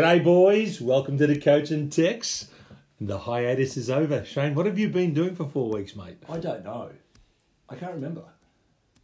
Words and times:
G'day, 0.00 0.24
boys. 0.24 0.80
Welcome 0.80 1.18
to 1.18 1.26
the 1.26 1.38
Coach 1.38 1.70
and 1.70 1.92
Tex. 1.92 2.48
The 3.02 3.18
hiatus 3.18 3.76
is 3.76 3.90
over. 3.90 4.24
Shane, 4.24 4.54
what 4.54 4.64
have 4.64 4.78
you 4.78 4.88
been 4.88 5.12
doing 5.12 5.34
for 5.34 5.46
four 5.46 5.68
weeks, 5.68 5.94
mate? 5.94 6.16
I 6.26 6.38
don't 6.38 6.64
know. 6.64 6.90
I 7.68 7.74
can't 7.74 7.92
remember. 7.92 8.22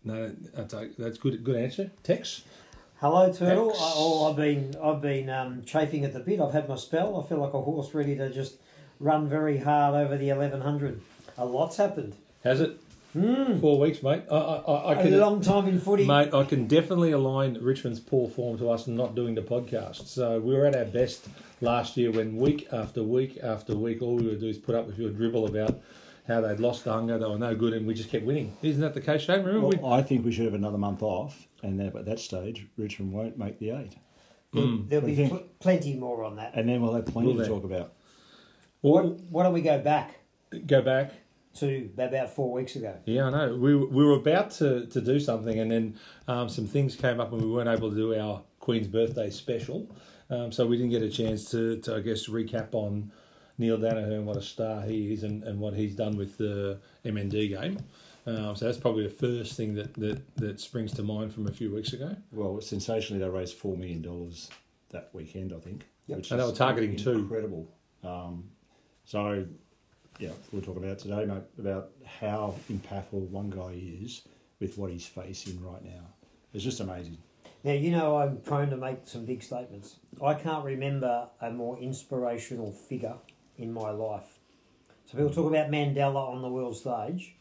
No, 0.04 0.32
that's, 0.54 0.74
that's 0.96 1.18
good. 1.18 1.44
Good 1.44 1.56
answer. 1.56 1.90
Tex. 2.02 2.44
Hello, 2.98 3.30
Turtle. 3.30 3.72
X. 3.72 3.78
I, 3.78 3.92
oh, 3.94 4.30
I've 4.30 4.36
been 4.36 4.74
I've 4.82 5.02
been 5.02 5.28
um, 5.28 5.64
chafing 5.66 6.02
at 6.06 6.14
the 6.14 6.20
bit. 6.20 6.40
I've 6.40 6.54
had 6.54 6.66
my 6.66 6.76
spell. 6.76 7.22
I 7.22 7.28
feel 7.28 7.42
like 7.42 7.52
a 7.52 7.60
horse 7.60 7.92
ready 7.92 8.16
to 8.16 8.32
just 8.32 8.56
run 8.98 9.28
very 9.28 9.58
hard 9.58 9.94
over 9.94 10.16
the 10.16 10.30
eleven 10.30 10.62
hundred. 10.62 11.02
A 11.36 11.44
lot's 11.44 11.76
happened. 11.76 12.16
Has 12.42 12.62
it? 12.62 12.80
Hmm. 13.16 13.58
Four 13.60 13.78
weeks, 13.80 14.02
mate. 14.02 14.24
I, 14.30 14.34
I, 14.36 14.56
I, 14.56 14.92
I 14.92 15.00
A 15.00 15.02
can, 15.04 15.18
long 15.18 15.40
time 15.40 15.66
in 15.68 15.80
footy. 15.80 16.04
mate. 16.06 16.34
I 16.34 16.44
can 16.44 16.66
definitely 16.66 17.12
align 17.12 17.54
Richmond's 17.62 17.98
poor 18.00 18.28
form 18.28 18.58
to 18.58 18.68
us 18.70 18.86
not 18.86 19.14
doing 19.14 19.34
the 19.34 19.40
podcast. 19.42 20.06
So 20.06 20.38
we 20.38 20.54
were 20.54 20.66
at 20.66 20.76
our 20.76 20.84
best 20.84 21.26
last 21.62 21.96
year 21.96 22.10
when 22.10 22.36
week 22.36 22.68
after 22.72 23.02
week 23.02 23.38
after 23.42 23.74
week, 23.74 24.02
all 24.02 24.16
we 24.16 24.26
would 24.26 24.40
do 24.40 24.48
is 24.48 24.58
put 24.58 24.74
up 24.74 24.86
with 24.86 24.98
your 24.98 25.08
dribble 25.10 25.46
about 25.46 25.80
how 26.28 26.40
they'd 26.42 26.60
lost 26.60 26.84
the 26.84 26.92
hunger, 26.92 27.16
they 27.18 27.24
were 27.24 27.38
no 27.38 27.54
good, 27.54 27.72
and 27.72 27.86
we 27.86 27.94
just 27.94 28.10
kept 28.10 28.24
winning. 28.26 28.54
Isn't 28.60 28.82
that 28.82 28.92
the 28.94 29.00
case, 29.00 29.22
Shane? 29.22 29.44
Remember 29.44 29.68
we 29.68 29.76
Well, 29.76 29.92
I 29.92 30.02
think 30.02 30.24
we 30.24 30.32
should 30.32 30.44
have 30.44 30.54
another 30.54 30.76
month 30.78 31.00
off, 31.02 31.46
and 31.62 31.78
then 31.80 31.86
at 31.96 32.04
that 32.04 32.18
stage, 32.18 32.66
Richmond 32.76 33.12
won't 33.12 33.38
make 33.38 33.58
the 33.60 33.70
eight. 33.70 33.92
Hmm. 34.52 34.88
There'll 34.88 35.06
be 35.06 35.12
What 35.12 35.16
do 35.16 35.22
you 35.22 35.28
pl- 35.28 35.42
plenty 35.60 35.94
more 35.94 36.24
on 36.24 36.36
that. 36.36 36.52
And 36.54 36.68
then 36.68 36.82
we'll 36.82 36.94
have 36.94 37.06
plenty 37.06 37.28
Will 37.28 37.36
to 37.36 37.42
they? 37.42 37.48
talk 37.48 37.64
about. 37.64 37.92
Why, 38.82 39.00
Well, 39.02 39.16
why 39.30 39.42
don't 39.44 39.52
we 39.54 39.62
go 39.62 39.78
back 39.78 40.16
go 40.66 40.80
back. 40.82 41.12
To 41.56 41.90
about 41.96 42.30
four 42.30 42.52
weeks 42.52 42.76
ago? 42.76 42.96
Yeah, 43.04 43.26
I 43.26 43.30
know. 43.30 43.56
We, 43.56 43.74
we 43.76 44.04
were 44.04 44.16
about 44.16 44.50
to, 44.52 44.86
to 44.86 45.00
do 45.00 45.18
something, 45.18 45.58
and 45.58 45.70
then 45.70 45.98
um, 46.28 46.48
some 46.48 46.66
things 46.66 46.96
came 46.96 47.20
up, 47.20 47.32
and 47.32 47.40
we 47.40 47.48
weren't 47.48 47.68
able 47.68 47.90
to 47.90 47.96
do 47.96 48.14
our 48.14 48.42
Queen's 48.60 48.88
birthday 48.88 49.30
special. 49.30 49.90
Um, 50.28 50.50
so 50.52 50.66
we 50.66 50.76
didn't 50.76 50.90
get 50.90 51.02
a 51.02 51.08
chance 51.08 51.50
to, 51.52 51.78
to, 51.82 51.96
I 51.96 52.00
guess, 52.00 52.28
recap 52.28 52.74
on 52.74 53.12
Neale 53.58 53.78
Daniher 53.78 54.12
and 54.12 54.26
what 54.26 54.36
a 54.36 54.42
star 54.42 54.82
he 54.82 55.12
is 55.12 55.22
and, 55.22 55.44
and 55.44 55.60
what 55.60 55.74
he's 55.74 55.94
done 55.94 56.16
with 56.16 56.36
the 56.36 56.80
MND 57.04 57.48
game. 57.50 57.78
Um, 58.26 58.56
so 58.56 58.64
that's 58.64 58.78
probably 58.78 59.04
the 59.04 59.14
first 59.14 59.56
thing 59.56 59.74
that, 59.74 59.94
that, 59.94 60.36
that 60.36 60.60
springs 60.60 60.92
to 60.94 61.02
mind 61.02 61.32
from 61.32 61.46
a 61.46 61.52
few 61.52 61.72
weeks 61.72 61.92
ago. 61.92 62.16
Well, 62.32 62.60
sensationally, 62.60 63.22
they 63.22 63.28
raised 63.28 63.58
$4 63.60 63.78
million 63.78 64.32
that 64.90 65.10
weekend, 65.12 65.52
I 65.52 65.60
think. 65.60 65.86
Yep. 66.08 66.18
Which 66.18 66.30
And 66.32 66.40
they 66.40 66.44
were 66.44 66.52
targeting 66.52 66.96
two. 66.96 67.12
Incredible. 67.12 67.68
Um, 68.02 68.50
so, 69.04 69.46
yeah, 70.18 70.30
we'll 70.52 70.62
talk 70.62 70.76
about 70.76 70.98
today, 70.98 71.24
mate, 71.26 71.42
about 71.58 71.90
how 72.04 72.54
impactful 72.70 73.28
one 73.28 73.50
guy 73.50 73.74
is 73.74 74.22
with 74.60 74.78
what 74.78 74.90
he's 74.90 75.06
facing 75.06 75.62
right 75.62 75.84
now. 75.84 76.14
It's 76.54 76.64
just 76.64 76.80
amazing. 76.80 77.18
Now 77.64 77.72
you 77.72 77.90
know 77.90 78.16
I'm 78.16 78.38
prone 78.38 78.70
to 78.70 78.76
make 78.76 79.00
some 79.04 79.24
big 79.24 79.42
statements. 79.42 79.96
I 80.24 80.34
can't 80.34 80.64
remember 80.64 81.28
a 81.40 81.50
more 81.50 81.78
inspirational 81.78 82.72
figure 82.72 83.16
in 83.58 83.72
my 83.72 83.90
life. 83.90 84.38
So 85.06 85.18
people 85.18 85.30
talk 85.32 85.50
about 85.50 85.70
Mandela 85.70 86.32
on 86.32 86.42
the 86.42 86.48
world 86.48 86.76
stage. 86.76 87.34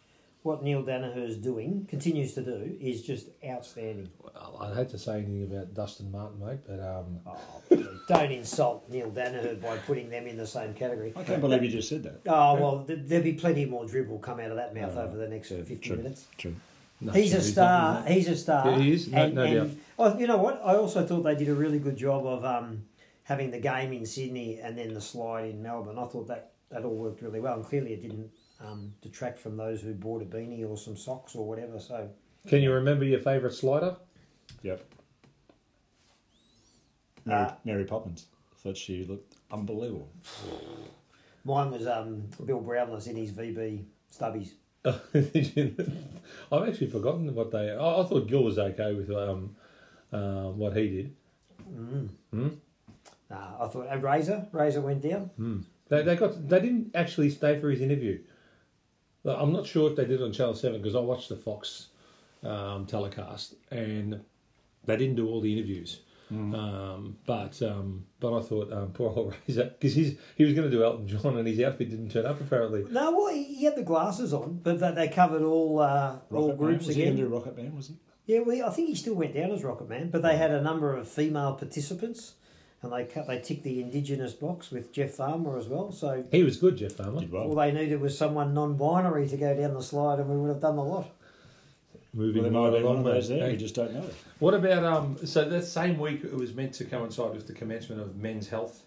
What 0.46 0.62
Neale 0.62 0.84
Daniher 0.84 1.28
is 1.28 1.38
doing, 1.38 1.88
continues 1.90 2.36
to 2.36 2.44
do, 2.44 2.78
is 2.80 3.02
just 3.02 3.30
outstanding. 3.44 4.12
Well, 4.22 4.60
I 4.62 4.76
hate 4.76 4.90
to 4.90 5.00
say 5.00 5.14
anything 5.16 5.42
about 5.52 5.74
Dustin 5.74 6.12
Martin, 6.12 6.40
mate, 6.40 6.60
but 6.68 6.80
um, 6.80 7.20
Oh, 7.26 7.98
don't 8.08 8.32
insult 8.32 8.88
Neale 8.88 9.10
Daniher 9.10 9.60
by 9.60 9.78
putting 9.78 10.08
them 10.12 10.28
in 10.28 10.38
the 10.38 10.46
same 10.46 10.76
category. 10.76 11.14
I 11.16 11.24
can't 11.24 11.42
believe 11.42 11.64
you 11.64 11.72
just 11.72 11.90
said 11.90 12.04
that. 12.04 12.22
Oh 12.28 12.54
well, 12.62 12.86
there'll 12.88 13.24
be 13.24 13.34
plenty 13.34 13.66
more 13.66 13.88
dribble 13.88 14.20
come 14.20 14.40
out 14.40 14.52
of 14.52 14.58
that 14.58 14.76
mouth 14.76 14.94
Yeah. 14.94 15.02
over 15.02 15.18
the 15.18 15.28
next 15.28 15.50
Yeah, 15.50 15.64
fifty 15.64 15.78
true. 15.78 15.98
minutes. 15.98 16.28
True. 16.38 16.56
no, 17.02 17.12
he's 17.12 17.34
a 17.34 17.38
not, 17.38 17.44
star. 17.46 17.94
not. 18.02 18.08
He's 18.12 18.28
a 18.30 18.36
star. 18.38 18.70
Yeah, 18.70 18.78
he 18.78 18.94
is. 18.94 19.08
No- 19.08 19.18
and, 19.24 19.34
no 19.34 19.42
and, 19.46 19.56
doubt. 19.56 19.70
Oh, 19.98 20.20
you 20.20 20.28
know 20.28 20.38
what? 20.38 20.62
I 20.64 20.76
also 20.76 21.08
thought 21.08 21.24
they 21.24 21.34
did 21.36 21.50
a 21.50 21.56
really 21.56 21.80
good 21.80 21.98
job 21.98 22.24
of 22.28 22.46
um, 22.46 22.84
having 23.24 23.50
the 23.50 23.60
game 23.60 23.94
in 23.94 24.06
Sydney 24.06 24.60
and 24.60 24.78
then 24.78 24.94
the 24.94 25.02
slide 25.02 25.50
in 25.50 25.64
Melbourne. 25.64 25.98
I 25.98 26.06
thought 26.06 26.28
that 26.28 26.52
that 26.70 26.86
all 26.86 26.94
worked 26.96 27.24
really 27.24 27.40
well, 27.40 27.56
and 27.56 27.66
clearly 27.66 27.94
it 27.94 28.04
didn't 28.04 28.30
um, 28.64 28.94
detract 29.02 29.38
from 29.40 29.58
those 29.58 29.82
who 29.82 29.94
bought 29.94 30.22
a 30.22 30.26
beanie 30.26 30.68
or 30.68 30.78
some 30.78 30.96
socks 30.98 31.36
or 31.36 31.48
whatever. 31.48 31.80
So 31.80 32.10
Can 32.48 32.62
you 32.62 32.72
remember 32.74 33.06
your 33.06 33.20
favourite 33.20 33.54
slider? 33.56 33.96
Yep. 34.64 34.84
Mary, 37.26 37.44
Uh, 37.46 37.54
Mary 37.64 37.84
Poppins. 37.86 38.28
thought 38.60 38.78
she 38.78 39.04
looked 39.06 39.36
unbelievable. 39.52 40.10
mine 41.44 41.72
was 41.72 41.88
um, 41.88 42.24
Bill 42.46 42.62
Brownless 42.62 43.08
in 43.08 43.16
his 43.16 43.32
VB 43.32 43.84
stubbies. 44.12 44.52
I've 44.86 46.70
actually 46.70 46.88
forgotten 46.92 47.34
what 47.34 47.52
they. 47.52 47.72
I, 47.72 48.02
I 48.02 48.04
thought 48.06 48.28
Gil 48.28 48.44
was 48.44 48.60
okay 48.60 48.94
with 48.94 49.10
um, 49.10 49.56
uh, 50.14 50.50
what 50.52 50.78
he 50.78 50.90
did. 50.90 51.16
Nah, 52.32 53.64
I 53.64 53.68
thought 53.68 53.88
a 53.90 53.98
razor, 53.98 54.48
razor 54.52 54.82
went 54.82 55.02
down. 55.02 55.66
They, 55.90 56.04
they 56.04 56.16
got. 56.16 56.48
They 56.48 56.60
didn't 56.60 56.92
actually 56.96 57.32
stay 57.32 57.60
for 57.60 57.72
his 57.72 57.82
interview. 57.82 58.20
Like, 59.26 59.38
I'm 59.38 59.52
not 59.52 59.66
sure 59.68 59.90
if 59.90 59.98
they 59.98 60.06
did 60.06 60.22
it 60.22 60.24
on 60.24 60.32
Channel 60.32 60.54
Seven 60.54 60.82
because 60.82 60.96
I 60.96 61.00
watched 61.00 61.28
the 61.28 61.36
Fox 61.36 61.88
um, 62.44 62.86
telecast 62.86 63.56
and 63.72 64.22
they 64.86 64.96
didn't 64.96 65.16
do 65.16 65.28
all 65.28 65.42
the 65.42 65.52
interviews. 65.52 66.00
Um, 66.32 67.18
but 67.28 67.62
um, 67.62 68.06
but 68.20 68.38
I 68.38 68.42
thought 68.42 68.74
um, 68.74 68.92
poor 68.94 69.14
old 69.16 69.36
Razor 69.48 69.66
because 69.66 69.94
he's 69.94 70.18
he 70.36 70.44
was 70.44 70.54
going 70.54 70.70
to 70.70 70.76
do 70.76 70.84
Elton 70.84 71.08
John 71.08 71.38
and 71.38 71.48
his 71.48 71.60
outfit 71.62 71.92
didn't 71.92 72.10
turn 72.10 72.26
up 72.26 72.42
apparently. 72.42 72.84
No, 72.90 73.12
well, 73.12 73.34
he 73.34 73.44
he 73.44 73.66
had 73.66 73.76
the 73.76 73.84
glasses 73.84 74.34
on, 74.34 74.60
but 74.64 74.80
they, 74.80 74.92
they 74.92 75.08
covered 75.08 75.44
all 75.44 75.80
uh, 75.80 76.18
all 76.32 76.56
groups 76.56 76.82
Man. 76.82 76.88
Was 76.88 76.96
he 76.96 77.02
again. 77.04 77.16
going 77.16 77.30
do 77.30 77.36
Rocket 77.36 77.56
Man, 77.56 77.76
was 77.76 77.90
he? 77.90 77.96
Yeah, 78.26 78.40
well, 78.40 78.68
I 78.68 78.72
think 78.72 78.90
he 78.90 78.96
still 78.96 79.14
went 79.14 79.36
down 79.36 79.52
as 79.52 79.64
Rocket 79.64 79.88
Man, 79.88 80.10
but 80.10 80.24
they 80.24 80.36
had 80.36 80.50
a 80.50 80.62
number 80.64 80.96
of 80.96 81.08
female 81.08 81.54
participants, 81.54 82.34
and 82.86 82.94
they 82.94 83.04
cut, 83.12 83.28
they 83.28 83.40
ticked 83.40 83.64
the 83.64 83.82
Indigenous 83.82 84.34
box 84.34 84.72
with 84.72 84.94
Jeff 84.94 85.12
Farmer 85.12 85.58
as 85.58 85.68
well. 85.68 85.92
So 85.92 86.24
He 86.32 86.44
was 86.44 86.58
good, 86.58 86.78
Jeff 86.78 86.94
Farmer. 86.94 87.20
Did 87.20 87.32
well. 87.32 87.44
all 87.44 87.56
they 87.56 87.72
needed 87.72 88.00
was 88.00 88.18
someone 88.18 88.54
non-binary 88.54 89.28
to 89.30 89.38
go 89.38 89.56
down 89.56 89.74
the 89.74 89.82
slide, 89.84 90.20
and 90.20 90.30
we 90.30 90.38
would 90.38 90.50
have 90.50 90.62
done 90.62 90.76
the 90.76 90.84
lot. 90.84 91.10
Moving 92.14 92.44
Well, 92.44 92.52
there 92.52 92.62
might 92.62 92.66
have 92.66 92.74
been 92.76 92.84
one 92.84 92.96
along 92.98 93.08
of 93.08 93.14
those 93.14 93.28
there. 93.28 93.40
Hey, 93.46 93.52
We 93.52 93.58
just 93.58 93.76
don't 93.76 93.94
know. 93.94 94.10
What 94.40 94.54
about 94.54 94.84
um? 94.86 95.18
So 95.26 95.50
that 95.50 95.66
same 95.66 95.98
week 96.00 96.24
it 96.24 96.34
was 96.34 96.54
meant 96.54 96.74
to 96.76 96.86
coincide 96.86 97.34
with 97.34 97.48
the 97.48 97.54
commencement 97.54 98.02
of 98.02 98.16
Men's 98.16 98.48
Health, 98.48 98.84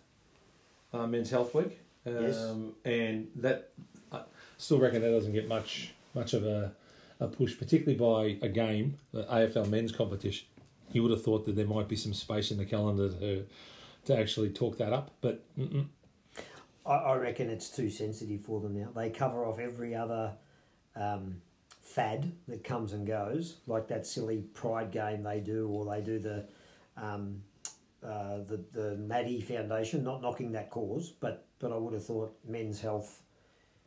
uh, 0.95 1.07
Men's 1.07 1.31
Health 1.31 1.55
Week. 1.55 1.79
Um, 2.07 2.15
Yes. 2.23 2.55
And 2.87 3.29
that 3.37 3.71
I 4.11 4.23
still 4.57 4.79
reckon 4.79 5.03
that 5.03 5.11
doesn't 5.11 5.33
get 5.35 5.47
much 5.47 5.93
much 6.15 6.33
of 6.33 6.45
a, 6.47 6.73
a 7.21 7.27
push, 7.27 7.59
particularly 7.59 7.99
by 7.99 8.39
a 8.47 8.49
game, 8.49 8.97
the 9.13 9.25
AFL 9.25 9.69
Men's 9.69 9.93
competition. 9.93 10.47
You 10.93 11.03
would 11.03 11.11
have 11.11 11.23
thought 11.23 11.45
that 11.45 11.55
there 11.55 11.67
might 11.67 11.87
be 11.87 11.97
some 11.97 12.15
space 12.15 12.51
in 12.51 12.57
the 12.57 12.65
calendar 12.65 13.11
to 13.11 13.45
to 14.05 14.19
actually 14.19 14.51
talk 14.51 14.79
that 14.79 14.93
up, 14.93 15.11
but 15.21 15.45
mm-mm. 15.59 15.87
I, 16.87 16.95
I 16.95 17.17
reckon 17.17 17.51
it's 17.51 17.69
too 17.69 17.91
sensitive 17.91 18.41
for 18.41 18.61
them 18.61 18.79
now. 18.79 18.89
They 18.95 19.11
cover 19.11 19.45
off 19.45 19.59
every 19.59 19.95
other 19.95 20.33
um, 20.97 21.43
fad 21.81 22.33
that 22.49 22.65
comes 22.65 22.93
and 22.93 23.07
goes, 23.07 23.57
like 23.67 23.89
that 23.89 24.07
silly 24.07 24.45
Pride 24.55 24.91
game 24.91 25.23
they 25.23 25.41
do, 25.41 25.69
or 25.69 25.85
they 25.85 26.01
do 26.01 26.19
the 26.19 26.47
um, 26.97 27.43
uh, 28.03 28.39
the 28.47 28.65
the 28.73 28.97
Maddie 28.97 29.41
Foundation. 29.41 30.05
Not 30.05 30.23
knocking 30.23 30.53
that 30.53 30.71
cause, 30.71 31.13
but 31.21 31.47
but 31.59 31.73
I 31.73 31.77
would 31.77 31.95
have 31.95 32.05
thought 32.05 32.37
men's 32.47 32.81
health 32.81 33.23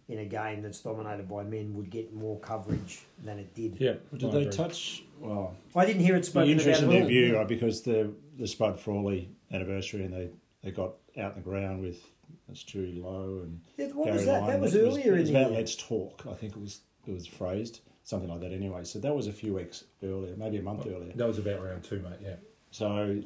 in 0.07 0.19
a 0.19 0.25
game 0.25 0.61
that's 0.61 0.81
dominated 0.81 1.29
by 1.29 1.43
men 1.43 1.73
would 1.73 1.89
get 1.89 2.13
more 2.13 2.37
coverage 2.39 3.03
than 3.23 3.39
it 3.39 3.53
did. 3.55 3.77
yeah. 3.79 3.93
Did 4.13 4.25
I 4.25 4.31
they 4.31 4.41
agree. 4.41 4.51
touch? 4.51 5.03
Well, 5.19 5.55
I 5.75 5.85
didn't 5.85 6.03
hear 6.03 6.15
it 6.15 6.25
spoken 6.25 6.51
about 6.51 6.59
interested 6.59 6.89
in 6.89 6.95
at 6.95 6.99
their 6.99 7.07
view 7.07 7.45
because 7.47 7.81
the 7.81 8.11
the 8.37 8.47
Spud 8.47 8.79
Frawley 8.79 9.29
anniversary 9.51 10.03
and 10.05 10.13
they, 10.13 10.29
they 10.63 10.71
got 10.71 10.93
out 11.17 11.35
in 11.35 11.43
the 11.43 11.49
ground 11.49 11.81
with 11.81 12.01
it's 12.49 12.63
too 12.63 12.93
low 13.03 13.41
and 13.43 13.59
Yeah, 13.77 13.87
what 13.87 14.05
Gary 14.05 14.17
was 14.17 14.25
that? 14.25 14.41
Lyon. 14.41 14.47
That 14.53 14.59
was 14.61 14.75
It 14.75 14.79
earlier 14.81 15.13
was 15.13 15.27
in 15.29 15.33
the 15.33 15.39
about 15.39 15.51
year. 15.51 15.59
Let's 15.59 15.75
Talk. 15.75 16.25
I 16.29 16.33
think 16.33 16.55
it 16.55 16.61
was 16.61 16.81
it 17.07 17.11
was 17.13 17.27
phrased 17.27 17.81
something 18.03 18.29
like 18.29 18.41
that 18.41 18.51
anyway. 18.51 18.83
So 18.83 18.99
that 18.99 19.15
was 19.15 19.27
a 19.27 19.33
few 19.33 19.53
weeks 19.53 19.83
earlier, 20.03 20.35
maybe 20.35 20.57
a 20.57 20.61
month 20.61 20.85
earlier. 20.87 21.11
That 21.15 21.27
was 21.27 21.37
about 21.39 21.63
round 21.63 21.83
two, 21.83 21.99
mate. 21.99 22.19
Yeah. 22.21 22.35
So, 22.71 23.21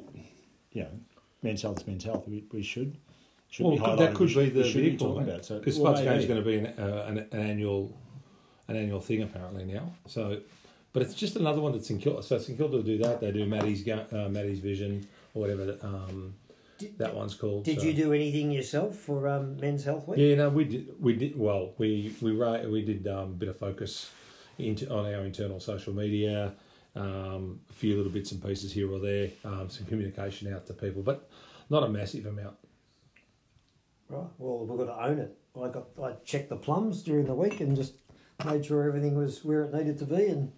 you 0.72 0.82
know, 0.82 0.90
men's 1.42 1.62
health 1.62 1.80
is 1.80 1.86
men's 1.86 2.04
health. 2.04 2.26
We, 2.28 2.44
we 2.52 2.62
should 2.62 2.96
should 3.48 3.66
Well, 3.66 3.76
be 3.76 3.82
could- 3.82 3.98
that 4.00 4.14
could 4.14 4.34
We 4.34 4.44
be 4.44 4.50
the 4.50 4.62
we 4.62 4.70
should 4.70 4.82
vehicle, 4.82 5.14
talking 5.14 5.28
about. 5.28 5.44
So, 5.44 5.58
Because 5.58 5.78
well, 5.78 5.94
Spuds 5.94 6.04
Game's 6.08 6.26
maybe. 6.26 6.42
going 6.42 6.44
to 6.44 6.74
be 6.74 6.82
an, 6.82 6.90
uh, 6.90 7.04
an, 7.08 7.18
an 7.32 7.40
annual 7.50 7.96
an 8.68 8.76
annual 8.76 9.00
thing 9.00 9.22
apparently 9.22 9.64
now. 9.64 9.92
So, 10.08 10.40
but 10.92 11.02
it's 11.02 11.14
just 11.14 11.36
another 11.36 11.60
one 11.60 11.72
that's 11.72 11.90
in 11.90 11.98
Kilda. 11.98 12.22
So 12.22 12.38
St 12.38 12.58
Kilda 12.58 12.76
will 12.78 12.82
do 12.82 12.98
that. 12.98 13.20
They 13.20 13.30
do 13.30 13.46
Maddie's 13.46 13.86
uh, 13.88 14.28
Maddie's 14.30 14.58
Vision 14.58 15.06
or 15.36 15.40
whatever 15.40 15.64
that, 15.66 15.84
um, 15.84 16.34
Did- 16.78 16.98
that 16.98 17.14
one's 17.14 17.34
called. 17.34 17.64
Did 17.64 17.80
so. 17.80 17.86
you 17.86 17.92
do 17.92 18.12
anything 18.12 18.50
yourself 18.50 18.96
for 18.96 19.28
um, 19.28 19.56
Men's 19.58 19.84
Health 19.84 20.08
Week? 20.08 20.18
Yeah, 20.18 20.34
no, 20.36 20.48
we 20.48 20.64
did. 20.64 20.88
We 21.00 21.14
did 21.14 21.38
well. 21.38 21.74
We 21.78 22.14
we 22.20 22.32
we 22.32 22.82
did 22.82 23.06
um, 23.06 23.18
a 23.18 23.26
bit 23.26 23.48
of 23.48 23.58
focus 23.58 24.10
into 24.58 24.90
on 24.90 25.04
our 25.06 25.24
internal 25.24 25.60
social 25.60 25.92
media. 25.92 26.54
Um, 26.94 27.60
a 27.68 27.74
few 27.74 27.94
little 27.94 28.10
bits 28.10 28.32
and 28.32 28.42
pieces 28.42 28.72
here 28.72 28.90
or 28.90 28.98
there. 28.98 29.30
Um, 29.44 29.68
some 29.68 29.86
communication 29.86 30.52
out 30.52 30.66
to 30.68 30.72
people, 30.72 31.02
but 31.02 31.28
not 31.68 31.82
a 31.82 31.88
massive 31.88 32.24
amount. 32.24 32.56
Right. 34.08 34.24
Well, 34.38 34.64
we've 34.64 34.78
got 34.78 34.96
to 34.96 35.04
own 35.04 35.18
it. 35.18 35.36
I 35.60 35.68
got 35.68 35.88
I 36.02 36.12
checked 36.24 36.48
the 36.48 36.56
plums 36.56 37.02
during 37.02 37.26
the 37.26 37.34
week 37.34 37.60
and 37.60 37.76
just 37.76 37.94
made 38.44 38.64
sure 38.64 38.86
everything 38.86 39.14
was 39.16 39.44
where 39.44 39.64
it 39.64 39.74
needed 39.74 39.98
to 39.98 40.06
be, 40.06 40.26
and 40.26 40.52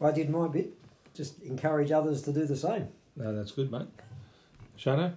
I 0.00 0.12
did 0.12 0.30
my 0.30 0.46
bit. 0.46 0.74
Just 1.14 1.40
encourage 1.42 1.90
others 1.90 2.22
to 2.22 2.32
do 2.32 2.44
the 2.44 2.56
same. 2.56 2.88
No, 3.16 3.34
that's 3.34 3.52
good, 3.52 3.70
mate. 3.70 3.88
Shano? 4.78 5.14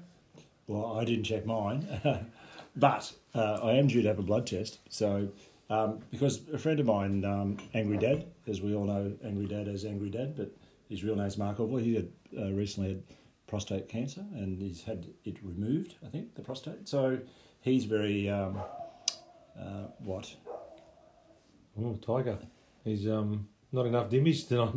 Well, 0.68 0.98
I 0.98 1.04
didn't 1.04 1.26
check 1.26 1.46
mine, 1.46 1.86
but 2.76 3.12
uh, 3.36 3.60
I 3.64 3.74
am 3.74 3.88
due 3.88 4.02
to 4.02 4.08
have 4.08 4.20
a 4.20 4.24
blood 4.24 4.48
test. 4.48 4.80
So, 4.90 5.30
um, 5.70 6.00
because 6.12 6.42
a 6.54 6.58
friend 6.58 6.80
of 6.80 6.86
mine, 6.86 7.26
um, 7.26 7.58
Angry 7.74 7.98
Dad, 7.98 8.26
as 8.48 8.62
we 8.62 8.74
all 8.76 8.86
know, 8.86 9.14
Angry 9.24 9.48
Dad 9.48 9.68
as 9.68 9.84
Angry 9.84 10.10
Dad, 10.10 10.36
but 10.36 10.52
his 10.88 11.04
real 11.04 11.16
name's 11.16 11.38
Mark 11.38 11.60
Orville. 11.60 11.78
He 11.78 11.96
had 11.96 12.10
uh, 12.38 12.52
recently 12.54 12.90
had 12.90 13.04
prostate 13.48 13.90
cancer 13.90 14.24
and 14.34 14.62
he's 14.62 14.84
had 14.84 15.08
it 15.26 15.38
removed. 15.44 15.96
I 16.06 16.10
think 16.10 16.36
the 16.36 16.42
prostate. 16.42 16.88
So 16.88 17.20
he's 17.62 17.86
very 17.86 18.30
um, 18.30 18.60
uh, 19.60 19.88
what? 20.00 20.34
Oh, 21.80 21.96
Tiger. 21.96 22.38
He's 22.84 23.08
um 23.08 23.48
not 23.72 23.86
enough 23.86 24.10
dimmies 24.10 24.48
tonight. 24.48 24.74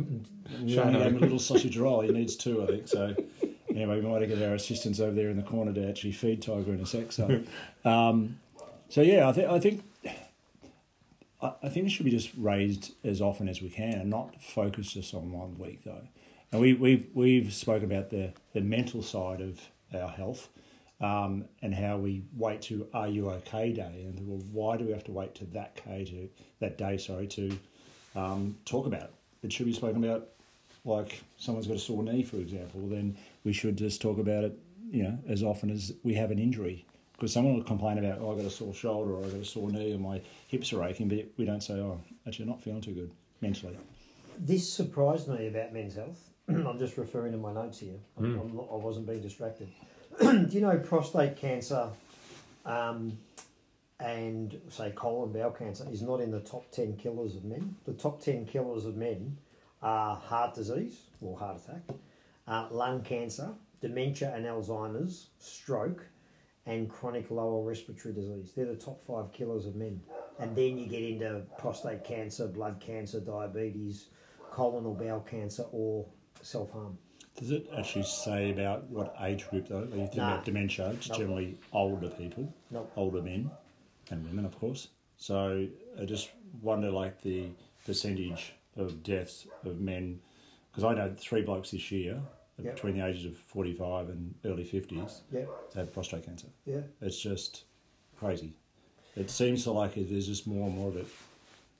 Gave 0.65 0.85
him 0.85 1.17
a 1.17 1.19
little 1.19 1.39
sausage 1.51 1.77
roll. 1.77 2.01
He 2.01 2.11
needs 2.11 2.35
two, 2.35 2.63
I 2.63 2.67
think. 2.67 2.87
So 2.87 3.15
anyway, 3.69 3.99
we 3.99 4.07
might 4.07 4.21
have 4.21 4.29
get 4.29 4.47
our 4.47 4.55
assistants 4.55 4.99
over 4.99 5.11
there 5.11 5.29
in 5.29 5.37
the 5.37 5.43
corner 5.43 5.73
to 5.73 5.89
actually 5.89 6.11
feed 6.11 6.41
Tiger 6.41 6.73
in 6.73 6.79
a 6.79 6.85
sec. 6.85 7.11
So, 7.11 7.41
um, 7.85 8.39
so 8.89 9.01
yeah, 9.01 9.27
I 9.27 9.33
think 9.33 9.49
I 9.49 9.59
think 9.59 9.83
I 11.41 11.53
I 11.63 11.69
think 11.69 11.87
it 11.87 11.89
should 11.89 12.05
be 12.05 12.11
just 12.11 12.31
raised 12.37 12.93
as 13.03 13.21
often 13.21 13.47
as 13.47 13.61
we 13.61 13.69
can 13.69 13.93
and 13.93 14.09
not 14.09 14.41
focus 14.41 14.93
just 14.93 15.13
on 15.13 15.31
one 15.31 15.57
week 15.57 15.83
though. 15.83 16.07
And 16.51 16.61
we 16.61 16.73
we 16.73 17.07
we've 17.13 17.53
spoke 17.53 17.83
about 17.83 18.09
the 18.09 18.33
the 18.53 18.61
mental 18.61 19.01
side 19.01 19.41
of 19.41 19.59
our 19.93 20.09
health. 20.09 20.49
Um, 21.01 21.45
and 21.61 21.75
how 21.75 21.97
we 21.97 22.23
wait 22.33 22.61
to 22.63 22.87
"Are 22.93 23.09
you 23.09 23.29
okay?" 23.29 23.73
day, 23.73 24.05
and 24.05 24.25
well, 24.25 24.39
why 24.53 24.77
do 24.77 24.85
we 24.85 24.93
have 24.93 25.03
to 25.05 25.11
wait 25.11 25.35
to 25.35 25.45
that 25.47 25.81
day 25.83 26.05
to 26.05 26.29
that 26.61 26.77
day? 26.77 26.97
Sorry, 26.97 27.27
to 27.27 27.57
um, 28.15 28.57
talk 28.65 28.85
about 28.85 29.03
it. 29.03 29.13
It 29.43 29.53
should 29.53 29.65
be 29.65 29.73
spoken 29.73 30.03
about 30.03 30.29
like 30.85 31.21
someone's 31.37 31.67
got 31.67 31.77
a 31.77 31.79
sore 31.79 32.03
knee, 32.03 32.23
for 32.23 32.37
example. 32.37 32.81
Then 32.87 33.15
we 33.43 33.53
should 33.53 33.77
just 33.77 34.01
talk 34.01 34.17
about 34.17 34.43
it, 34.43 34.57
you 34.91 35.03
know, 35.03 35.17
as 35.27 35.43
often 35.43 35.69
as 35.69 35.93
we 36.03 36.13
have 36.15 36.31
an 36.31 36.39
injury. 36.39 36.85
Because 37.13 37.31
someone 37.31 37.55
will 37.55 37.63
complain 37.63 37.99
about, 37.99 38.19
oh, 38.19 38.33
I 38.33 38.35
got 38.35 38.45
a 38.45 38.49
sore 38.49 38.73
shoulder 38.73 39.13
or 39.13 39.23
I 39.23 39.29
got 39.29 39.39
a 39.39 39.45
sore 39.45 39.69
knee 39.69 39.93
or 39.93 39.99
my 39.99 40.19
hips 40.47 40.73
are 40.73 40.83
aching, 40.83 41.07
but 41.07 41.25
we 41.37 41.45
don't 41.45 41.61
say, 41.61 41.75
oh, 41.75 42.01
actually, 42.27 42.43
I'm 42.43 42.49
not 42.49 42.61
feeling 42.61 42.81
too 42.81 42.93
good 42.93 43.11
mentally. 43.39 43.77
This 44.37 44.71
surprised 44.71 45.27
me 45.27 45.47
about 45.47 45.73
men's 45.73 45.95
health. 45.95 46.29
I'm 46.49 46.77
just 46.79 46.97
referring 46.97 47.31
to 47.33 47.37
my 47.37 47.53
notes 47.53 47.79
here. 47.79 47.95
I'm, 48.17 48.39
I'm 48.39 48.55
not, 48.55 48.67
I 48.71 48.75
wasn't 48.75 49.07
being 49.07 49.21
distracted. 49.21 49.69
Do 50.19 50.47
you 50.49 50.61
know 50.61 50.77
prostate 50.79 51.37
cancer 51.37 51.89
um, 52.65 53.17
and, 54.03 54.59
say, 54.69 54.91
colon 54.91 55.31
bowel 55.31 55.51
cancer 55.51 55.85
is 55.89 56.01
not 56.01 56.19
in 56.19 56.29
the 56.31 56.41
top 56.41 56.69
10 56.71 56.97
killers 56.97 57.35
of 57.35 57.45
men? 57.45 57.75
The 57.85 57.93
top 57.93 58.21
10 58.21 58.45
killers 58.45 58.85
of 58.85 58.95
men 58.97 59.37
are 59.81 60.15
heart 60.15 60.53
disease 60.55 60.99
or 61.21 61.37
heart 61.37 61.61
attack, 61.63 61.81
uh, 62.47 62.67
lung 62.69 63.01
cancer, 63.01 63.49
dementia 63.81 64.33
and 64.35 64.45
Alzheimer's, 64.45 65.27
stroke, 65.39 66.05
and 66.65 66.89
chronic 66.89 67.31
lower 67.31 67.63
respiratory 67.63 68.13
disease. 68.13 68.51
They're 68.55 68.65
the 68.65 68.75
top 68.75 69.01
five 69.01 69.31
killers 69.31 69.65
of 69.65 69.75
men. 69.75 70.01
And 70.39 70.55
then 70.55 70.77
you 70.77 70.87
get 70.87 71.01
into 71.03 71.41
prostate 71.57 72.03
cancer, 72.03 72.47
blood 72.47 72.79
cancer, 72.79 73.19
diabetes, 73.19 74.07
colon 74.51 74.85
or 74.85 74.95
bowel 74.95 75.19
cancer, 75.21 75.63
or 75.71 76.05
self 76.41 76.71
harm. 76.71 76.97
Does 77.37 77.51
it 77.51 77.67
actually 77.75 78.03
say 78.03 78.51
about 78.51 78.89
what 78.89 79.15
age 79.21 79.49
group, 79.49 79.67
though? 79.67 79.81
When 79.81 79.99
you 80.01 80.05
think 80.07 80.17
Nah. 80.17 80.33
about 80.33 80.45
dementia, 80.45 80.91
it's 80.91 81.09
Nope. 81.09 81.17
generally 81.17 81.57
older 81.71 82.09
people, 82.09 82.53
Nope. 82.71 82.91
older 82.95 83.21
men 83.21 83.49
and 84.13 84.25
women, 84.25 84.45
of 84.45 84.57
course. 84.59 84.87
So 85.17 85.67
I 85.99 86.05
just 86.05 86.29
wonder, 86.61 86.89
like, 86.91 87.21
the 87.21 87.49
percentage 87.85 88.53
of 88.77 89.03
deaths 89.03 89.47
of 89.65 89.79
men, 89.79 90.19
because 90.71 90.83
I 90.83 90.93
know 90.93 91.13
three 91.17 91.41
blokes 91.41 91.71
this 91.71 91.91
year 91.91 92.21
Yep. 92.61 92.75
between 92.75 92.97
the 92.99 93.05
ages 93.05 93.25
of 93.25 93.35
45 93.35 94.09
and 94.09 94.35
early 94.45 94.63
50s 94.63 95.21
Yeah, 95.31 95.45
had 95.75 95.91
prostate 95.91 96.23
cancer. 96.25 96.47
yeah. 96.65 96.81
It's 97.01 97.19
just 97.19 97.63
crazy. 98.15 98.53
It 99.15 99.31
seems 99.31 99.63
to 99.63 99.71
like 99.71 99.95
there's 99.95 100.27
just 100.27 100.45
more 100.45 100.67
and 100.67 100.77
more 100.77 100.89
of 100.89 100.97
it. 100.97 101.07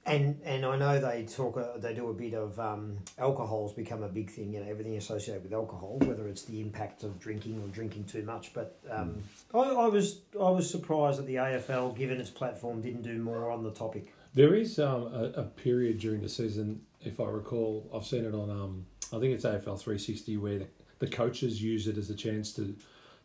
And 0.05 0.41
and 0.43 0.65
I 0.65 0.75
know 0.75 0.99
they 0.99 1.23
talk, 1.23 1.55
uh, 1.57 1.77
they 1.77 1.93
do 1.93 2.09
a 2.09 2.13
bit 2.13 2.33
of 2.33 2.59
um, 2.59 2.97
alcohol's 3.17 3.71
become 3.73 4.03
a 4.03 4.09
big 4.09 4.29
thing. 4.29 4.51
You 4.53 4.59
know, 4.59 4.69
everything 4.69 4.97
associated 4.97 5.43
with 5.43 5.53
alcohol, 5.53 5.97
whether 6.01 6.27
it's 6.27 6.43
the 6.43 6.59
impact 6.59 7.03
of 7.03 7.17
drinking 7.19 7.61
or 7.63 7.67
drinking 7.67 8.05
too 8.05 8.23
much. 8.23 8.53
But 8.53 8.77
um, 8.91 9.23
I, 9.53 9.59
I 9.59 9.87
was 9.87 10.19
I 10.37 10.49
was 10.49 10.69
surprised 10.69 11.19
that 11.19 11.25
the 11.27 11.35
AFL, 11.35 11.95
given 11.95 12.19
its 12.19 12.29
platform, 12.29 12.81
didn't 12.81 13.03
do 13.03 13.17
more 13.17 13.49
on 13.49 13.63
the 13.63 13.71
topic. 13.71 14.13
There 14.33 14.55
is 14.55 14.77
um, 14.77 15.03
a, 15.13 15.31
a 15.37 15.43
period 15.43 15.99
during 15.99 16.21
the 16.21 16.27
season, 16.29 16.81
if 17.01 17.19
I 17.19 17.25
recall, 17.25 17.87
I've 17.93 18.03
seen 18.05 18.25
it 18.25 18.33
on, 18.33 18.49
um, 18.49 18.85
I 19.13 19.19
think 19.19 19.31
it's 19.35 19.45
AFL 19.45 19.79
360, 19.79 20.37
where 20.37 20.57
the, 20.57 20.67
the 20.97 21.07
coaches 21.07 21.61
use 21.61 21.87
it 21.87 21.97
as 21.97 22.09
a 22.09 22.15
chance 22.15 22.51
to 22.53 22.75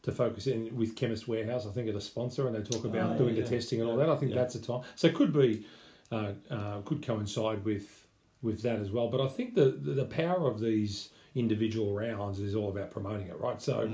to 0.03 0.13
focus 0.13 0.47
in 0.47 0.77
with 0.77 0.95
Chemist 0.95 1.27
Warehouse. 1.27 1.67
I 1.67 1.71
think 1.71 1.89
it's 1.89 1.97
a 1.97 2.01
sponsor, 2.01 2.47
and 2.47 2.55
they 2.55 2.63
talk 2.63 2.85
about 2.85 3.17
Oh, 3.17 3.19
doing 3.19 3.35
yeah. 3.35 3.43
the 3.43 3.49
testing 3.49 3.81
and 3.81 3.91
all 3.91 3.97
that. 3.97 4.09
I 4.09 4.15
think 4.15 4.31
Yeah. 4.31 4.39
that's 4.43 4.55
a 4.55 4.63
time. 4.63 4.83
So 4.95 5.09
it 5.09 5.15
could 5.17 5.33
be, 5.33 5.67
uh, 6.11 6.33
uh, 6.51 6.81
could 6.85 7.03
coincide 7.03 7.65
with 7.65 8.07
with 8.41 8.63
that 8.63 8.79
as 8.79 8.91
well. 8.91 9.09
But 9.09 9.21
I 9.21 9.29
think 9.29 9.55
the, 9.55 9.67
the 9.71 9.93
the 9.93 10.05
power 10.05 10.49
of 10.49 10.61
these 10.61 11.11
individual 11.35 11.93
rounds 11.95 12.41
is 12.41 12.55
all 12.55 12.71
about 12.71 12.91
promoting 12.91 13.29
it, 13.29 13.39
right? 13.39 13.61
So 13.61 13.91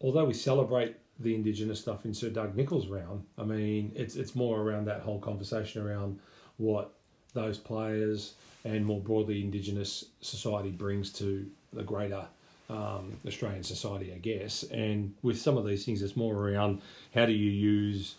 although 0.00 0.24
we 0.24 0.34
celebrate 0.34 0.96
the 1.18 1.34
Indigenous 1.34 1.80
stuff 1.80 2.04
in 2.04 2.14
Sir 2.14 2.30
Doug 2.30 2.56
Nicholls' 2.56 2.88
round, 2.88 3.24
I 3.38 3.44
mean, 3.44 3.92
it's 3.94 4.16
it's 4.16 4.34
more 4.34 4.60
around 4.60 4.86
that 4.86 5.00
whole 5.00 5.20
conversation 5.20 5.86
around 5.86 6.18
what 6.56 6.92
those 7.32 7.58
players 7.58 8.34
and 8.64 8.84
more 8.84 9.00
broadly 9.00 9.42
Indigenous 9.42 10.04
society 10.20 10.70
brings 10.70 11.12
to 11.14 11.46
the 11.72 11.82
greater 11.82 12.26
um, 12.68 13.16
Australian 13.26 13.62
society, 13.62 14.12
I 14.12 14.18
guess. 14.18 14.64
And 14.64 15.14
with 15.22 15.38
some 15.40 15.56
of 15.56 15.66
these 15.66 15.84
things, 15.84 16.02
it's 16.02 16.16
more 16.16 16.34
around 16.34 16.82
how 17.14 17.26
do 17.26 17.32
you 17.32 17.50
use 17.50 18.16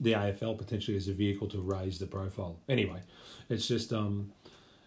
the 0.00 0.12
AFL 0.12 0.56
potentially 0.56 0.96
as 0.96 1.08
a 1.08 1.12
vehicle 1.12 1.48
to 1.48 1.60
raise 1.60 1.98
the 1.98 2.06
profile. 2.06 2.58
Anyway, 2.68 3.00
it's 3.48 3.68
just 3.68 3.92
um, 3.92 4.32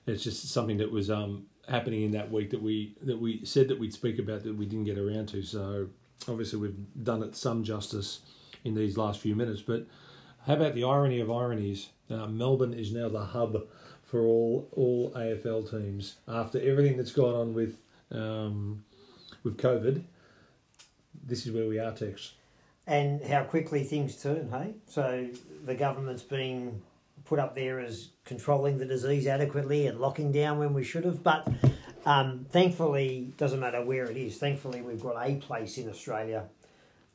it's 0.07 0.23
just 0.23 0.49
something 0.49 0.77
that 0.77 0.91
was 0.91 1.09
um, 1.09 1.45
happening 1.69 2.03
in 2.03 2.11
that 2.11 2.31
week 2.31 2.49
that 2.49 2.61
we 2.61 2.95
that 3.01 3.19
we 3.19 3.45
said 3.45 3.67
that 3.67 3.79
we'd 3.79 3.93
speak 3.93 4.19
about 4.19 4.43
that 4.43 4.55
we 4.55 4.65
didn't 4.65 4.85
get 4.85 4.97
around 4.97 5.27
to. 5.29 5.43
So 5.43 5.87
obviously 6.27 6.59
we've 6.59 7.03
done 7.03 7.23
it 7.23 7.35
some 7.35 7.63
justice 7.63 8.21
in 8.63 8.75
these 8.75 8.97
last 8.97 9.19
few 9.19 9.35
minutes. 9.35 9.61
But 9.61 9.85
how 10.45 10.53
about 10.55 10.75
the 10.75 10.83
irony 10.83 11.19
of 11.19 11.31
ironies? 11.31 11.89
Uh, 12.09 12.27
Melbourne 12.27 12.73
is 12.73 12.91
now 12.91 13.09
the 13.09 13.25
hub 13.25 13.63
for 14.03 14.21
all 14.21 14.67
all 14.71 15.11
AFL 15.11 15.69
teams 15.69 16.15
after 16.27 16.59
everything 16.59 16.97
that's 16.97 17.11
gone 17.11 17.35
on 17.35 17.53
with 17.53 17.77
um, 18.11 18.83
with 19.43 19.57
COVID. 19.57 20.03
This 21.25 21.45
is 21.45 21.53
where 21.53 21.67
we 21.67 21.79
are, 21.79 21.91
Tex. 21.91 22.33
And 22.85 23.23
how 23.23 23.43
quickly 23.43 23.83
things 23.83 24.21
turn. 24.21 24.49
Hey, 24.49 24.75
so 24.87 25.27
the 25.65 25.75
government's 25.75 26.23
being 26.23 26.81
put 27.25 27.39
up 27.39 27.55
there 27.55 27.79
as 27.79 28.09
controlling 28.25 28.77
the 28.77 28.85
disease 28.85 29.27
adequately 29.27 29.87
and 29.87 29.99
locking 29.99 30.31
down 30.31 30.59
when 30.59 30.73
we 30.73 30.83
should 30.83 31.05
have, 31.05 31.23
but 31.23 31.47
um, 32.05 32.45
thankfully, 32.51 33.33
doesn't 33.37 33.61
matter 33.61 33.81
where 33.83 34.05
it 34.05 34.17
is. 34.17 34.37
Thankfully, 34.37 34.81
we've 34.81 35.01
got 35.01 35.15
a 35.25 35.35
place 35.35 35.77
in 35.77 35.89
Australia 35.89 36.43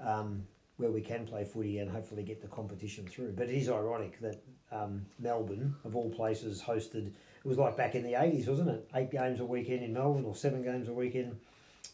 um, 0.00 0.46
where 0.78 0.90
we 0.90 1.02
can 1.02 1.26
play 1.26 1.44
footy 1.44 1.78
and 1.78 1.90
hopefully 1.90 2.22
get 2.22 2.40
the 2.40 2.48
competition 2.48 3.06
through. 3.06 3.32
But 3.32 3.50
it 3.50 3.56
is 3.56 3.68
ironic 3.68 4.18
that 4.20 4.42
um, 4.72 5.04
Melbourne, 5.18 5.74
of 5.84 5.94
all 5.94 6.10
places, 6.10 6.62
hosted. 6.62 7.08
It 7.08 7.44
was 7.44 7.58
like 7.58 7.76
back 7.76 7.94
in 7.94 8.02
the 8.02 8.14
eighties, 8.14 8.48
wasn't 8.48 8.70
it? 8.70 8.88
Eight 8.94 9.10
games 9.10 9.40
a 9.40 9.44
weekend 9.44 9.82
in 9.82 9.92
Melbourne, 9.92 10.24
or 10.24 10.34
seven 10.34 10.62
games 10.62 10.88
a 10.88 10.92
weekend 10.92 11.38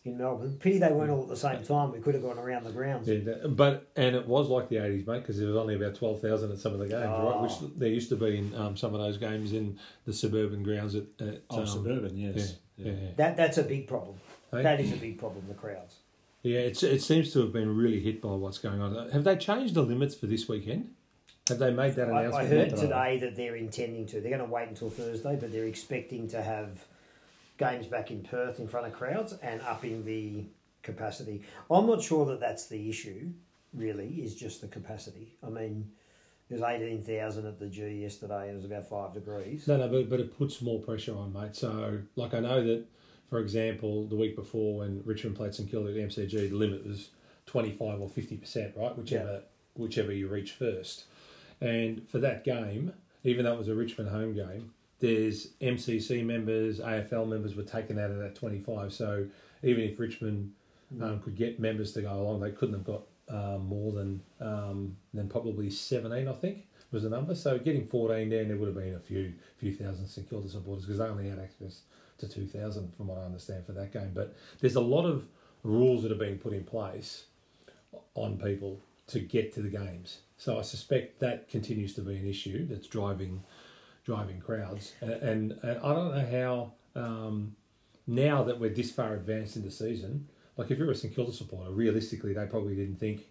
in 0.04 0.18
Melbourne. 0.18 0.56
Pity 0.60 0.78
they 0.78 0.92
weren't 0.92 1.10
all 1.10 1.22
at 1.22 1.28
the 1.28 1.36
same 1.36 1.62
time. 1.62 1.92
We 1.92 1.98
could 1.98 2.14
have 2.14 2.22
gone 2.22 2.38
around 2.38 2.64
the 2.64 2.72
grounds. 2.72 3.08
Yeah, 3.08 3.20
that- 3.20 3.56
but 3.56 3.90
and 3.96 4.14
it 4.14 4.26
was 4.26 4.48
like 4.48 4.68
the 4.68 4.76
eighties, 4.78 5.06
mate, 5.06 5.20
because 5.20 5.38
there 5.38 5.48
was 5.48 5.56
only 5.56 5.74
about 5.76 5.94
twelve 5.94 6.20
thousand 6.20 6.52
at 6.52 6.58
some 6.58 6.72
of 6.72 6.78
the 6.78 6.86
games, 6.88 7.02
right? 7.04 7.08
Oh. 7.10 7.42
Which 7.42 7.52
there 7.76 7.88
used 7.88 8.10
to 8.10 8.16
be 8.16 8.38
in 8.38 8.54
um, 8.54 8.76
some 8.76 8.94
of 8.94 9.00
those 9.00 9.16
games 9.16 9.52
in 9.52 9.78
the 10.04 10.12
suburban 10.12 10.62
grounds 10.62 10.94
at, 10.94 11.04
at 11.20 11.42
Oh, 11.50 11.60
um, 11.60 11.66
suburban, 11.66 12.16
yes. 12.16 12.56
Yeah, 12.76 12.92
yeah, 12.92 13.08
That 13.16 13.36
that's 13.36 13.58
a 13.58 13.62
big 13.62 13.86
problem. 13.88 14.16
Hey? 14.50 14.62
That 14.62 14.80
is 14.80 14.92
a 14.92 14.96
big 14.96 15.18
problem. 15.18 15.44
The 15.48 15.54
crowds. 15.54 15.96
yeah. 16.42 16.58
It's 16.60 16.82
it 16.82 17.02
seems 17.02 17.32
to 17.32 17.40
have 17.40 17.52
been 17.52 17.74
really 17.74 18.00
hit 18.00 18.20
by 18.20 18.28
what's 18.32 18.58
going 18.58 18.80
on. 18.80 19.10
Have 19.10 19.24
they 19.24 19.36
changed 19.36 19.74
the 19.74 19.82
limits 19.82 20.14
for 20.14 20.26
this 20.26 20.48
weekend? 20.48 20.90
Have 21.48 21.58
they 21.58 21.72
made 21.72 21.94
that 21.96 22.08
announcement? 22.08 22.34
I 22.34 22.46
heard 22.46 22.70
today 22.76 23.18
that 23.18 23.36
they're 23.36 23.56
intending 23.56 24.06
to. 24.06 24.20
They're 24.20 24.30
going 24.36 24.46
to 24.46 24.50
wait 24.50 24.68
until 24.68 24.88
Thursday, 24.88 25.36
but 25.38 25.52
they're 25.52 25.66
expecting 25.66 26.26
to 26.28 26.40
have 26.42 26.84
games 27.58 27.86
back 27.86 28.10
in 28.10 28.22
Perth 28.22 28.58
in 28.58 28.68
front 28.68 28.86
of 28.86 28.92
crowds 28.92 29.34
and 29.42 29.60
upping 29.62 30.04
the 30.04 30.44
capacity. 30.82 31.42
I'm 31.70 31.86
not 31.86 32.02
sure 32.02 32.26
that 32.26 32.40
that's 32.40 32.66
the 32.66 32.88
issue. 32.88 33.30
Really, 33.72 34.06
is 34.22 34.36
just 34.36 34.60
the 34.60 34.68
capacity. 34.68 35.34
I 35.44 35.48
mean, 35.48 35.90
there's 36.48 36.62
eighteen 36.62 37.02
thousand 37.02 37.46
at 37.46 37.58
the 37.58 37.66
G 37.66 38.02
yesterday, 38.02 38.48
and 38.48 38.50
it 38.50 38.56
was 38.56 38.64
about 38.64 38.88
five 38.88 39.14
degrees. 39.14 39.66
No, 39.66 39.76
no, 39.76 39.88
but, 39.88 40.08
but 40.08 40.20
it 40.20 40.38
puts 40.38 40.62
more 40.62 40.78
pressure 40.78 41.16
on, 41.16 41.32
mate. 41.32 41.56
So, 41.56 41.98
like, 42.14 42.34
I 42.34 42.40
know 42.40 42.62
that, 42.62 42.84
for 43.28 43.40
example, 43.40 44.06
the 44.06 44.14
week 44.14 44.36
before 44.36 44.78
when 44.78 45.02
Richmond 45.04 45.34
played 45.34 45.56
St 45.56 45.68
Kilda 45.68 45.88
at 45.88 45.94
the 45.94 46.02
MCG, 46.02 46.50
the 46.50 46.50
limit 46.50 46.86
was 46.86 47.10
25 47.46 48.00
or 48.00 48.08
50%, 48.08 48.76
right? 48.76 48.96
Whichever 48.96 49.42
whichever 49.76 50.12
you 50.12 50.28
reach 50.28 50.52
first. 50.52 51.04
And 51.60 52.08
for 52.08 52.18
that 52.18 52.44
game, 52.44 52.92
even 53.24 53.44
though 53.44 53.54
it 53.54 53.58
was 53.58 53.68
a 53.68 53.74
Richmond 53.74 54.10
home 54.10 54.34
game, 54.34 54.72
there's 55.04 55.48
MCC 55.60 56.24
members, 56.24 56.80
AFL 56.80 57.28
members 57.28 57.54
were 57.54 57.62
taken 57.62 57.98
out 57.98 58.10
of 58.10 58.18
that 58.18 58.34
25. 58.34 58.92
So, 58.92 59.26
even 59.62 59.84
if 59.84 59.98
Richmond 59.98 60.52
um, 61.00 61.20
could 61.20 61.36
get 61.36 61.60
members 61.60 61.92
to 61.92 62.02
go 62.02 62.12
along. 62.12 62.40
They 62.40 62.50
couldn't 62.50 62.74
have 62.74 62.84
got 62.84 63.02
um, 63.28 63.66
more 63.66 63.92
than 63.92 64.20
um, 64.40 64.96
than 65.12 65.28
probably 65.28 65.70
seventeen, 65.70 66.28
I 66.28 66.32
think, 66.32 66.66
was 66.90 67.02
the 67.02 67.10
number. 67.10 67.34
So 67.34 67.58
getting 67.58 67.86
fourteen 67.86 68.30
down, 68.30 68.48
there 68.48 68.56
would 68.56 68.68
have 68.68 68.76
been 68.76 68.94
a 68.94 69.00
few 69.00 69.32
few 69.58 69.74
thousand 69.74 70.06
St 70.06 70.28
Kilda 70.28 70.48
supporters 70.48 70.84
because 70.84 70.98
they 70.98 71.04
only 71.04 71.28
had 71.28 71.38
access 71.38 71.82
to 72.18 72.28
two 72.28 72.46
thousand, 72.46 72.94
from 72.96 73.08
what 73.08 73.18
I 73.18 73.24
understand, 73.24 73.66
for 73.66 73.72
that 73.72 73.92
game. 73.92 74.12
But 74.14 74.36
there's 74.60 74.76
a 74.76 74.80
lot 74.80 75.06
of 75.06 75.26
rules 75.62 76.02
that 76.02 76.12
are 76.12 76.16
being 76.16 76.38
put 76.38 76.52
in 76.52 76.64
place 76.64 77.24
on 78.14 78.38
people 78.38 78.80
to 79.06 79.20
get 79.20 79.52
to 79.54 79.62
the 79.62 79.68
games. 79.68 80.18
So 80.36 80.58
I 80.58 80.62
suspect 80.62 81.20
that 81.20 81.48
continues 81.48 81.94
to 81.94 82.02
be 82.02 82.16
an 82.16 82.26
issue 82.26 82.66
that's 82.66 82.86
driving 82.86 83.42
driving 84.04 84.40
crowds. 84.40 84.92
And, 85.00 85.10
and, 85.12 85.58
and 85.62 85.78
I 85.78 85.94
don't 85.94 86.14
know 86.14 86.72
how 86.94 87.00
um, 87.00 87.56
now 88.06 88.42
that 88.44 88.60
we're 88.60 88.70
this 88.70 88.90
far 88.90 89.14
advanced 89.14 89.56
in 89.56 89.64
the 89.64 89.70
season. 89.70 90.28
Like 90.56 90.70
if 90.70 90.78
you're 90.78 90.90
a 90.90 90.94
St 90.94 91.14
Kilda 91.14 91.32
supporter, 91.32 91.70
realistically 91.70 92.32
they 92.32 92.46
probably 92.46 92.76
didn't 92.76 92.96
think 92.96 93.22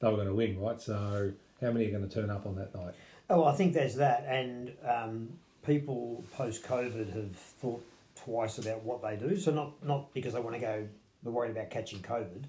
they 0.00 0.08
were 0.08 0.16
going 0.16 0.26
to 0.26 0.34
win, 0.34 0.60
right? 0.60 0.80
So 0.80 1.32
how 1.60 1.70
many 1.70 1.86
are 1.86 1.90
going 1.90 2.08
to 2.08 2.14
turn 2.14 2.30
up 2.30 2.46
on 2.46 2.56
that 2.56 2.74
night? 2.74 2.94
Oh, 3.28 3.44
I 3.44 3.54
think 3.54 3.72
there's 3.72 3.96
that, 3.96 4.24
and 4.28 4.72
um, 4.88 5.28
people 5.64 6.24
post 6.32 6.62
COVID 6.64 7.12
have 7.14 7.34
thought 7.34 7.84
twice 8.14 8.58
about 8.58 8.84
what 8.84 9.02
they 9.02 9.16
do. 9.16 9.36
So 9.36 9.52
not 9.52 9.84
not 9.84 10.12
because 10.14 10.32
they 10.34 10.40
want 10.40 10.54
to 10.54 10.60
go, 10.60 10.86
they're 11.22 11.32
worried 11.32 11.50
about 11.50 11.70
catching 11.70 12.00
COVID. 12.00 12.44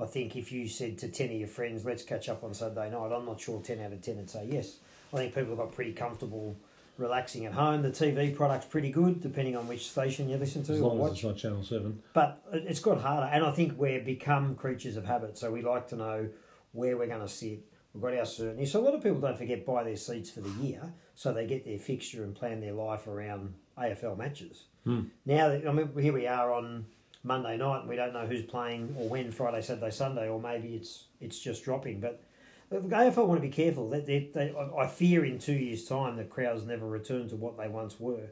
I 0.00 0.06
think 0.06 0.36
if 0.36 0.50
you 0.50 0.68
said 0.68 0.98
to 0.98 1.08
ten 1.08 1.30
of 1.30 1.36
your 1.36 1.48
friends, 1.48 1.84
"Let's 1.84 2.02
catch 2.02 2.28
up 2.28 2.42
on 2.42 2.52
Sunday 2.52 2.90
night," 2.90 3.12
I'm 3.12 3.26
not 3.26 3.40
sure 3.40 3.60
ten 3.60 3.80
out 3.80 3.92
of 3.92 4.02
ten 4.02 4.16
would 4.16 4.30
say 4.30 4.48
yes. 4.50 4.78
I 5.12 5.18
think 5.18 5.34
people 5.34 5.50
have 5.50 5.58
got 5.58 5.72
pretty 5.72 5.92
comfortable 5.92 6.56
relaxing 7.02 7.46
at 7.46 7.52
home. 7.54 7.80
The 7.82 7.90
TV 7.90 8.34
product's 8.34 8.66
pretty 8.66 8.90
good, 8.90 9.22
depending 9.22 9.56
on 9.56 9.66
which 9.68 9.88
station 9.90 10.28
you 10.28 10.36
listen 10.36 10.62
to 10.64 10.72
As 10.72 10.80
or 10.80 10.88
long 10.88 10.96
as 10.96 11.00
watch. 11.02 11.12
it's 11.12 11.22
not 11.24 11.36
Channel 11.36 11.62
Seven. 11.62 12.02
But 12.12 12.42
it- 12.52 12.64
it's 12.66 12.80
got 12.80 13.00
harder, 13.00 13.26
and 13.32 13.44
I 13.44 13.52
think 13.52 13.78
we've 13.78 14.04
become 14.04 14.54
creatures 14.56 14.96
of 14.96 15.06
habit. 15.06 15.38
So 15.38 15.50
we 15.50 15.62
like 15.62 15.88
to 15.88 15.96
know 15.96 16.28
where 16.72 16.96
we're 16.98 17.06
going 17.06 17.20
to 17.22 17.28
sit. 17.28 17.60
We've 17.94 18.02
got 18.02 18.14
our 18.14 18.26
certainty. 18.26 18.66
So 18.66 18.80
a 18.80 18.84
lot 18.84 18.94
of 18.94 19.02
people 19.02 19.20
don't 19.20 19.38
forget 19.38 19.64
buy 19.64 19.84
their 19.84 19.96
seats 19.96 20.30
for 20.30 20.40
the 20.40 20.50
year, 20.64 20.92
so 21.14 21.32
they 21.32 21.46
get 21.46 21.64
their 21.64 21.78
fixture 21.78 22.24
and 22.24 22.34
plan 22.34 22.60
their 22.60 22.74
life 22.74 23.06
around 23.06 23.54
AFL 23.78 24.16
matches. 24.16 24.64
Hmm. 24.84 25.02
Now, 25.24 25.50
I 25.50 25.72
mean, 25.72 25.90
here 25.98 26.12
we 26.12 26.26
are 26.26 26.52
on 26.52 26.86
Monday 27.22 27.56
night, 27.56 27.80
and 27.80 27.88
we 27.88 27.96
don't 27.96 28.12
know 28.12 28.26
who's 28.26 28.42
playing 28.42 28.94
or 28.98 29.08
when 29.08 29.30
Friday, 29.30 29.62
Saturday, 29.62 29.90
Sunday, 29.90 30.28
or 30.28 30.40
maybe 30.40 30.74
it's 30.74 31.04
it's 31.20 31.38
just 31.38 31.64
dropping. 31.64 32.00
But 32.00 32.22
the 32.70 32.80
AFL 32.80 33.26
want 33.26 33.40
to 33.40 33.46
be 33.46 33.52
careful. 33.52 33.88
That 33.90 34.06
they, 34.06 34.30
they, 34.32 34.54
I 34.76 34.86
fear 34.86 35.24
in 35.24 35.38
two 35.38 35.54
years' 35.54 35.84
time 35.84 36.16
the 36.16 36.24
crowds 36.24 36.64
never 36.64 36.86
return 36.86 37.28
to 37.28 37.36
what 37.36 37.56
they 37.56 37.68
once 37.68 37.98
were, 37.98 38.30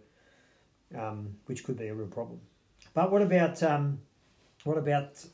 um, 0.96 1.36
which 1.46 1.64
could 1.64 1.78
be 1.78 1.88
a 1.88 1.94
real 1.94 2.08
problem. 2.08 2.40
But 2.94 3.10
what 3.10 3.22
about 3.22 3.62
um, 3.62 4.00
what 4.64 4.78
about? 4.78 5.24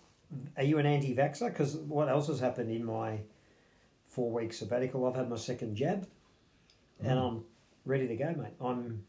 Are 0.56 0.62
you 0.62 0.78
an 0.78 0.86
anti-vaxxer? 0.86 1.48
Because 1.48 1.76
what 1.76 2.08
else 2.08 2.28
has 2.28 2.40
happened 2.40 2.70
in 2.70 2.84
my 2.84 3.20
four 4.06 4.30
week 4.30 4.52
sabbatical? 4.52 5.06
I've 5.06 5.16
had 5.16 5.28
my 5.28 5.36
second 5.36 5.76
jab, 5.76 6.06
and 7.02 7.18
I'm 7.18 7.44
ready 7.84 8.06
to 8.08 8.16
go, 8.16 8.34
mate. 8.34 8.54
I'm 8.60 9.04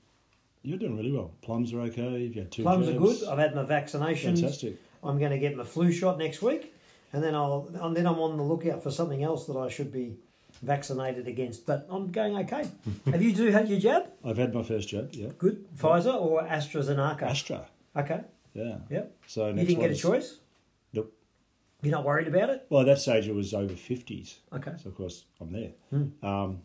You're 0.64 0.78
doing 0.78 0.98
really 0.98 1.12
well. 1.12 1.32
Plums 1.42 1.74
are 1.74 1.82
okay. 1.82 2.20
You've 2.20 2.36
had 2.36 2.52
two 2.52 2.64
plums 2.64 2.88
are 2.90 2.94
good. 2.94 3.24
I've 3.26 3.38
had 3.38 3.56
my 3.56 3.64
vaccinations. 3.64 4.40
Fantastic. 4.40 4.78
I'm 5.04 5.20
going 5.20 5.32
to 5.32 5.38
get 5.38 5.56
my 5.56 5.64
flu 5.64 5.92
shot 5.92 6.18
next 6.18 6.42
week, 6.42 6.73
and 7.14 7.24
then 7.24 7.36
I'll 7.36 7.70
and 7.82 7.96
then 7.96 8.06
I'm 8.08 8.20
on 8.20 8.38
the 8.38 8.44
lookout 8.44 8.84
for 8.84 8.92
something 8.92 9.24
else 9.24 9.46
that 9.48 9.56
I 9.58 9.70
should 9.70 9.92
be 9.92 10.16
vaccinated 10.62 11.28
against. 11.28 11.66
But 11.66 11.88
I'm 11.90 12.12
going 12.12 12.36
okay. 12.40 12.68
Have 13.12 13.22
you 13.22 13.34
two 13.36 13.52
had 13.52 13.70
your 13.70 13.80
jab? 13.80 14.08
I've 14.26 14.38
had 14.38 14.54
my 14.54 14.64
first 14.64 14.90
jab. 14.90 15.10
Yeah. 15.14 15.30
Good. 15.38 15.66
Pfizer 15.78 16.14
or 16.14 16.44
AstraZeneca? 16.44 17.24
Astra. 17.24 17.68
Okay. 17.96 18.22
Yeah. 18.54 18.78
Yep. 18.90 19.16
So 19.28 19.48
You 19.48 19.54
didn't 19.66 19.80
get 19.80 19.92
a 19.92 19.96
choice. 19.96 20.40
Nope. 20.94 21.14
You're 21.82 21.92
not 21.92 22.04
worried 22.06 22.28
about 22.28 22.50
it. 22.50 22.66
Well, 22.70 22.82
at 22.82 22.86
that 22.88 23.00
stage 23.00 23.28
it 23.28 23.36
was 23.36 23.54
over 23.54 23.74
fifties. 23.76 24.40
Okay. 24.52 24.74
So 24.82 24.90
of 24.90 24.96
course 24.96 25.26
I'm 25.40 25.52
there. 25.52 25.72
Hmm. 25.90 26.26
Um, 26.26 26.62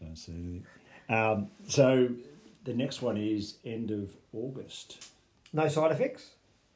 don't 0.00 0.16
see 0.16 0.32
anything. 0.32 0.66
Um, 1.08 1.48
so 1.68 2.08
the 2.64 2.74
next 2.74 3.02
one 3.02 3.16
is 3.16 3.56
end 3.64 3.90
of 3.90 4.10
August. 4.32 5.08
No 5.52 5.68
side 5.68 5.92
effects. 5.92 6.30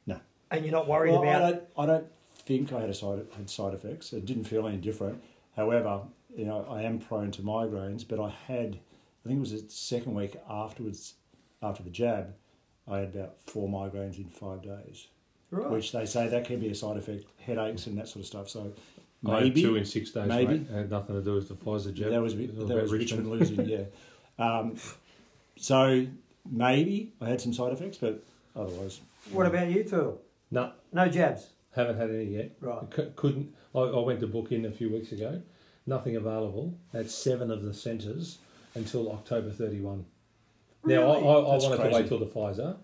No. 0.05 0.19
And 0.51 0.63
you're 0.65 0.71
not 0.73 0.87
worried 0.87 1.11
Well, 1.11 1.23
I 1.23 1.27
about. 1.27 1.39
don't, 1.51 1.63
I 1.77 1.85
don't 1.85 2.07
think 2.47 2.71
I 2.73 2.79
had 2.81 2.89
a 2.89 2.93
side 2.93 3.25
had 3.35 3.49
side 3.49 3.73
effects. 3.73 4.13
It 4.13 4.25
didn't 4.25 4.45
feel 4.45 4.67
any 4.67 4.77
different. 4.77 5.21
However, 5.55 6.01
you 6.35 6.45
know, 6.45 6.65
I 6.69 6.81
am 6.83 6.99
prone 6.99 7.31
to 7.31 7.41
migraines, 7.41 8.07
but 8.07 8.19
I 8.19 8.29
had, 8.47 8.79
I 9.25 9.27
think 9.27 9.37
it 9.37 9.39
was 9.39 9.51
the 9.51 9.69
second 9.69 10.13
week 10.15 10.35
afterwards, 10.49 11.15
after 11.61 11.83
the 11.83 11.89
jab, 11.89 12.33
I 12.87 12.99
had 12.99 13.15
about 13.15 13.35
four 13.45 13.67
migraines 13.67 14.17
in 14.17 14.25
five 14.29 14.61
days, 14.63 15.07
Right. 15.51 15.69
which 15.69 15.91
they 15.91 16.05
say 16.05 16.27
that 16.27 16.45
can 16.45 16.59
be 16.59 16.69
a 16.69 16.75
side 16.75 16.97
effect, 16.97 17.25
headaches 17.45 17.87
and 17.87 17.97
that 17.97 18.07
sort 18.07 18.21
of 18.21 18.27
stuff. 18.27 18.49
So 18.49 18.71
I 19.25 19.35
had 19.35 19.43
maybe 19.43 19.61
two 19.63 19.75
in 19.75 19.85
six 19.85 20.11
days. 20.11 20.27
maybe. 20.27 20.59
Mate. 20.59 20.67
It 20.69 20.73
had 20.73 20.89
nothing 20.91 21.15
to 21.15 21.21
do 21.23 21.33
with 21.33 21.47
the 21.49 21.55
Pfizer 21.55 21.93
jab. 21.93 22.11
that 22.11 22.21
was 22.21 22.33
It 22.35 22.55
that 22.67 22.81
was 22.81 22.91
Richmond 22.91 23.29
losing, 23.29 23.67
yeah. 23.67 23.83
Um, 24.39 24.75
so 25.57 26.05
maybe 26.49 27.11
I 27.19 27.27
had 27.29 27.41
some 27.41 27.51
side 27.53 27.73
effects, 27.73 27.97
but 27.97 28.23
otherwise, 28.55 29.01
What 29.31 29.47
about 29.47 29.69
you 29.71 29.83
two? 29.83 30.19
No, 30.51 30.71
No 30.93 31.07
jabs. 31.09 31.49
Haven't 31.77 31.97
had 31.97 32.09
any 32.09 32.25
yet. 32.25 32.51
Right. 32.59 33.15
Couldn't. 33.15 33.53
I 33.75 33.99
went 33.99 34.19
to 34.21 34.27
book 34.27 34.51
in 34.51 34.65
a 34.65 34.71
few 34.71 34.89
weeks 34.89 35.11
ago. 35.11 35.41
Nothing 35.85 36.15
available. 36.15 36.73
That's 36.91 37.13
wanted 41.63 41.77
to 41.77 41.81
crazy. 41.83 41.95
wait 41.95 42.07
till 42.07 42.19
the 42.19 42.25
Pfizer, 42.25 42.77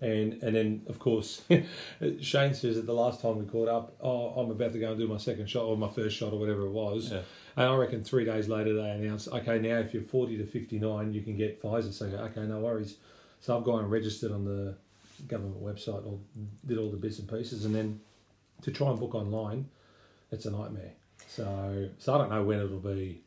and 0.00 0.42
and 0.42 0.54
then 0.54 0.82
of 0.88 0.98
course 0.98 1.42
Shane 2.20 2.54
says 2.54 2.76
that 2.76 2.86
the 2.86 2.94
last 2.94 3.20
time 3.20 3.38
we 3.38 3.44
caught 3.46 3.68
up, 3.68 3.96
oh 4.00 4.28
I'm 4.40 4.50
about 4.50 4.72
to 4.72 4.78
go 4.78 4.90
and 4.90 4.98
do 4.98 5.06
my 5.08 5.16
second 5.16 5.48
shot 5.48 5.64
or 5.64 5.76
my 5.76 5.88
first 5.88 6.16
shot 6.16 6.32
or 6.32 6.38
whatever 6.38 6.66
it 6.66 6.72
was. 6.72 7.10
Yeah. 7.10 7.22
And 7.56 7.66
I 7.66 7.74
reckon 7.76 8.02
three 8.02 8.24
days 8.24 8.48
later 8.48 8.74
they 8.74 8.90
announced, 8.90 9.28
okay, 9.28 9.58
now 9.58 9.78
if 9.78 9.92
you're 9.92 10.02
40 10.02 10.38
to 10.38 10.46
59, 10.46 11.12
you 11.12 11.20
can 11.20 11.36
get 11.36 11.62
Pfizer. 11.62 11.92
So 11.92 12.06
I 12.06 12.10
go, 12.10 12.16
okay, 12.16 12.42
no 12.42 12.60
worries. 12.60 12.96
So 13.40 13.56
I've 13.56 13.64
gone 13.64 13.80
and 13.80 13.90
registered 13.90 14.32
on 14.32 14.44
the 14.44 14.74
government 15.28 15.62
website 15.62 16.06
or 16.06 16.18
did 16.66 16.78
all 16.78 16.90
the 16.90 16.96
bits 16.96 17.18
and 17.18 17.28
pieces. 17.28 17.64
And 17.64 17.74
then 17.74 18.00
to 18.62 18.70
try 18.70 18.90
and 18.90 18.98
book 18.98 19.14
online, 19.14 19.68
it's 20.30 20.46
a 20.46 20.50
nightmare. 20.50 20.92
So 21.28 21.88
so 21.98 22.14
I 22.14 22.18
don't 22.18 22.30
know 22.30 22.42
when 22.42 22.60
it'll 22.60 22.78
be 22.78 23.22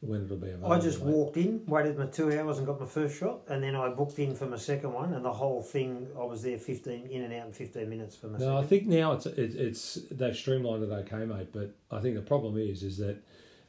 when 0.00 0.24
it'll 0.24 0.36
be 0.36 0.48
available. 0.48 0.72
I 0.72 0.78
just 0.78 1.02
mate. 1.02 1.12
walked 1.12 1.36
in, 1.36 1.64
waited 1.66 1.98
my 1.98 2.06
two 2.06 2.38
hours, 2.38 2.58
and 2.58 2.66
got 2.66 2.80
my 2.80 2.86
first 2.86 3.18
shot, 3.18 3.40
and 3.48 3.62
then 3.62 3.74
I 3.74 3.88
booked 3.88 4.18
in 4.18 4.34
for 4.36 4.46
my 4.46 4.56
second 4.56 4.92
one, 4.92 5.12
and 5.12 5.24
the 5.24 5.32
whole 5.32 5.60
thing 5.60 6.06
I 6.16 6.24
was 6.24 6.42
there 6.42 6.58
fifteen 6.58 7.06
in 7.06 7.22
and 7.22 7.34
out 7.34 7.46
in 7.46 7.52
fifteen 7.52 7.88
minutes 7.88 8.14
for 8.14 8.28
my 8.28 8.38
No, 8.38 8.56
I 8.56 8.64
think 8.64 8.86
now 8.86 9.12
it's 9.12 9.26
it's, 9.26 9.54
it's 9.54 9.98
they've 10.10 10.36
streamlined 10.36 10.84
it 10.84 10.90
okay, 10.90 11.24
mate. 11.24 11.48
But 11.52 11.74
I 11.90 12.00
think 12.00 12.14
the 12.14 12.22
problem 12.22 12.58
is 12.58 12.82
is 12.82 12.98
that 12.98 13.16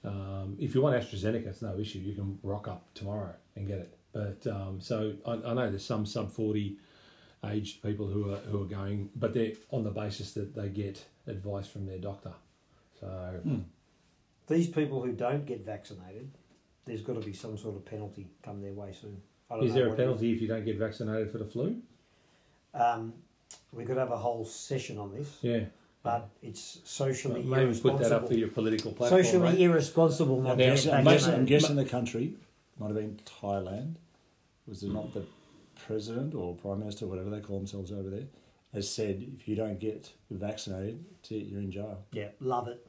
um, 0.04 0.56
if 0.60 0.76
you 0.76 0.82
want 0.82 1.02
AstraZeneca, 1.02 1.48
it's 1.48 1.62
no 1.62 1.78
issue. 1.78 2.00
You 2.00 2.14
can 2.14 2.38
rock 2.44 2.68
up 2.68 2.86
tomorrow 2.94 3.34
and 3.56 3.68
get 3.68 3.80
it. 3.80 3.98
But 4.14 4.46
um, 4.48 4.80
so 4.82 5.14
I, 5.26 5.34
I 5.34 5.54
know 5.54 5.70
there's 5.70 5.86
some 5.86 6.06
sub 6.06 6.32
forty 6.32 6.78
aged 7.46 7.81
people 7.81 8.08
who 8.08 8.31
are 8.34 8.38
who 8.38 8.62
are 8.63 8.65
going, 8.67 9.10
but 9.15 9.34
they're 9.34 9.53
on 9.72 9.84
the 9.84 9.91
basis 9.91 10.34
that 10.34 10.55
they 10.55 10.69
get 10.69 11.03
advice 11.27 11.67
from 11.67 11.86
their 11.86 11.98
doctor. 12.00 12.34
So 13.00 13.39
These 14.48 14.67
people 14.67 15.01
who 15.01 15.12
don't 15.13 15.46
get 15.46 15.63
vaccinated, 15.63 16.29
there's 16.86 17.01
got 17.01 17.13
to 17.13 17.25
be 17.25 17.34
some 17.34 17.58
sort 17.58 17.75
of 17.75 17.86
penalty 17.86 18.27
come 18.43 18.62
their 18.62 18.74
way 18.74 18.93
soon. 19.00 19.22
Is 19.62 19.74
there 19.74 19.86
a 19.86 19.89
what 19.89 20.00
it 20.00 20.01
is. 20.01 20.05
penalty 20.05 20.31
if 20.34 20.41
you 20.41 20.48
don't 20.48 20.65
get 20.65 20.77
vaccinated 20.77 21.31
for 21.31 21.38
the 21.38 21.46
flu? 21.46 21.77
Um, 22.74 23.13
we 23.74 23.86
could 23.86 23.98
have 23.98 24.12
a 24.12 24.17
whole 24.17 24.46
session 24.46 24.98
on 25.00 25.12
this, 25.13 25.38
Yeah, 25.41 25.62
but 26.03 26.29
it's 26.43 26.79
socially 26.84 27.41
maybe 27.41 27.50
put 27.50 27.62
irresponsible. 27.63 28.10
that 28.10 28.12
up 28.15 28.27
for 28.27 28.34
your 28.36 28.50
political 28.50 28.91
platform. 28.91 29.24
socially 29.24 29.51
mate. 29.53 29.62
irresponsible 29.62 30.41
not 30.41 30.51
I'm 30.53 30.58
Now, 30.58 30.65
guessing, 30.65 30.93
I'm 30.93 31.03
guessing, 31.03 31.34
I'm 31.34 31.46
guessing 31.46 31.75
the 31.77 31.86
country 31.86 32.34
might 32.79 32.88
have 32.88 32.96
been 32.96 33.19
Thailand. 33.41 33.96
Was 34.67 34.84
it 34.84 34.91
not 34.91 35.13
the 35.13 35.24
president 35.89 36.36
or 36.36 36.55
prime 36.55 36.79
minister, 36.79 37.08
whatever 37.08 37.31
they 37.31 37.39
call 37.39 37.58
themselves 37.58 37.91
over 37.91 38.12
there, 38.12 38.27
has 38.75 38.88
said 38.93 39.25
if 39.36 39.48
you 39.48 39.55
don't 39.55 39.79
get 39.79 40.12
vaccinated, 40.29 41.03
you're 41.29 41.60
in 41.60 41.72
jail. 41.72 42.05
Yeah, 42.12 42.27
love 42.39 42.67
it. 42.67 42.86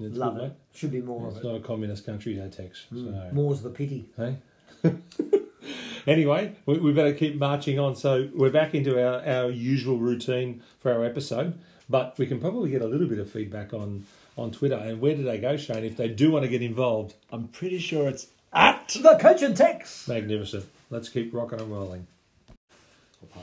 It's 0.00 0.16
love 0.16 0.34
good, 0.34 0.42
it. 0.42 0.46
mate. 0.48 0.52
Should 0.74 0.90
be 0.90 1.00
more 1.00 1.28
It's 1.28 1.36
of 1.36 1.44
it. 1.44 1.46
It's 1.46 1.52
not 1.52 1.54
a 1.54 1.60
communist 1.60 2.04
country, 2.04 2.34
no 2.34 2.48
tax. 2.48 2.86
Hmm. 2.90 3.04
So. 3.04 3.30
More's 3.32 3.62
the 3.62 3.70
pity. 3.70 4.10
Hey? 4.16 4.38
anyway, 6.08 6.56
we, 6.66 6.78
we 6.78 6.92
better 6.92 7.12
keep 7.12 7.36
marching 7.36 7.78
on. 7.78 7.94
So 7.94 8.28
we're 8.34 8.50
back 8.50 8.74
into 8.74 9.00
our, 9.00 9.24
our 9.24 9.50
usual 9.50 9.98
routine 9.98 10.64
for 10.80 10.92
our 10.92 11.04
episode, 11.04 11.56
but 11.88 12.18
we 12.18 12.26
can 12.26 12.40
probably 12.40 12.70
get 12.70 12.82
a 12.82 12.86
little 12.86 13.06
bit 13.06 13.20
of 13.20 13.30
feedback 13.30 13.72
on, 13.72 14.06
on 14.36 14.50
Twitter. 14.50 14.74
And 14.76 15.00
where 15.00 15.14
do 15.14 15.22
they 15.22 15.38
go, 15.38 15.56
Shane, 15.56 15.84
if 15.84 15.96
they 15.96 16.08
do 16.08 16.32
want 16.32 16.42
to 16.44 16.48
get 16.48 16.62
involved? 16.62 17.14
I'm 17.30 17.46
pretty 17.46 17.78
sure 17.78 18.08
it's 18.08 18.26
at. 18.52 18.88
The 18.88 19.16
coach 19.20 19.42
and 19.42 19.56
text. 19.56 20.08
Magnificent. 20.08 20.66
Let's 20.90 21.08
keep 21.08 21.32
rocking 21.34 21.60
and 21.60 21.70
rolling. 21.70 22.06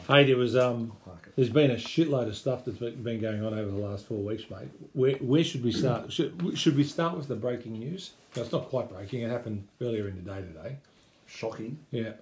Hey, 0.08 0.24
there 0.24 0.38
was 0.38 0.56
um, 0.56 0.94
there's 1.36 1.50
been 1.50 1.70
a 1.72 1.76
shitload 1.76 2.28
of 2.28 2.36
stuff 2.38 2.64
that's 2.66 2.78
been 2.78 3.20
going 3.20 3.44
on 3.46 3.54
over 3.58 3.70
the 3.70 3.78
last 3.78 4.06
four 4.06 4.18
weeks, 4.20 4.44
mate. 4.50 4.70
Where 4.94 5.16
where 5.18 5.44
should 5.44 5.64
we 5.64 5.72
start? 5.72 6.12
Should 6.12 6.58
should 6.58 6.76
we 6.78 6.84
start 6.84 7.18
with 7.18 7.28
the 7.28 7.36
breaking 7.36 7.74
news? 7.74 8.12
No, 8.36 8.42
it's 8.44 8.52
not 8.52 8.70
quite 8.70 8.90
breaking. 8.90 9.22
It 9.22 9.30
happened 9.30 9.68
earlier 9.82 10.08
in 10.08 10.16
the 10.16 10.22
day 10.22 10.42
today. 10.42 10.78
Shocking. 11.28 11.80
Yeah. 11.92 12.14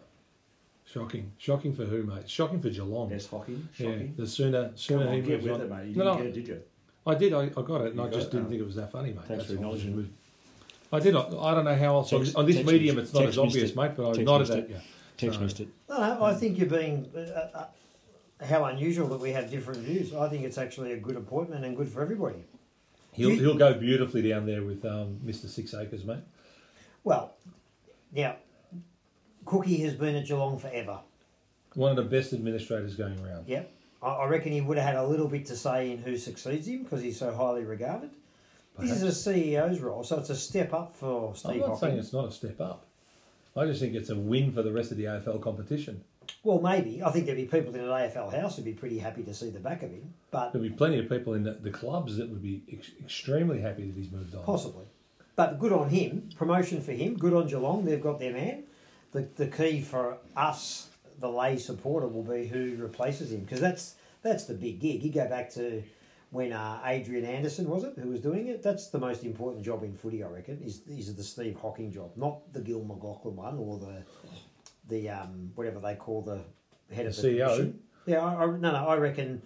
Shocking, 0.85 1.31
shocking 1.39 1.73
for 1.73 1.85
who, 1.85 2.03
mate? 2.03 2.29
Shocking 2.29 2.61
for 2.61 2.69
Geelong. 2.69 3.09
Yes, 3.09 3.25
hockey. 3.27 3.57
yeah, 3.77 3.95
the 4.15 4.27
sooner 4.27 4.65
Come 4.67 4.77
sooner 4.77 5.07
on, 5.07 5.13
he 5.15 5.21
get 5.21 5.41
with 5.41 5.51
on. 5.53 5.61
it, 5.61 5.69
mate. 5.69 5.87
You 5.87 5.95
no, 5.95 6.03
didn't 6.03 6.05
no, 6.05 6.17
get 6.17 6.25
it, 6.27 6.33
did 6.33 6.47
you? 6.47 6.61
I 7.07 7.15
did. 7.15 7.33
I, 7.33 7.41
I 7.45 7.61
got 7.63 7.81
it, 7.81 7.87
and 7.87 7.95
You 7.95 8.03
I 8.03 8.09
just 8.09 8.27
it? 8.27 8.31
didn't 8.31 8.45
Oh. 8.45 8.49
think 8.49 8.61
it 8.61 8.65
was 8.65 8.75
that 8.75 8.91
funny, 8.91 9.09
mate. 9.09 9.23
Thanks 9.25 9.29
That's 9.29 9.47
for 9.47 9.53
acknowledging. 9.55 10.13
I 10.91 10.99
did. 10.99 11.15
I, 11.15 11.21
I 11.21 11.55
don't 11.55 11.65
know 11.65 11.75
how 11.75 11.95
else 11.95 12.09
Tex- 12.11 12.35
on, 12.35 12.45
this 12.45 12.63
medium 12.63 12.99
it's 12.99 13.13
not 13.13 13.25
as 13.25 13.37
obvious, 13.39 13.71
it. 13.71 13.75
mate. 13.75 13.91
But 13.95 14.09
I 14.09 14.13
Tex 14.13 14.25
nodded 14.25 14.49
at 14.51 14.69
you. 14.69 14.75
Tex 15.17 15.35
So- 15.35 15.41
missed 15.41 15.59
it. 15.59 15.67
No, 15.89 16.23
I 16.23 16.33
think 16.33 16.57
you're 16.57 16.67
being 16.69 17.09
uh, 17.15 17.19
uh, 17.19 17.65
how 18.45 18.65
unusual 18.65 19.07
that 19.09 19.19
we 19.19 19.31
have 19.31 19.49
different 19.49 19.81
views. 19.81 20.13
I 20.13 20.27
think 20.29 20.43
it's 20.43 20.57
actually 20.57 20.93
a 20.93 20.97
good 20.97 21.15
appointment 21.15 21.63
and 21.65 21.77
good 21.77 21.89
for 21.89 22.01
everybody. 22.01 22.43
He'll 23.13 23.29
You- 23.29 23.39
he'll 23.39 23.57
go 23.57 23.73
beautifully 23.73 24.27
down 24.27 24.45
there 24.45 24.63
with 24.63 24.83
um, 24.85 25.19
Mr. 25.25 25.47
Six 25.47 25.73
Acres, 25.73 26.03
mate. 26.03 26.23
Well, 27.03 27.35
now 28.11 28.37
Cookie 29.45 29.77
has 29.81 29.93
been 29.93 30.15
at 30.15 30.25
Geelong 30.25 30.57
forever. 30.57 30.99
One 31.75 31.91
of 31.91 31.97
the 31.97 32.03
best 32.03 32.33
administrators 32.33 32.95
going 32.95 33.19
around. 33.19 33.47
Yep. 33.47 33.71
I, 34.01 34.07
I 34.07 34.27
reckon 34.27 34.51
he 34.51 34.61
would 34.61 34.77
have 34.77 34.85
had 34.87 34.95
a 34.95 35.05
little 35.05 35.27
bit 35.27 35.45
to 35.47 35.55
say 35.55 35.91
in 35.91 35.97
who 35.99 36.17
succeeds 36.17 36.67
him 36.67 36.83
because 36.83 37.01
he's 37.01 37.17
so 37.19 37.33
highly 37.33 37.63
regarded. 37.63 38.11
This 38.79 39.03
is 39.03 39.03
a 39.27 39.31
CEO's 39.31 39.79
role, 39.81 40.03
so 40.03 40.17
it's 40.17 40.31
a 40.31 40.35
step 40.35 40.73
up 40.73 40.95
for 40.95 41.35
Steve. 41.35 41.61
I'm 41.61 41.69
not 41.69 41.79
saying 41.79 41.97
it's 41.99 42.11
not 42.13 42.29
a 42.29 42.31
step 42.31 42.59
up. 42.59 42.85
I 43.55 43.65
just 43.65 43.79
think 43.79 43.93
it's 43.93 44.09
a 44.09 44.15
win 44.15 44.51
for 44.51 44.63
the 44.63 44.71
rest 44.71 44.91
of 44.91 44.97
the 44.97 45.05
AFL 45.05 45.41
competition. 45.41 46.03
Well, 46.43 46.59
maybe. 46.59 47.03
I 47.03 47.11
think 47.11 47.25
there'd 47.25 47.37
be 47.37 47.45
people 47.45 47.73
in 47.75 47.81
an 47.81 47.87
AFL 47.87 48.33
house 48.33 48.55
who'd 48.55 48.65
be 48.65 48.73
pretty 48.73 48.97
happy 48.99 49.23
to 49.23 49.33
see 49.33 49.49
the 49.49 49.59
back 49.59 49.83
of 49.83 49.91
him, 49.91 50.13
but 50.31 50.51
there'd 50.51 50.63
be 50.63 50.69
plenty 50.75 50.99
of 50.99 51.09
people 51.09 51.33
in 51.33 51.43
the, 51.43 51.53
the 51.53 51.69
clubs 51.69 52.17
that 52.17 52.29
would 52.29 52.41
be 52.41 52.63
ex- 52.71 52.91
extremely 53.01 53.61
happy 53.61 53.85
that 53.85 53.95
he's 53.95 54.11
moved 54.11 54.33
on. 54.35 54.43
possibly. 54.43 54.85
But 55.35 55.59
good 55.59 55.73
on 55.73 55.89
him. 55.89 56.29
Promotion 56.35 56.81
for 56.81 56.91
him. 56.91 57.17
Good 57.17 57.33
on 57.33 57.47
Geelong. 57.47 57.85
They've 57.85 58.01
got 58.01 58.19
their 58.19 58.33
man. 58.33 58.63
The, 59.13 59.27
the 59.35 59.47
key 59.47 59.81
for 59.81 60.17
us, 60.35 60.89
the 61.19 61.29
lay 61.29 61.57
supporter, 61.57 62.07
will 62.07 62.23
be 62.23 62.47
who 62.47 62.75
replaces 62.77 63.31
him 63.31 63.41
because 63.41 63.59
that's 63.59 63.95
that's 64.21 64.45
the 64.45 64.53
big 64.53 64.79
gig. 64.79 65.03
You 65.03 65.11
go 65.11 65.27
back 65.27 65.51
to 65.53 65.83
when 66.33 66.51
uh, 66.51 66.81
Adrian 66.83 67.25
Anderson 67.25 67.69
was 67.69 67.83
it 67.83 67.93
who 68.01 68.09
was 68.09 68.19
doing 68.19 68.47
it. 68.47 68.63
That's 68.63 68.87
the 68.89 68.97
most 68.97 69.23
important 69.23 69.63
job 69.63 69.83
in 69.83 69.93
footy, 69.93 70.23
I 70.23 70.27
reckon. 70.27 70.59
Is 70.63 70.81
is 70.87 71.15
the 71.15 71.23
Steve 71.23 71.55
Hocking 71.61 71.91
job, 71.91 72.11
not 72.15 72.51
the 72.51 72.59
Gil 72.59 72.81
McLachlan 72.81 73.33
one 73.33 73.57
or 73.59 73.77
the 73.77 74.03
the 74.89 75.09
um, 75.11 75.51
whatever 75.53 75.79
they 75.79 75.93
call 75.95 76.23
the 76.23 76.41
head 76.93 77.05
of 77.05 77.15
The 77.15 77.21
the 77.21 77.27
CEO? 77.37 77.45
commission. 77.55 77.79
Yeah, 78.07 78.25
I, 78.25 78.43
I, 78.43 78.45
no, 78.47 78.57
no. 78.57 78.87
I 78.87 78.97
reckon 78.97 79.43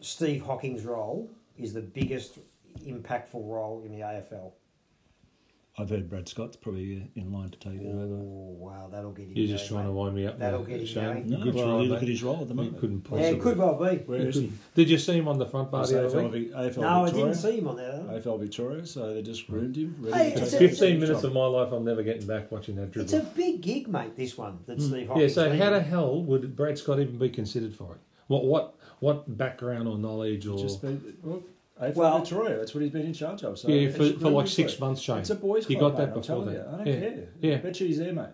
Steve 0.00 0.42
Hocking's 0.46 0.84
role 0.84 1.28
is 1.58 1.72
the 1.74 1.82
biggest 1.82 2.38
impactful 2.86 3.34
role 3.34 3.82
in 3.84 3.90
the 3.90 4.00
AFL. 4.00 4.52
I've 5.80 5.90
heard 5.90 6.10
Brad 6.10 6.28
Scott's 6.28 6.56
probably 6.56 6.96
uh, 7.16 7.20
in 7.20 7.32
line 7.32 7.50
to 7.50 7.58
take 7.58 7.80
it 7.80 7.86
over. 7.86 8.14
Oh 8.14 8.56
wow, 8.58 8.88
that'll 8.90 9.12
get 9.12 9.26
him. 9.28 9.32
You're 9.36 9.46
just 9.56 9.70
going, 9.70 9.82
trying 9.84 9.92
to 9.94 9.98
wind 9.98 10.14
me 10.16 10.26
up. 10.26 10.38
That'll 10.38 10.64
there, 10.64 10.78
get 10.78 10.80
him 10.80 10.86
Shane. 10.86 11.04
going. 11.04 11.30
No, 11.30 11.44
Good 11.44 11.54
well, 11.54 11.64
try, 11.66 11.82
you 11.82 11.88
look 11.88 12.02
at 12.02 12.08
his 12.08 12.22
role 12.22 12.40
at 12.40 12.48
the 12.48 12.54
He 12.54 12.60
moment. 12.60 12.78
couldn't 12.80 13.04
Yeah, 13.04 13.10
possibly. 13.10 13.28
it 13.38 13.40
could 13.42 13.58
well 13.58 13.74
be. 13.74 13.96
Where 13.98 14.18
He 14.20 14.24
is 14.26 14.34
couldn't. 14.34 14.58
Did 14.74 14.90
you 14.90 14.98
see 14.98 15.12
him 15.18 15.28
on 15.28 15.38
the 15.38 15.46
front 15.46 15.70
bar 15.70 15.82
of 15.82 15.88
the 15.88 15.94
AFL, 15.94 16.32
week? 16.32 16.52
AFL 16.52 16.76
No, 16.80 17.04
I 17.04 17.10
didn't 17.10 17.34
see 17.34 17.58
him 17.58 17.68
on 17.68 17.76
there. 17.76 17.92
though. 17.92 18.18
AFL 18.32 18.40
Victoria, 18.40 18.86
so 18.86 19.14
they 19.14 19.22
just 19.22 19.46
groomed 19.46 19.76
him. 19.76 19.94
Ready 20.00 20.16
Hey, 20.16 20.34
to 20.34 20.42
it's 20.42 20.50
take 20.52 20.60
a- 20.62 20.68
15 20.68 20.88
next 20.90 21.00
minutes 21.00 21.22
job. 21.22 21.28
of 21.30 21.34
my 21.34 21.46
life 21.46 21.72
I'm 21.72 21.84
never 21.84 22.02
getting 22.02 22.26
back 22.26 22.50
watching 22.50 22.74
that 22.76 22.90
dribble. 22.90 23.04
It's 23.04 23.12
a 23.12 23.30
big 23.36 23.60
gig, 23.60 23.88
mate. 23.88 24.16
This 24.16 24.36
one 24.36 24.58
that 24.66 24.80
Steve 24.80 25.06
Hocking. 25.08 25.22
yeah, 25.22 25.28
so 25.28 25.56
how 25.56 25.70
the 25.70 25.80
hell 25.80 26.22
would 26.22 26.56
Brad 26.56 26.76
Scott 26.78 26.98
even 27.00 27.18
be 27.18 27.28
considered 27.30 27.74
for 27.74 27.92
it? 27.94 28.00
What 28.26 28.44
what 28.44 28.74
what 29.00 29.38
background 29.38 29.86
or 29.88 29.96
knowledge 29.96 30.46
or 30.46 30.58
Just 30.58 30.82
been, 30.82 31.16
well, 31.22 31.40
AFL 31.80 31.94
Well- 31.94 32.18
Victoria, 32.18 32.56
that's 32.58 32.74
what 32.74 32.82
he's 32.82 32.92
been 32.92 33.06
in 33.06 33.12
charge 33.14 33.42
of. 33.44 33.58
So 33.58 33.68
yeah 33.68 33.88
it's 33.88 33.96
for, 33.96 34.02
a 34.04 34.12
for 34.14 34.30
like 34.30 34.48
six 34.48 34.74
club. 34.74 34.88
months, 34.90 35.00
Shane? 35.02 35.18
It's 35.18 35.30
a 35.30 35.34
boys' 35.36 35.66
club, 35.66 35.70
You 35.70 35.78
got 35.80 35.92
mate, 35.92 35.98
that 35.98 36.02
I'm 36.02 36.08
before 36.08 36.22
telling 36.22 36.46
then. 36.46 36.54
you. 36.54 36.60
I 36.60 36.76
don't 36.76 36.86
Yeah. 36.86 37.00
care. 37.00 37.28
Yeah. 37.40 37.54
I 37.54 37.58
bet 37.58 37.80
you 37.80 37.86
he's 37.86 37.98
there, 37.98 38.12
mate. 38.12 38.26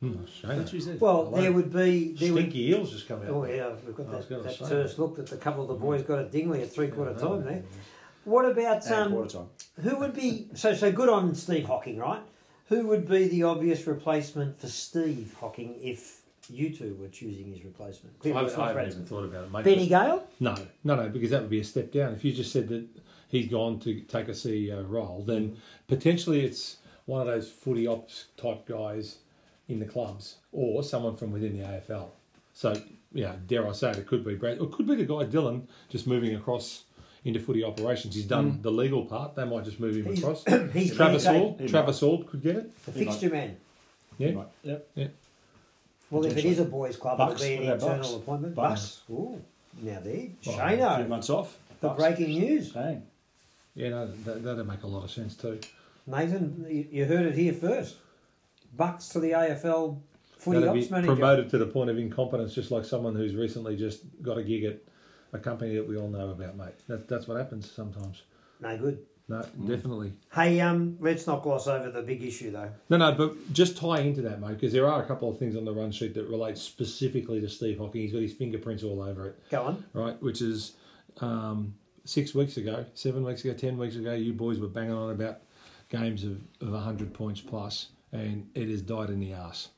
Hmm, 0.00 0.14
I 0.44 0.54
bet 0.56 0.72
you 0.72 0.78
he's 0.78 0.86
there. 0.86 0.96
Well, 0.96 1.24
Hello. 1.26 1.40
there 1.40 1.52
would 1.52 1.72
be 1.72 2.12
there 2.14 2.32
would. 2.32 2.42
Stinky 2.42 2.68
eels 2.70 2.90
just 2.92 3.06
come 3.06 3.22
out. 3.22 3.28
Oh 3.28 3.44
yeah, 3.44 3.70
we've 3.86 3.94
got 3.94 4.06
I 4.08 4.16
was 4.16 4.26
that, 4.26 4.34
gonna 4.36 4.42
that 4.48 4.54
say. 4.54 4.68
terse 4.68 4.98
look 4.98 5.16
that 5.16 5.30
a 5.32 5.36
couple 5.36 5.62
of 5.62 5.68
the 5.68 5.74
boys 5.74 6.02
got 6.02 6.18
at 6.18 6.32
Dingley 6.32 6.60
at 6.62 6.72
three 6.72 6.88
quarter 6.88 7.14
time 7.14 7.44
there. 7.44 7.62
What 8.24 8.44
about 8.44 8.84
And 8.86 8.94
um? 8.94 9.12
quarter 9.12 9.30
time. 9.38 9.48
Who 9.82 9.96
would 9.98 10.14
be 10.14 10.48
so 10.54 10.74
so 10.74 10.90
good 10.90 11.08
on 11.08 11.34
Steve 11.34 11.66
Hocking, 11.66 11.98
right? 11.98 12.20
Who 12.68 12.86
would 12.88 13.08
be 13.08 13.28
the 13.28 13.44
obvious 13.44 13.86
replacement 13.86 14.56
for 14.56 14.66
Steve 14.66 15.34
Hocking 15.38 15.76
if 15.82 16.21
you 16.48 16.70
two 16.74 16.96
were 17.00 17.08
choosing 17.08 17.46
his 17.52 17.64
replacement? 17.64 18.16
I, 18.18 18.22
Clearly 18.22 18.44
it's 18.46 18.56
not 18.56 18.62
I 18.64 18.68
haven't 18.68 18.82
Brad. 18.84 18.92
even 18.94 19.04
thought 19.06 19.24
about 19.24 19.44
it, 19.44 19.52
mate. 19.52 19.64
Benny 19.64 19.86
Gale? 19.88 20.26
No, 20.40 20.54
no, 20.84 20.96
no, 20.96 21.08
because 21.08 21.30
that 21.30 21.40
would 21.42 21.50
be 21.50 21.60
a 21.60 21.64
step 21.64 21.92
down. 21.92 22.12
If 22.14 22.24
you 22.24 22.32
just 22.32 22.52
said 22.52 22.68
that 22.68 22.86
he's 23.28 23.48
gone 23.48 23.78
to 23.80 24.00
take 24.00 24.28
a 24.28 24.32
CEO 24.32 24.84
role, 24.88 25.22
then 25.26 25.56
potentially 25.88 26.44
it's 26.44 26.76
one 27.06 27.20
of 27.20 27.26
those 27.26 27.48
footy 27.50 27.86
ops 27.86 28.26
type 28.36 28.66
guys 28.66 29.18
in 29.68 29.78
the 29.78 29.86
clubs 29.86 30.36
or 30.52 30.82
someone 30.82 31.16
from 31.16 31.30
within 31.32 31.56
the 31.58 31.64
AFL. 31.64 32.08
So, 32.54 32.74
yeah, 33.12 33.34
dare 33.46 33.66
I 33.68 33.72
say 33.72 33.90
it, 33.90 33.98
it 33.98 34.06
could 34.06 34.24
be 34.24 34.34
Brad, 34.34 34.58
or 34.58 34.64
it 34.66 34.72
could 34.72 34.86
be 34.86 34.96
the 34.96 35.04
guy 35.04 35.24
Dillon 35.24 35.66
just 35.88 36.06
moving 36.06 36.34
across 36.34 36.84
into 37.24 37.38
footy 37.38 37.62
operations. 37.64 38.14
He's 38.16 38.24
done 38.26 38.58
the 38.62 38.70
legal 38.72 39.04
part. 39.06 39.36
They 39.36 39.44
might 39.44 39.64
just 39.64 39.78
move 39.80 39.96
him 39.96 40.06
He's- 40.06 40.18
across. 40.18 40.44
He's 40.72 40.94
Travis 40.94 41.24
been 41.24 41.34
Hall, 41.34 41.60
Travis 41.68 42.02
Auld 42.02 42.26
could 42.26 42.42
get 42.42 42.56
it. 42.56 42.84
the 42.84 42.92
fixture 42.92 43.30
man. 43.30 43.56
Yeah, 44.18 44.32
Right. 44.34 44.46
Yep. 44.64 44.88
Well, 46.12 46.26
if 46.26 46.36
it 46.36 46.44
is 46.44 46.58
a 46.58 46.64
boys' 46.64 46.96
club, 46.96 47.18
Bucks, 47.18 47.42
it'll 47.42 47.58
be 47.58 47.66
an 47.66 47.70
what 47.70 47.76
about 47.76 47.82
internal 47.90 48.02
Bucks? 48.12 48.22
appointment. 48.22 48.54
Bucks. 48.54 48.80
Bucks. 48.80 49.02
Ooh, 49.10 49.42
now 49.82 50.00
there, 50.00 50.12
A 50.14 50.30
few 50.40 50.52
Shano, 50.52 51.08
months 51.08 51.30
off. 51.30 51.58
the 51.80 51.88
Bucks. 51.88 51.98
breaking 52.00 52.28
news. 52.38 52.68
Bang. 52.72 53.02
yeah, 53.74 53.88
no, 53.88 54.06
that, 54.06 54.44
that'd 54.44 54.66
make 54.68 54.82
a 54.82 54.86
lot 54.86 55.04
of 55.04 55.10
sense 55.10 55.34
too. 55.36 55.58
Nathan, 56.06 56.66
you 56.68 56.86
you 56.90 57.04
heard 57.06 57.26
it 57.26 57.34
here 57.34 57.52
first. 57.54 57.96
Bucks 58.76 59.08
to 59.10 59.20
the 59.20 59.30
AFL 59.32 59.98
footy 60.38 60.60
That'd 60.60 60.76
ops 60.76 60.86
be 60.86 60.92
manager. 60.92 61.12
promoted 61.14 61.50
to 61.50 61.58
the 61.58 61.66
point 61.66 61.88
of 61.90 61.98
incompetence, 61.98 62.54
just 62.54 62.70
like 62.70 62.84
someone 62.84 63.14
who's 63.14 63.34
recently 63.34 63.76
just 63.76 64.02
got 64.22 64.36
a 64.38 64.42
gig 64.42 64.64
at 64.64 64.78
a 65.32 65.38
company 65.38 65.74
that 65.76 65.88
we 65.88 65.96
all 65.96 66.08
know 66.08 66.30
about, 66.30 66.56
mate. 66.56 66.74
That, 66.88 67.08
that's 67.08 67.26
what 67.28 67.36
happens 67.38 67.70
sometimes. 67.70 68.22
No 68.60 68.76
good. 68.76 68.98
No, 69.28 69.36
Mm. 69.58 69.68
definitely. 69.68 70.12
Hey, 70.34 70.60
um, 70.60 70.96
let's 71.00 71.26
not 71.26 71.42
gloss 71.42 71.66
over 71.68 71.90
the 71.90 72.02
big 72.02 72.22
issue 72.22 72.50
though. 72.50 72.70
No, 72.90 72.96
no, 72.98 73.12
but 73.12 73.52
just 73.52 73.76
tie 73.76 74.00
into 74.00 74.20
that, 74.22 74.40
mate, 74.40 74.50
because 74.54 74.72
there 74.72 74.88
are 74.88 75.02
a 75.02 75.06
couple 75.06 75.30
of 75.30 75.38
things 75.38 75.56
on 75.56 75.64
the 75.64 75.72
run 75.72 75.90
sheet 75.92 76.14
that 76.14 76.24
relate 76.28 76.58
specifically 76.58 77.40
to 77.40 77.48
Steve 77.48 77.78
Hocking. 77.78 78.02
He's 78.02 78.12
got 78.12 78.20
his 78.20 78.32
fingerprints 78.32 78.82
all 78.82 79.00
over 79.00 79.28
it, 79.28 79.38
Go 79.50 79.62
on. 79.62 79.84
right? 79.94 80.20
Which 80.22 80.42
is 80.42 80.72
um, 81.20 81.74
six 82.04 82.34
weeks 82.34 82.56
ago, 82.56 82.84
seven 82.94 83.22
weeks 83.24 83.44
ago, 83.44 83.54
ten 83.54 83.78
weeks 83.78 83.96
ago, 83.96 84.12
you 84.12 84.32
boys 84.32 84.58
were 84.58 84.66
banging 84.68 84.92
on 84.92 85.10
about 85.10 85.38
games 85.88 86.24
of, 86.24 86.38
of 86.60 86.70
100 86.72 87.14
points 87.14 87.40
plus, 87.40 87.88
and 88.12 88.48
it 88.54 88.68
has 88.68 88.82
died 88.82 89.08
in 89.08 89.20
the 89.20 89.32
arse. 89.34 89.68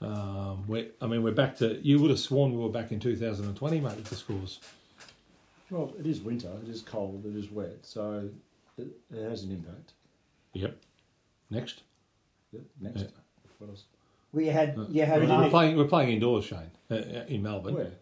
Um, 0.00 0.64
we're, 0.66 0.86
I 1.02 1.06
mean, 1.08 1.22
we're 1.22 1.32
back 1.32 1.56
to, 1.58 1.78
you 1.82 2.00
would 2.00 2.10
have 2.10 2.20
sworn 2.20 2.52
we 2.52 2.58
were 2.58 2.68
back 2.68 2.90
in 2.92 3.00
2020, 3.00 3.80
mate, 3.80 3.96
with 3.96 4.04
the 4.04 4.14
scores. 4.16 4.60
Well, 5.70 5.92
it 5.98 6.06
is 6.06 6.20
winter. 6.20 6.50
It 6.62 6.68
is 6.70 6.80
cold. 6.82 7.26
It 7.26 7.36
is 7.36 7.50
wet. 7.50 7.78
So 7.82 8.30
it, 8.78 8.88
it 9.14 9.28
has 9.28 9.42
an 9.44 9.52
impact. 9.52 9.92
Yep. 10.54 10.76
Next. 11.50 11.82
Yep. 12.52 12.62
Next. 12.80 13.00
Yeah. 13.00 13.06
What 13.58 13.70
else? 13.70 13.84
We 14.32 14.46
had 14.46 14.76
you 14.90 15.04
had 15.04 15.26
We're 15.26 15.48
playing, 15.50 15.76
we're 15.76 15.84
playing 15.86 16.10
indoors, 16.12 16.44
Shane, 16.44 16.70
uh, 16.90 16.94
uh, 16.94 17.24
in 17.28 17.42
Melbourne. 17.42 17.74
Where? 17.74 17.92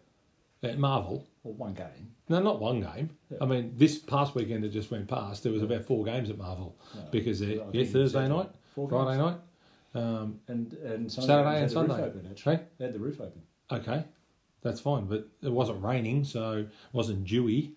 At 0.63 0.77
Marvel. 0.79 1.25
Well, 1.43 1.53
one 1.53 1.73
game. 1.73 2.11
No, 2.29 2.39
not 2.41 2.59
one 2.59 2.81
game. 2.81 3.11
Yeah. 3.29 3.37
I 3.41 3.45
mean, 3.45 3.73
this 3.77 3.97
past 3.97 4.35
weekend 4.35 4.63
that 4.63 4.69
just 4.69 4.91
went 4.91 5.07
past, 5.07 5.43
there 5.43 5.51
was 5.53 5.61
about 5.63 5.83
four 5.85 6.03
games 6.03 6.29
at 6.29 6.37
Marvel 6.37 6.75
No, 6.93 7.01
because 7.11 7.41
yeah, 7.41 7.57
Thursday 7.71 8.07
said 8.09 8.29
night, 8.29 8.49
Four 8.75 8.89
Friday 8.89 9.17
night. 9.17 9.37
Um, 9.95 10.39
And 10.47 10.73
and 10.73 11.11
Sunday 11.11 11.27
Saturday 11.27 11.61
and 11.61 11.69
the 11.69 11.73
Sunday. 11.73 11.95
Roof 11.95 12.03
open, 12.05 12.27
actually. 12.29 12.55
Hey? 12.57 12.63
They 12.77 12.85
had 12.85 12.93
the 12.93 12.99
roof 12.99 13.21
open. 13.21 13.41
okay, 13.71 14.03
that's 14.61 14.81
fine, 14.81 15.05
but 15.05 15.27
it 15.41 15.51
wasn't 15.51 15.81
raining, 15.81 16.23
so 16.25 16.57
it 16.57 16.69
wasn't 16.91 17.23
dewy, 17.25 17.73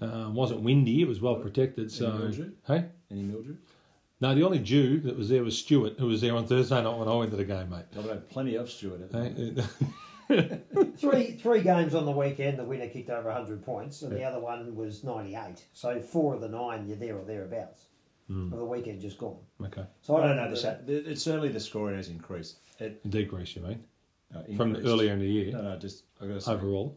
um, 0.00 0.34
wasn't 0.34 0.60
windy. 0.62 1.02
It 1.02 1.08
was 1.08 1.20
well 1.20 1.36
protected. 1.36 1.90
So, 1.92 2.10
mildew? 2.12 2.52
hey, 2.66 2.86
Any 3.10 3.22
mildew? 3.22 3.56
no, 4.20 4.34
the 4.34 4.42
only 4.44 4.58
Jew 4.58 5.00
that 5.00 5.16
was 5.16 5.28
there 5.28 5.42
was 5.42 5.56
Stuart, 5.58 5.94
who 5.98 6.06
was 6.06 6.20
there 6.20 6.34
on 6.34 6.46
Thursday 6.46 6.82
night 6.82 6.96
when 6.96 7.08
I 7.08 7.14
went 7.14 7.30
to 7.32 7.36
the 7.36 7.44
game, 7.44 7.70
mate. 7.70 7.84
I've 7.98 8.08
had 8.08 8.28
plenty 8.30 8.54
of 8.56 8.70
Stuart. 8.70 9.02
At 9.02 9.12
the 9.12 9.18
moment. 9.18 9.60
Hey, 10.28 10.60
three 10.96 11.32
three 11.32 11.60
games 11.62 11.94
on 11.94 12.04
the 12.04 12.12
weekend. 12.12 12.58
The 12.58 12.64
winner 12.64 12.86
kicked 12.88 13.10
over 13.10 13.32
hundred 13.32 13.64
points, 13.64 14.02
and 14.02 14.12
the 14.16 14.22
other 14.24 14.38
one 14.40 14.74
was 14.76 15.02
ninety 15.04 15.34
eight. 15.34 15.64
So 15.72 16.00
four 16.00 16.34
of 16.34 16.40
the 16.40 16.48
nine, 16.48 16.86
you're 16.86 16.96
there 16.96 17.16
or 17.18 17.24
thereabouts. 17.24 17.86
Hmm. 18.28 18.52
Of 18.52 18.60
the 18.60 18.64
weekend 18.64 19.00
just 19.00 19.18
gone. 19.18 19.38
okay, 19.64 19.82
So 20.02 20.14
I 20.16 20.20
don't 20.20 20.36
know. 20.36 20.42
remember 20.44 20.50
This, 20.54 20.62
that. 20.62 20.84
it's 20.88 21.20
certainly 21.22 21.48
the 21.48 21.58
scoring 21.58 21.96
has 21.96 22.08
increased. 22.10 22.58
It 22.78 23.10
decrease, 23.10 23.56
you 23.56 23.62
mean, 23.62 23.82
uh, 24.32 24.42
from 24.56 24.68
increased. 24.68 24.86
earlier 24.88 25.12
in 25.14 25.18
the 25.18 25.26
year 25.26 25.50
No, 25.50 25.62
no, 25.62 25.76
just 25.76 26.04
I 26.22 26.26
got 26.28 26.34
to 26.34 26.40
say 26.40 26.52
overall. 26.52 26.96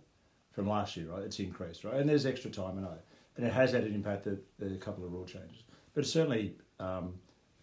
From 0.54 0.70
last 0.70 0.96
year, 0.96 1.08
right? 1.08 1.24
It's 1.24 1.40
increased, 1.40 1.84
right? 1.84 1.96
And 1.96 2.08
there's 2.08 2.26
extra 2.26 2.50
time, 2.50 2.78
I 2.78 2.82
know, 2.82 2.98
and 3.36 3.46
it 3.46 3.52
has 3.52 3.72
had 3.74 3.84
an 3.84 3.94
impact. 3.94 4.24
The, 4.24 4.40
the 4.60 4.76
couple 4.78 5.04
of 5.04 5.12
rule 5.12 5.26
changes, 5.26 5.64
but 5.94 6.04
it's 6.04 6.14
certainly 6.14 6.56
um, 6.80 7.16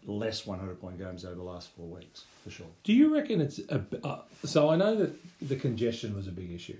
less 0.06 0.46
100 0.46 0.80
point 0.80 0.98
games 0.98 1.24
over 1.24 1.36
the 1.36 1.42
last 1.42 1.68
four 1.70 1.86
weeks 1.86 2.24
for 2.42 2.50
sure. 2.50 2.66
Do 2.84 2.92
you 2.92 3.14
reckon 3.14 3.40
it's 3.40 3.60
a, 3.68 3.82
uh, 4.04 4.20
so? 4.44 4.70
I 4.70 4.76
know 4.76 4.96
that 4.96 5.14
the 5.40 5.56
congestion 5.56 6.14
was 6.14 6.26
a 6.26 6.32
big 6.32 6.50
issue, 6.52 6.76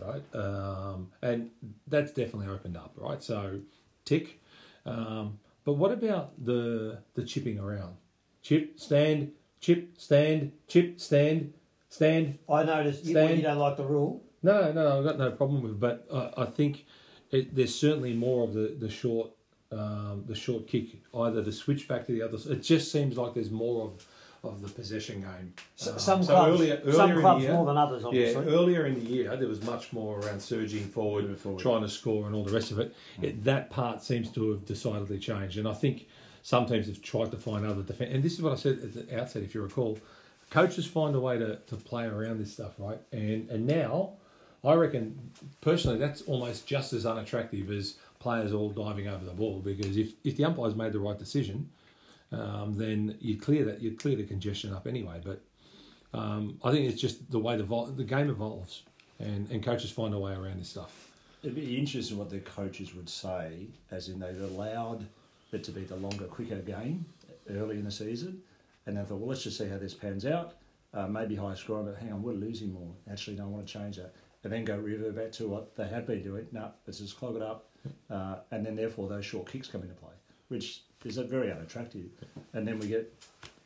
right? 0.00 0.22
Um, 0.34 1.10
and 1.22 1.50
that's 1.86 2.12
definitely 2.12 2.48
opened 2.48 2.76
up, 2.76 2.92
right? 2.96 3.22
So, 3.22 3.60
tick. 4.04 4.40
Um, 4.84 5.38
but 5.64 5.74
what 5.74 5.92
about 5.92 6.32
the 6.44 6.98
the 7.14 7.24
chipping 7.24 7.58
around? 7.58 7.96
Chip, 8.42 8.78
stand, 8.78 9.32
chip, 9.60 9.90
stand, 9.98 10.52
chip, 10.68 11.00
stand. 11.00 11.52
stand. 11.88 12.38
I 12.48 12.62
noticed 12.62 13.04
you, 13.04 13.14
well, 13.14 13.26
Stan? 13.26 13.36
you 13.36 13.42
don't 13.42 13.58
like 13.58 13.76
the 13.76 13.84
rule. 13.84 14.22
No, 14.42 14.72
no, 14.72 14.98
I've 14.98 15.04
got 15.04 15.18
no 15.18 15.30
problem 15.32 15.62
with 15.62 15.72
it, 15.72 15.80
but 15.80 16.06
I, 16.12 16.42
I 16.42 16.44
think 16.46 16.84
it, 17.30 17.54
there's 17.54 17.74
certainly 17.74 18.12
more 18.14 18.44
of 18.44 18.54
the, 18.54 18.76
the 18.78 18.88
short 18.90 19.30
um, 19.70 20.24
the 20.26 20.34
short 20.34 20.66
kick, 20.66 20.86
either 21.14 21.44
to 21.44 21.52
switch 21.52 21.88
back 21.88 22.06
to 22.06 22.12
the 22.12 22.22
other. 22.22 22.38
It 22.50 22.62
just 22.62 22.90
seems 22.90 23.18
like 23.18 23.34
there's 23.34 23.50
more 23.50 23.84
of, 23.84 24.06
of 24.42 24.62
the 24.62 24.68
possession 24.68 25.20
game. 25.20 25.52
S 25.78 25.88
Um, 25.88 25.98
some 25.98 26.22
so 26.22 26.32
clubs, 26.32 26.58
earlier- 26.60 26.80
earlier 26.84 26.92
some 26.94 27.10
in 27.10 27.16
the 27.16 27.20
clubs 27.22 27.42
year- 27.44 27.52
more 27.52 27.66
than 27.66 27.76
others, 27.76 28.00
Yeah, 28.02 28.08
obviously. 28.08 28.46
earlier 28.46 28.86
in 28.86 28.94
the 28.94 29.04
year 29.10 29.36
there 29.36 29.46
was 29.48 29.62
much 29.62 29.92
more 29.92 30.20
around 30.20 30.40
surging 30.40 30.84
forward, 30.86 31.36
forward. 31.36 31.60
trying 31.60 31.82
to 31.82 31.88
score, 31.90 32.24
and 32.26 32.34
all 32.34 32.44
the 32.44 32.52
rest 32.52 32.70
of 32.70 32.78
it. 32.78 32.94
it. 33.20 33.44
That 33.44 33.68
part 33.68 34.02
seems 34.02 34.30
to 34.32 34.52
have 34.52 34.64
decidedly 34.64 35.18
changed, 35.18 35.58
and 35.58 35.68
I 35.68 35.74
think 35.74 36.06
some 36.42 36.64
teams 36.64 36.86
have 36.86 37.02
tried 37.02 37.30
to 37.32 37.36
find 37.36 37.66
other 37.66 37.82
defence. 37.82 38.10
And 38.14 38.22
this 38.22 38.32
is 38.34 38.40
what 38.40 38.54
I 38.54 38.56
said 38.56 38.78
at 38.82 38.94
the 38.94 39.20
outset, 39.20 39.42
if 39.42 39.54
you 39.54 39.60
recall, 39.60 39.98
coaches 40.48 40.86
find 40.86 41.14
a 41.14 41.20
way 41.20 41.36
to, 41.36 41.56
to 41.56 41.76
play 41.76 42.06
around 42.06 42.38
this 42.38 42.54
stuff, 42.54 42.72
right? 42.78 43.00
And 43.12 43.50
and 43.50 43.66
now, 43.66 44.12
I 44.64 44.74
reckon 44.74 45.30
personally 45.60 45.98
that's 45.98 46.22
almost 46.22 46.66
just 46.66 46.92
as 46.92 47.06
unattractive 47.06 47.70
as 47.70 47.96
players 48.18 48.52
all 48.52 48.70
diving 48.70 49.06
over 49.06 49.24
the 49.24 49.32
ball 49.32 49.60
because 49.60 49.96
if, 49.96 50.12
if 50.24 50.36
the 50.36 50.44
umpires 50.44 50.74
made 50.74 50.92
the 50.92 50.98
right 50.98 51.18
decision, 51.18 51.70
um, 52.32 52.74
then 52.76 53.16
you 53.20 53.38
clear 53.38 53.64
that 53.64 53.80
you 53.80 53.92
clear 53.92 54.16
the 54.16 54.24
congestion 54.24 54.72
up 54.72 54.86
anyway. 54.86 55.20
But 55.24 55.40
um, 56.12 56.58
I 56.64 56.72
think 56.72 56.90
it's 56.90 57.00
just 57.00 57.30
the 57.30 57.38
way 57.38 57.56
the 57.56 57.64
vol- 57.64 57.86
the 57.86 58.04
game 58.04 58.28
evolves, 58.30 58.82
and, 59.18 59.50
and 59.50 59.62
coaches 59.62 59.90
find 59.90 60.14
a 60.14 60.18
way 60.18 60.32
around 60.32 60.58
this 60.58 60.68
stuff. 60.68 61.10
It'd 61.42 61.54
be 61.54 61.78
interesting 61.78 62.18
what 62.18 62.30
the 62.30 62.40
coaches 62.40 62.94
would 62.94 63.08
say, 63.08 63.68
as 63.90 64.08
in 64.08 64.18
they've 64.18 64.40
allowed 64.40 65.06
it 65.52 65.64
to 65.64 65.70
be 65.70 65.84
the 65.84 65.96
longer, 65.96 66.24
quicker 66.24 66.56
game 66.56 67.06
early 67.50 67.78
in 67.78 67.84
the 67.84 67.90
season, 67.90 68.42
and 68.86 68.96
they 68.96 69.02
thought, 69.02 69.18
well, 69.18 69.28
let's 69.28 69.44
just 69.44 69.56
see 69.56 69.68
how 69.68 69.78
this 69.78 69.94
pans 69.94 70.26
out. 70.26 70.54
Uh, 70.92 71.06
maybe 71.06 71.36
high 71.36 71.54
scoring, 71.54 71.84
but 71.84 71.96
hang 71.96 72.12
on, 72.12 72.22
we're 72.22 72.32
losing 72.32 72.72
more. 72.72 72.90
Actually, 73.10 73.36
don't 73.36 73.52
want 73.52 73.66
to 73.66 73.72
change 73.72 73.96
that. 73.96 74.14
And 74.44 74.52
then 74.52 74.64
go 74.64 74.76
revert 74.76 75.16
back 75.16 75.32
to 75.32 75.48
what 75.48 75.74
they 75.76 75.88
had 75.88 76.06
been 76.06 76.22
doing. 76.22 76.46
No, 76.52 76.70
let's 76.86 76.98
just 76.98 77.18
clog 77.18 77.36
it 77.36 77.42
up. 77.42 77.70
Uh, 78.10 78.36
and 78.50 78.64
then, 78.64 78.76
therefore, 78.76 79.08
those 79.08 79.24
short 79.24 79.50
kicks 79.50 79.68
come 79.68 79.82
into 79.82 79.94
play, 79.94 80.12
which 80.48 80.82
is 81.04 81.16
a 81.16 81.24
very 81.24 81.50
unattractive. 81.50 82.06
And 82.52 82.66
then 82.66 82.78
we 82.78 82.88
get 82.88 83.12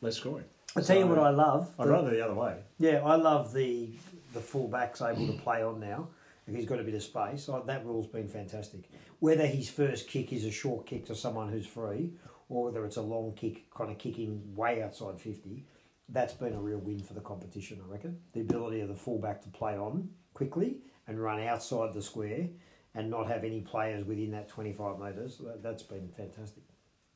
less 0.01 0.17
scoring. 0.17 0.45
I 0.75 0.81
tell 0.81 0.99
you 0.99 1.07
what 1.07 1.19
I 1.19 1.31
love. 1.31 1.71
I'd 1.79 1.89
rather 1.89 2.11
the 2.11 2.25
other 2.25 2.35
way. 2.35 2.57
Yeah, 2.79 3.03
I 3.05 3.17
love 3.17 3.53
the 3.53 3.91
the 4.33 4.41
fullback's 4.41 5.03
able 5.03 5.27
to 5.27 5.35
play 5.35 5.63
on 5.63 5.79
now. 5.79 6.09
He's 6.51 6.67
got 6.67 6.81
a 6.81 6.83
bit 6.83 6.95
of 6.95 7.03
space, 7.03 7.49
oh, 7.49 7.63
that 7.67 7.87
rule's 7.87 8.07
been 8.07 8.29
fantastic. 8.29 8.91
Whether 9.21 9.47
his 9.47 9.71
first 9.71 10.09
kick 10.09 10.33
is 10.33 10.45
a 10.45 10.51
short 10.51 10.87
kick 10.87 11.07
to 11.07 11.15
someone 11.15 11.49
who's 11.49 11.67
free, 11.67 12.15
or 12.49 12.65
whether 12.65 12.85
it's 12.85 12.97
a 12.97 13.03
long 13.03 13.35
kick, 13.35 13.71
kind 13.71 13.91
of 13.91 13.99
kicking 13.99 14.43
way 14.57 14.83
outside 14.83 15.21
fifty, 15.21 15.65
that's 16.09 16.33
been 16.33 16.55
a 16.55 16.61
real 16.61 16.79
win 16.79 16.99
for 16.99 17.15
the 17.15 17.21
competition. 17.21 17.81
I 17.87 17.93
reckon 17.93 18.19
the 18.33 18.41
ability 18.41 18.81
of 18.81 18.89
the 18.89 18.95
fullback 18.95 19.43
to 19.43 19.49
play 19.51 19.77
on 19.77 20.09
quickly 20.35 20.77
and 21.07 21.23
run 21.23 21.41
outside 21.41 21.93
the 21.93 22.03
square, 22.03 22.49
and 22.95 23.11
not 23.11 23.27
have 23.29 23.45
any 23.45 23.61
players 23.61 24.05
within 24.07 24.31
that 24.33 24.49
twenty 24.49 24.73
five 24.73 24.99
metres. 24.99 25.39
That, 25.39 25.63
that's 25.63 25.83
been 25.83 26.09
fantastic. 26.09 26.63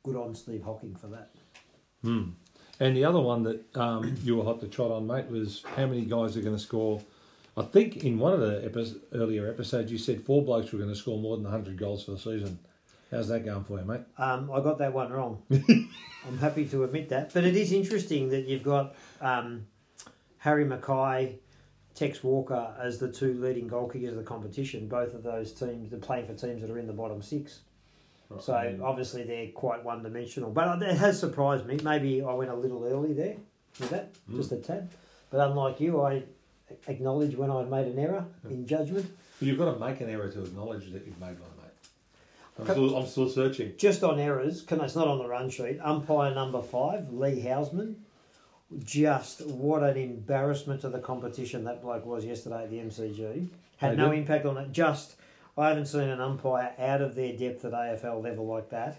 Good 0.03 0.15
on 0.15 0.35
Steve 0.35 0.63
Hocking 0.63 0.95
for 0.95 1.07
that. 1.07 1.31
Hmm. 2.03 2.29
And 2.79 2.95
the 2.95 3.05
other 3.05 3.19
one 3.19 3.43
that 3.43 3.75
um, 3.75 4.15
you 4.23 4.37
were 4.37 4.43
hot 4.43 4.59
to 4.61 4.67
trot 4.67 4.91
on, 4.91 5.07
mate, 5.07 5.27
was 5.27 5.63
how 5.75 5.87
many 5.87 6.01
guys 6.01 6.37
are 6.37 6.41
going 6.41 6.55
to 6.55 6.61
score. 6.61 7.01
I 7.55 7.63
think 7.63 8.03
in 8.03 8.19
one 8.19 8.33
of 8.33 8.39
the 8.39 8.63
epi- 8.63 9.01
earlier 9.13 9.49
episodes 9.49 9.91
you 9.91 9.97
said 9.97 10.21
four 10.21 10.43
blokes 10.43 10.71
were 10.71 10.77
going 10.77 10.91
to 10.91 10.95
score 10.95 11.17
more 11.17 11.35
than 11.35 11.43
100 11.43 11.75
goals 11.75 12.05
for 12.05 12.11
the 12.11 12.19
season. 12.19 12.59
How's 13.09 13.29
that 13.29 13.45
going 13.45 13.63
for 13.63 13.79
you, 13.79 13.85
mate? 13.85 14.01
Um, 14.17 14.51
I 14.51 14.59
got 14.59 14.77
that 14.79 14.93
one 14.93 15.11
wrong. 15.11 15.41
I'm 15.51 16.37
happy 16.39 16.65
to 16.67 16.83
admit 16.83 17.09
that. 17.09 17.33
But 17.33 17.45
it 17.45 17.55
is 17.55 17.71
interesting 17.71 18.29
that 18.29 18.45
you've 18.45 18.63
got 18.63 18.95
um, 19.21 19.65
Harry 20.39 20.65
McKay, 20.65 21.37
Tex 21.97 22.23
Walker 22.23 22.75
as 22.79 22.99
the 22.99 23.11
two 23.11 23.33
leading 23.41 23.67
goal 23.67 23.89
kickers 23.89 24.11
of 24.11 24.17
the 24.17 24.23
competition. 24.23 24.87
Both 24.87 25.15
of 25.15 25.23
those 25.23 25.51
teams, 25.51 25.89
they're 25.89 25.99
playing 25.99 26.27
for 26.27 26.33
teams 26.35 26.61
that 26.61 26.69
are 26.69 26.77
in 26.77 26.85
the 26.85 26.93
bottom 26.93 27.23
six. 27.23 27.61
So 28.39 28.79
obviously 28.83 29.23
they're 29.23 29.47
quite 29.47 29.83
one 29.83 30.03
dimensional. 30.03 30.51
But 30.51 30.67
uh, 30.67 30.85
it 30.85 30.97
has 30.97 31.19
surprised 31.19 31.65
me. 31.65 31.79
Maybe 31.83 32.21
I 32.21 32.33
went 32.33 32.51
a 32.51 32.55
little 32.55 32.85
early 32.85 33.13
there 33.13 33.37
with 33.79 33.89
that, 33.89 34.13
hmm. 34.29 34.37
just 34.37 34.51
a 34.51 34.57
tad. 34.57 34.89
But 35.31 35.39
unlike 35.49 35.79
you, 35.79 36.01
I 36.01 36.23
acknowledge 36.87 37.35
when 37.35 37.49
I've 37.49 37.69
made 37.69 37.87
an 37.87 37.97
error 37.97 38.25
hmm. 38.43 38.51
in 38.51 38.67
judgment. 38.67 39.05
Well, 39.41 39.47
you've 39.47 39.57
got 39.57 39.73
to 39.73 39.79
make 39.79 39.99
an 40.01 40.09
error 40.09 40.29
to 40.29 40.43
acknowledge 40.43 40.91
that 40.91 41.05
you've 41.05 41.19
made 41.19 41.39
one, 41.39 41.49
mate. 41.57 42.59
I'm 42.59 42.65
still, 42.65 42.95
I'm 42.95 43.07
still 43.07 43.29
searching. 43.29 43.73
Just 43.77 44.03
on 44.03 44.19
errors, 44.19 44.61
can 44.61 44.81
it's 44.81 44.95
not 44.95 45.07
on 45.07 45.19
the 45.19 45.27
run 45.27 45.49
sheet. 45.49 45.79
Umpire 45.81 46.33
number 46.35 46.61
five, 46.61 47.11
Lee 47.11 47.41
Hausman. 47.41 47.95
Just 48.83 49.45
what 49.47 49.81
an 49.83 49.95
embarrassment 49.97 50.81
to 50.81 50.89
the 50.89 50.99
competition 50.99 51.63
that 51.63 51.81
bloke 51.81 52.05
was 52.05 52.25
yesterday 52.25 52.63
at 52.63 52.69
the 52.69 52.77
MCG. 52.79 53.47
Had 53.77 53.97
no 53.97 54.11
impact 54.11 54.45
on 54.45 54.57
it. 54.57 54.71
Just 54.71 55.15
I 55.57 55.69
haven't 55.69 55.85
seen 55.85 56.01
an 56.09 56.19
umpire 56.19 56.73
out 56.77 57.01
of 57.01 57.15
their 57.15 57.31
depth 57.33 57.63
at 57.65 57.71
AFL 57.71 58.21
level 58.21 58.45
like 58.45 58.69
that 58.71 58.97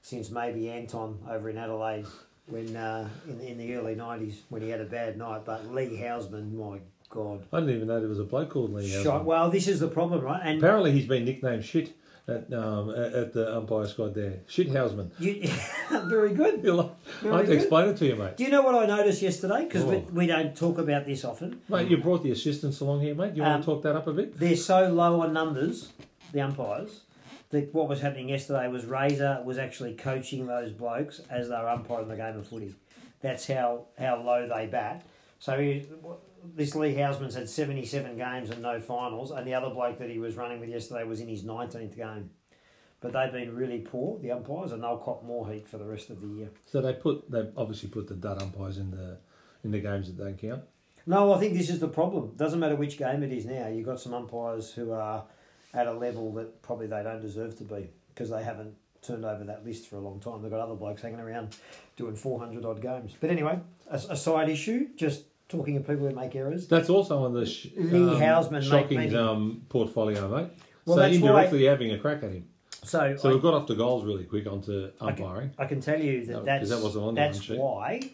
since 0.00 0.30
maybe 0.30 0.70
Anton 0.70 1.18
over 1.28 1.50
in 1.50 1.58
Adelaide 1.58 2.06
when 2.46 2.76
uh, 2.76 3.08
in, 3.28 3.40
in 3.40 3.58
the 3.58 3.74
early 3.74 3.94
nineties 3.94 4.42
when 4.48 4.62
he 4.62 4.70
had 4.70 4.80
a 4.80 4.84
bad 4.84 5.18
night. 5.18 5.44
But 5.44 5.70
Lee 5.72 5.98
Hausman, 5.98 6.52
my 6.54 6.78
God, 7.10 7.44
I 7.52 7.60
didn't 7.60 7.76
even 7.76 7.88
know 7.88 8.00
there 8.00 8.08
was 8.08 8.18
a 8.20 8.24
bloke 8.24 8.50
called 8.50 8.72
Lee. 8.72 8.88
shot. 8.88 9.22
Hausman. 9.22 9.24
Well, 9.24 9.50
this 9.50 9.68
is 9.68 9.80
the 9.80 9.88
problem, 9.88 10.22
right? 10.22 10.40
And 10.42 10.58
Apparently, 10.58 10.92
he's 10.92 11.06
been 11.06 11.24
nicknamed 11.26 11.64
shit 11.64 11.92
at 12.26 12.52
um, 12.54 12.90
at 12.90 13.32
the 13.34 13.54
umpire 13.56 13.86
squad 13.86 14.14
there. 14.14 14.40
Shit 14.46 14.70
Hausman. 14.70 15.10
you, 15.18 15.46
very 16.08 16.32
good. 16.34 16.60
You'll 16.64 16.80
I 16.80 17.22
Very 17.22 17.32
have 17.36 17.40
to 17.42 17.46
good. 17.52 17.56
explain 17.56 17.88
it 17.90 17.96
to 17.98 18.06
you, 18.06 18.16
mate. 18.16 18.36
Do 18.38 18.44
you 18.44 18.50
know 18.50 18.62
what 18.62 18.74
I 18.74 18.86
noticed 18.86 19.20
yesterday? 19.20 19.64
Because 19.64 19.84
we, 19.84 19.96
Oh. 19.96 20.06
we 20.12 20.26
don't 20.26 20.56
talk 20.56 20.78
about 20.78 21.04
this 21.04 21.24
often. 21.24 21.60
Mate, 21.68 21.88
you 21.90 21.98
brought 21.98 22.22
the 22.22 22.30
assistants 22.30 22.80
along 22.80 23.00
here, 23.02 23.14
mate. 23.14 23.34
You 23.34 23.42
Um, 23.42 23.50
want 23.50 23.62
to 23.62 23.66
talk 23.66 23.82
that 23.82 23.94
up 23.96 24.06
a 24.06 24.12
bit? 24.12 24.38
They're 24.38 24.56
so 24.56 24.88
low 24.92 25.20
on 25.20 25.32
numbers, 25.34 25.92
the 26.32 26.40
umpires, 26.40 27.00
that 27.50 27.74
what 27.74 27.88
was 27.88 28.00
happening 28.00 28.30
yesterday 28.30 28.68
was 28.68 28.86
Razor 28.86 29.42
was 29.44 29.58
actually 29.58 29.94
coaching 29.94 30.46
those 30.46 30.72
blokes 30.72 31.20
as 31.28 31.48
they 31.50 31.54
were 31.56 31.68
umpiring 31.68 32.08
the 32.08 32.16
game 32.16 32.38
of 32.38 32.46
footy. 32.48 32.74
That's 33.20 33.46
how, 33.46 33.84
how 33.98 34.22
low 34.22 34.48
they 34.48 34.66
bat. 34.66 35.04
So 35.40 35.58
he, 35.60 35.86
this 36.54 36.74
Lee 36.74 36.94
Hausman's 36.94 37.34
had 37.34 37.48
77 37.48 38.16
games 38.16 38.50
and 38.50 38.62
no 38.62 38.80
finals, 38.80 39.30
and 39.30 39.46
the 39.46 39.54
other 39.54 39.70
bloke 39.70 39.98
that 39.98 40.10
he 40.10 40.18
was 40.18 40.36
running 40.36 40.60
with 40.60 40.68
yesterday 40.68 41.04
was 41.04 41.20
in 41.20 41.28
his 41.28 41.44
19th 41.44 41.96
game. 41.96 42.30
But 43.00 43.12
they've 43.12 43.32
been 43.32 43.54
really 43.54 43.80
poor, 43.80 44.18
the 44.18 44.30
umpires, 44.30 44.72
and 44.72 44.82
they'll 44.82 44.98
cop 44.98 45.24
more 45.24 45.50
heat 45.50 45.68
for 45.68 45.78
the 45.78 45.84
rest 45.84 46.10
of 46.10 46.20
the 46.20 46.26
year. 46.26 46.48
So 46.64 46.80
they 46.80 46.94
put 46.94 47.30
they 47.30 47.48
obviously 47.56 47.90
put 47.90 48.08
the 48.08 48.14
dud 48.14 48.40
umpires 48.40 48.78
in 48.78 48.90
the 48.90 49.18
in 49.62 49.70
the 49.70 49.80
games 49.80 50.06
that 50.06 50.16
don't 50.16 50.38
count. 50.38 50.62
No, 51.06 51.32
I 51.34 51.38
think 51.38 51.52
this 51.52 51.68
is 51.68 51.80
the 51.80 51.88
problem. 51.88 52.32
Doesn't 52.36 52.58
matter 52.58 52.76
which 52.76 52.96
game 52.96 53.22
it 53.22 53.32
is 53.32 53.44
now. 53.44 53.68
You've 53.68 53.84
got 53.84 54.00
some 54.00 54.14
umpires 54.14 54.72
who 54.72 54.92
are 54.92 55.24
at 55.74 55.86
a 55.86 55.92
level 55.92 56.32
that 56.34 56.62
probably 56.62 56.86
they 56.86 57.02
don't 57.02 57.20
deserve 57.20 57.58
to 57.58 57.64
be 57.64 57.90
because 58.08 58.30
they 58.30 58.42
haven't 58.42 58.74
turned 59.02 59.24
over 59.24 59.44
that 59.44 59.64
list 59.64 59.88
for 59.88 59.96
a 59.96 60.00
long 60.00 60.18
time. 60.18 60.40
They've 60.40 60.50
got 60.50 60.60
other 60.60 60.74
blokes 60.74 61.02
hanging 61.02 61.20
around 61.20 61.56
doing 61.96 62.16
400 62.16 62.64
odd 62.64 62.80
games. 62.80 63.14
But 63.20 63.30
anyway, 63.30 63.60
a, 63.90 63.96
a 63.96 64.16
side 64.16 64.48
issue, 64.48 64.88
just 64.96 65.24
talking 65.48 65.76
of 65.76 65.86
people 65.86 66.08
who 66.08 66.14
make 66.14 66.34
errors. 66.34 66.66
That's 66.68 66.88
also 66.90 67.24
on 67.24 67.34
the 67.34 67.46
sh- 67.46 67.68
Lee 67.76 68.00
Hausman, 68.00 68.52
mate, 68.52 68.64
shocking 68.64 69.16
um, 69.16 69.62
portfolio, 69.68 70.28
mate. 70.28 70.48
Well, 70.84 70.96
so 70.96 71.02
that's 71.02 71.18
why- 71.18 71.46
having 71.64 71.92
a 71.92 71.98
crack 71.98 72.22
at 72.22 72.30
him. 72.32 72.48
So, 72.82 73.16
So 73.16 73.30
I, 73.30 73.32
we've 73.32 73.42
got 73.42 73.54
off 73.54 73.66
the 73.66 73.74
goals 73.74 74.04
really 74.04 74.24
quick 74.24 74.46
onto 74.46 74.90
I 75.00 75.12
can, 75.12 75.24
umpiring. 75.24 75.50
I 75.58 75.64
can 75.64 75.80
tell 75.80 75.98
you 75.98 76.26
No, 76.26 76.42
that's, 76.42 76.68
that 76.68 76.82
wasn't 76.82 77.04
on 77.06 77.14
that's 77.14 77.48
why 77.48 78.10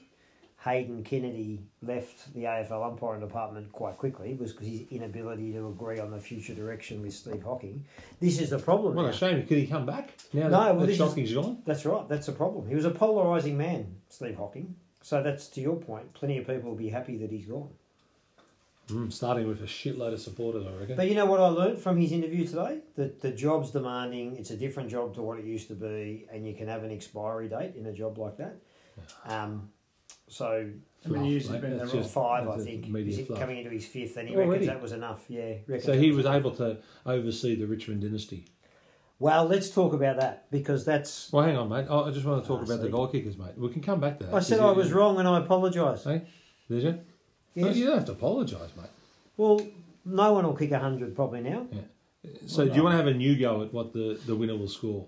Hayden 0.64 1.02
Kennedy 1.02 1.58
left 1.82 2.32
the 2.34 2.44
AFL 2.44 2.86
umpiring 2.86 3.20
department 3.20 3.72
quite 3.72 3.96
quickly 3.96 4.34
was 4.34 4.52
because 4.52 4.68
his 4.68 4.82
inability 4.90 5.52
to 5.54 5.66
agree 5.68 5.98
on 5.98 6.12
the 6.12 6.20
future 6.20 6.54
direction 6.54 7.02
with 7.02 7.14
Steve 7.14 7.42
Hocking. 7.42 7.84
This 8.20 8.40
is 8.40 8.50
the 8.50 8.58
problem. 8.60 8.94
What 8.94 9.02
now. 9.04 9.08
a 9.08 9.12
shame. 9.12 9.44
Could 9.46 9.58
he 9.58 9.66
come 9.66 9.86
back 9.86 10.10
now 10.32 10.42
No, 10.44 10.50
that, 10.50 10.58
well, 10.76 10.80
that 10.86 10.86
this 10.86 11.00
is- 11.16 11.34
gone? 11.34 11.62
That's 11.66 11.84
right. 11.84 12.08
That's 12.08 12.28
a 12.28 12.32
problem. 12.32 12.68
He 12.68 12.74
was 12.76 12.84
a 12.84 12.90
polarising 12.90 13.56
man, 13.56 13.96
Steve 14.08 14.36
Hocking. 14.36 14.76
So 15.02 15.22
that's 15.22 15.48
to 15.48 15.60
your 15.60 15.76
point. 15.76 16.12
Plenty 16.14 16.38
of 16.38 16.46
people 16.46 16.70
will 16.70 16.76
be 16.76 16.88
happy 16.90 17.16
that 17.18 17.30
he's 17.30 17.46
gone. 17.46 17.70
Mm, 18.88 19.12
starting 19.12 19.46
with 19.46 19.60
a 19.62 19.66
shitload 19.66 20.12
of 20.12 20.20
supporters, 20.20 20.66
I 20.66 20.72
reckon. 20.80 20.96
But 20.96 21.08
you 21.08 21.14
know 21.14 21.24
what 21.26 21.40
I 21.40 21.46
learned 21.46 21.78
from 21.78 21.96
his 21.96 22.10
interview 22.12 22.44
today? 22.46 22.80
That 22.96 23.20
the 23.20 23.30
job's 23.30 23.70
demanding. 23.70 24.36
It's 24.36 24.50
a 24.50 24.56
different 24.56 24.90
job 24.90 25.14
to 25.14 25.22
what 25.22 25.38
it 25.38 25.44
used 25.44 25.68
to 25.68 25.74
be, 25.74 26.26
and 26.32 26.46
you 26.46 26.54
can 26.54 26.66
have 26.66 26.82
an 26.82 26.90
expiry 26.90 27.48
date 27.48 27.76
in 27.76 27.86
a 27.86 27.92
job 27.92 28.18
like 28.18 28.36
that. 28.38 28.56
Um, 29.26 29.70
so 30.26 30.68
How 31.04 31.10
many 31.12 31.30
years 31.30 31.44
has 31.46 31.54
he 31.54 31.60
been 31.60 31.72
in 31.72 31.78
that's 31.78 31.90
the 31.92 31.96
role? 31.98 32.02
just- 32.02 32.14
five, 32.14 32.48
I 32.48 32.58
think. 32.58 32.88
media 32.88 33.12
Is 33.12 33.18
it 33.20 33.26
fluff. 33.28 33.38
coming 33.40 33.58
into 33.58 33.70
his 33.70 33.86
fifth, 33.86 34.16
and 34.16 34.28
he 34.28 34.34
Already? 34.34 34.50
reckons 34.50 34.66
that 34.66 34.82
was 34.82 34.92
enough. 34.92 35.24
Yeah. 35.28 35.54
So 35.80 35.92
he 35.96 36.08
was 36.08 36.18
was 36.18 36.26
enough. 36.26 36.36
able 36.36 36.50
to 36.56 36.78
oversee 37.06 37.54
the 37.54 37.66
Richmond 37.68 38.02
dynasty. 38.02 38.44
Well, 39.20 39.44
let's 39.44 39.68
talk 39.70 39.92
about 39.92 40.16
that 40.16 40.50
because 40.50 40.84
that's. 40.86 41.30
Well, 41.30 41.44
hang 41.44 41.56
on, 41.56 41.68
mate. 41.68 41.86
Oh, 41.90 42.04
I 42.06 42.10
just 42.10 42.24
want 42.26 42.42
to 42.42 42.48
talk 42.48 42.60
Ah, 42.60 42.64
about 42.64 42.78
the 42.80 42.86
see. 42.86 42.90
goal 42.90 43.06
kickers, 43.06 43.36
mate. 43.36 43.56
We 43.56 43.68
can 43.68 43.82
come 43.82 44.00
back 44.00 44.18
to 44.18 44.24
that. 44.26 44.34
I 44.34 44.40
said 44.40 44.58
'cause 44.58 44.66
I 44.66 44.70
you- 44.72 44.76
was 44.78 44.92
wrong, 44.92 45.18
and 45.18 45.28
I 45.28 45.38
apologise. 45.38 46.04
Hey, 46.04 46.22
did 46.70 46.82
you? 46.82 46.92
No, 47.54 47.66
Yes. 47.66 47.76
you 47.76 47.84
don't 47.86 47.96
have 47.96 48.06
to 48.06 48.12
apologise, 48.12 48.70
mate. 48.76 48.86
Well, 49.36 49.60
no 50.06 50.32
one 50.32 50.46
will 50.46 50.54
kick 50.56 50.72
hundred 50.72 51.14
probably 51.14 51.42
now. 51.42 51.66
So, 52.46 52.66
do 52.66 52.74
you 52.74 52.82
want 52.82 52.94
to 52.94 52.96
have 52.96 53.06
a 53.06 53.14
new 53.14 53.38
go 53.38 53.62
at 53.62 53.72
what 53.74 53.92
the, 53.92 54.18
the 54.26 54.34
winner 54.34 54.56
will 54.56 54.68
score? 54.68 55.06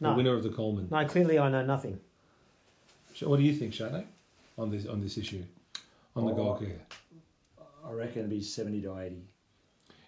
The 0.00 0.10
No. 0.10 0.16
winner 0.16 0.34
of 0.34 0.42
the 0.44 0.50
Coleman. 0.50 0.88
No, 0.90 1.04
clearly 1.06 1.38
I 1.38 1.50
know 1.50 1.64
nothing. 1.64 1.98
So 3.14 3.28
What 3.30 3.38
do 3.38 3.42
you 3.44 3.54
think, 3.54 3.72
Shane, 3.72 4.04
on 4.58 4.70
this 4.70 4.86
on 4.86 5.00
this 5.00 5.16
issue, 5.18 5.42
on 6.14 6.26
the 6.26 6.32
Oh, 6.32 6.36
goal 6.36 6.54
kicker? 6.56 6.80
I 7.84 7.90
reckon 7.92 8.18
it'd 8.18 8.30
be 8.30 8.40
seventy 8.42 8.80
to 8.82 8.96
eighty. 8.98 9.22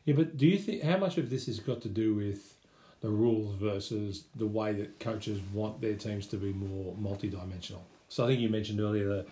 Yeah, 0.05 0.15
but 0.15 0.37
do 0.37 0.47
you 0.47 0.59
think 0.59 0.83
how 0.83 0.99
much 0.99 1.19
of 1.19 1.31
this 1.31 1.47
has 1.47 1.59
got 1.59 1.81
to 1.83 1.89
do 1.89 2.15
with 2.15 2.58
the 3.01 3.09
rules 3.11 3.55
versus 3.57 4.25
the 4.37 4.47
way 4.47 4.73
that 4.73 4.99
coaches 5.01 5.41
want 5.53 5.81
their 5.81 5.95
teams 5.95 6.27
to 6.29 6.37
be 6.37 6.53
more 6.53 6.95
multi-dimensional? 6.99 7.85
So 8.09 8.25
I 8.25 8.29
think 8.29 8.41
you 8.41 8.49
mentioned 8.49 8.81
earlier 8.81 9.07
the 9.09 9.27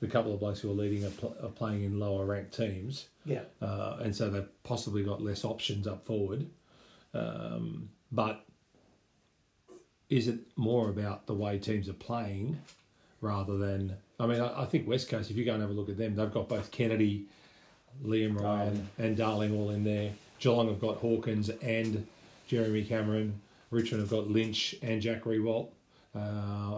the 0.00 0.08
couple 0.08 0.34
of 0.34 0.40
blokes 0.40 0.60
who 0.60 0.70
are 0.70 0.74
leading 0.74 1.04
are, 1.04 1.10
pl- 1.10 1.36
are 1.42 1.48
playing 1.48 1.82
in 1.84 1.98
lower 1.98 2.26
ranked 2.26 2.54
teams, 2.54 3.06
Yeah. 3.24 3.42
uh, 3.62 3.96
and 4.02 4.14
so 4.14 4.28
they've 4.28 4.62
possibly 4.62 5.02
got 5.02 5.22
less 5.22 5.44
options 5.44 5.86
up 5.86 6.04
forward. 6.04 6.46
Um, 7.14 7.88
but 8.12 8.44
is 10.10 10.28
it 10.28 10.40
more 10.56 10.90
about 10.90 11.26
the 11.26 11.34
way 11.34 11.58
teams 11.58 11.88
are 11.88 11.92
playing 11.94 12.58
rather 13.20 13.56
than? 13.56 13.96
I 14.20 14.26
mean, 14.26 14.40
I, 14.40 14.62
I 14.62 14.64
think 14.66 14.86
West 14.86 15.08
Coast. 15.08 15.30
If 15.30 15.36
you 15.36 15.44
go 15.44 15.52
and 15.54 15.62
have 15.62 15.70
a 15.70 15.74
look 15.74 15.88
at 15.88 15.96
them, 15.96 16.16
they've 16.16 16.32
got 16.32 16.48
both 16.48 16.70
Kennedy, 16.70 17.26
Liam 18.04 18.38
Ryan, 18.38 18.88
and 18.98 19.16
Darling 19.16 19.54
all 19.56 19.70
in 19.70 19.84
there. 19.84 20.10
Geelong 20.38 20.68
have 20.68 20.80
got 20.80 20.96
Hawkins 20.98 21.48
and 21.48 22.06
Jeremy 22.54 22.84
Cameron. 22.84 23.40
Richmond 23.70 24.02
have 24.02 24.10
got 24.10 24.30
Lynch 24.30 24.76
and 24.82 25.02
Jack 25.02 25.24
Riewoldt. 25.24 25.68
Uh, 26.14 26.20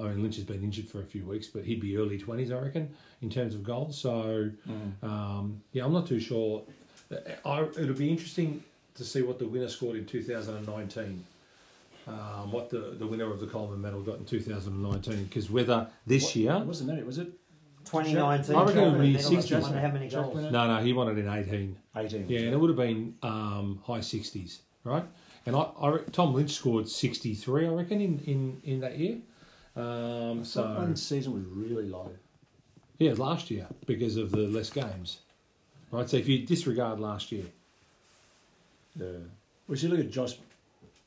I 0.01 0.09
mean, 0.09 0.23
Lynch 0.23 0.37
has 0.37 0.45
been 0.47 0.63
injured 0.65 0.89
for 0.89 1.01
a 1.01 1.05
few 1.05 1.23
weeks, 1.27 1.47
but 1.49 1.65
he'd 1.65 1.81
be 1.81 1.99
early 1.99 2.17
twenties, 2.19 2.51
I 2.51 2.59
reckon, 2.59 2.89
in 3.21 3.29
terms 3.29 3.55
of 3.55 3.63
goals. 3.63 3.99
So, 3.99 4.51
um, 5.03 5.61
yeah, 5.73 5.85
I'm 5.85 5.93
not 5.93 6.07
too 6.07 6.19
sure. 6.21 6.63
I, 7.45 7.61
it'll 7.79 7.95
be 7.95 8.09
interesting 8.11 8.63
to 8.95 9.05
see 9.05 9.21
what 9.21 9.39
the 9.39 9.47
winner 9.47 9.69
scored 9.69 9.97
in 9.97 10.07
2019. 10.07 11.23
Um, 12.09 12.51
what 12.53 12.71
the, 12.71 12.95
the 12.99 13.07
winner 13.07 13.31
of 13.31 13.41
the 13.41 13.47
Coleman 13.47 13.83
Medal 13.83 14.01
got 14.01 14.17
in 14.19 14.25
2019, 14.25 15.25
because 15.25 15.51
whether 15.51 15.89
this 16.07 16.25
What- 16.25 16.37
year, 16.37 16.59
wasn't 16.61 16.89
that 16.91 16.99
it? 16.99 17.05
Was 17.07 17.19
it 17.19 17.29
2019. 17.85 18.55
I 18.57 18.65
reckon 18.65 18.79
it 18.79 18.91
would 18.93 19.01
be 19.03 19.13
Medal, 19.13 19.43
60. 19.43 19.55
how 19.55 19.91
many 19.91 20.09
goals. 20.09 20.51
No, 20.51 20.67
no, 20.67 20.83
he 20.83 20.93
won 20.95 21.09
it 21.09 21.19
in 21.19 21.29
18. 21.29 21.77
eighteen? 21.97 22.27
Yeah, 22.29 22.41
and 22.41 22.55
it 22.55 22.57
would 22.57 22.71
have 22.71 22.77
been 22.79 23.15
um, 23.23 23.81
high 23.85 23.99
60s, 24.01 24.59
right? 24.85 25.05
And 25.47 25.55
I, 25.57 25.69
I 25.81 25.89
re- 25.89 26.03
Tom 26.13 26.35
Lynch 26.35 26.51
scored 26.53 26.89
63, 26.89 27.67
I 27.67 27.71
reckon, 27.71 28.01
in, 28.01 28.19
in, 28.27 28.61
in 28.65 28.81
that 28.81 28.99
year. 28.99 29.19
Um, 29.77 30.45
so 30.45 30.63
one 30.75 30.97
season 30.97 31.33
was 31.35 31.45
really 31.45 31.89
low. 31.89 32.11
yeah, 32.99 33.13
last 33.13 33.51
year 33.51 33.67
because 33.87 34.17
of 34.17 34.31
the 34.33 34.49
less 34.49 34.71
games, 34.71 35.19
right? 35.91 36.09
So 36.09 36.17
if 36.17 36.27
you 36.29 36.47
disregard 36.47 36.99
last 36.99 37.31
year, 37.31 37.45
Yeah. 38.99 39.07
Well, 39.69 39.77
you 39.77 39.89
look 39.89 40.01
at 40.01 40.11
Josh, 40.11 40.37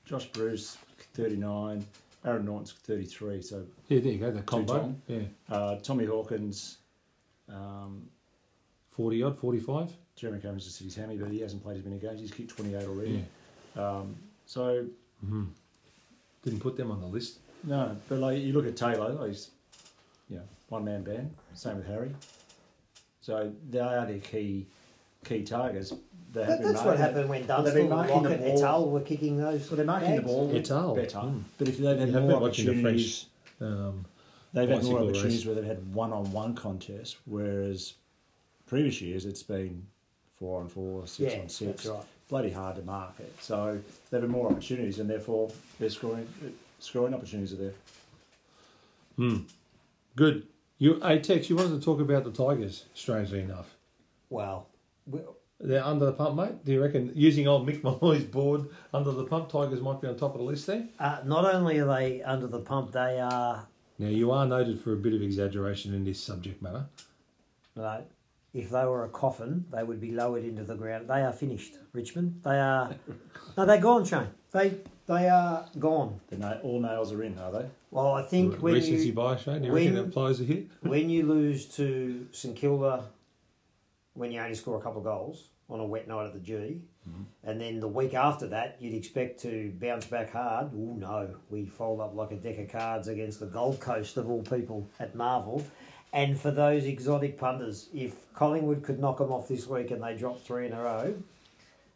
Josh 0.06 0.26
Bruce, 0.28 0.78
thirty 1.16 1.36
nine, 1.38 1.86
Aaron 2.24 2.46
Naughton's 2.46 2.72
thirty 2.74 3.06
three. 3.06 3.42
So 3.42 3.66
yeah, 3.88 4.00
there 4.02 4.12
you 4.12 4.20
go, 4.20 4.30
the 4.32 4.42
combo, 4.44 4.94
yeah, 5.08 5.20
uh, 5.50 5.78
Tommy 5.78 6.06
Hawkins, 6.06 6.78
um, 7.52 8.08
40 8.92 9.24
odd, 9.24 9.38
45, 9.40 9.94
Jeremy 10.16 10.40
Cameron's 10.42 10.66
just 10.66 10.78
hit 10.78 10.86
his 10.86 10.96
hammy, 10.96 11.18
but 11.18 11.32
he 11.32 11.40
hasn't 11.40 11.64
played 11.64 11.78
as 11.78 11.86
many 11.86 11.98
games. 11.98 12.20
He's 12.20 12.32
kicked 12.32 12.52
twenty 12.56 12.76
eight 12.76 12.82
yeah. 12.84 12.88
already. 12.88 13.26
Um, 13.76 14.16
so 14.50 14.86
hmm 15.24 15.44
Didn't 16.44 16.60
put 16.60 16.76
them 16.76 16.90
on 16.92 17.00
the 17.02 17.08
list. 17.08 17.38
no, 17.64 17.96
but 18.10 18.18
like 18.18 18.40
you 18.42 18.52
look 18.54 18.66
at 18.66 18.76
Taylor, 18.76 19.10
like 19.14 19.30
he's 19.30 19.52
you 20.30 20.38
know 20.38 20.44
one 20.70 20.84
man 20.84 21.04
band. 21.04 21.36
Same 21.54 21.78
with 21.78 21.88
Harry. 21.88 22.12
So 23.22 23.52
they 23.70 23.80
are 23.80 24.06
their 24.08 24.20
key 24.20 24.66
key 25.24 25.44
targets. 25.44 25.94
They 26.32 26.42
have 26.46 26.50
That, 26.50 26.60
been 26.62 26.74
that's 26.74 26.86
what 26.86 26.98
happened 26.98 27.30
when 27.30 27.46
Well, 27.48 27.64
they've 27.64 27.74
been 27.74 27.90
Dunstall, 27.90 27.98
marking 27.98 28.24
the 28.24 28.30
Lockett, 28.30 28.46
ball. 28.48 28.64
et 28.64 28.64
al. 28.68 28.90
were 28.90 29.02
kicking 29.02 29.38
those. 29.38 29.68
So 29.70 29.76
they're 29.76 29.86
marking 29.86 30.16
the 30.16 30.22
ball 30.22 30.50
Et 30.56 30.64
better. 30.64 31.18
Mm. 31.18 31.44
But 31.60 31.68
if 31.68 31.78
they've 31.78 32.00
had 32.00 32.10
Yeah, 32.10 32.14
more 32.20 32.22
been 32.22 32.28
the 32.30 32.36
opportunities, 32.46 33.26
Um, 33.62 34.06
they've 34.54 34.70
had 34.70 34.84
more 34.84 35.00
opportunities 35.00 35.24
race. 35.40 35.46
where 35.46 35.56
they've 35.56 35.66
had 35.76 35.94
one-on-one 35.94 36.56
contests, 36.56 37.18
whereas 37.26 37.94
previous 38.66 39.02
years 39.02 39.26
it's 39.26 39.44
been 39.44 39.86
four 40.38 40.62
on 40.62 40.68
four, 40.70 41.06
six 41.08 41.34
Yeah, 41.34 41.42
on 41.42 41.50
six. 41.50 41.84
that's 41.84 41.86
right. 41.88 42.06
Bloody 42.30 42.52
hard 42.52 42.76
to 42.76 42.84
market. 42.84 43.34
So 43.42 43.80
there 44.12 44.20
have 44.22 44.30
had 44.30 44.30
more 44.30 44.52
opportunities, 44.52 45.00
and 45.00 45.10
therefore 45.10 45.52
their 45.80 45.90
scoring 45.90 46.28
scoring 46.80 47.14
opportunities 47.14 47.54
are 47.54 47.58
there. 47.58 47.74
hmm. 49.16 49.38
Good. 50.16 50.48
You, 50.78 51.00
hey, 51.02 51.20
Tex, 51.20 51.50
you 51.50 51.56
wanted 51.58 51.78
to 51.80 51.82
talk 51.84 52.00
about 52.00 52.24
the 52.24 52.32
Tigers, 52.32 52.86
strangely 52.94 53.42
enough. 53.42 53.76
Well, 54.30 54.68
we- 55.08 55.20
They're 55.60 55.84
under 55.84 56.06
the 56.06 56.14
pump, 56.14 56.38
mate. 56.38 56.64
Do 56.64 56.72
you 56.72 56.82
reckon 56.82 57.12
using 57.16 57.46
old 57.48 57.68
Mick 57.68 57.84
Molloy's 57.84 58.24
board 58.24 58.70
under 58.94 59.12
the 59.12 59.26
pump, 59.26 59.50
Tigers 59.50 59.82
might 59.82 60.00
be 60.00 60.08
on 60.08 60.16
top 60.16 60.34
of 60.36 60.38
the 60.40 60.46
list 60.46 60.68
there? 60.68 60.88
uh, 61.00 61.20
not 61.26 61.44
only 61.54 61.80
are 61.80 61.86
they 61.86 62.22
under 62.22 62.48
the 62.48 62.60
pump, 62.62 62.92
they 62.94 63.20
are. 63.20 63.68
Now 63.98 64.08
you 64.08 64.32
are 64.32 64.46
noted 64.46 64.80
for 64.80 64.94
a 64.94 64.98
bit 64.98 65.14
of 65.14 65.22
exaggeration 65.22 65.94
in 65.94 66.06
this 66.06 66.22
subject 66.22 66.62
matter. 66.62 66.86
No, 67.76 68.06
if 68.54 68.70
they 68.70 68.86
were 68.86 69.04
a 69.06 69.10
coffin, 69.10 69.66
they 69.72 69.84
would 69.84 70.02
be 70.02 70.12
lowered 70.12 70.44
into 70.44 70.64
the 70.64 70.76
ground. 70.76 71.08
They 71.08 71.22
are 71.22 71.34
finished, 71.34 71.76
Richmond. 71.94 72.42
They 72.44 72.60
are. 72.60 72.96
no, 73.58 73.66
they're 73.66 73.80
gone, 73.80 74.06
Shane. 74.06 74.28
They 74.52 74.78
they 75.06 75.30
are 75.30 75.66
gone. 75.78 76.20
The 76.28 76.38
na- 76.38 76.60
all 76.64 76.80
nails 76.80 77.12
are 77.12 77.24
in, 77.24 77.38
are 77.38 77.52
they? 77.52 77.66
Well, 77.92 78.14
I 78.14 78.24
think 78.24 78.58
when 78.58 78.76
Recency 78.76 79.08
you, 79.08 79.14
bias, 79.14 79.44
Shane. 79.44 79.62
Do 79.62 79.68
you 79.68 79.74
reckon 79.74 79.94
when- 79.94 80.04
that 80.04 80.10
applies 80.10 80.40
a 80.42 80.44
hit? 80.44 80.68
when 80.82 81.10
you 81.10 81.26
lose 81.26 81.66
to 81.76 82.28
St 82.32 82.56
Kilda 82.56 83.06
when 84.14 84.32
you 84.32 84.42
only 84.42 84.56
score 84.56 84.78
a 84.78 84.82
couple 84.82 85.00
of 85.00 85.06
goals 85.06 85.50
on 85.70 85.80
a 85.80 85.86
wet 85.86 86.08
night 86.08 86.26
at 86.26 86.34
the 86.34 86.40
G, 86.40 86.54
mm-hmm. 86.54 87.22
and 87.44 87.62
then 87.62 87.80
the 87.80 87.88
week 87.88 88.14
after 88.14 88.48
that 88.48 88.78
you'd 88.80 88.96
expect 88.96 89.40
to 89.42 89.72
bounce 89.80 90.06
back 90.06 90.32
hard. 90.32 90.72
Oh 90.74 90.96
no, 90.98 91.36
we 91.50 91.66
fold 91.66 92.02
up 92.02 92.16
like 92.16 92.32
a 92.32 92.36
deck 92.36 92.58
of 92.58 92.70
cards 92.70 93.08
against 93.08 93.40
the 93.40 93.46
Gold 93.46 93.80
Coast 93.80 94.18
of 94.18 94.30
all 94.30 94.42
people 94.42 94.90
at 95.00 95.16
Marvel. 95.16 95.64
And 96.12 96.40
for 96.40 96.52
those 96.52 96.86
exotic 96.86 97.38
punters, 97.38 97.90
if 97.94 98.16
Collingwood 98.34 98.84
could 98.84 99.00
knock 99.00 99.20
them 99.20 99.32
off 99.32 99.48
this 99.48 99.68
week 99.68 99.92
and 99.92 100.02
they 100.02 100.16
drop 100.16 100.42
three 100.42 100.66
in 100.66 100.74
a 100.74 100.82
row, 100.82 101.16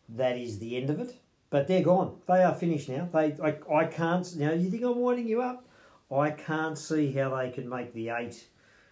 that 0.10 0.38
is 0.38 0.60
the 0.60 0.78
end 0.78 0.90
of 0.90 1.00
it. 1.00 1.16
But 1.50 1.68
they're 1.68 1.84
gone. 1.84 2.18
They 2.28 2.44
are 2.44 2.54
finished 2.54 2.90
now. 2.90 3.10
They, 3.12 3.36
I, 3.44 3.56
I 3.74 3.86
can't. 3.86 4.36
Know, 4.38 4.54
you 4.54 4.70
think 4.70 4.84
I'm 4.84 4.98
winding 4.98 5.28
you 5.28 5.42
up? 5.42 5.66
I 6.12 6.32
can't 6.32 6.78
see 6.78 7.12
how 7.12 7.36
they 7.36 7.50
can 7.50 7.68
make 7.68 7.94
the 7.94 8.10
eight 8.10 8.46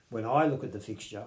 when 0.10 0.26
I 0.26 0.46
look 0.46 0.64
at 0.64 0.72
the 0.72 0.80
fixture 0.80 1.26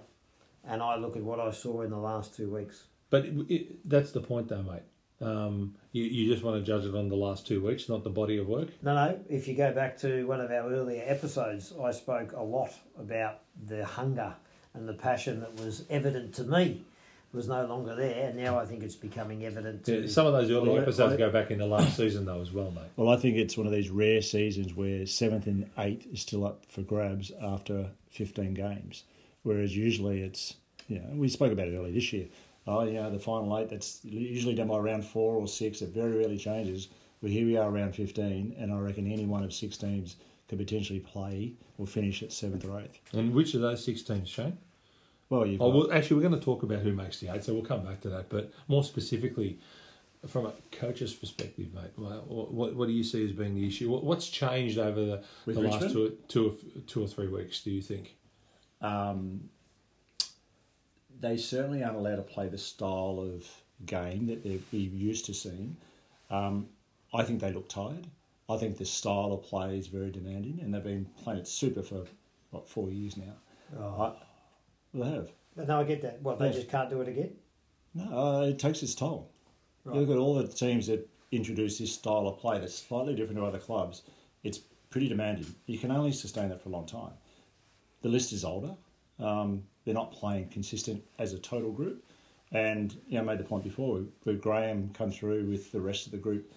and 0.66 0.83
I 0.83 0.96
look 0.96 1.16
at 1.16 1.22
what 1.22 1.40
I 1.40 1.50
saw 1.50 1.83
in 1.83 1.90
the 1.90 1.98
last 1.98 2.35
two 2.35 2.50
weeks. 2.50 2.85
But 3.11 3.26
it, 3.26 3.35
it, 3.48 3.88
that's 3.88 4.12
the 4.12 4.20
point, 4.20 4.48
though, 4.48 4.62
mate. 4.62 4.83
Um, 5.20 5.74
you, 5.92 6.05
you 6.05 6.33
just 6.33 6.42
want 6.44 6.57
to 6.57 6.62
judge 6.66 6.85
it 6.85 6.94
on 6.94 7.09
the 7.09 7.14
last 7.16 7.46
two 7.46 7.64
weeks, 7.64 7.88
not 7.88 8.03
the 8.05 8.11
body 8.11 8.37
of 8.38 8.46
work. 8.48 8.68
No, 8.83 8.94
no. 8.94 9.18
If 9.29 9.46
you 9.48 9.55
go 9.55 9.72
back 9.72 9.96
to 9.98 10.27
one 10.27 10.40
of 10.40 10.50
our 10.50 10.68
earlier 10.72 11.03
episodes, 11.07 11.72
I 11.83 11.92
spoke 11.92 12.33
a 12.33 12.42
lot 12.42 12.70
about 12.98 13.40
the 13.66 13.85
hunger 13.85 14.35
and 14.74 14.88
the 14.88 14.92
passion 14.94 15.40
that 15.40 15.55
was 15.61 15.85
evident 15.88 16.35
to 16.35 16.44
me 16.44 16.83
was 17.33 17.48
no 17.48 17.64
longer 17.66 17.96
there, 17.96 18.29
and 18.29 18.37
now 18.38 18.59
I 18.59 18.64
think 18.64 18.85
it's 18.85 18.94
becoming 18.94 19.44
evident 19.44 19.85
to. 19.87 20.03
Yeah, 20.03 20.07
some 20.09 20.27
of 20.27 20.33
those 20.33 20.50
early 20.53 20.68
Well, 20.68 20.79
I- 20.79 20.83
episodes 20.83 21.14
I- 21.14 21.16
go 21.16 21.31
back 21.31 21.50
in 21.50 21.59
the 21.59 21.66
last 21.66 21.96
season, 21.96 22.24
though, 22.27 22.40
as 22.40 22.53
well, 22.53 22.70
mate. 22.70 22.85
Well, 22.96 23.09
I 23.09 23.16
think 23.16 23.37
it's 23.37 23.57
one 23.57 23.66
of 23.66 23.72
these 23.72 23.90
rare 23.90 24.22
seasons 24.22 24.74
where 24.74 25.05
seventh 25.07 25.46
and 25.48 25.68
eighth 25.79 26.07
is 26.12 26.20
still 26.20 26.44
up 26.46 26.64
for 26.68 26.83
grabs 26.83 27.33
after 27.42 27.90
15 28.11 28.55
games, 28.55 29.03
whereas 29.42 29.77
usually 29.77 30.22
it's, 30.22 30.55
you 30.88 31.00
know, 31.00 31.09
we 31.14 31.29
spoke 31.29 31.53
about 31.53 31.66
it 31.66 31.77
earlier 31.77 31.92
this 31.92 32.12
year. 32.12 32.27
Oh, 32.66 32.83
you 32.85 32.94
know, 32.94 33.11
the 33.11 33.18
final 33.18 33.57
eight, 33.59 33.68
that's 33.68 34.00
usually 34.05 34.55
done 34.55 34.68
by 34.68 34.79
round 34.79 35.05
four 35.05 35.35
or 35.37 35.46
six. 35.46 35.83
It 35.83 35.90
very 35.90 36.16
rarely 36.16 36.38
changes. 36.38 36.88
But 37.20 37.31
here 37.31 37.46
we 37.46 37.57
are 37.57 37.70
around 37.70 37.94
15, 37.94 38.55
and 38.59 38.72
I 38.72 38.77
reckon 38.79 39.11
any 39.11 39.24
one 39.27 39.42
of 39.44 39.53
six 39.53 39.77
teams 39.77 40.16
could 40.48 40.59
potentially 40.59 41.00
play 41.00 41.55
or 41.79 41.87
finish 41.87 42.22
at 42.22 42.33
seventh 42.33 42.64
or 42.64 42.81
eighth. 42.81 43.00
And 43.12 43.33
which 43.35 43.55
of 43.55 43.61
those 43.62 43.85
six 43.85 44.03
teams, 44.03 44.29
Shane? 44.29 44.59
Well, 45.31 45.46
you've 45.46 45.61
Oh, 45.62 45.70
well, 45.70 45.92
actually, 45.92 46.16
we're 46.16 46.29
going 46.29 46.38
to 46.38 46.44
talk 46.44 46.62
about 46.62 46.81
who 46.81 46.92
makes 46.92 47.20
the 47.20 47.35
eight, 47.35 47.44
so 47.44 47.55
we'll 47.55 47.62
come 47.64 47.85
back 47.85 48.00
to 48.03 48.11
that. 48.11 48.29
But 48.29 48.53
more 48.68 48.85
specifically, 48.85 49.59
from 50.27 50.46
a 50.46 50.53
coach's 50.70 51.14
perspective, 51.14 51.72
mate, 51.74 51.92
what, 51.96 52.53
what, 52.53 52.74
what 52.74 52.87
do 52.88 52.92
you 52.92 53.05
see 53.05 53.24
as 53.24 53.33
being 53.33 53.55
the 53.55 53.66
issue? 53.66 53.90
What, 53.90 54.05
what's 54.05 54.29
changed 54.29 54.79
over 54.79 55.00
the, 55.05 55.22
the 55.46 55.61
last 55.61 55.90
two, 55.92 56.16
two, 56.29 56.48
or- 56.50 56.81
two 56.83 57.05
or 57.05 57.09
three 57.09 57.29
weeks, 57.29 57.62
do 57.62 57.70
you 57.70 57.83
think? 57.83 58.16
um, 58.83 59.48
they 61.20 61.37
certainly 61.37 61.83
aren't 61.83 61.96
allowed 61.96 62.16
to 62.16 62.22
play 62.22 62.48
the 62.48 62.59
style 62.59 63.20
of 63.20 63.46
game 63.87 64.27
that 64.27 64.42
they're 64.42 64.59
used 64.72 65.24
to 65.27 65.35
seeing. 65.35 65.77
Um, 66.31 66.68
I 67.12 67.22
think 67.22 67.40
they 67.40 67.53
look 67.53 67.68
tired. 67.68 68.07
I 68.48 68.57
think 68.57 68.77
the 68.77 68.85
style 68.85 69.33
of 69.33 69.42
play 69.42 69.79
is 69.79 69.87
very 69.87 70.11
demanding, 70.11 70.61
and 70.61 70.72
they've 70.74 70.83
been 70.85 71.07
playing 71.22 71.40
it 71.40 71.48
super 71.48 71.83
for 71.83 72.05
what 72.50 72.68
four 72.68 72.90
years 72.90 73.16
now. 73.16 73.33
Oh. 73.79 74.03
I, 74.03 74.12
they 74.92 75.11
have. 75.11 75.31
But 75.57 75.68
no, 75.68 75.81
I 75.81 75.85
get 75.85 76.03
that. 76.03 76.20
Well, 76.22 76.37
they 76.37 76.46
Yeah. 76.46 76.53
just 76.53 76.68
can't 76.68 76.90
do 76.90 77.00
it 77.00 77.09
again. 77.09 77.33
No, 77.94 78.05
uh, 78.18 78.40
it 78.46 78.59
takes 78.59 78.83
its 78.83 78.94
toll. 78.94 79.31
Right. 79.85 79.94
You 79.94 80.00
look 80.03 80.11
at 80.11 80.18
all 80.20 80.35
the 80.35 80.46
teams 80.48 80.87
that 80.88 81.09
introduce 81.31 81.79
this 81.79 81.92
style 81.92 82.27
of 82.29 82.38
play 82.38 82.59
that's 82.59 82.74
slightly 82.74 83.14
different 83.14 83.38
to 83.38 83.44
other 83.46 83.59
clubs. 83.59 84.03
It's 84.42 84.59
pretty 84.90 85.09
demanding. 85.09 85.46
You 85.66 85.79
can 85.79 85.90
only 85.90 86.12
sustain 86.12 86.48
that 86.50 86.61
for 86.61 86.68
a 86.68 86.72
long 86.72 86.87
time. 86.87 87.12
The 88.03 88.09
list 88.09 88.33
is 88.33 88.44
older. 88.44 88.74
Um, 89.18 89.64
they're 89.85 89.94
not 89.94 90.12
playing 90.12 90.49
consistent 90.49 91.03
as 91.18 91.33
a 91.33 91.38
total 91.38 91.73
group. 91.73 92.05
And 92.53 92.94
you 93.09 93.14
know, 93.14 93.20
I 93.20 93.25
made 93.25 93.38
the 93.38 93.44
point 93.44 93.64
before 93.64 94.03
with 94.25 94.40
Graham 94.40 94.90
come 94.94 95.11
through 95.11 95.44
with 95.47 95.73
the 95.73 95.81
rest 95.81 96.07
of 96.07 96.12
the 96.12 96.18
group, 96.18 96.51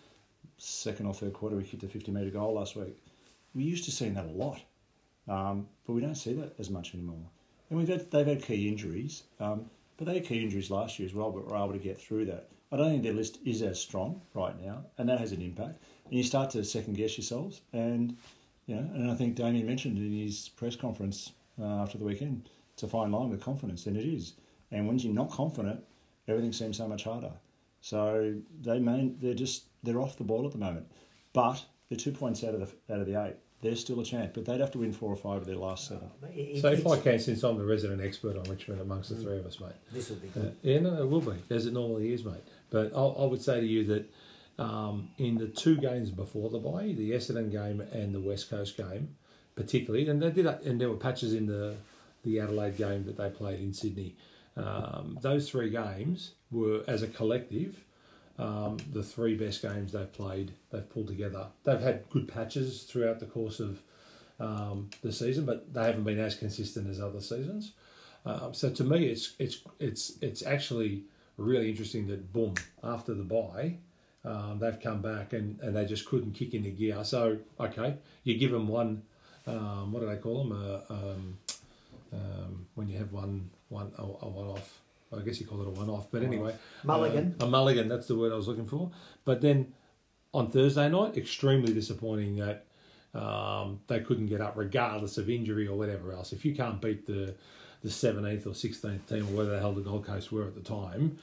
second 0.58 1.06
or 1.08 1.13
third 1.13 1.34
quarter, 1.34 1.56
we 1.56 1.63
kicked 1.63 1.84
a 1.84 1.88
50 1.88 2.12
metre 2.12 2.30
goal 2.30 2.54
last 2.54 2.76
week. 2.76 2.98
We 3.56 3.63
used 3.63 3.86
to 3.86 3.92
seeing 3.92 4.13
that 4.16 4.26
a 4.26 4.32
lot, 4.32 4.60
um, 5.28 5.68
but 5.86 5.94
we 5.94 6.02
don't 6.02 6.16
see 6.16 6.34
that 6.34 6.54
as 6.60 6.70
much 6.70 6.94
anymore. 6.94 7.26
And 7.70 7.80
we've 7.80 7.88
had, 7.88 8.10
they've 8.12 8.28
had 8.28 8.44
key 8.44 8.68
injuries. 8.68 9.24
Um, 9.40 9.70
But 9.98 10.06
they 10.06 10.13
had 10.16 10.26
key 10.26 10.44
injuries 10.44 10.70
last 10.70 11.00
year 11.00 11.08
as 11.08 11.16
well, 11.16 11.32
but 11.32 11.46
were 11.50 11.58
able 11.58 11.74
to 11.74 11.80
get 11.80 11.98
through 12.00 12.26
that. 12.26 12.50
I 12.72 12.78
don't 12.78 12.90
think 12.92 13.04
their 13.04 13.13
list 13.13 13.40
is 13.46 13.62
as 13.63 13.80
strong 13.80 14.22
right 14.34 14.60
now, 14.62 14.86
and 14.98 15.10
that 15.10 15.20
has 15.20 15.32
an 15.32 15.42
impact. 15.42 15.82
And 16.06 16.13
you 16.13 16.24
start 16.24 16.52
to 16.52 16.63
second 16.63 16.96
guess 16.98 17.18
yourselves, 17.18 17.62
and 17.74 18.16
you 18.68 18.76
know, 18.76 18.82
and 18.94 19.10
I 19.10 19.16
think 19.16 19.36
Damien 19.36 19.66
mentioned 19.66 19.98
in 19.98 20.12
his 20.12 20.50
press 20.50 20.76
conference 20.76 21.32
uh, 21.60 21.82
after 21.82 21.98
the 21.98 22.04
weekend, 22.04 22.50
it's 22.78 22.84
a 22.84 22.88
fine 22.88 23.12
line 23.12 23.30
with 23.30 23.42
confidence, 23.42 23.88
and 23.88 23.98
it 23.98 24.06
is. 24.06 24.34
And 24.72 24.88
when 24.88 25.00
you're 25.00 25.12
not 25.12 25.32
confident, 25.32 25.84
everything 26.28 26.54
seems 26.54 26.78
so 26.78 26.88
much 26.88 27.06
harder. 27.06 27.32
So 27.82 28.36
they 28.62 28.78
main, 28.78 29.18
they're 29.20 29.34
just 29.34 29.63
they're 29.82 30.00
off 30.00 30.16
the 30.20 30.24
ball 30.24 30.46
at 30.46 30.52
the 30.52 30.60
moment, 30.60 30.86
but 31.34 31.63
they're 31.90 31.98
two 31.98 32.12
points 32.12 32.44
out 32.44 32.54
of 32.54 32.60
the 32.60 32.94
out 32.94 33.00
of 33.02 33.08
the 33.08 33.20
eight. 33.20 33.36
They're 33.62 33.76
still 33.76 34.00
a 34.00 34.06
chance, 34.06 34.30
but 34.36 34.46
they'd 34.46 34.60
have 34.60 34.70
to 34.74 34.78
win 34.78 34.94
four 34.94 35.12
or 35.12 35.16
five 35.16 35.38
of 35.42 35.48
their 35.48 35.56
last 35.56 35.88
seven. 35.88 36.08
It- 36.36 36.62
So 36.62 36.72
if 36.72 36.86
I 36.86 37.00
can, 37.00 37.18
since 37.18 37.42
I'm 37.42 37.58
the 37.58 37.66
resident 37.66 38.00
expert 38.04 38.38
on 38.38 38.44
Richmond 38.44 38.82
amongst 38.82 39.10
the 39.10 39.16
three 39.16 39.40
of 39.40 39.48
us, 39.48 39.60
mate. 39.60 39.72
this 39.92 40.10
will 40.12 40.18
be 40.18 40.28
Uh, 40.40 40.52
yeah, 40.62 40.80
no, 40.80 41.02
it 41.02 41.10
will 41.10 41.22
be 41.22 41.34
as 41.50 41.66
it 41.66 41.74
normally 41.74 42.13
is, 42.13 42.24
mate. 42.24 42.44
But 42.70 42.96
I, 42.96 43.02
I 43.02 43.26
would 43.26 43.42
say 43.42 43.60
to 43.60 43.66
you 43.66 43.84
that 43.86 44.06
um, 44.60 45.10
in 45.18 45.40
the 45.40 45.48
two 45.48 45.78
games 45.78 46.12
before 46.12 46.52
the 46.52 46.60
bye, 46.60 46.94
the 46.96 47.12
Essendon 47.13 47.52
game 47.52 47.82
and 47.82 48.13
the 48.13 48.20
West 48.22 48.48
Coast 48.52 48.78
game, 48.78 49.16
particularly, 49.56 50.08
and 50.08 50.22
they 50.22 50.30
did, 50.30 50.46
that- 50.46 50.62
and 50.62 50.80
there 50.80 50.90
were 50.90 50.96
patches 50.98 51.34
in 51.34 51.48
the 51.48 51.78
the 52.28 52.40
Adelaide 52.40 52.78
game 52.78 53.06
that 53.06 53.18
they 53.18 53.30
played 53.30 53.60
in 53.60 53.74
Sydney. 53.74 54.16
Um, 54.56 55.18
those 55.22 55.50
three 55.50 55.70
games 55.70 56.32
were, 56.52 56.84
as 56.88 57.02
a 57.02 57.08
collective, 57.08 57.84
um, 58.38 58.78
the 58.92 59.04
three 59.04 59.36
best 59.36 59.62
games 59.62 59.92
they've 59.92 60.12
played. 60.12 60.52
They've 60.72 60.88
pulled 60.88 61.08
together. 61.08 61.48
They've 61.63 61.80
had 61.80 62.10
good 62.10 62.28
patches 62.28 62.84
throughout 62.84 63.20
the 63.20 63.26
course 63.26 63.60
of 63.60 63.82
um, 64.40 64.90
the 65.02 65.12
season, 65.12 65.46
but 65.46 65.74
they 65.74 65.84
haven't 65.84 66.04
been 66.04 66.20
as 66.20 66.36
consistent 66.36 66.90
as 66.90 67.00
other 67.00 67.22
seasons. 67.22 67.72
Um, 68.26 68.54
so 68.54 68.70
to 68.70 68.84
me, 68.84 69.08
it's 69.08 69.34
it's 69.40 69.62
it's 69.80 70.18
it's 70.22 70.46
actually 70.46 71.04
really 71.38 71.70
interesting 71.70 72.08
that 72.08 72.34
boom 72.34 72.56
after 72.84 73.13
the 73.13 73.24
bye, 73.24 73.78
um, 74.26 74.60
they've 74.60 74.80
come 74.80 75.02
back 75.02 75.34
and, 75.34 75.60
and 75.62 75.76
they 75.76 75.86
just 75.86 76.06
couldn't 76.06 76.34
kick 76.34 76.54
into 76.54 76.70
gear. 76.70 77.04
So 77.04 77.38
okay, 77.60 77.96
you 78.24 78.38
give 78.38 78.52
them 78.52 78.68
one. 78.68 79.04
Um, 79.46 79.94
what 79.94 80.02
do 80.02 80.08
they 80.08 80.18
call 80.18 80.44
them? 80.44 80.52
Uh, 80.52 80.94
um, 80.94 81.38
um, 82.13 82.67
when 82.76 82.88
you 82.88 82.98
have 82.98 83.12
one 83.12 83.50
one 83.70 83.91
a, 83.98 84.04
a 84.04 84.30
one 84.30 84.48
off. 84.48 84.82
I 85.15 85.22
guess 85.22 85.39
you 85.39 85.48
call 85.48 85.62
it 85.62 85.67
a 85.67 85.72
one 85.72 85.89
off, 85.89 86.08
but 86.12 86.22
anyway, 86.22 86.54
Mulligan. 86.84 87.36
uh, 87.39 87.46
a 87.46 87.50
mulligan. 87.50 87.88
That's 87.88 88.08
the 88.08 88.15
word 88.15 88.34
I 88.34 88.36
was 88.36 88.48
looking 88.48 88.67
for. 88.67 88.91
But 89.24 89.39
then 89.39 89.74
on 90.34 90.52
Thursday 90.52 90.89
night, 90.89 91.15
extremely 91.15 91.74
disappointing 91.74 92.36
that 92.38 92.65
um, 93.13 93.80
they 93.88 94.02
couldn't 94.02 94.26
get 94.28 94.41
up, 94.41 94.58
regardless 94.58 95.17
of 95.17 95.30
injury 95.30 95.65
or 95.65 95.78
whatever 95.78 96.12
else. 96.12 96.34
If 96.34 96.43
you 96.43 96.54
can't 96.54 96.82
beat 96.82 97.06
the 97.08 97.36
the 97.84 97.89
seventeenth 97.89 98.46
or 98.48 98.54
sixteenth 98.54 99.08
team, 99.08 99.24
or 99.30 99.38
whether 99.38 99.52
the 99.52 99.60
hell 99.60 99.72
the 99.72 99.82
Gold 99.82 100.06
Coast 100.06 100.32
were 100.32 100.43
at 100.43 100.56
the 100.56 100.62
time, 100.62 101.17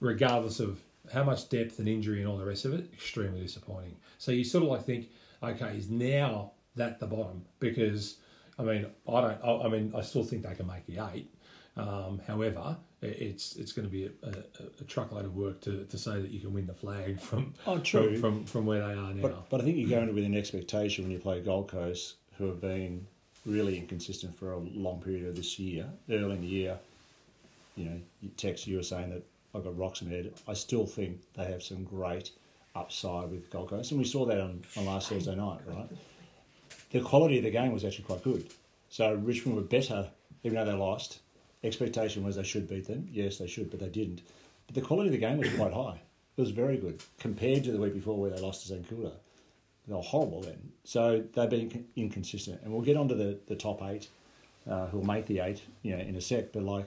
regardless 0.00 0.60
of 0.60 0.80
how 1.12 1.24
much 1.24 1.48
depth 1.48 1.78
and 1.80 1.88
injury 1.88 2.20
and 2.20 2.28
all 2.28 2.38
the 2.38 2.46
rest 2.46 2.64
of 2.64 2.72
it, 2.72 2.88
extremely 2.92 3.40
disappointing. 3.40 3.96
So 4.18 4.32
you 4.32 4.44
sort 4.44 4.64
of 4.64 4.70
like 4.70 4.84
think, 4.84 5.08
okay, 5.42 5.76
is 5.76 5.90
now 5.90 6.52
that 6.76 7.00
the 7.00 7.06
bottom? 7.06 7.44
Because 7.58 8.16
I 8.58 8.62
mean, 8.62 8.86
I 9.08 9.20
don't. 9.20 9.38
I, 9.44 9.64
I 9.64 9.68
mean, 9.68 9.92
I 9.96 10.02
still 10.02 10.24
think 10.24 10.42
they 10.42 10.54
can 10.54 10.66
make 10.66 10.86
the 10.86 10.98
eight. 11.12 11.28
Um, 11.76 12.20
however, 12.26 12.76
it's 13.02 13.56
it's 13.56 13.72
going 13.72 13.86
to 13.86 13.90
be 13.90 14.04
a, 14.06 14.28
a, 14.28 14.32
a 14.80 14.84
truckload 14.84 15.24
of 15.24 15.34
work 15.34 15.60
to, 15.62 15.84
to 15.84 15.98
say 15.98 16.20
that 16.20 16.30
you 16.30 16.38
can 16.40 16.52
win 16.52 16.66
the 16.66 16.74
flag 16.74 17.20
from 17.20 17.52
Oh, 17.66 17.78
true. 17.78 18.12
from, 18.18 18.20
from, 18.20 18.44
from 18.46 18.66
where 18.66 18.78
they 18.86 18.94
are 18.94 19.12
now. 19.12 19.22
But, 19.22 19.50
but 19.50 19.60
I 19.60 19.64
think 19.64 19.76
you 19.76 19.88
go 19.88 19.98
into 19.98 20.10
it 20.12 20.14
with 20.14 20.24
an 20.24 20.36
expectation 20.36 21.04
when 21.04 21.10
you 21.12 21.18
play 21.18 21.40
Gold 21.40 21.68
Coast, 21.68 22.14
who 22.38 22.46
have 22.46 22.60
been 22.60 23.06
really 23.44 23.76
inconsistent 23.76 24.38
for 24.38 24.52
a 24.52 24.58
long 24.58 25.02
period 25.02 25.26
of 25.26 25.34
this 25.36 25.58
year. 25.58 25.86
Early 26.08 26.36
in 26.36 26.40
the 26.40 26.46
year, 26.46 26.78
you 27.76 27.86
know, 27.86 28.00
you 28.22 28.30
text 28.36 28.66
you 28.68 28.76
were 28.76 28.82
saying 28.84 29.10
that 29.10 29.22
I've 29.54 29.64
got 29.64 29.76
rocks 29.76 30.00
in 30.00 30.08
head. 30.10 30.32
I 30.46 30.54
still 30.54 30.86
think 30.86 31.20
they 31.36 31.44
have 31.46 31.62
some 31.62 31.82
great 31.84 32.30
upside 32.76 33.30
with 33.30 33.50
Gold 33.50 33.70
Coast, 33.70 33.90
and 33.90 33.98
we 34.00 34.06
saw 34.06 34.24
that 34.26 34.40
on, 34.40 34.62
on 34.76 34.86
last 34.86 35.08
Thursday 35.08 35.34
night, 35.34 35.58
right? 35.66 35.88
The 36.94 37.00
quality 37.00 37.38
of 37.38 37.42
the 37.42 37.50
game 37.50 37.72
was 37.72 37.84
actually 37.84 38.04
quite 38.04 38.22
good. 38.22 38.46
So 38.88 39.14
Richmond 39.14 39.56
were 39.56 39.62
better, 39.62 40.10
even 40.44 40.56
though 40.56 40.64
they 40.64 40.78
lost. 40.78 41.18
Expectation 41.64 42.22
was 42.22 42.36
they 42.36 42.44
should 42.44 42.68
beat 42.68 42.86
them. 42.86 43.08
Yes, 43.10 43.38
they 43.38 43.48
should, 43.48 43.68
but 43.68 43.80
they 43.80 43.88
didn't. 43.88 44.22
But 44.68 44.76
the 44.76 44.80
quality 44.80 45.08
of 45.08 45.12
the 45.12 45.18
game 45.18 45.38
was 45.38 45.52
quite 45.54 45.72
high. 45.72 46.00
It 46.36 46.40
was 46.40 46.52
very 46.52 46.76
good 46.76 47.02
compared 47.18 47.64
to 47.64 47.72
the 47.72 47.80
week 47.80 47.94
before 47.94 48.16
where 48.16 48.30
they 48.30 48.40
lost 48.40 48.62
to 48.62 48.68
St 48.68 48.88
Kilda. 48.88 49.10
They 49.88 49.92
were 49.92 50.02
horrible 50.02 50.42
then. 50.42 50.70
So 50.84 51.24
they've 51.32 51.50
been 51.50 51.84
inconsistent. 51.96 52.62
And 52.62 52.72
we'll 52.72 52.82
get 52.82 52.96
onto 52.96 53.16
the, 53.16 53.40
the 53.48 53.56
top 53.56 53.82
eight, 53.82 54.08
uh, 54.70 54.86
who'll 54.86 55.02
make 55.02 55.26
the 55.26 55.40
eight, 55.40 55.62
you 55.82 55.96
know, 55.96 56.00
in 56.00 56.14
a 56.14 56.20
sec. 56.20 56.52
But 56.52 56.62
like, 56.62 56.86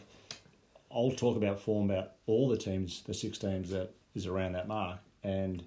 I'll 0.89 1.11
talk 1.11 1.35
about 1.35 1.59
form 1.59 1.91
about 1.91 2.13
all 2.27 2.47
the 2.47 2.55
teams, 2.55 3.01
the 3.01 3.13
six 3.13 3.37
teams 3.37 3.71
that 3.71 3.91
is 4.15 4.25
around 4.25 4.53
that 4.53 4.69
mark, 4.69 4.99
and 5.21 5.63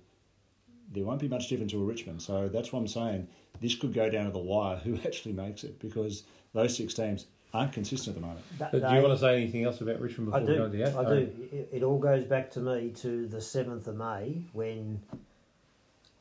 there 0.90 1.04
won't 1.04 1.20
be 1.20 1.28
much 1.28 1.48
difference 1.48 1.72
to 1.72 1.82
a 1.82 1.84
Richmond. 1.84 2.22
So 2.22 2.48
that's 2.48 2.72
what 2.72 2.78
I'm 2.78 2.88
saying. 2.88 3.28
This 3.60 3.74
could 3.74 3.92
go 3.92 4.08
down 4.10 4.24
to 4.26 4.30
the 4.30 4.38
wire 4.38 4.76
who 4.76 4.94
actually 5.04 5.32
makes 5.34 5.64
it 5.64 5.78
because 5.80 6.24
those 6.54 6.76
six 6.76 6.94
teams 6.94 7.26
aren't 7.52 7.72
consistent 7.72 8.16
at 8.16 8.20
the 8.22 8.26
moment. 8.26 8.44
That 8.58 8.72
But 8.72 8.88
do 8.88 8.94
you 8.94 9.02
want 9.02 9.14
to 9.14 9.18
say 9.18 9.36
anything 9.36 9.64
else 9.64 9.80
about 9.80 10.00
Richmond 10.00 10.34
I 10.34 10.40
before 10.40 10.54
do. 10.54 10.62
we 10.62 10.66
go 10.66 10.72
to 10.72 10.76
the 10.78 10.88
eight? 10.88 10.94
I 10.94 11.04
Oh, 11.10 11.14
do. 11.20 11.32
It, 11.52 11.68
it 11.72 11.82
all 11.82 11.98
goes 11.98 12.24
back 12.24 12.50
to 12.52 12.60
me 12.60 12.90
to 12.96 13.26
the 13.26 13.40
seventh 13.40 13.86
of 13.88 13.96
May 13.96 14.42
when 14.52 15.02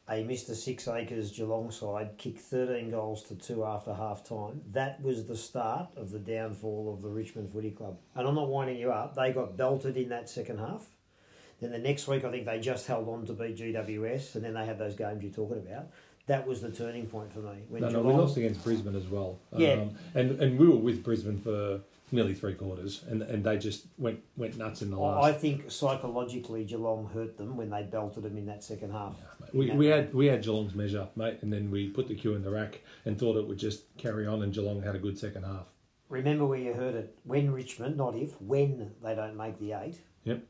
a 0.09 0.23
Mister 0.23 0.55
Six 0.55 0.87
Acres 0.87 1.31
Geelong 1.31 1.69
side 1.69 2.17
kicked 2.17 2.39
thirteen 2.39 2.89
goals 2.89 3.21
to 3.25 3.35
two 3.35 3.63
after 3.63 3.93
half 3.93 4.23
time. 4.23 4.61
That 4.71 5.01
was 5.03 5.25
the 5.27 5.37
start 5.37 5.89
of 5.95 6.09
the 6.09 6.17
downfall 6.17 6.91
of 6.91 7.03
the 7.03 7.09
Richmond 7.09 7.51
Footy 7.53 7.69
Club. 7.71 7.99
And 8.15 8.27
I'm 8.27 8.33
not 8.33 8.49
winding 8.49 8.77
you 8.77 8.91
up. 8.91 9.13
They 9.15 9.31
got 9.31 9.55
belted 9.55 9.97
in 9.97 10.09
that 10.09 10.27
second 10.27 10.57
half. 10.57 10.87
Then 11.61 11.71
the 11.71 11.77
next 11.77 12.07
week, 12.07 12.23
I 12.23 12.31
think 12.31 12.45
they 12.45 12.59
just 12.59 12.87
held 12.87 13.07
on 13.07 13.25
to 13.27 13.33
beat 13.33 13.57
GWS, 13.57 14.33
and 14.35 14.43
then 14.43 14.53
they 14.55 14.65
had 14.65 14.79
those 14.79 14.95
games 14.95 15.21
you're 15.21 15.31
talking 15.31 15.57
about. 15.59 15.89
That 16.29 16.45
was 16.45 16.61
the 16.61 16.71
turning 16.71 17.07
point 17.07 17.33
for 17.33 17.39
me. 17.39 17.63
When 17.69 17.81
No, 17.81 17.89
no, 17.89 18.01
we 18.03 18.13
lost 18.13 18.37
against 18.37 18.63
Brisbane 18.63 18.95
as 18.95 19.07
well. 19.07 19.39
Yeah. 19.57 19.73
Um, 19.73 19.95
and, 20.13 20.39
and 20.39 20.59
we 20.59 20.67
were 20.67 20.75
with 20.75 21.03
Brisbane 21.03 21.39
for 21.39 21.81
nearly 22.11 22.35
three 22.35 22.53
quarters, 22.53 23.03
and, 23.09 23.23
and 23.23 23.43
they 23.43 23.57
just 23.57 23.87
went 23.97 24.19
went 24.37 24.55
nuts 24.55 24.83
in 24.83 24.91
the 24.91 24.99
last. 24.99 25.23
I 25.23 25.33
think 25.33 25.71
psychologically 25.71 26.65
Geelong 26.65 27.09
hurt 27.11 27.35
them 27.35 27.57
when 27.57 27.71
they 27.71 27.81
belted 27.81 28.21
them 28.21 28.37
in 28.37 28.45
that 28.45 28.63
second 28.63 28.91
half. 28.91 29.15
we, 29.53 29.71
we 29.71 29.87
had 29.87 30.13
we 30.13 30.27
had 30.27 30.43
Geelong's 30.43 30.75
measure, 30.75 31.07
mate, 31.15 31.39
and 31.41 31.51
then 31.51 31.71
we 31.71 31.89
put 31.89 32.07
the 32.07 32.13
queue 32.13 32.35
in 32.35 32.43
the 32.43 32.51
rack 32.51 32.81
and 33.05 33.17
thought 33.17 33.35
it 33.35 33.47
would 33.47 33.57
just 33.57 33.85
carry 33.97 34.27
on, 34.27 34.43
and 34.43 34.53
Geelong 34.53 34.83
had 34.83 34.95
a 34.95 34.99
good 34.99 35.17
second 35.17 35.45
half. 35.45 35.65
Remember 36.09 36.45
where 36.45 36.59
you 36.59 36.73
heard 36.73 36.93
it. 36.93 37.17
When 37.23 37.51
Richmond, 37.51 37.97
not 37.97 38.15
if, 38.15 38.39
when 38.39 38.91
they 39.01 39.15
don't 39.15 39.35
make 39.35 39.57
the 39.59 39.73
eight, 39.73 39.99
Yep. 40.25 40.43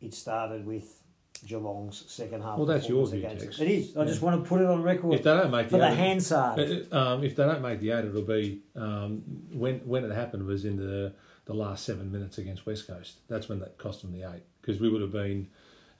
it 0.00 0.14
started 0.14 0.64
with 0.64 1.00
Geelong's 1.46 2.04
second 2.10 2.42
half. 2.42 2.56
Well, 2.56 2.66
that's 2.66 2.88
your 2.88 3.06
view, 3.06 3.18
against 3.18 3.44
Tex. 3.44 3.60
It 3.60 3.68
is. 3.68 3.96
I 3.96 4.04
just 4.04 4.22
want 4.22 4.42
to 4.42 4.48
put 4.48 4.60
it 4.60 4.66
on 4.66 4.82
record 4.82 5.14
If 5.14 5.22
they 5.22 5.34
don't 5.34 5.50
make 5.50 5.66
for 5.66 5.72
the 5.72 5.78
the 5.78 5.90
eight, 5.92 5.96
Hansard. 5.96 6.92
Um, 6.92 7.24
if 7.24 7.36
they 7.36 7.44
don't 7.44 7.60
make 7.62 7.80
the 7.80 7.90
eight, 7.90 8.04
it'll 8.04 8.22
be 8.22 8.62
um, 8.76 9.22
when 9.52 9.80
when 9.80 10.04
it 10.04 10.12
happened 10.14 10.46
was 10.46 10.64
in 10.64 10.76
the 10.76 11.12
the 11.46 11.54
last 11.54 11.84
seven 11.84 12.10
minutes 12.10 12.38
against 12.38 12.64
West 12.66 12.86
Coast. 12.86 13.18
That's 13.28 13.48
when 13.48 13.58
that 13.60 13.76
cost 13.78 14.02
them 14.02 14.12
the 14.12 14.22
eight 14.22 14.42
because 14.62 14.80
we 14.80 14.88
would 14.88 15.02
have 15.02 15.12
been 15.12 15.48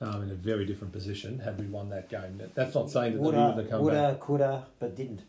um, 0.01 0.23
in 0.23 0.31
a 0.31 0.35
very 0.35 0.65
different 0.65 0.91
position 0.91 1.39
had 1.39 1.59
we 1.59 1.67
won 1.67 1.89
that 1.89 2.09
game. 2.09 2.37
That- 2.39 2.55
That's 2.55 2.73
not 2.73 2.89
saying 2.89 3.13
that 3.13 3.19
we 3.19 3.27
wouldn't 3.27 3.43
Woulda, 3.43 3.61
have 3.61 3.69
come 3.71 3.85
back. 3.85 3.93
woulda, 3.93 4.17
coulda, 4.19 4.65
but 4.79 4.95
didn't. 4.95 5.21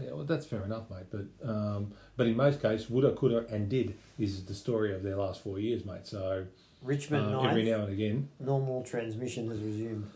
Yeah, 0.00 0.12
well, 0.12 0.24
that's 0.24 0.46
fair 0.46 0.62
enough, 0.64 0.84
mate. 0.88 1.06
But 1.10 1.48
um, 1.48 1.92
but 2.16 2.26
in 2.28 2.36
most 2.36 2.62
cases, 2.62 2.88
woulda, 2.88 3.12
coulda, 3.12 3.44
and 3.50 3.68
did 3.68 3.96
is 4.18 4.44
the 4.44 4.54
story 4.54 4.94
of 4.94 5.02
their 5.02 5.16
last 5.16 5.42
four 5.42 5.58
years, 5.58 5.84
mate. 5.84 6.06
So 6.06 6.46
Richmond 6.82 7.34
uh, 7.34 7.40
every 7.42 7.64
now 7.64 7.82
and 7.82 7.92
again, 7.92 8.28
normal 8.38 8.82
transmission 8.82 9.48
has 9.50 9.60
resumed. 9.60 10.08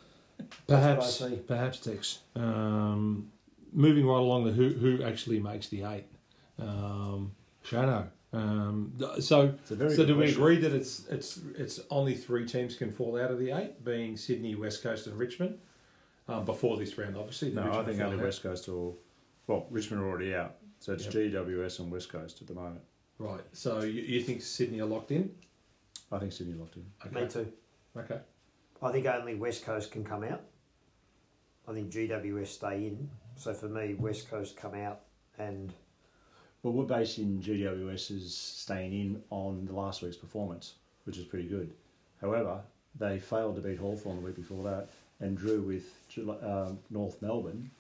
perhaps 0.67 1.21
what 1.21 1.33
I 1.33 1.35
see. 1.35 1.41
perhaps 1.41 1.79
Tex. 1.79 2.19
Um, 2.37 3.31
moving 3.73 4.07
right 4.07 4.19
along, 4.19 4.45
the 4.45 4.53
who 4.53 4.71
who 4.71 5.03
actually 5.03 5.41
makes 5.41 5.69
the 5.69 5.85
eight? 5.85 6.05
Um, 6.59 7.33
Shano. 7.67 8.09
Um, 8.33 8.95
so 9.21 9.55
It's 9.61 9.71
a 9.71 9.77
very 9.77 9.91
so 9.91 9.99
good 9.99 10.07
do 10.09 10.17
we 10.17 10.23
question. 10.25 10.41
agree 10.43 10.57
that 10.59 10.73
it's 10.73 11.07
it's 11.09 11.39
it's 11.57 11.81
only 11.91 12.15
three 12.15 12.47
teams 12.47 12.75
can 12.77 12.91
fall 12.91 13.21
out 13.21 13.31
of 13.31 13.39
the 13.39 13.51
eight, 13.53 13.85
being 13.85 14.17
Sydney, 14.17 14.55
West 14.57 14.83
Coast, 14.83 15.07
and 15.07 15.17
Richmond. 15.19 15.59
Um, 16.27 16.45
before 16.47 16.79
this 16.79 16.97
round, 16.97 17.17
obviously. 17.19 17.51
the 17.51 17.63
No, 17.63 17.79
I 17.81 17.85
think 17.85 18.01
only 18.01 18.17
out. 18.17 18.23
West 18.25 18.43
Coast 18.43 18.69
or 18.69 18.95
well, 19.47 19.67
Richmond 19.71 20.03
are 20.03 20.09
already 20.09 20.35
out, 20.35 20.57
so 20.81 20.95
it's 20.95 21.05
Yep. 21.05 21.13
GWS 21.33 21.81
and 21.81 21.93
West 21.93 22.09
Coast 22.09 22.41
at 22.41 22.47
the 22.49 22.55
moment. 22.55 22.81
Right. 23.19 23.43
So 23.53 23.83
you, 23.83 24.01
you 24.01 24.21
think 24.23 24.41
Sydney 24.41 24.81
are 24.81 24.87
locked 24.87 25.11
in? 25.13 25.31
I 26.15 26.19
think 26.19 26.33
Sydney 26.33 26.55
locked 26.55 26.77
in. 26.77 26.85
Me 27.13 27.27
too. 27.27 27.53
Okay. 27.97 28.19
I 28.83 28.93
think 28.93 29.07
only 29.07 29.35
West 29.35 29.65
Coast 29.65 29.91
can 29.91 30.05
come 30.05 30.25
out. 30.25 30.43
I 31.67 31.73
think 31.73 31.91
GWS 31.91 32.47
stay 32.47 32.87
in. 32.87 33.11
So 33.37 33.55
for 33.55 33.69
me, 33.69 33.95
West 33.95 34.31
Coast 34.31 34.57
come 34.57 34.75
out 34.75 35.01
and 35.39 35.73
Well, 36.63 36.73
we're 36.73 36.85
basing 36.85 37.41
GWS's 37.43 38.37
staying 38.37 38.93
in 38.93 39.23
on 39.31 39.67
the 39.67 39.73
last 39.73 40.03
week's 40.03 40.17
performance, 40.17 40.75
which 41.05 41.19
is 41.19 41.25
pretty 41.25 41.49
good. 41.49 41.73
However, 42.21 42.61
they 42.99 43.19
failed 43.19 43.57
to 43.57 43.61
beat 43.61 43.79
Hawthorn 43.79 44.17
the 44.17 44.23
week 44.23 44.37
before 44.37 44.63
that 44.65 44.91
and 45.21 45.37
drew 45.37 45.63
with 45.63 45.85
um, 46.43 46.79
North 46.91 47.21
Melbourne 47.23 47.71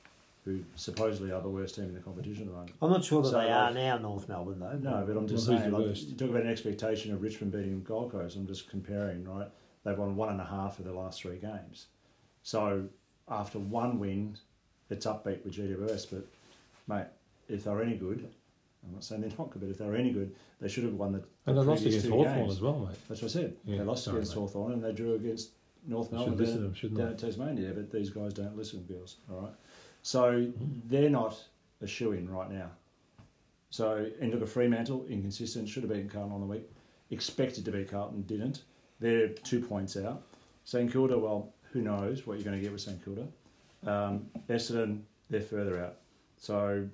who 0.45 0.63
supposedly 0.77 1.33
are 1.33 1.41
the 1.41 1.49
worst 1.49 1.75
team 1.75 1.85
in 1.85 1.95
the 1.95 2.01
competition 2.01 2.43
at 2.43 2.49
the 2.49 2.53
moment. 2.53 2.73
I'm 2.83 2.91
not 2.91 3.03
sure 3.05 3.23
that 3.23 3.29
So, 3.31 3.39
they 3.39 3.47
like- 3.47 3.51
are 3.51 3.73
now, 3.73 3.99
North 3.99 4.29
Melbourne, 4.29 4.61
though. 4.61 4.77
No, 4.79 5.05
but 5.07 5.17
I'm 5.17 5.27
just 5.27 5.49
Well, 5.49 5.57
who's 5.57 5.63
saying, 5.63 5.71
the 5.73 5.79
like, 5.79 5.87
worst? 5.89 6.09
you 6.09 6.17
talk 6.17 6.31
about 6.31 6.43
an 6.43 6.49
expectation 6.49 7.15
of 7.15 7.23
Richmond 7.23 7.53
beating 7.53 7.83
Gold 7.83 8.13
Coast. 8.13 8.37
I'm 8.37 8.47
just 8.47 8.69
comparing, 8.69 9.25
right? 9.25 9.49
They've 9.85 9.97
won 9.99 10.17
one 10.17 10.29
and 10.31 10.41
a 10.41 10.45
half 10.45 10.79
of 10.79 10.85
their 10.85 10.95
last 10.95 11.23
three 11.23 11.39
games. 11.39 11.87
So 12.43 12.89
after 13.29 13.59
one 13.59 13.99
win, 13.99 14.37
it's 14.91 15.07
upbeat 15.07 15.45
with 15.45 15.55
GWS. 15.55 16.07
But, 16.11 16.27
mate, 16.87 17.07
if 17.49 17.65
they're 17.65 17.83
any 17.83 17.97
good, 17.97 18.29
I'm 18.87 18.93
not 18.93 19.03
saying 19.05 19.23
they're 19.23 19.31
not 19.39 19.51
good, 19.51 19.61
but 19.61 19.71
if 19.71 19.79
they're 19.79 19.97
any 19.97 20.13
good, 20.13 20.35
they 20.61 20.69
should 20.69 20.85
have 20.85 20.93
won 20.95 21.13
the, 21.13 21.23
And 21.47 21.57
the 21.57 21.63
they 21.63 21.69
lost 21.69 21.87
against 21.87 22.05
two 22.05 22.13
Hawthorn 22.13 22.35
games. 22.39 22.53
as 22.53 22.61
well, 22.61 22.79
mate. 22.81 22.97
That's 23.09 23.23
what 23.23 23.31
I 23.31 23.33
said. 23.33 23.57
Yeah, 23.65 23.79
they 23.79 23.85
lost 23.85 24.05
sorry, 24.05 24.19
against 24.19 24.37
mate. 24.37 24.41
Hawthorn 24.43 24.73
and 24.75 24.85
they 24.85 24.93
drew 24.93 25.15
against 25.15 25.51
North 25.87 26.13
I 26.13 26.17
Melbourne 26.17 26.33
should 26.35 26.41
listen 26.41 26.63
down, 26.63 26.75
them, 26.83 26.95
down 26.97 27.09
at 27.13 27.19
Tasmania, 27.19 27.73
but 27.75 27.91
these 27.91 28.11
guys 28.11 28.33
don't 28.35 28.57
listen, 28.57 28.83
girls. 28.85 29.17
All 29.31 29.41
right, 29.43 29.53
so 30.05 30.47
they're 30.87 31.09
not 31.09 31.43
a 31.81 31.87
shoe 31.87 32.13
in 32.13 32.31
right 32.31 32.51
now. 32.51 32.71
So 33.71 34.07
and 34.21 34.31
look 34.31 34.43
at 34.43 34.49
Fremantle, 34.51 35.07
inconsistent. 35.09 35.67
Should 35.67 35.83
have 35.83 35.91
beaten 35.91 36.11
Carlton 36.11 36.33
on 36.33 36.41
the 36.41 36.47
week. 36.47 36.71
Expected 37.11 37.65
to 37.65 37.73
beat 37.73 37.91
Carlton, 37.91 38.23
didn't. 38.23 38.63
They're 39.01 39.29
two 39.29 39.61
points 39.61 39.97
out. 39.97 40.23
St 40.65 40.93
Kilda, 40.93 41.19
well, 41.19 41.53
who 41.73 41.81
knows 41.81 42.27
what 42.27 42.35
you're 42.35 42.45
going 42.45 42.57
to 42.57 42.63
get 42.63 42.71
with 42.71 42.83
St 42.83 43.03
Kilda. 43.03 43.27
Um, 43.87 44.27
Essendon, 44.49 45.01
they're 45.31 45.41
further 45.41 45.83
out. 45.83 45.97
So 46.37 46.87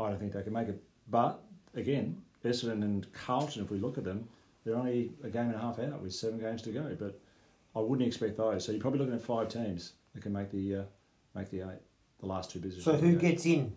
I 0.00 0.08
don't 0.08 0.18
think 0.18 0.32
they 0.32 0.42
can 0.42 0.54
make 0.54 0.68
it. 0.68 0.82
But 1.10 1.42
again, 1.74 2.20
Essendon 2.44 2.82
and 2.82 3.12
Carlton, 3.12 3.62
if 3.62 3.70
we 3.70 3.78
look 3.78 3.98
at 3.98 4.04
them, 4.04 4.26
they're 4.64 4.76
only 4.76 5.12
a 5.22 5.28
game 5.28 5.46
and 5.46 5.54
a 5.54 5.58
half 5.58 5.78
out 5.78 6.00
with 6.00 6.14
seven 6.14 6.38
games 6.38 6.62
to 6.62 6.70
go. 6.70 6.96
But 6.98 7.20
I 7.76 7.80
wouldn't 7.80 8.08
expect 8.08 8.38
those. 8.38 8.64
So 8.64 8.72
you're 8.72 8.80
probably 8.80 9.00
looking 9.00 9.14
at 9.14 9.22
five 9.22 9.48
teams 9.48 9.92
that 10.14 10.22
can 10.22 10.32
make 10.32 10.50
the 10.50 10.76
uh, 10.76 10.82
make 11.34 11.50
the 11.50 11.60
eight, 11.60 11.82
the 12.20 12.26
last 12.26 12.50
two 12.50 12.60
positions. 12.60 12.84
So 12.84 12.94
who 12.96 13.16
Okay. 13.16 13.30
gets 13.32 13.46
in? 13.46 13.72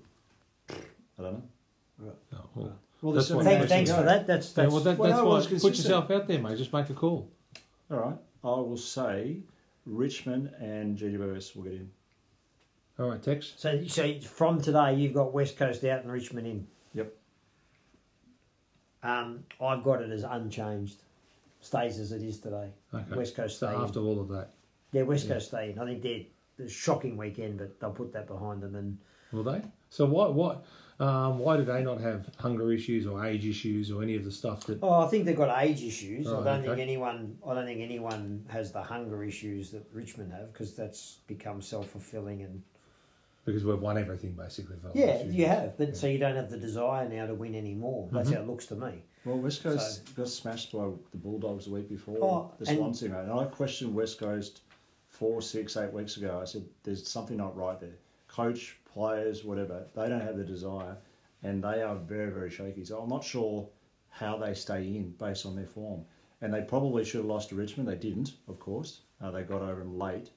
I 0.70 0.74
don't 1.22 1.34
know. 1.34 1.44
No, 2.32 2.50
well, 2.56 2.80
Well, 3.02 3.14
That's 3.14 3.30
there's 3.30 3.38
what- 3.38 3.44
seven 3.46 3.46
Thank, 3.46 3.60
games 3.60 3.70
thanks 3.70 3.92
for 3.92 4.04
that. 4.04 4.28
That's 4.28 4.58
yeah, 4.58 4.68
well 4.68 4.80
that, 4.82 4.98
well, 4.98 5.10
that's 5.10 5.22
no, 5.24 5.30
why. 5.58 5.60
Put 5.62 5.78
yourself 5.78 6.12
out 6.12 6.28
there, 6.28 6.40
mate. 6.40 6.58
Just 6.58 6.74
make 6.74 6.90
a 6.90 6.94
call. 6.94 7.30
All 7.90 7.98
right. 7.98 8.18
I 8.44 8.48
will 8.48 8.76
say 8.78 9.40
Richmond 9.86 10.54
and 10.60 10.98
GWS 10.98 11.56
will 11.56 11.64
get 11.64 11.74
in. 11.74 11.92
All 13.00 13.10
right, 13.10 13.22
Tex. 13.24 13.54
so 13.56 13.86
so 13.88 14.20
from 14.20 14.62
today, 14.62 14.96
you've 14.96 15.14
got 15.14 15.34
West 15.34 15.56
Coast 15.58 15.84
out 15.86 16.04
and 16.04 16.12
Richmond 16.12 16.46
in. 16.48 16.68
Yep. 16.94 17.14
Um, 19.04 19.46
I've 19.62 19.84
got 19.84 20.02
it 20.02 20.12
as 20.12 20.24
unchanged, 20.24 21.02
stays 21.62 22.00
as 22.00 22.12
it 22.12 22.22
is 22.22 22.40
today. 22.40 22.70
Okay. 22.94 23.16
West 23.16 23.36
Coast 23.36 23.60
So 23.60 23.68
stay. 23.68 23.76
in. 23.76 23.82
after 23.82 24.00
all 24.02 24.20
of 24.20 24.28
that, 24.30 24.50
Yeah, 24.92 25.04
West 25.04 25.28
Yeah. 25.28 25.36
Coast 25.36 25.48
stay. 25.50 25.72
in. 25.72 25.80
I 25.80 25.86
think 25.86 26.02
they're 26.02 26.26
a 26.60 26.70
shocking 26.70 27.18
weekend, 27.18 27.58
but 27.58 27.80
they'll 27.80 27.92
put 27.92 28.14
that 28.14 28.28
behind 28.28 28.62
them. 28.62 28.76
And 28.76 28.98
will 29.32 29.44
they? 29.44 29.62
So 29.90 30.06
why 30.06 30.28
why 30.28 30.58
um, 31.00 31.40
why 31.40 31.56
do 31.58 31.64
they 31.64 31.82
not 31.82 32.02
have 32.02 32.30
hunger 32.38 32.74
issues 32.74 33.08
or 33.08 33.26
age 33.26 33.46
issues 33.46 33.90
or 33.92 34.04
any 34.04 34.16
of 34.16 34.26
the 34.26 34.32
stuff 34.32 34.66
that? 34.66 34.80
oh, 34.84 35.02
I 35.06 35.08
think 35.08 35.26
they've 35.26 35.36
got 35.38 35.64
age 35.64 35.82
issues. 35.84 36.28
Oh, 36.28 36.42
I 36.42 36.44
don't 36.44 36.64
think 36.64 36.80
anyone. 36.80 37.38
I 37.48 37.54
don't 37.54 37.66
think 37.66 37.82
anyone 37.82 38.46
has 38.50 38.72
the 38.72 38.82
hunger 38.84 39.24
issues 39.24 39.72
that 39.72 39.86
Richmond 39.94 40.32
have 40.34 40.52
because 40.52 40.76
that's 40.76 41.20
become 41.28 41.62
self 41.62 41.90
fulfilling 41.90 42.42
and 42.44 42.62
Because 43.46 43.64
we've 43.64 43.80
won 43.80 43.98
everything 43.98 44.34
basically. 44.34 44.76
For 44.82 44.92
yeah, 44.94 45.24
you 45.24 45.46
have. 45.46 45.78
But 45.78 45.96
so 45.96 46.08
you 46.08 46.18
don't 46.20 46.36
have 46.36 46.50
the 46.50 46.58
desire 46.58 47.08
now 47.08 47.26
to 47.28 47.34
win 47.34 47.56
anymore. 47.56 48.10
That's 48.12 48.30
Mhm. 48.30 48.36
how 48.36 48.42
it 48.42 48.48
looks 48.48 48.66
to 48.68 48.76
me. 48.76 49.04
Well, 49.26 49.38
West 49.38 49.64
Coast 49.64 50.16
got 50.16 50.28
smashed 50.30 50.72
by 50.72 50.86
the 51.12 51.18
Bulldogs 51.18 51.66
the 51.66 51.72
week 51.72 51.90
before 51.90 52.18
Oh, 52.22 52.52
the 52.58 52.70
and- 52.70 52.78
Swansea, 52.78 53.10
mate. 53.10 53.24
And 53.24 53.32
I 53.34 53.46
questioned 53.46 53.94
West 53.94 54.18
Coast 54.20 54.62
four, 55.20 55.42
six, 55.42 55.76
eight 55.76 55.92
weeks 55.92 56.16
ago. 56.16 56.40
I 56.42 56.46
said, 56.46 56.64
there's 56.84 57.06
something 57.06 57.36
not 57.36 57.58
right 57.58 57.78
there. 57.78 57.98
Coach, 58.30 58.78
players, 58.92 59.44
whatever, 59.44 59.86
they 59.94 60.08
don't 60.08 60.22
have 60.22 60.38
the 60.38 60.46
desire 60.46 60.96
and 61.44 61.62
they 61.62 61.82
are 61.82 61.96
very, 61.96 62.32
very 62.32 62.50
shaky. 62.50 62.86
So 62.86 63.00
I'm 63.00 63.10
not 63.10 63.24
sure 63.24 63.68
how 64.10 64.38
they 64.38 64.54
stay 64.54 64.88
in 64.96 65.12
based 65.20 65.46
on 65.46 65.58
their 65.58 65.66
form. 65.66 66.06
And 66.42 66.54
they 66.54 66.62
probably 66.62 67.04
should 67.04 67.18
have 67.18 67.26
lost 67.26 67.50
to 67.50 67.56
Richmond. 67.56 67.90
They 67.90 67.96
didn't, 67.96 68.36
of 68.48 68.60
course. 68.60 69.02
Uh, 69.22 69.30
they 69.32 69.44
got 69.44 69.62
over 69.62 69.80
them 69.80 70.00
late. 70.00 70.30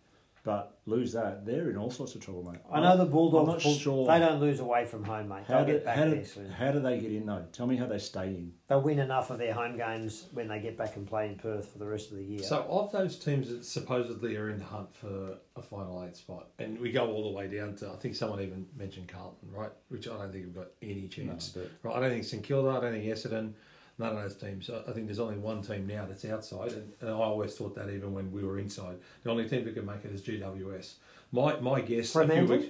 But 0.44 0.80
lose 0.86 1.12
that, 1.12 1.46
they're 1.46 1.70
in 1.70 1.76
all 1.76 1.90
sorts 1.90 2.16
of 2.16 2.20
trouble, 2.20 2.42
mate. 2.42 2.60
I 2.72 2.80
know 2.80 2.96
the 2.96 3.04
Bulldogs. 3.04 3.48
I'm 3.48 3.54
not 3.54 3.62
pull- 3.62 3.74
sure. 3.74 4.06
They 4.08 4.18
don't 4.18 4.40
lose 4.40 4.58
away 4.58 4.84
from 4.84 5.04
home, 5.04 5.28
mate. 5.28 5.44
How 5.46 5.58
They'll 5.58 5.66
do, 5.66 5.72
get 5.74 5.84
back 5.84 5.96
how, 5.96 6.04
there 6.06 6.14
do, 6.16 6.24
soon. 6.24 6.50
how 6.50 6.72
do 6.72 6.80
they 6.80 6.98
get 6.98 7.12
in, 7.12 7.26
though? 7.26 7.44
Tell 7.52 7.68
me 7.68 7.76
how 7.76 7.86
they 7.86 7.98
stay 7.98 8.26
in. 8.26 8.52
They'll 8.66 8.80
win 8.80 8.98
enough 8.98 9.30
of 9.30 9.38
their 9.38 9.52
home 9.54 9.76
games 9.76 10.26
when 10.32 10.48
they 10.48 10.58
get 10.58 10.76
back 10.76 10.96
and 10.96 11.06
play 11.06 11.28
in 11.28 11.36
Perth 11.36 11.68
for 11.70 11.78
the 11.78 11.86
rest 11.86 12.10
of 12.10 12.16
the 12.16 12.24
year. 12.24 12.42
So 12.42 12.66
of 12.68 12.90
those 12.90 13.16
teams 13.16 13.50
that 13.50 13.64
supposedly 13.64 14.36
are 14.36 14.50
in 14.50 14.58
the 14.58 14.64
hunt 14.64 14.92
for 14.92 15.36
a 15.54 15.62
final 15.62 16.02
eight 16.04 16.16
spot, 16.16 16.48
and 16.58 16.76
we 16.80 16.90
go 16.90 17.06
all 17.12 17.22
the 17.30 17.36
way 17.38 17.46
down 17.46 17.76
to 17.76 17.90
I 17.90 17.96
think 17.96 18.16
someone 18.16 18.40
even 18.40 18.66
mentioned 18.76 19.06
Carlton, 19.06 19.48
right? 19.52 19.70
Which 19.90 20.08
I 20.08 20.16
don't 20.16 20.32
think 20.32 20.46
we've 20.46 20.54
got 20.56 20.68
any 20.82 21.06
chance. 21.06 21.50
but- 21.50 21.70
Right, 21.84 21.96
I 21.96 22.00
don't 22.00 22.10
think 22.10 22.24
St 22.24 22.42
Kilda, 22.42 22.70
I 22.70 22.80
don't 22.80 22.92
think 22.92 23.04
Essendon, 23.04 23.52
none 23.98 24.16
of 24.16 24.22
those 24.22 24.36
teams. 24.36 24.70
I 24.70 24.90
I 24.90 24.92
think 24.92 25.06
there's 25.06 25.18
only 25.18 25.36
one 25.38 25.62
team 25.62 25.86
now 25.86 26.06
that's 26.06 26.24
outside, 26.24 26.72
and, 26.72 26.92
and 27.00 27.10
I 27.10 27.14
always 27.14 27.54
thought 27.54 27.74
that 27.76 27.88
even 27.90 28.12
when 28.12 28.32
we 28.32 28.42
were 28.44 28.58
inside, 28.58 28.96
the 29.22 29.30
only 29.30 29.48
team 29.48 29.64
that 29.64 29.74
can 29.74 29.86
make 29.86 30.04
it 30.04 30.12
is 30.12 30.22
GWS. 30.22 30.94
My 31.32 31.58
my 31.60 31.80
guess. 31.80 32.14
a 32.14 32.26
few 32.28 32.46
weeks- 32.46 32.66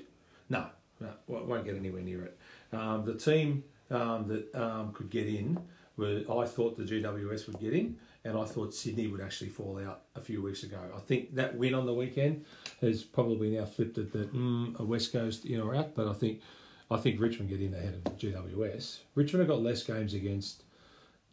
no, 0.49 0.67
no, 1.01 1.09
won't 1.27 1.47
won't 1.47 1.65
get 1.65 1.77
anywhere 1.77 2.03
near 2.03 2.25
it. 2.25 2.39
Um, 2.73 3.05
the 3.05 3.15
team 3.15 3.65
um, 3.91 4.29
that 4.29 4.55
um, 4.55 4.93
could 4.93 5.11
get 5.11 5.27
in, 5.27 5.59
were, 5.97 6.23
I 6.31 6.47
thought 6.47 6.77
the 6.77 6.85
GWS 6.85 7.47
would 7.49 7.61
get 7.61 7.73
in, 7.75 7.97
and 8.25 8.37
I 8.39 8.45
thought 8.45 8.75
Sydney 8.75 9.07
would 9.09 9.21
actually 9.21 9.51
fall 9.51 9.79
out 9.79 10.03
a 10.17 10.21
few 10.21 10.43
weeks 10.43 10.63
ago. 10.63 10.79
I 10.95 11.01
think 11.01 11.35
that 11.35 11.57
win 11.57 11.75
on 11.75 11.87
the 11.87 11.95
weekend 11.95 12.45
has 12.81 13.03
probably 13.03 13.51
now 13.51 13.65
flipped 13.65 13.99
it 13.99 14.13
that 14.13 14.33
mm, 14.35 14.79
a 14.79 14.85
West 14.85 15.13
Coast 15.13 15.45
in 15.45 15.61
or 15.61 15.75
out, 15.75 15.95
but 15.95 16.07
I 16.09 16.13
think 16.13 16.41
I 16.91 16.97
think 16.99 17.21
Richmond 17.21 17.51
get 17.51 17.61
in 17.61 17.75
ahead 17.75 18.01
of 18.05 18.17
GWS. 18.19 18.99
Richmond 19.15 19.41
have 19.41 19.49
got 19.49 19.63
less 19.63 19.83
games 19.83 20.15
against 20.15 20.63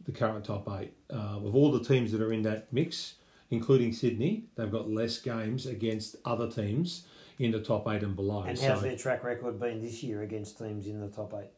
the 0.04 0.12
current 0.12 0.44
top 0.44 0.68
eight. 0.80 0.92
Uh, 1.12 1.38
of 1.44 1.54
all 1.54 1.70
the 1.70 1.82
teams 1.84 2.12
that 2.12 2.20
are 2.20 2.32
in 2.32 2.42
that 2.42 2.72
mix, 2.72 3.14
including 3.50 3.92
Sydney, 3.92 4.44
they've 4.56 4.70
got 4.70 4.90
less 4.90 5.18
games 5.18 5.66
against 5.66 6.16
other 6.24 6.50
teams 6.50 7.06
in 7.38 7.50
the 7.52 7.60
top 7.60 7.88
eight 7.88 8.02
and 8.02 8.14
below. 8.16 8.42
and 8.42 8.58
So- 8.58 8.68
how's 8.68 8.82
their 8.82 8.96
track 8.96 9.24
record 9.24 9.58
been 9.58 9.80
this 9.80 10.02
year 10.02 10.22
against 10.22 10.58
teams 10.58 10.86
in 10.86 11.00
the 11.00 11.08
top 11.08 11.34
eight? 11.34 11.50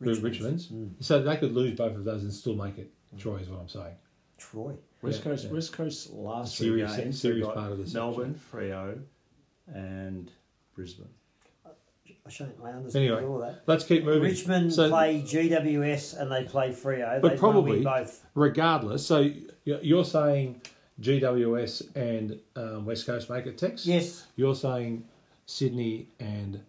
Who, 0.00 0.14
Richmond's. 0.20 0.68
Mm. 0.68 0.92
So 1.00 1.22
they 1.22 1.36
could 1.36 1.52
lose 1.52 1.76
both 1.76 1.96
of 1.96 2.04
those 2.04 2.22
and 2.22 2.32
still 2.32 2.54
make 2.54 2.78
it. 2.78 2.92
Troy 3.16 3.36
is 3.38 3.48
what 3.48 3.60
I'm 3.60 3.68
saying. 3.68 3.96
Troy. 4.36 4.74
West 5.02 5.18
Yeah, 5.18 5.24
Coast, 5.24 5.44
yeah. 5.46 5.50
West 5.52 5.72
Coast 5.72 6.12
last 6.12 6.56
Serious- 6.56 6.94
three 6.94 7.04
games. 7.04 7.20
serious 7.20 7.46
got 7.46 7.54
part 7.56 7.72
of 7.72 7.78
the 7.78 7.84
section. 7.84 8.00
Melbourne, 8.00 8.34
Freo, 8.52 9.02
and 9.66 10.30
Brisbane. 10.74 11.08
Shane, 12.28 12.52
I 12.64 12.70
understand 12.70 13.04
Anyway, 13.06 13.24
all 13.24 13.38
that. 13.38 13.62
Let's 13.66 13.84
keep 13.84 14.04
moving. 14.04 14.22
Richmond 14.22 14.72
So- 14.72 14.88
play 14.88 15.22
GWS 15.22 16.14
and 16.20 16.30
they 16.30 16.44
play 16.44 16.70
Freo. 16.70 17.20
But 17.20 17.30
They've 17.30 17.38
probably- 17.38 17.82
won 17.84 18.02
both. 18.02 18.24
Regardless, 18.34 19.06
so 19.06 19.22
y- 19.22 19.32
you're 19.82 20.04
saying 20.04 20.60
GWS 21.00 21.82
and 21.96 22.38
um, 22.56 22.84
West 22.86 23.06
Coast 23.06 23.30
make 23.30 23.46
it, 23.46 23.56
Tex? 23.58 23.86
Yes, 23.86 24.26
You're 24.36 24.54
saying 24.54 25.04
Sydney 25.46 26.08
and 26.20 26.60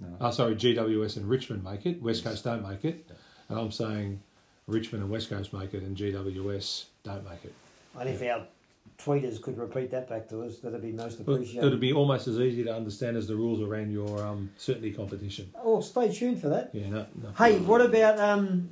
No. 0.00 0.08
oh, 0.20 0.30
sorry, 0.30 0.54
GWS 0.54 1.16
and 1.16 1.26
Richmond 1.28 1.64
make 1.64 1.84
it. 1.86 2.00
West 2.02 2.24
Coast 2.24 2.44
don't 2.44 2.66
make 2.68 2.84
it, 2.84 3.06
and 3.48 3.58
I'm 3.58 3.70
saying 3.72 4.20
Richmond 4.66 5.02
and 5.04 5.10
West 5.12 5.28
Coast 5.28 5.52
make 5.52 5.74
it, 5.74 5.82
and 5.82 5.96
GWS 5.96 6.84
don't 7.02 7.24
make 7.24 7.44
it. 7.44 7.52
and 7.98 8.08
if 8.08 8.22
our 8.22 8.46
tweeters 8.98 9.40
could 9.40 9.56
repeat 9.56 9.90
that 9.92 10.08
back 10.08 10.28
to 10.28 10.42
us, 10.42 10.58
that'd 10.58 10.82
be 10.82 10.92
most 10.92 11.20
appreciated. 11.20 11.66
it'd 11.66 11.80
be 11.80 11.92
almost 11.92 12.26
as 12.26 12.38
easy 12.38 12.64
to 12.64 12.74
understand 12.74 13.16
as 13.16 13.28
the 13.28 13.36
rules 13.36 13.60
around 13.60 13.90
your 13.92 14.22
um, 14.24 14.50
certainty 14.56 14.92
competition. 14.92 15.50
Oh, 15.62 15.80
stay 15.80 16.12
tuned 16.12 16.40
for 16.40 16.48
that. 16.48 16.70
Yeah, 16.72 16.90
no, 16.90 17.06
no. 17.22 17.30
Hey, 17.38 17.58
what 17.58 17.80
about 17.80 18.18
um? 18.18 18.70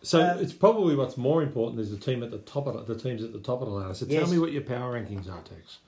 So 0.00 0.20
Uh, 0.20 0.38
it's 0.40 0.52
probably 0.52 0.94
what's 0.94 1.16
more 1.16 1.42
important 1.42 1.80
is 1.80 1.90
the 1.90 1.96
team 1.98 2.22
at 2.22 2.30
the 2.30 2.38
top 2.38 2.66
of 2.66 2.86
the, 2.86 2.94
the 2.94 3.00
teams 3.00 3.22
at 3.22 3.32
the 3.32 3.40
top 3.40 3.60
of 3.60 3.68
the 3.68 3.74
ladder. 3.74 3.94
So 3.94 4.06
tell 4.06 4.28
me 4.28 4.38
what 4.38 4.52
your 4.52 4.62
power 4.62 4.94
rankings 4.98 5.28
are, 5.28 5.42
Tex. 5.42 5.78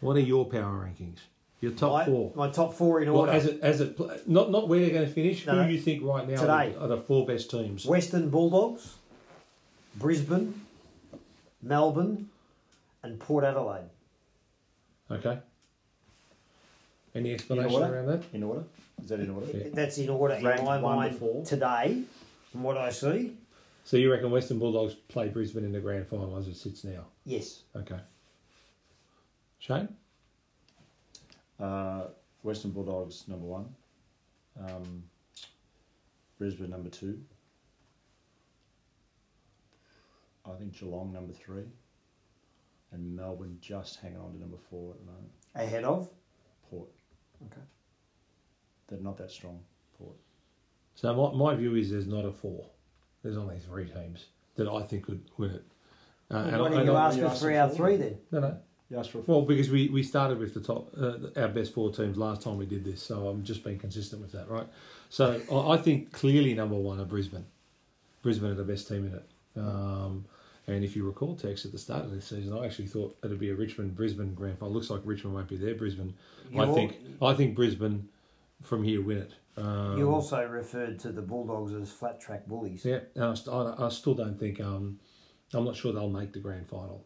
What 0.00 0.16
are 0.16 0.20
your 0.20 0.46
power 0.46 0.84
rankings? 0.84 1.18
Your 1.60 1.72
top 1.72 1.92
my, 1.92 2.04
four. 2.06 2.32
My 2.34 2.50
top 2.50 2.74
four 2.74 3.02
in 3.02 3.12
Well, 3.12 3.20
order: 3.20 3.32
as 3.32 3.46
it 3.46 3.60
as 3.60 3.80
it 3.80 4.28
not 4.28 4.50
not 4.50 4.68
where 4.68 4.80
they're 4.80 4.90
going 4.90 5.06
to 5.06 5.12
finish. 5.12 5.46
No, 5.46 5.62
who 5.62 5.70
you 5.70 5.78
think 5.78 6.02
right 6.02 6.28
now 6.28 6.40
today. 6.40 6.50
are 6.50 6.70
the, 6.70 6.80
are 6.80 6.88
the 6.88 6.96
four 6.96 7.24
best 7.24 7.50
teams? 7.52 7.86
Western 7.86 8.30
Bulldogs, 8.30 8.96
Brisbane, 9.94 10.60
Melbourne, 11.62 12.30
and 13.02 13.18
Port 13.18 13.44
Adelaide. 13.44 13.88
Okay. 15.10 15.38
Any 17.14 17.34
explanation 17.34 17.72
order? 17.72 17.94
around 17.94 18.06
that? 18.06 18.22
In 18.32 18.42
order? 18.42 18.64
Is 19.02 19.10
that 19.10 19.20
in 19.20 19.30
order? 19.30 19.46
Yeah. 19.52 19.64
That's 19.72 19.98
in 19.98 20.08
order 20.08 20.38
Ranked 20.42 20.60
in 20.60 20.64
my 20.64 20.78
one 20.80 20.94
to 20.94 20.96
mind 20.96 21.18
four? 21.18 21.44
today, 21.44 22.02
from 22.50 22.62
what 22.62 22.78
I 22.78 22.90
see. 22.90 23.36
So 23.84 23.96
you 23.96 24.10
reckon 24.10 24.30
Western 24.30 24.58
Bulldogs 24.58 24.94
play 24.94 25.28
Brisbane 25.28 25.64
in 25.64 25.72
the 25.72 25.80
grand 25.80 26.06
final 26.06 26.36
as 26.36 26.46
it 26.46 26.56
sits 26.56 26.84
now? 26.84 27.04
Yes. 27.26 27.62
Okay. 27.76 27.98
Shane. 29.58 29.88
Uh, 31.60 32.04
Western 32.42 32.70
Bulldogs 32.70 33.24
number 33.28 33.44
one. 33.46 33.66
Um, 34.58 35.02
Brisbane 36.38 36.70
number 36.70 36.88
two. 36.90 37.20
I 40.44 40.54
think 40.58 40.78
Geelong 40.78 41.12
number 41.12 41.32
three. 41.32 41.64
And 42.92 43.16
Melbourne 43.16 43.56
just 43.60 44.00
hanging 44.00 44.18
on 44.18 44.32
to 44.32 44.38
number 44.38 44.56
four 44.58 44.92
at 44.92 45.00
the 45.00 45.06
moment. 45.06 45.30
Ahead 45.54 45.84
of. 45.84 46.10
Port. 46.70 46.88
Okay. 47.46 47.60
they're 48.88 49.00
not 49.00 49.16
that 49.18 49.30
strong. 49.30 49.60
Port. 49.98 50.14
So 50.94 51.12
my, 51.14 51.50
my 51.52 51.54
view 51.56 51.74
is 51.74 51.90
there's 51.90 52.06
not 52.06 52.24
a 52.24 52.32
four. 52.32 52.66
There's 53.22 53.36
only 53.36 53.58
three 53.58 53.86
teams 53.86 54.26
that 54.56 54.68
I 54.68 54.82
think 54.82 55.04
could 55.06 55.22
win 55.38 55.50
it. 55.52 55.64
Uh, 56.30 56.36
and 56.38 56.60
Why 56.60 56.66
I- 56.66 56.70
didn't 56.70 56.86
you 56.86 56.92
I- 56.92 57.06
ask 57.06 57.16
you 57.16 57.22
for 57.22 57.28
asked 57.30 57.40
three 57.40 57.54
for 57.54 57.58
out 57.60 57.70
of 57.70 57.76
three 57.76 57.96
then? 57.96 58.18
No, 58.30 58.40
no. 58.40 58.58
You 58.90 58.98
asked 58.98 59.10
for 59.10 59.18
a 59.18 59.22
Well, 59.22 59.42
because 59.42 59.70
we, 59.70 59.88
we 59.88 60.02
started 60.02 60.38
with 60.38 60.52
the 60.52 60.60
top, 60.60 60.90
uh, 60.98 61.14
our 61.40 61.48
best 61.48 61.72
four 61.72 61.90
teams 61.92 62.18
last 62.18 62.42
time 62.42 62.58
we 62.58 62.66
did 62.66 62.84
this, 62.84 63.02
so 63.02 63.26
I'm 63.28 63.42
just 63.42 63.64
being 63.64 63.78
consistent 63.78 64.20
with 64.20 64.32
that, 64.32 64.48
right? 64.50 64.66
So 65.08 65.40
I, 65.50 65.74
I 65.74 65.76
think 65.78 66.12
clearly 66.12 66.52
number 66.52 66.76
one 66.76 67.00
are 67.00 67.06
Brisbane. 67.06 67.46
Brisbane 68.22 68.50
are 68.50 68.54
the 68.54 68.64
best 68.64 68.88
team 68.88 69.06
in 69.06 69.14
it. 69.14 69.28
Um, 69.56 70.26
and 70.66 70.84
if 70.84 70.94
you 70.96 71.04
recall, 71.04 71.34
Tex, 71.34 71.64
at 71.64 71.72
the 71.72 71.78
start 71.78 72.04
of 72.04 72.12
this 72.12 72.26
season, 72.26 72.56
I 72.56 72.64
actually 72.66 72.86
thought 72.86 73.16
it'd 73.24 73.38
be 73.38 73.50
a 73.50 73.54
Richmond 73.54 73.94
Brisbane 73.96 74.34
grand 74.34 74.58
final. 74.58 74.72
Looks 74.72 74.90
like 74.90 75.00
Richmond 75.04 75.34
won't 75.34 75.48
be 75.48 75.56
there. 75.56 75.74
Brisbane, 75.74 76.14
I 76.56 76.64
You 76.66 76.74
think, 76.74 76.96
I 77.20 77.34
think 77.34 77.54
Brisbane 77.56 78.08
from 78.62 78.84
here 78.84 79.02
win 79.02 79.18
it. 79.18 79.32
Um, 79.56 79.98
You 79.98 80.10
also 80.10 80.46
referred 80.46 80.98
to 81.00 81.12
the 81.12 81.20
Bulldogs 81.22 81.72
as 81.74 81.90
flat 81.92 82.20
track 82.20 82.46
bullies. 82.46 82.84
yeah, 82.84 83.00
I, 83.20 83.34
st- 83.34 83.54
I, 83.54 83.74
I 83.86 83.88
still 83.88 84.14
don't 84.14 84.38
think. 84.38 84.60
Um, 84.60 84.98
I'm 85.52 85.64
not 85.64 85.76
sure 85.76 85.92
they'll 85.92 86.08
make 86.08 86.32
the 86.32 86.38
grand 86.38 86.66
final. 86.68 87.04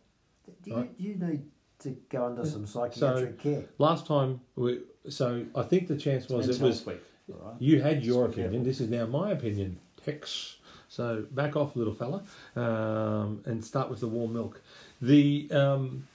Do 0.63 0.71
you, 0.71 0.77
Right. 0.77 0.97
do 0.99 1.03
you 1.05 1.15
need 1.17 1.43
to 1.81 1.97
go 2.09 2.27
under 2.27 2.45
some 2.47 2.67
psychiatric 2.67 3.39
care? 3.41 3.65
Last 3.79 4.07
time, 4.07 4.41
we, 4.55 4.81
so 5.09 5.45
I 5.57 5.63
think 5.63 5.89
the 5.89 5.97
chance 5.97 6.29
was 6.29 6.49
it 6.49 6.63
was 6.63 6.87
Week, 6.87 7.01
all 7.33 7.51
right? 7.53 7.61
You 7.61 7.81
had 7.83 8.05
your 8.05 8.27
Just 8.29 8.39
opinion. 8.39 8.63
This 8.63 8.81
is 8.81 8.89
now 8.91 9.07
my 9.07 9.33
opinion. 9.33 9.81
Tex. 10.05 10.57
So 10.97 11.27
back 11.31 11.57
off, 11.57 11.77
little 11.77 11.93
fella, 11.93 12.23
um, 12.57 13.43
and 13.45 13.63
start 13.63 13.91
with 13.91 14.01
the 14.01 14.09
warm 14.09 14.33
milk. 14.33 14.63
The 15.03 15.47
um, 15.53 16.07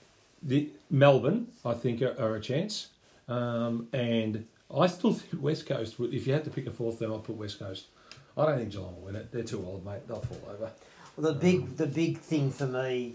the 0.42 0.70
Melbourne, 0.90 1.46
I 1.64 1.74
think, 1.74 2.02
are, 2.02 2.16
are 2.20 2.34
a 2.34 2.40
chance, 2.40 2.88
um, 3.28 3.86
and 3.92 4.44
I 4.76 4.88
still 4.88 5.12
think 5.14 5.40
West 5.40 5.66
Coast. 5.66 6.00
would- 6.00 6.12
If 6.12 6.26
you 6.26 6.32
had 6.32 6.42
to 6.46 6.50
pick 6.50 6.66
a 6.66 6.72
fourth, 6.72 6.98
then 6.98 7.12
I'd 7.12 7.22
put 7.22 7.36
West 7.36 7.60
Coast. 7.60 7.86
I 8.36 8.44
don't 8.44 8.58
think 8.58 8.72
Geelong 8.72 8.96
will 8.96 9.02
win 9.04 9.14
it. 9.14 9.30
They're 9.30 9.44
too 9.44 9.64
old, 9.64 9.84
mate. 9.84 10.08
They'll 10.08 10.18
fall 10.20 10.50
over. 10.52 10.72
Well, 11.16 11.32
the 11.32 11.38
big 11.38 11.76
the 11.76 11.86
big 11.86 12.18
thing 12.18 12.50
for 12.50 12.66
me 12.66 13.14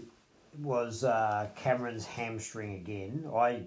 was 0.62 1.04
uh, 1.04 1.48
Cameron's 1.54 2.06
hamstring 2.06 2.76
again. 2.76 3.30
I 3.34 3.60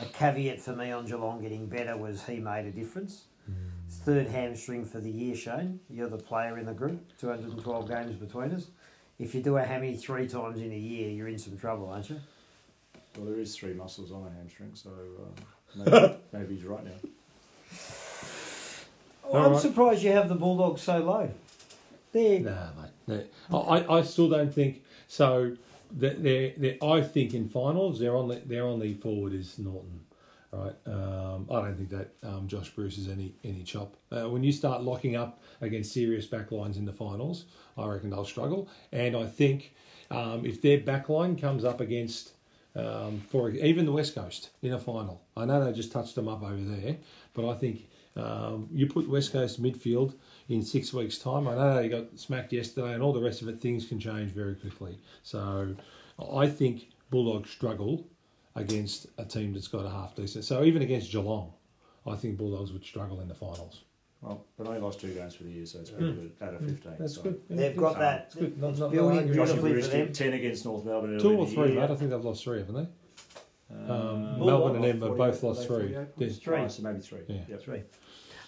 a 0.00 0.04
caveat 0.12 0.60
for 0.60 0.76
me 0.76 0.92
on 0.92 1.06
Geelong 1.06 1.42
getting 1.42 1.66
better 1.66 1.96
was 1.96 2.24
he 2.24 2.38
made 2.38 2.66
a 2.66 2.70
difference. 2.70 3.24
Third 3.88 4.28
hamstring 4.28 4.84
for 4.84 5.00
the 5.00 5.10
year, 5.10 5.34
Shane. 5.34 5.80
You're 5.90 6.08
the 6.08 6.16
player 6.18 6.58
in 6.58 6.66
the 6.66 6.72
group. 6.74 7.00
212 7.20 7.88
games 7.88 8.14
between 8.16 8.52
us. 8.52 8.66
If 9.18 9.34
you 9.34 9.42
do 9.42 9.56
a 9.56 9.62
hammy 9.62 9.96
three 9.96 10.28
times 10.28 10.60
in 10.60 10.72
a 10.72 10.76
year, 10.78 11.10
you're 11.10 11.28
in 11.28 11.38
some 11.38 11.56
trouble, 11.56 11.88
aren't 11.88 12.10
you? 12.10 12.20
Well, 13.16 13.26
there 13.26 13.40
is 13.40 13.56
three 13.56 13.72
muscles 13.72 14.12
on 14.12 14.26
a 14.26 14.30
hamstring, 14.30 14.72
so 14.74 14.90
uh, 14.90 15.82
maybe, 15.84 16.14
maybe 16.32 16.54
he's 16.56 16.64
right 16.64 16.84
now. 16.84 16.90
I'm 19.28 19.44
All 19.44 19.50
right. 19.52 19.60
surprised 19.60 20.02
you 20.02 20.12
have 20.12 20.28
the 20.28 20.34
Bulldogs 20.34 20.82
so 20.82 20.98
low. 20.98 21.30
They're 22.12 22.40
Nah, 22.40 22.68
mate. 23.08 23.26
No. 23.50 23.58
I, 23.58 23.98
I 23.98 24.02
still 24.02 24.28
don't 24.28 24.54
think 24.54 24.82
so. 25.08 25.56
They're, 25.90 26.14
they're, 26.14 26.52
they're, 26.56 26.76
I 26.82 27.00
think 27.00 27.34
in 27.34 27.48
finals 27.48 27.98
they're 28.00 28.16
on 28.16 28.28
the 28.28 28.42
they're 28.44 28.66
on 28.66 28.80
the 28.80 28.94
forward 28.94 29.32
is 29.32 29.58
Naughton, 29.58 30.00
right? 30.56 30.74
Um, 30.86 31.46
I 31.50 31.60
don't 31.60 31.76
think 31.76 31.90
that 31.90 32.14
um, 32.22 32.48
Josh 32.48 32.70
Bruce 32.70 32.98
is 32.98 33.08
any 33.08 33.34
any 33.44 33.62
chop. 33.62 33.96
Uh, 34.10 34.28
when 34.28 34.42
you 34.42 34.52
start 34.52 34.82
locking 34.82 35.16
up 35.16 35.42
against 35.60 35.92
serious 35.92 36.26
backlines 36.26 36.76
in 36.76 36.84
the 36.84 36.92
finals, 36.92 37.44
I 37.76 37.86
reckon 37.86 38.10
they'll 38.10 38.24
struggle. 38.24 38.68
And 38.92 39.16
I 39.16 39.26
think 39.26 39.74
um, 40.10 40.44
if 40.44 40.62
their 40.62 40.78
backline 40.78 41.40
comes 41.40 41.64
up 41.64 41.80
against 41.80 42.32
um, 42.74 43.22
for 43.28 43.50
even 43.50 43.86
the 43.86 43.92
West 43.92 44.14
Coast 44.14 44.50
in 44.62 44.72
a 44.72 44.78
final, 44.78 45.22
I 45.36 45.44
know 45.44 45.64
they 45.64 45.72
just 45.72 45.92
touched 45.92 46.14
them 46.14 46.28
up 46.28 46.42
over 46.42 46.56
there, 46.56 46.96
but 47.34 47.48
I 47.48 47.54
think 47.54 47.88
um, 48.16 48.68
you 48.72 48.86
put 48.86 49.08
West 49.08 49.32
Coast 49.32 49.62
midfield 49.62 50.14
in 50.48 50.62
six 50.62 50.92
weeks' 50.92 51.18
time. 51.18 51.48
I 51.48 51.54
know 51.54 51.74
they 51.76 51.88
got 51.88 52.18
smacked 52.18 52.52
yesterday, 52.52 52.94
and 52.94 53.02
all 53.02 53.12
the 53.12 53.20
rest 53.20 53.42
of 53.42 53.48
it. 53.48 53.60
Things 53.60 53.86
can 53.86 54.00
change 54.00 54.32
very 54.32 54.54
quickly. 54.54 54.98
So 55.22 55.74
I 56.32 56.48
think 56.48 56.88
Bulldogs 57.10 57.50
struggle 57.50 58.06
against 58.56 59.06
a 59.18 59.24
team 59.24 59.52
that's 59.52 59.68
got 59.68 59.84
a 59.84 59.90
half 59.90 60.14
decent. 60.16 60.44
So 60.44 60.64
even 60.64 60.82
against 60.82 61.12
Geelong, 61.12 61.52
I 62.06 62.16
think 62.16 62.38
Bulldogs 62.38 62.72
would 62.72 62.84
struggle 62.84 63.20
in 63.20 63.28
the 63.28 63.34
finals. 63.34 63.82
Well, 64.22 64.44
but 64.56 64.66
only 64.66 64.80
lost 64.80 65.00
two 65.00 65.12
games 65.12 65.34
for 65.34 65.44
the 65.44 65.50
year, 65.50 65.66
so 65.66 65.80
it's 65.80 65.90
pretty 65.90 66.12
good 66.12 66.32
out 66.40 66.54
of 66.54 66.60
15. 66.62 66.92
That's 66.98 67.14
so. 67.16 67.22
good. 67.22 67.40
Yeah, 67.50 67.56
They've 67.56 67.76
good. 67.76 67.80
got 67.82 67.98
that. 67.98 68.22
It's 68.26 68.34
good. 68.34 68.58
Not- 68.60 68.70
It's 68.70 68.78
not- 68.80 68.90
building. 68.90 69.26
Josh 69.28 69.34
beautifully 69.34 69.72
Bruce 69.72 69.86
for 69.88 69.96
them. 69.98 70.12
10 70.12 70.32
against 70.32 70.64
North 70.64 70.84
Melbourne 70.84 71.18
Two 71.18 71.36
or 71.36 71.46
three, 71.46 71.72
year. 71.72 71.80
mate. 71.82 71.90
I 71.90 71.94
think 71.96 72.10
they've 72.10 72.24
lost 72.24 72.42
three, 72.42 72.58
haven't 72.58 72.74
they? 72.74 72.88
Um, 73.76 74.38
Well, 74.38 74.46
Melbourne 74.46 74.46
and 74.46 74.50
what, 74.50 74.72
them 74.72 74.82
have 74.82 74.98
48? 75.00 75.18
both 75.18 75.42
lost 75.42 75.60
they 75.60 75.66
three. 75.66 75.76
48? 75.92 76.16
There's- 76.16 76.38
Three. 76.38 76.56
Oh, 76.58 76.68
so 76.68 76.82
maybe 76.82 77.00
three. 77.00 77.20
Yeah. 77.28 77.40
Yep. 77.48 77.60
Three. 77.62 77.82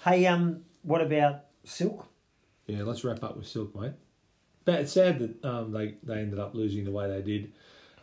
Hey, 0.05 0.27
um, 0.27 0.65
what 0.83 1.01
about 1.03 1.45
Silk? 1.65 2.07
Yeah, 2.67 2.83
let's 2.85 3.05
wrap 3.05 3.23
up 3.23 3.37
with 3.37 3.47
Silk, 3.47 3.75
mate. 3.79 3.93
But 4.65 4.81
it's 4.81 4.93
sad 4.93 5.19
that 5.19 5.45
um, 5.45 5.73
they, 5.73 5.97
they 6.03 6.19
ended 6.21 6.39
up 6.39 6.55
losing 6.55 6.85
the 6.85 6.91
way 6.93 7.09
they 7.09 7.23
did. 7.23 7.53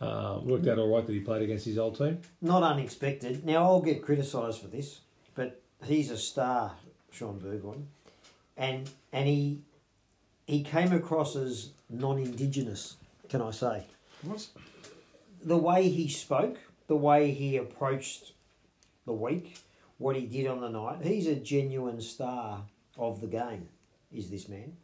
Um, 0.00 0.46
worked 0.46 0.66
out 0.68 0.78
all 0.78 0.94
right 0.94 1.06
that 1.06 1.12
he 1.12 1.20
played 1.20 1.42
against 1.42 1.64
his 1.64 1.78
old 1.78 1.96
team. 1.96 2.20
Not 2.42 2.62
unexpected. 2.62 3.44
Now 3.46 3.62
I'll 3.64 3.80
get 3.80 4.02
criticised 4.02 4.60
for 4.60 4.66
this, 4.68 5.00
but 5.34 5.62
he's 5.84 6.10
a 6.10 6.18
star, 6.18 6.72
Shaun 7.10 7.38
Burgoyne, 7.38 7.86
and 8.56 8.90
and 9.12 9.26
he 9.26 9.60
he 10.46 10.62
came 10.62 10.92
across 10.92 11.34
as 11.34 11.70
non-indigenous. 11.88 12.96
Can 13.28 13.40
I 13.42 13.50
say 13.50 13.84
What? 14.22 14.46
the 15.42 15.56
way 15.56 15.88
he 15.88 16.08
spoke, 16.08 16.58
the 16.88 16.96
way 16.96 17.30
he 17.32 17.56
approached 17.56 18.32
the 19.06 19.12
week, 19.14 19.56
what 19.98 20.14
he 20.16 20.26
did 20.26 20.46
on 20.46 20.60
the 20.60 20.68
night? 20.68 21.04
He's 21.04 21.26
a 21.26 21.36
genuine 21.36 22.00
star 22.00 22.62
of 22.98 23.20
the 23.20 23.26
game. 23.28 23.68
Is 24.12 24.30
this 24.30 24.48
man? 24.48 24.76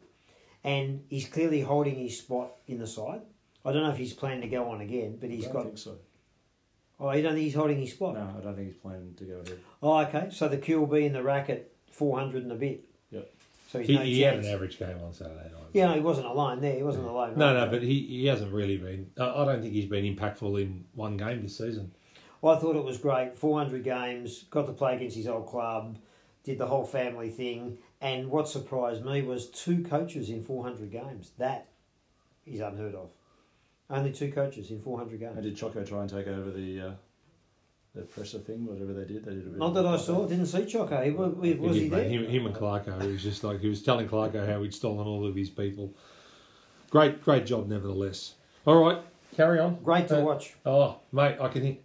And 0.63 1.03
he's 1.09 1.27
clearly 1.27 1.61
holding 1.61 1.95
his 1.95 2.17
spot 2.17 2.51
in 2.67 2.79
the 2.79 2.87
side. 2.87 3.21
I 3.65 3.71
don't 3.71 3.83
know 3.83 3.91
if 3.91 3.97
he's 3.97 4.13
planning 4.13 4.41
to 4.41 4.47
go 4.47 4.69
on 4.71 4.81
again, 4.81 5.17
but 5.19 5.29
he's 5.29 5.43
I 5.45 5.47
don't 5.47 5.53
got. 5.55 5.63
think 5.65 5.77
so. 5.77 5.97
Oh, 6.99 7.11
you 7.11 7.21
don't 7.21 7.33
think 7.33 7.43
he's 7.45 7.55
holding 7.55 7.79
his 7.79 7.91
spot? 7.91 8.13
No, 8.15 8.35
I 8.37 8.41
don't 8.43 8.55
think 8.55 8.67
he's 8.67 8.77
planning 8.77 9.13
to 9.17 9.23
go 9.25 9.33
ahead. 9.35 9.59
Oh, 9.81 9.97
okay. 10.01 10.27
So 10.31 10.47
the 10.47 10.57
Q 10.57 10.79
will 10.81 10.87
be 10.87 11.05
in 11.05 11.13
the 11.13 11.23
rack 11.23 11.49
at 11.49 11.69
400 11.91 12.43
and 12.43 12.51
a 12.51 12.55
bit. 12.55 12.83
Yep. 13.11 13.29
So 13.69 13.79
he's 13.79 13.87
He, 13.87 13.95
no 13.95 14.01
he 14.01 14.21
had 14.21 14.35
an 14.39 14.45
average 14.45 14.77
game 14.77 14.97
on 15.03 15.13
Saturday 15.13 15.43
night. 15.51 15.63
Yeah, 15.73 15.87
no, 15.87 15.93
he 15.95 15.99
wasn't 16.01 16.27
alone 16.27 16.61
there. 16.61 16.75
He 16.75 16.83
wasn't 16.83 17.05
alone. 17.05 17.33
No, 17.37 17.47
right 17.47 17.53
no, 17.53 17.59
there. 17.61 17.69
but 17.71 17.81
he, 17.81 18.01
he 18.01 18.25
hasn't 18.27 18.53
really 18.53 18.77
been. 18.77 19.09
I 19.19 19.23
I 19.41 19.45
don't 19.45 19.61
think 19.61 19.73
he's 19.73 19.85
been 19.87 20.05
impactful 20.15 20.61
in 20.61 20.85
one 20.93 21.17
game 21.17 21.41
this 21.41 21.57
season. 21.57 21.91
Well, 22.41 22.55
I 22.55 22.59
thought 22.59 22.75
it 22.75 22.83
was 22.83 22.97
great. 22.97 23.37
400 23.37 23.83
games, 23.83 24.43
got 24.49 24.67
to 24.67 24.73
play 24.73 24.95
against 24.97 25.15
his 25.15 25.27
old 25.27 25.47
club, 25.47 25.97
did 26.43 26.57
the 26.57 26.67
whole 26.67 26.85
family 26.85 27.29
thing. 27.29 27.77
And 28.01 28.29
what 28.29 28.49
surprised 28.49 29.03
me 29.05 29.21
was 29.21 29.49
two 29.49 29.81
coaches 29.83 30.29
in 30.29 30.43
400 30.43 30.91
games. 30.91 31.31
That 31.37 31.67
is 32.45 32.59
unheard 32.59 32.95
of. 32.95 33.09
Only 33.93 34.11
two 34.11 34.31
coaches 34.31 34.71
in 34.71 34.79
400 34.79 35.19
games. 35.19 35.33
And 35.35 35.43
games. 35.43 35.59
did 35.59 35.59
Choco 35.59 35.83
try 35.85 36.01
and 36.01 36.09
take 36.09 36.27
over 36.27 36.49
the 36.51 36.81
uh, 36.81 36.91
the 37.95 38.01
presser 38.01 38.39
thing, 38.39 38.65
whatever 38.65 38.91
they 38.93 39.05
did? 39.05 39.23
They 39.23 39.33
did 39.35 39.45
a 39.45 39.49
bit 39.51 39.57
Not 39.59 39.73
that 39.75 39.85
I 39.85 39.91
like 39.91 39.99
saw. 40.01 40.25
Didn't 40.25 40.47
see 40.47 40.65
Choco. 40.65 41.01
He, 41.03 41.11
was, 41.11 41.33
was 41.35 41.75
He 41.75 41.83
he 41.83 41.89
there? 41.89 42.03
Him, 42.03 42.25
him 42.25 42.45
and 42.47 42.55
Clarko. 42.55 43.01
He 43.03 43.09
was 43.11 43.21
just 43.21 43.43
like 43.43 43.59
he 43.59 43.69
was 43.69 43.83
telling 43.83 44.07
Clarko 44.09 44.47
how 44.47 44.63
he'd 44.63 44.73
stolen 44.73 45.05
all 45.07 45.25
of 45.27 45.35
his 45.35 45.49
people. 45.49 45.93
Great, 46.89 47.21
great 47.23 47.45
job, 47.45 47.67
nevertheless. 47.67 48.33
All 48.65 48.83
right, 48.83 48.99
carry 49.35 49.59
on. 49.59 49.77
Great 49.83 50.07
to 50.07 50.19
Uh, 50.21 50.23
watch. 50.23 50.55
Oh, 50.65 50.99
mate, 51.11 51.37
I 51.39 51.47
can 51.49 51.63
hear. 51.63 51.77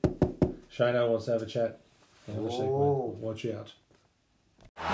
Shano 0.75 1.09
wants 1.11 1.27
to 1.27 1.33
have 1.33 1.43
a 1.43 1.47
chat. 1.47 1.81
Have 2.27 2.37
a. 2.37 2.49
Oh. 2.49 3.17
Watch 3.21 3.45
out. 3.47 3.73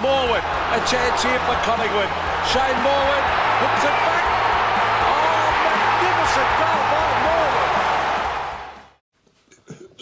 Morwood, 0.01 0.39
a 0.41 0.79
chance 0.89 1.23
here 1.23 1.39
for 1.41 1.55
Collingwood. 1.63 2.09
Shane 2.49 2.79
Morwood 2.83 3.25
hooks 3.61 3.85
it 3.85 3.97
back. 4.03 4.25
Oh, 5.05 5.47
magnificent 5.67 6.51
goal 6.59 7.04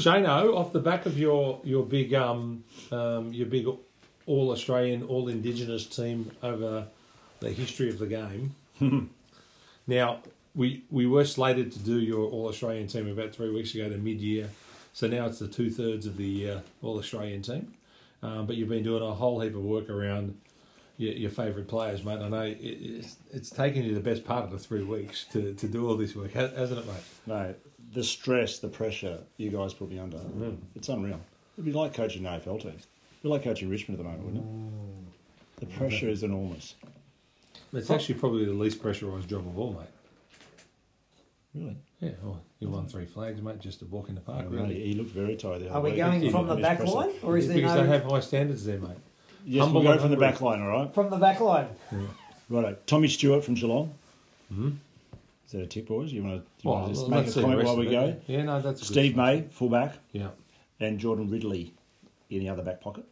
Shano, 0.03 0.57
off 0.57 0.72
the 0.72 0.80
back 0.80 1.07
of 1.07 1.16
your 1.16 1.61
your 1.62 1.84
big 1.86 2.12
um, 2.12 2.64
um 2.90 3.32
your 3.32 3.46
big 3.46 3.66
all 4.26 4.50
Australian, 4.50 5.05
all 5.05 5.28
Indigenous 5.28 5.86
team 5.86 6.30
over 6.42 6.86
the 7.38 7.50
history 7.50 7.88
of 7.88 7.98
the 7.98 8.07
game. 8.07 8.55
now 9.86 10.18
we 10.55 10.84
we 10.90 11.07
were 11.07 11.24
slated 11.24 11.70
to 11.72 11.78
do 11.78 12.00
your 12.00 12.28
all 12.28 12.48
Australian 12.48 12.88
team 12.88 13.09
about 13.09 13.32
three 13.32 13.50
weeks 13.50 13.74
ago 13.74 13.88
to 13.88 13.96
mid 13.96 14.20
year, 14.20 14.48
so 14.92 15.07
now 15.07 15.26
it's 15.26 15.38
the 15.38 15.46
two 15.46 15.70
thirds 15.70 16.05
of 16.05 16.16
the 16.16 16.50
uh, 16.50 16.61
all 16.82 16.98
Australian 16.98 17.42
team. 17.42 17.72
Um, 18.24 18.46
but 18.46 18.57
you've 18.57 18.68
been 18.68 18.84
doing 18.84 19.03
a 19.03 19.14
whole 19.14 19.40
heap 19.40 19.55
of 19.55 19.62
work 19.62 19.88
around 19.88 20.36
your, 20.96 21.12
your 21.12 21.30
favourite 21.30 21.68
players, 21.68 22.05
mate. 22.05 22.20
I 22.20 22.28
know 22.28 22.42
it, 22.42 22.59
it's, 22.61 23.16
it's 23.32 23.50
taken 23.50 23.82
you 23.84 23.94
the 23.94 24.00
best 24.00 24.24
part 24.24 24.44
of 24.44 24.50
the 24.50 24.59
three 24.59 24.84
weeks 24.84 25.24
to, 25.32 25.55
to 25.55 25.66
do 25.66 25.88
all 25.88 25.96
this 25.96 26.14
work, 26.14 26.32
ha- 26.34 26.50
hasn't 26.57 26.80
it, 26.80 26.86
mate? 26.86 27.03
No, 27.26 27.55
the 27.93 28.03
stress, 28.05 28.59
the 28.59 28.68
pressure 28.68 29.18
you 29.36 29.51
guys 29.51 29.74
put 29.74 29.90
me 29.90 29.99
under, 29.99 30.18
it's 30.74 30.88
unreal. 30.88 31.20
It'd 31.57 31.64
be 31.64 31.72
like 31.72 31.93
coaching 31.95 32.24
an 32.26 32.40
AFL 32.40 32.61
team. 32.62 32.70
It'd 32.72 32.86
be 33.22 33.28
like 33.28 33.43
coaching 33.45 33.68
Richmond 33.68 34.01
at 34.01 34.05
the 34.05 34.11
moment, 34.11 34.24
wouldn't 34.24 34.45
it? 34.45 35.61
The 35.61 35.66
pressure 35.78 36.09
is 36.09 36.22
enormous. 36.22 36.74
It's 37.72 37.90
actually 37.90 38.16
probably 38.16 38.45
the 38.45 38.53
least 38.53 38.82
pressurised 38.82 39.26
job 39.28 39.47
of 39.47 39.59
all, 39.59 39.72
mate. 39.72 39.88
Really? 41.55 41.76
Yeah, 42.01 42.11
well, 42.22 42.40
you 42.61 42.68
won 42.70 42.86
three 42.86 43.05
flags, 43.05 43.40
mate, 43.43 43.61
just 43.61 43.80
to 43.80 43.84
walk 43.86 44.09
in 44.09 44.14
the 44.14 44.20
park, 44.22 44.47
I 44.47 44.49
mean, 44.49 44.61
really. 44.62 44.82
he 44.86 44.95
looked 44.95 45.11
very 45.11 45.36
tired 45.36 45.62
the 45.62 45.70
Are 45.70 45.80
we 45.80 45.90
week. 45.90 45.99
going 45.99 46.22
He- 46.22 46.30
from 46.30 46.47
the 46.49 46.57
his 46.57 46.62
back 46.62 46.78
presser- 46.78 46.93
line? 46.95 47.11
Or 47.22 47.36
is 47.36 47.47
there 47.49 47.57
because 47.57 47.74
they 47.74 47.82
no. 47.82 47.86
have 47.93 48.05
high 48.05 48.20
standards 48.20 48.64
there, 48.64 48.78
mate. 48.78 48.90
Yes, 49.45 49.62
Humble 49.64 49.80
we'll 49.82 49.88
go 49.88 49.93
and 49.93 50.01
from 50.01 50.11
the 50.11 50.16
hungry. 50.16 50.28
back 50.32 50.40
line, 50.40 50.62
all 50.62 50.68
right? 50.68 50.95
From 50.95 51.11
the 51.11 51.16
back 51.18 51.40
line. 51.40 51.68
Righto. 52.49 52.76
Tommy 52.86 53.09
Stewart 53.09 53.45
from 53.45 53.55
Geelong. 53.55 53.93
Mm-hmm. 54.53 54.70
Is 55.53 55.59
that 55.59 55.64
a 55.64 55.66
tip, 55.66 55.86
boys? 55.88 56.11
You 56.11 56.24
want 56.24 56.42
to, 56.42 56.50
you 56.64 56.70
Well, 56.70 56.80
want 56.80 56.94
to 56.94 56.98
just 56.98 57.09
make 57.11 57.26
a 57.26 57.32
comment 57.42 57.64
while 57.64 57.72
of 57.74 57.78
we 57.80 57.88
it. 57.88 57.90
go? 57.90 58.16
Yeah, 58.26 58.42
no, 58.44 58.62
that's 58.62 58.80
a 58.80 58.84
Steve 58.86 59.12
start. 59.12 59.34
May, 59.36 59.42
fullback, 59.50 59.98
Yeah. 60.12 60.30
and 60.80 60.98
Jordan 60.98 61.28
Ridley 61.28 61.74
in 62.30 62.38
the 62.40 62.48
other 62.48 62.62
back 62.62 62.80
pocket. 62.80 63.05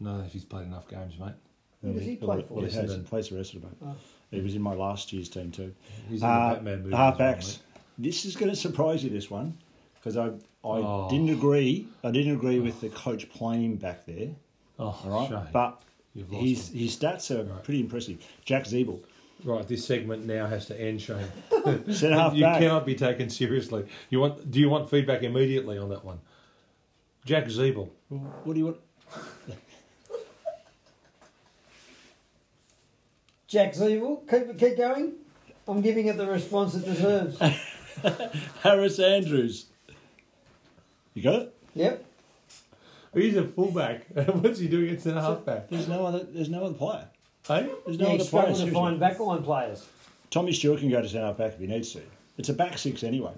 No, 0.00 0.20
if 0.26 0.32
he's 0.32 0.44
played 0.44 0.66
enough 0.66 0.88
games, 0.88 1.16
mate. 1.16 1.34
Who 1.82 1.92
does 1.92 2.02
he 2.02 2.16
play 2.16 2.42
for? 2.42 2.54
Well, 2.54 2.64
he 2.64 2.74
Yes, 2.74 2.90
he 2.92 2.98
Plays 3.02 3.28
the 3.28 3.36
rest 3.36 3.54
of 3.54 3.60
the 3.62 3.68
back. 3.68 3.76
Oh. 3.84 3.94
He 4.32 4.40
was 4.40 4.56
in 4.56 4.62
my 4.62 4.74
last 4.74 5.12
year's 5.12 5.28
team 5.28 5.52
too. 5.52 5.72
He's 6.08 6.22
in 6.22 6.28
Uh, 6.28 6.48
the 6.48 6.54
Batman 6.56 6.78
movie. 6.78 6.90
the 6.90 6.96
as 6.96 7.18
well, 7.18 7.58
this 7.98 8.24
is 8.24 8.34
going 8.34 8.50
to 8.50 8.56
surprise 8.56 9.04
you. 9.04 9.10
This 9.10 9.30
one 9.30 9.56
because 9.94 10.16
I 10.16 10.26
I 10.26 10.32
Oh. 10.64 11.08
didn't 11.10 11.28
agree. 11.28 11.86
I 12.02 12.10
didn't 12.10 12.32
agree 12.34 12.58
with 12.58 12.80
the 12.80 12.88
coach 12.88 13.28
playing 13.30 13.62
him 13.64 13.76
back 13.76 14.06
there. 14.06 14.30
Oh, 14.80 14.86
All 15.04 15.10
right, 15.20 15.28
shame. 15.28 15.38
but 15.52 15.80
his 16.16 16.70
him. 16.70 16.78
his 16.78 16.96
stats 16.96 17.30
are 17.30 17.44
Right. 17.44 17.62
pretty 17.62 17.78
impressive. 17.80 18.16
Jack 18.44 18.64
Ziebell, 18.64 18.98
Right, 19.44 19.68
this 19.68 19.84
segment 19.84 20.24
now 20.24 20.46
has 20.46 20.66
to 20.66 20.80
end, 20.80 21.02
Shane. 21.02 21.18
centre 21.92 22.14
half 22.14 22.34
you 22.34 22.42
back. 22.44 22.60
cannot 22.60 22.86
be 22.86 22.94
taken 22.94 23.28
seriously. 23.28 23.84
You 24.08 24.20
want? 24.20 24.50
Do 24.50 24.58
you 24.58 24.70
want 24.70 24.88
feedback 24.88 25.22
immediately 25.22 25.76
on 25.76 25.90
that 25.90 26.02
one? 26.02 26.20
Jack 27.26 27.44
Ziebell. 27.46 27.90
What 28.08 28.54
do 28.54 28.58
you 28.58 28.64
want? 28.66 28.78
Jack 33.46 33.74
Ziebell, 33.74 34.28
keep, 34.28 34.58
keep 34.58 34.76
going. 34.76 35.12
I'm 35.68 35.80
giving 35.80 36.06
it 36.06 36.16
the 36.16 36.26
response 36.26 36.74
it 36.74 36.84
deserves. 36.84 37.38
Harris 38.62 38.98
Andrews. 38.98 39.66
You 41.14 41.22
got 41.22 41.34
it. 41.42 41.54
yep. 41.74 42.04
He's 43.14 43.36
a 43.36 43.44
fullback. 43.44 44.06
What's 44.08 44.58
he 44.58 44.66
doing 44.68 44.90
at 44.90 45.00
centre 45.02 45.20
halfback? 45.20 45.68
There's 45.68 45.86
no 45.86 46.04
other. 46.04 46.24
There's 46.24 46.48
no 46.48 46.64
other 46.64 46.74
player. 46.74 47.08
Hey? 47.46 47.70
There's 47.84 47.98
no 47.98 48.06
Yeah, 48.06 48.14
other 48.14 48.18
he's 48.22 48.28
player. 48.30 48.54
to 48.54 48.72
find 48.72 49.00
backline 49.00 49.44
players. 49.44 49.86
Tommy 50.30 50.52
Stewart 50.52 50.80
can 50.80 50.90
go 50.90 51.00
to 51.02 51.08
centre 51.08 51.32
back 51.32 51.52
if 51.54 51.58
he 51.60 51.66
needs 51.66 51.92
to. 51.92 52.00
It's 52.38 52.48
a 52.48 52.54
back 52.54 52.78
six 52.78 53.02
anyway. 53.04 53.32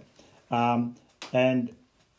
Um, 0.51 0.95
and 1.33 1.75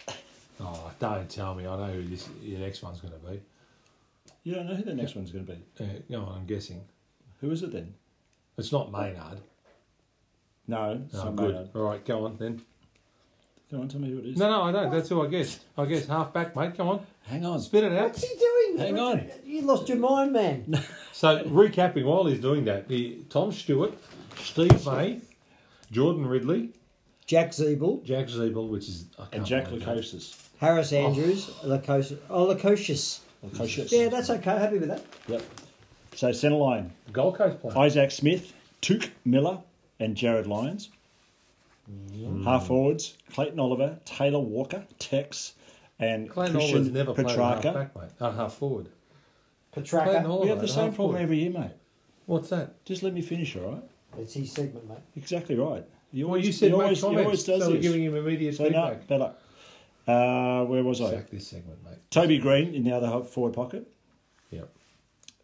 Oh, 0.59 0.91
don't 0.99 1.29
tell 1.29 1.55
me. 1.55 1.65
I 1.67 1.75
know 1.77 1.93
who 1.93 2.03
this 2.03 2.27
your 2.41 2.59
next 2.59 2.81
one's 2.83 2.99
going 2.99 3.13
to 3.13 3.19
be. 3.27 3.39
you 4.43 4.53
don't 4.55 4.67
know 4.67 4.75
who 4.75 4.83
the 4.83 4.93
next 4.95 5.15
one's 5.15 5.31
going 5.31 5.45
to 5.45 5.53
be. 5.53 5.59
Uh, 5.83 5.87
go 6.11 6.23
on, 6.25 6.37
I'm 6.39 6.45
guessing. 6.45 6.81
Who 7.41 7.51
is 7.51 7.63
it 7.63 7.71
then? 7.71 7.93
It's 8.57 8.71
not 8.71 8.91
Maynard. 8.91 9.39
No, 10.67 11.01
it's 11.05 11.15
Oh, 11.15 11.25
not 11.25 11.35
good. 11.35 11.51
Maynard. 11.53 11.69
All 11.75 11.81
right, 11.83 12.03
go 12.03 12.25
on 12.25 12.37
then. 12.37 12.61
Come 13.69 13.81
on, 13.81 13.87
tell 13.87 13.99
me 14.01 14.09
who 14.09 14.19
it 14.19 14.25
is. 14.25 14.37
No, 14.37 14.49
no, 14.49 14.61
I 14.63 14.71
don't. 14.71 14.91
That's 14.91 15.09
who 15.09 15.21
I 15.23 15.27
guess. 15.27 15.59
I 15.77 15.85
guess 15.85 16.07
half 16.07 16.33
back, 16.33 16.55
mate. 16.55 16.75
Come 16.75 16.87
on, 16.89 17.05
Hang 17.27 17.45
on. 17.45 17.59
spit 17.61 17.83
it 17.83 17.91
out. 17.93 18.03
What's 18.03 18.23
he 18.23 18.35
doing? 18.37 18.56
Hang 18.77 18.99
on. 18.99 19.29
You 19.45 19.61
lost 19.61 19.89
your 19.89 19.97
mind, 19.97 20.33
man. 20.33 20.83
So 21.13 21.43
recapping, 21.45 22.05
while 22.05 22.25
he's 22.27 22.39
doing 22.39 22.65
that, 22.65 22.85
he, 22.87 23.25
Tom 23.31 23.51
Stewart, 23.51 23.91
Steve 24.39 24.85
May, 24.85 25.19
Jordan 25.91 26.27
Ridley, 26.27 26.69
Jack 27.25 27.49
Ziebell, 27.53 28.03
Jack 28.03 28.27
Ziebell, 28.27 28.69
which 28.69 28.87
is 28.87 29.05
I 29.17 29.23
And 29.23 29.31
can't 29.31 29.45
Jack 29.47 29.65
believe 29.65 29.83
that. 29.83 30.35
Harris 30.59 30.93
Andrews, 30.93 31.49
Lacos- 31.63 32.13
oh, 32.29 32.45
Lacocious. 32.53 33.21
Lukosius. 33.43 33.91
Yeah, 33.91 34.09
that's 34.09 34.29
okay. 34.29 34.59
Happy 34.59 34.77
with 34.77 34.89
that. 34.89 35.03
Yep. 35.27 35.41
So 36.13 36.31
centre 36.31 36.57
line: 36.57 36.91
Gold 37.11 37.35
Coast 37.35 37.61
player. 37.61 37.77
Isaac 37.79 38.11
Smith, 38.11 38.53
Touk 38.83 39.09
Miller, 39.25 39.57
and 39.99 40.15
Jarryd 40.15 40.45
Lyons. 40.45 40.89
Mm. 41.91 42.43
Half 42.43 42.67
forwards: 42.67 43.15
Clayton 43.33 43.59
Oliver, 43.59 43.97
Taylor 44.05 44.39
Walker, 44.39 44.83
Tex, 44.99 45.53
and 45.99 46.29
Clayton 46.29 46.55
Christian 46.55 46.75
Oliver's 46.77 46.93
never 46.93 47.13
played 47.13 47.29
half 47.31 47.63
back, 47.63 47.95
mate. 47.95 48.09
Uh, 48.19 48.31
half 48.31 48.53
forward. 48.53 48.89
Petracca. 49.75 50.03
Clayton 50.23 50.39
We 50.41 50.47
have 50.49 50.61
the 50.61 50.67
same 50.67 50.93
problem 50.93 50.95
forward. 50.95 51.21
every 51.21 51.39
year, 51.39 51.51
mate. 51.51 51.71
What's 52.25 52.49
that? 52.49 52.83
Just 52.85 53.03
let 53.03 53.13
me 53.13 53.21
finish, 53.21 53.55
all 53.55 53.71
right? 53.71 53.83
It's 54.19 54.33
his 54.33 54.51
segment, 54.51 54.87
mate. 54.89 54.97
Exactly 55.15 55.55
right. 55.55 55.85
You 56.11 56.27
Well, 56.27 56.39
you 56.39 56.51
said 56.51 56.71
he 56.71 56.77
make 56.77 56.81
always, 56.83 56.99
he 57.01 57.05
always 57.07 57.43
does 57.43 57.63
so 57.63 57.71
we're 57.71 57.81
giving 57.81 58.03
him 58.03 58.15
immediate 58.15 58.55
so 58.55 58.63
no, 58.63 58.69
feedback. 58.69 59.07
better. 59.07 59.33
Uh, 60.07 60.65
where 60.65 60.83
was 60.83 61.01
I? 61.01 61.11
Sack 61.11 61.29
this 61.29 61.47
segment, 61.47 61.83
mate. 61.83 61.97
Toby 62.11 62.37
Greene 62.39 62.73
in 62.73 62.83
the 62.83 62.91
other 62.93 63.07
half 63.07 63.27
forward 63.27 63.53
pocket. 63.53 63.87
Yep. 64.51 64.69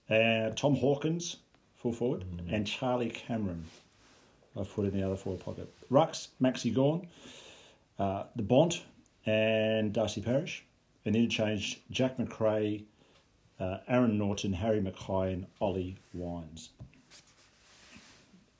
Uh, 0.10 0.50
Tom 0.56 0.76
Hawkins, 0.76 1.38
full 1.76 1.92
forward, 1.92 2.24
Mm. 2.24 2.54
and 2.54 2.68
Charlie 2.68 3.10
Cameron, 3.10 3.66
I've 4.58 4.72
put 4.74 4.86
in 4.86 4.92
the 4.98 5.04
other 5.06 5.18
forward 5.18 5.42
pocket. 5.44 5.70
Rux, 5.92 6.30
Maxi 6.42 6.74
Gawn, 6.74 7.08
uh, 8.00 8.24
the 8.36 8.44
Bont, 8.44 8.84
and 9.26 9.94
Darcy 9.94 10.22
Parish. 10.22 10.64
And 11.06 11.16
interchange 11.18 11.82
Jack 11.92 12.18
Macrae, 12.18 12.84
uh, 13.60 13.80
Aaron 13.90 14.18
Naughton, 14.18 14.54
Harry 14.54 14.80
McKay, 14.82 15.34
and 15.34 15.46
Ollie 15.60 15.98
Wines. 16.14 16.70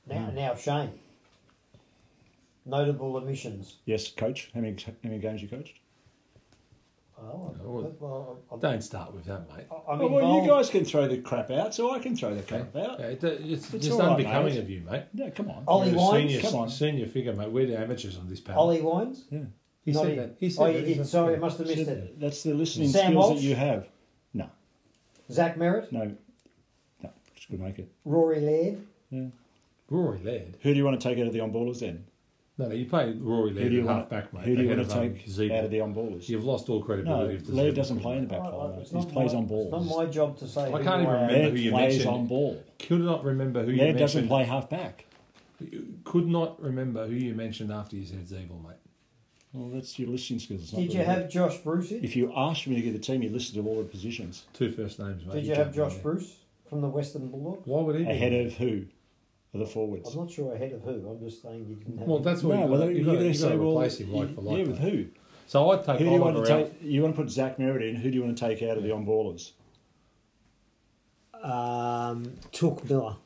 Now, 0.06 0.30
now 0.30 0.54
Shane. 0.54 0.90
Notable 2.66 3.16
omissions. 3.16 3.76
Yes, 3.86 4.10
coach. 4.10 4.50
How 4.54 4.60
many, 4.60 4.76
how 4.84 4.92
many 5.02 5.18
games 5.18 5.40
you 5.42 5.48
coached? 5.48 5.78
Oh, 7.18 7.54
well, 7.62 7.94
well, 8.00 8.38
I'm, 8.52 8.60
Don't 8.60 8.82
start 8.82 9.14
with 9.14 9.24
that, 9.26 9.48
mate. 9.56 9.64
I'm 9.88 10.00
Oh, 10.00 10.08
well, 10.08 10.42
you 10.42 10.48
guys 10.48 10.68
can 10.68 10.84
throw 10.84 11.06
the 11.08 11.18
crap 11.18 11.50
out, 11.50 11.74
so 11.74 11.92
I 11.94 11.98
can 12.00 12.14
throw 12.16 12.34
the 12.34 12.42
crap 12.42 12.74
out. 12.76 13.00
Yeah, 13.00 13.06
it- 13.06 13.24
it's 13.24 13.72
It's 13.72 13.86
just 13.86 13.92
all 13.92 13.98
right, 14.00 14.10
unbecoming 14.10 14.54
mate. 14.54 14.58
of 14.58 14.68
you, 14.68 14.80
mate. 14.82 15.04
Yeah, 15.14 15.30
come 15.30 15.48
on. 15.50 15.64
Ollie 15.66 15.90
You're 15.90 15.98
a 15.98 16.02
Wines? 16.02 16.30
senior, 16.32 16.42
Come 16.42 16.60
on. 16.60 16.68
senior 16.68 17.06
figure, 17.06 17.32
mate. 17.32 17.50
We're 17.50 17.66
the 17.66 17.78
amateurs 17.78 18.18
on 18.18 18.28
this 18.28 18.40
panel. 18.40 18.60
Ollie 18.62 18.82
Wines? 18.82 19.24
Yeah. 19.30 19.40
He 19.84 19.92
Not 19.92 20.02
said 20.02 20.10
he. 20.10 20.16
that. 20.18 20.36
He 20.40 20.50
said 20.50 20.62
oh, 20.62 20.72
that. 20.72 20.80
you 20.80 20.86
did. 20.86 20.98
a- 21.00 21.04
Sorry, 21.04 21.34
I 21.34 21.38
must 21.38 21.58
have 21.58 21.66
missed 21.66 21.84
So 21.86 21.92
it. 21.92 22.20
That's 22.20 22.42
the 22.42 22.54
listening 22.54 22.88
Sam 22.88 23.10
skills 23.12 23.14
Walsh? 23.30 23.36
that 23.40 23.46
you 23.46 23.54
have. 23.54 23.86
No, 24.32 24.46
Zach 25.30 25.56
Merrett, 25.56 25.92
no, 25.92 26.16
no. 27.02 27.10
Just 27.34 27.48
could 27.50 27.60
make 27.60 27.78
it. 27.78 27.90
Rory 28.04 28.40
Laird. 28.40 28.78
Yeah. 29.10 29.26
Rory 29.90 30.20
Laird. 30.24 30.56
Who 30.62 30.72
do 30.72 30.76
you 30.78 30.84
want 30.84 31.00
to 31.00 31.06
take 31.08 31.18
out 31.18 31.26
of 31.26 31.32
the 31.32 31.40
on 31.40 31.52
ballers 31.52 31.80
then? 31.80 32.04
No, 32.56 32.68
no, 32.68 32.74
you 32.74 32.86
play 32.86 33.12
Rory 33.18 33.50
Who 33.50 33.56
Laird 33.56 33.70
do 33.70 33.74
you 33.74 33.80
at 33.80 33.86
want 33.86 33.98
half 33.98 34.08
back, 34.10 34.32
mate. 34.32 34.44
Who 34.44 34.56
do 34.56 34.62
you 34.62 34.68
want 34.76 34.88
to 34.88 34.94
um, 34.96 35.00
take 35.14 35.26
Ziebell. 35.26 35.58
out 35.58 35.64
of 35.64 35.70
the 35.72 35.80
on 35.80 35.94
ballers? 35.94 36.28
You've 36.28 36.44
lost 36.44 36.68
all 36.68 36.78
No, 36.78 36.84
credibility. 36.86 37.44
to 37.44 37.52
Laird 37.52 37.72
Ziebell. 37.72 37.76
doesn't 37.76 38.00
play 38.00 38.16
in 38.16 38.28
the 38.28 38.34
I- 38.36 38.38
back 38.38 38.46
I- 38.52 38.56
line. 38.56 38.78
He 38.84 38.84
plays 39.12 39.32
my- 39.32 39.38
on 39.38 39.46
balls. 39.46 39.66
It's 39.66 39.88
not 39.90 39.96
my 39.98 40.06
job 40.06 40.38
to 40.38 40.46
say. 40.48 40.62
I 40.62 40.70
who 40.70 40.82
can't 40.84 41.02
even 41.02 41.12
remember 41.14 41.32
Laird 41.34 41.52
who 41.52 41.58
you 41.58 41.70
plays 41.72 41.92
mentioned. 41.96 42.14
on 42.14 42.26
ball. 42.28 42.62
Could 42.78 43.00
not 43.00 43.24
remember 43.24 43.64
who 43.64 43.72
you 43.72 43.76
mentioned. 43.76 43.86
Laird 43.86 43.98
doesn't 43.98 44.20
mentioned. 44.22 44.30
play 44.30 44.44
half 44.44 44.70
back. 44.70 45.04
Could 46.04 46.28
not 46.28 46.62
remember 46.62 47.06
who 47.06 47.14
you 47.14 47.34
mentioned 47.34 47.72
after 47.72 47.96
you 47.96 48.04
said 48.06 48.24
Ziebell, 48.24 48.62
mate. 48.62 48.76
Well, 49.54 49.68
that's 49.72 49.96
your 50.00 50.08
listening 50.08 50.40
skills. 50.40 50.70
Did 50.72 50.92
you 50.92 50.98
really 50.98 51.04
have 51.04 51.18
good. 51.22 51.30
Josh 51.30 51.58
Bruce? 51.58 51.92
in? 51.92 52.02
If 52.04 52.16
you 52.16 52.32
asked 52.36 52.66
me 52.66 52.74
to 52.74 52.82
get 52.82 52.92
the 52.92 52.98
team, 52.98 53.22
you 53.22 53.30
listed 53.30 53.64
all 53.64 53.78
the 53.78 53.84
positions 53.84 54.44
Two 54.52 54.72
first 54.72 54.98
names, 54.98 55.24
mate. 55.24 55.34
Did 55.34 55.44
you 55.46 55.54
have 55.54 55.72
Josh 55.72 55.94
there. 55.94 56.02
Bruce 56.02 56.34
from 56.68 56.80
the 56.80 56.88
Western 56.88 57.28
Bulldogs? 57.28 57.64
Why 57.64 57.80
would 57.82 57.94
he? 57.96 58.02
ahead 58.02 58.32
there? 58.32 58.46
of 58.46 58.54
who? 58.56 58.84
Of 59.52 59.60
the 59.60 59.66
forwards. 59.66 60.12
I'm 60.12 60.20
not 60.22 60.30
sure 60.32 60.52
ahead 60.52 60.72
of 60.72 60.82
who. 60.82 61.08
I'm 61.08 61.20
just 61.20 61.40
saying 61.40 61.66
you 61.68 61.76
didn't 61.76 61.98
have. 61.98 62.08
Well, 62.08 62.18
that's 62.18 62.42
what 62.42 62.56
no, 62.56 62.64
you 62.64 62.70
well, 62.70 62.80
got. 62.80 62.86
you're 62.86 62.98
You 62.98 63.04
going 63.04 63.16
got 63.18 63.22
to 63.22 63.32
to 63.32 63.38
say, 63.38 63.56
well, 63.56 63.70
replace 63.70 63.98
him 64.00 64.12
like 64.12 64.34
for 64.34 64.40
like. 64.40 64.58
yeah, 64.58 64.64
with 64.64 64.78
who? 64.80 65.06
So 65.46 65.70
I'd 65.70 65.84
take 65.84 65.98
Who 65.98 66.04
do 66.06 66.10
you 66.10 66.20
want 66.20 66.44
to 66.44 66.46
take? 66.46 66.72
You 66.82 67.02
want 67.02 67.14
to 67.14 67.22
put 67.22 67.30
Zach 67.30 67.58
Merrett 67.58 67.88
in? 67.88 67.94
Who 67.94 68.10
do 68.10 68.16
you 68.16 68.24
want 68.24 68.36
to 68.36 68.48
take 68.48 68.60
out 68.64 68.76
of 68.76 68.82
the 68.82 68.90
on 68.90 69.06
ballers? 69.06 69.52
Um, 71.40 72.32
Touk 72.52 72.88
Miller. 72.90 73.16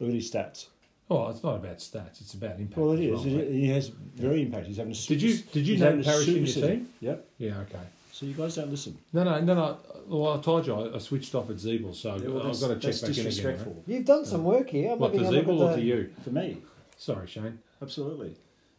Look 0.00 0.08
at 0.10 0.14
his 0.14 0.30
stats. 0.30 0.66
Oh, 1.12 1.28
it's 1.28 1.42
not 1.42 1.56
about 1.56 1.76
stats. 1.78 2.20
It's 2.20 2.34
about 2.34 2.58
impact. 2.58 2.78
Well, 2.78 2.92
it 2.92 3.10
as 3.12 3.20
is. 3.26 3.26
well, 3.26 3.42
It- 3.42 3.52
he 3.52 3.68
has 3.68 3.88
very 3.88 4.42
impact. 4.42 4.66
He's 4.66 4.78
having 4.78 4.92
a 4.92 4.94
super, 4.94 5.18
Did 5.20 5.22
you- 5.30 5.38
did 5.52 5.66
you 5.66 5.74
name 5.74 5.82
having 5.88 6.04
Parish 6.04 6.28
in 6.28 6.36
your 6.36 6.46
team? 6.46 6.88
Yep. 7.00 7.28
Yeah, 7.38 7.60
okay. 7.60 7.78
So 8.12 8.26
you 8.26 8.34
guys 8.34 8.54
don't 8.56 8.70
listen. 8.70 8.96
No, 9.12 9.24
no, 9.24 9.40
no, 9.40 9.54
no. 9.54 9.76
Well, 10.08 10.38
I 10.38 10.40
told 10.40 10.66
you 10.66 10.74
I, 10.74 10.94
I 10.96 10.98
switched 10.98 11.34
off 11.34 11.50
at 11.50 11.56
Ziebell, 11.56 11.94
so 11.94 12.16
Yeah, 12.16 12.28
well, 12.28 12.46
I've 12.46 12.60
got 12.60 12.68
to 12.68 12.76
check 12.92 13.00
back 13.00 13.18
in 13.18 13.26
again. 13.26 13.46
Right? 13.66 13.76
You've 13.86 14.04
done 14.04 14.24
some 14.24 14.44
work 14.44 14.70
here. 14.70 14.92
I'm 14.92 14.98
What, 14.98 15.12
to 15.12 15.18
having 15.24 15.44
Ziebell 15.44 15.60
or 15.60 15.70
the- 15.70 15.76
to 15.76 15.82
you? 15.82 16.10
For 16.22 16.30
me, 16.30 16.58
Sorry, 16.96 17.26
Shane. 17.26 17.58
absolutely. 17.80 18.36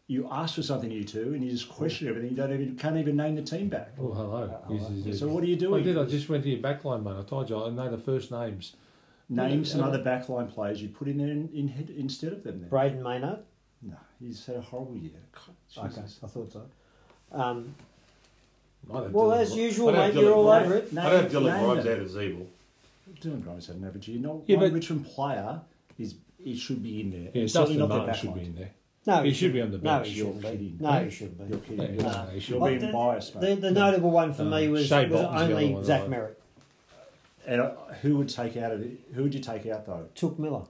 You 0.08 0.28
ask 0.30 0.56
for 0.56 0.62
something, 0.64 0.92
you 0.92 1.04
two, 1.06 1.34
and 1.34 1.44
you 1.44 1.52
just 1.52 1.70
question 1.70 2.08
everything. 2.10 2.32
You 2.32 2.36
don't 2.36 2.52
even 2.54 2.76
can't 2.76 2.98
even 2.98 3.16
name 3.16 3.36
the 3.36 3.42
team 3.42 3.70
back. 3.70 3.94
Oh, 4.00 4.12
hello. 4.12 4.54
Yes, 4.70 4.82
yes, 4.92 5.06
yes. 5.06 5.20
So 5.20 5.28
what 5.30 5.44
are 5.44 5.48
you 5.48 5.56
doing? 5.56 5.82
I 5.82 5.84
did. 5.84 5.98
I 5.98 6.04
just 6.06 6.28
went 6.30 6.44
to 6.44 6.50
your 6.50 6.60
backline, 6.60 7.04
mate. 7.04 7.16
I 7.18 7.24
told 7.24 7.50
you 7.50 7.64
I 7.64 7.70
know 7.70 7.90
the 7.90 7.98
first 7.98 8.30
names. 8.32 8.76
Name 9.30 9.66
some 9.66 9.82
other 9.84 10.00
backline 10.04 10.54
players 10.54 10.82
you 10.82 10.90
put 10.90 11.08
in 11.08 11.18
there 11.18 11.28
in, 11.30 11.50
in, 11.54 11.94
instead 11.98 12.34
of 12.34 12.44
them. 12.44 12.60
Then. 12.62 12.70
Brayden 12.70 13.02
Maynard. 13.02 13.40
No, 13.82 13.96
he's 14.20 14.46
had 14.46 14.58
a 14.58 14.62
horrible 14.62 14.96
year. 14.98 15.12
God, 15.76 15.92
Okay, 15.92 16.02
I 16.24 16.28
thought 16.28 16.52
so. 16.52 16.62
Um, 17.32 17.74
well, 18.88 19.32
as 19.34 19.54
Gri- 19.54 19.64
usual, 19.64 19.90
I'd 19.90 20.14
mate, 20.14 20.22
you're 20.22 20.34
all 20.34 20.44
Grimes- 20.44 20.66
over 20.66 20.76
it. 20.76 20.94
Name- 20.94 21.06
I'd 21.06 21.14
have 21.14 21.32
Dylan 21.32 21.44
name 21.56 21.64
Grimes 21.66 21.84
them. 21.86 21.94
out 21.94 22.00
of 22.06 22.12
Ziebell. 22.12 22.46
Dylan 23.22 23.44
Grimes 23.44 23.68
had 23.68 23.76
an 23.78 23.86
average 23.86 24.08
year. 24.10 24.20
No, 24.20 24.44
Yeah, 24.46 24.58
one 24.58 24.66
but- 24.70 24.74
Richmond 24.74 25.06
player 25.08 25.62
is 25.98 26.16
he 26.38 26.56
should 26.56 26.84
be 26.84 27.02
in 27.02 27.12
there. 27.12 27.32
Yeah, 27.34 27.42
And 27.42 27.52
certainly 27.52 27.78
Dustin 27.78 27.80
not 27.80 27.90
Martin 27.90 28.06
back 28.08 28.16
should 28.18 28.34
be 28.36 28.42
in 28.42 28.56
there. 28.56 28.72
no, 29.08 29.24
He 29.24 29.34
should 29.34 29.54
be 29.54 29.62
on 29.62 29.72
the 29.72 29.78
No, 29.78 29.84
bench. 29.84 30.08
he 30.10 30.14
You're 30.16 30.26
shouldn't 30.28 30.42
be. 30.44 30.50
kidding. 30.50 30.78
No, 30.80 31.04
he 31.04 31.10
shouldn't 31.10 31.50
You're 31.50 31.58
be. 31.60 31.68
kidding. 31.78 31.96
Yeah, 31.96 32.02
No. 32.04 32.12
no, 32.26 32.30
he 32.32 32.40
should 32.40 32.56
You're 32.56 32.68
being 32.68 32.80
the- 32.82 32.92
biased, 32.92 33.34
The, 33.34 33.40
mate. 33.40 33.62
the 33.62 33.72
notable 33.72 34.12
one 34.12 34.34
for 34.34 34.44
me 34.44 34.68
was, 34.68 34.82
was 34.92 34.92
only 34.92 35.84
Zach 35.84 36.02
though. 36.04 36.10
Merrett. 36.10 36.36
And 37.46 37.62
who 38.02 38.18
would 38.18 38.30
take 38.30 38.56
out 38.58 38.72
of 38.72 38.82
it? 38.82 38.92
Who 39.14 39.24
would 39.24 39.34
you 39.34 39.40
take 39.42 39.66
out 39.68 39.86
though? 39.86 40.08
Touk 40.16 40.40
Miller. 40.40 40.64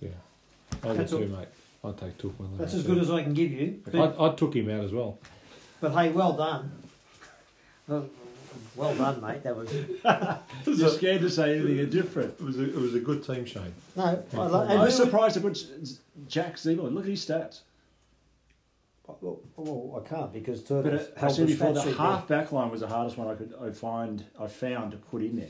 Yeah, 0.00 0.10
I 0.82 0.88
would 0.88 0.96
That's 0.98 1.10
too, 1.10 1.18
all- 1.18 1.24
mate. 1.38 1.48
I'd 1.84 1.98
take 1.98 2.18
Touk 2.18 2.38
Miller. 2.38 2.56
That's 2.58 2.72
out 2.74 2.78
as 2.78 2.84
too. 2.86 2.94
good 2.94 3.02
as 3.02 3.10
I 3.10 3.22
can 3.22 3.34
give 3.34 3.50
you. 3.52 3.80
But, 3.90 4.18
I, 4.18 4.26
I 4.28 4.34
took 4.34 4.54
him 4.54 4.70
out 4.70 4.84
as 4.84 4.92
well. 4.92 5.18
but 5.80 5.92
hey, 5.92 6.10
well 6.10 6.32
done. 6.34 6.70
Uh, 7.90 8.00
Well 8.76 8.94
done, 8.94 9.20
mate. 9.20 9.42
That 9.42 9.56
was 9.56 9.70
You're 10.80 10.88
scared 10.90 11.20
to 11.22 11.30
say 11.30 11.58
anything 11.58 11.90
different. 11.90 12.34
It 12.40 12.44
was 12.44 12.58
a, 12.58 12.64
it 12.64 12.74
was 12.76 12.94
a 12.94 13.00
good 13.00 13.24
team, 13.24 13.44
Shane. 13.44 13.74
no. 13.96 14.22
I, 14.32 14.36
like, 14.36 14.68
I 14.70 14.72
and 14.72 14.82
was 14.82 14.96
who- 14.96 15.04
surprised 15.04 15.34
to 15.34 15.40
put 15.40 15.62
Jack 16.28 16.56
Ziegler. 16.58 16.90
Look 16.90 17.04
at 17.04 17.10
his 17.10 17.24
stats. 17.26 17.60
Well, 19.20 19.40
well, 19.56 20.02
I 20.02 20.08
can't 20.08 20.32
because 20.32 20.60
But 20.62 20.82
Turtles 20.84 21.08
uh, 21.08 21.12
I 21.16 21.20
held 21.20 21.34
said 21.36 21.46
the 21.46 21.52
before, 21.52 21.72
stat 21.74 21.84
the 21.84 21.90
sheet 21.90 21.98
half 21.98 22.26
back 22.28 22.52
line 22.52 22.70
was 22.70 22.80
the 22.80 22.86
hardest 22.88 23.18
one 23.18 23.28
I 23.28 23.34
could 23.34 23.52
I 23.62 23.70
find 23.70 24.24
I 24.40 24.46
found 24.46 24.92
to 24.92 24.96
put 24.96 25.20
in 25.22 25.36
there. 25.36 25.48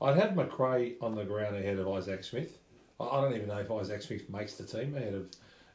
I'd 0.00 0.16
have 0.16 0.34
Macrae 0.36 0.94
on 1.00 1.14
the 1.14 1.24
ground 1.24 1.56
ahead 1.56 1.78
of 1.78 1.88
Isaac 1.88 2.22
Smith. 2.24 2.58
I, 3.00 3.04
I 3.04 3.20
don't 3.22 3.34
even 3.34 3.48
know 3.48 3.58
if 3.58 3.70
Isaac 3.70 4.02
Smith 4.02 4.28
makes 4.30 4.54
the 4.54 4.64
team 4.64 4.94
ahead 4.96 5.14
of. 5.14 5.28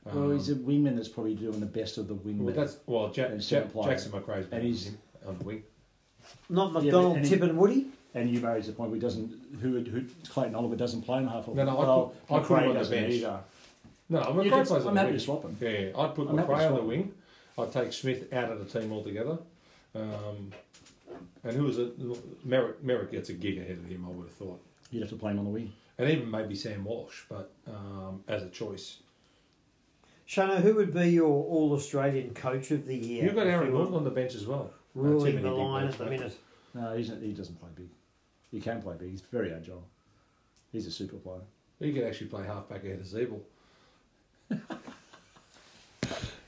Um, 0.05 0.19
well, 0.29 0.31
he's 0.31 0.49
a 0.49 0.55
wingman 0.55 0.95
that's 0.95 1.07
probably 1.09 1.35
doing 1.35 1.59
the 1.59 1.65
best 1.65 1.97
of 1.97 2.07
the 2.07 2.15
wingmen. 2.15 2.39
well, 2.39 2.53
that's 2.55 2.77
well, 2.87 3.09
Jack, 3.09 3.29
And 3.31 3.39
Jack, 3.39 3.47
centre 3.47 3.69
player. 3.69 3.91
Jackson 3.91 4.11
Macrae's 4.11 4.47
And 4.51 4.63
he's- 4.63 4.91
on 5.27 5.37
the 5.37 5.43
wing. 5.43 5.63
Not 6.49 6.73
McDonald, 6.73 7.17
and 7.17 7.25
he- 7.25 7.31
Tibb, 7.31 7.43
and 7.43 7.57
Woody. 7.57 7.87
and 8.15 8.29
you 8.29 8.39
raised 8.45 8.67
the 8.69 8.73
point. 8.73 8.91
We 8.91 8.99
doesn't 8.99 9.31
who 9.61 9.79
who 9.81 10.05
Clayton 10.29 10.55
Oliver 10.55 10.75
doesn't 10.75 11.01
play 11.03 11.19
in 11.19 11.27
half. 11.27 11.47
No, 11.47 11.53
no, 11.53 11.69
I 11.71 11.73
well, 11.79 12.13
put- 12.27 12.35
I 12.35 12.39
put 12.39 12.59
him 12.63 12.67
on 12.69 12.73
the 12.73 12.79
doesn't 12.79 12.95
bench. 12.99 13.13
either. 13.13 13.39
No, 14.09 14.19
Macrae 14.19 14.43
You 14.45 14.49
can- 14.51 14.65
plays 14.65 14.85
I'm 14.85 14.93
the 14.95 14.99
happy 14.99 15.11
wing. 15.11 15.19
to 15.19 15.25
swap 15.25 15.43
him. 15.43 15.57
Yeah, 15.61 15.69
yeah. 15.69 15.97
I'd 15.97 16.15
put 16.15 16.27
I'm 16.29 16.35
Macrae 16.35 16.65
on 16.65 16.75
the 16.75 16.81
wing. 16.83 17.13
I'd 17.57 17.71
take 17.71 17.93
Smith 17.93 18.33
out 18.33 18.51
of 18.51 18.71
the 18.71 18.79
team 18.79 18.91
altogether. 18.91 19.37
Um, 19.95 20.51
and 21.43 21.53
who 21.55 21.63
was 21.63 21.77
it? 21.77 21.93
Merrick, 22.45 22.83
Merrick 22.83 23.11
gets 23.11 23.29
a 23.29 23.33
gig 23.33 23.57
ahead 23.57 23.77
of 23.77 23.85
him, 23.85 24.05
I 24.05 24.09
would 24.09 24.27
have 24.27 24.35
thought. 24.35 24.61
You'd 24.89 25.01
have 25.01 25.09
to 25.09 25.15
play 25.15 25.31
him 25.31 25.39
on 25.39 25.45
the 25.45 25.51
wing. 25.51 25.73
And 25.97 26.09
even 26.09 26.29
maybe 26.29 26.55
Sam 26.55 26.83
Walsh, 26.83 27.21
but 27.29 27.51
um, 27.67 28.23
as 28.27 28.43
a 28.43 28.49
choice. 28.49 28.97
Shano, 30.27 30.61
who 30.61 30.75
would 30.75 30.93
be 30.93 31.09
your 31.09 31.27
All 31.27 31.73
Australian 31.73 32.33
Coach 32.33 32.71
of 32.71 32.85
the 32.85 32.95
Year? 32.95 33.25
You've 33.25 33.35
got 33.35 33.47
Aaron 33.47 33.67
you 33.67 33.73
were 33.73 33.79
Gordon 33.79 33.95
on 33.97 34.03
the 34.03 34.09
bench 34.09 34.33
as 34.33 34.47
well. 34.47 34.71
ruling 34.95 35.41
the 35.41 35.51
line 35.51 35.87
at 35.87 35.97
the 35.97 36.05
minute. 36.05 36.37
No, 36.73 36.95
he's 36.95 37.09
not, 37.09 37.19
he 37.19 37.33
doesn't 37.33 37.59
play 37.59 37.69
big. 37.75 37.89
He 38.49 38.61
can 38.61 38.81
play 38.81 38.95
big. 38.97 39.11
He's 39.11 39.21
very 39.21 39.53
agile. 39.53 39.85
He's 40.71 40.87
a 40.87 40.91
super 40.91 41.17
player. 41.17 41.41
He 41.79 41.91
could 41.91 42.03
actually 42.03 42.27
play 42.27 42.45
halfback 42.45 42.83
ahead 42.85 42.99
of 42.99 43.05
Ziebell. 43.05 43.41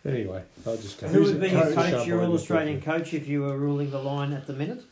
anyway, 0.06 0.44
I'll 0.66 0.78
just 0.78 1.00
go. 1.00 1.08
Who 1.08 1.24
would 1.24 1.40
be 1.40 1.50
your 1.50 1.62
coach? 1.74 1.92
coach, 1.92 2.08
your 2.08 2.24
All 2.24 2.34
Australian 2.34 2.82
coach, 2.82 3.14
if 3.14 3.28
you 3.28 3.42
were 3.42 3.58
ruling 3.58 3.92
the 3.92 4.00
line 4.00 4.34
at 4.34 4.48
the 4.48 4.54
minute? 4.54 4.84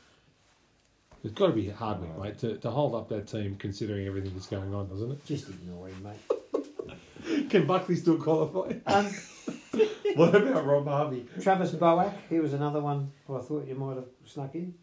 It's 1.23 1.33
got 1.33 1.47
to 1.47 1.53
be 1.53 1.69
Hardwick, 1.69 2.17
mate, 2.17 2.39
to, 2.39 2.57
to 2.57 2.71
hold 2.71 2.95
up 2.95 3.07
that 3.09 3.27
team 3.27 3.55
considering 3.57 4.07
everything 4.07 4.33
that's 4.33 4.47
going 4.47 4.73
on, 4.73 4.87
doesn't 4.87 5.11
it? 5.11 5.25
Just 5.25 5.49
ignore 5.49 5.87
him, 5.87 6.03
mate. 6.03 7.49
Can 7.51 7.67
Buckley 7.67 7.95
still 7.95 8.17
qualify? 8.17 8.73
Um, 8.87 9.05
what 10.15 10.35
about 10.35 10.65
Rob 10.65 10.87
Harvey? 10.87 11.27
Travis 11.39 11.71
Boak, 11.73 12.11
he 12.27 12.39
was 12.39 12.53
another 12.53 12.81
one 12.81 13.11
who 13.27 13.37
I 13.37 13.41
thought 13.41 13.67
you 13.67 13.75
might 13.75 13.97
have 13.97 14.07
snuck 14.25 14.55
in. 14.55 14.73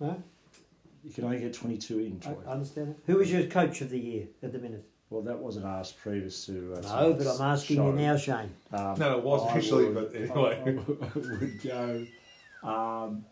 No, 0.00 0.22
You 1.04 1.12
can 1.12 1.24
only 1.24 1.38
get 1.38 1.54
22 1.54 1.98
in, 2.00 2.20
I, 2.22 2.26
Troy. 2.26 2.36
I 2.46 2.50
understand 2.50 2.88
it. 2.90 2.98
Who 3.06 3.18
was 3.18 3.30
your 3.32 3.44
coach 3.44 3.80
of 3.80 3.90
the 3.90 3.98
year 4.00 4.26
at 4.42 4.52
the 4.52 4.58
minute? 4.58 4.84
Well, 5.10 5.22
that 5.22 5.38
wasn't 5.38 5.66
asked 5.66 5.98
previous 5.98 6.46
to. 6.46 6.74
Uh, 6.74 6.80
No, 6.80 7.12
but 7.14 7.26
I'm 7.28 7.40
asking 7.52 7.76
show. 7.76 7.86
you 7.90 7.92
now, 7.96 8.16
Shane. 8.16 8.50
Um, 8.72 8.98
No, 8.98 9.18
it 9.18 9.22
was 9.24 9.46
I 9.48 9.56
actually, 9.56 9.84
would- 9.86 9.94
but 10.12 10.14
anyway. 10.20 10.62
I, 10.66 10.70
I 11.04 11.18
would 11.18 11.62
go. 11.62 12.06
Um, 12.68 13.24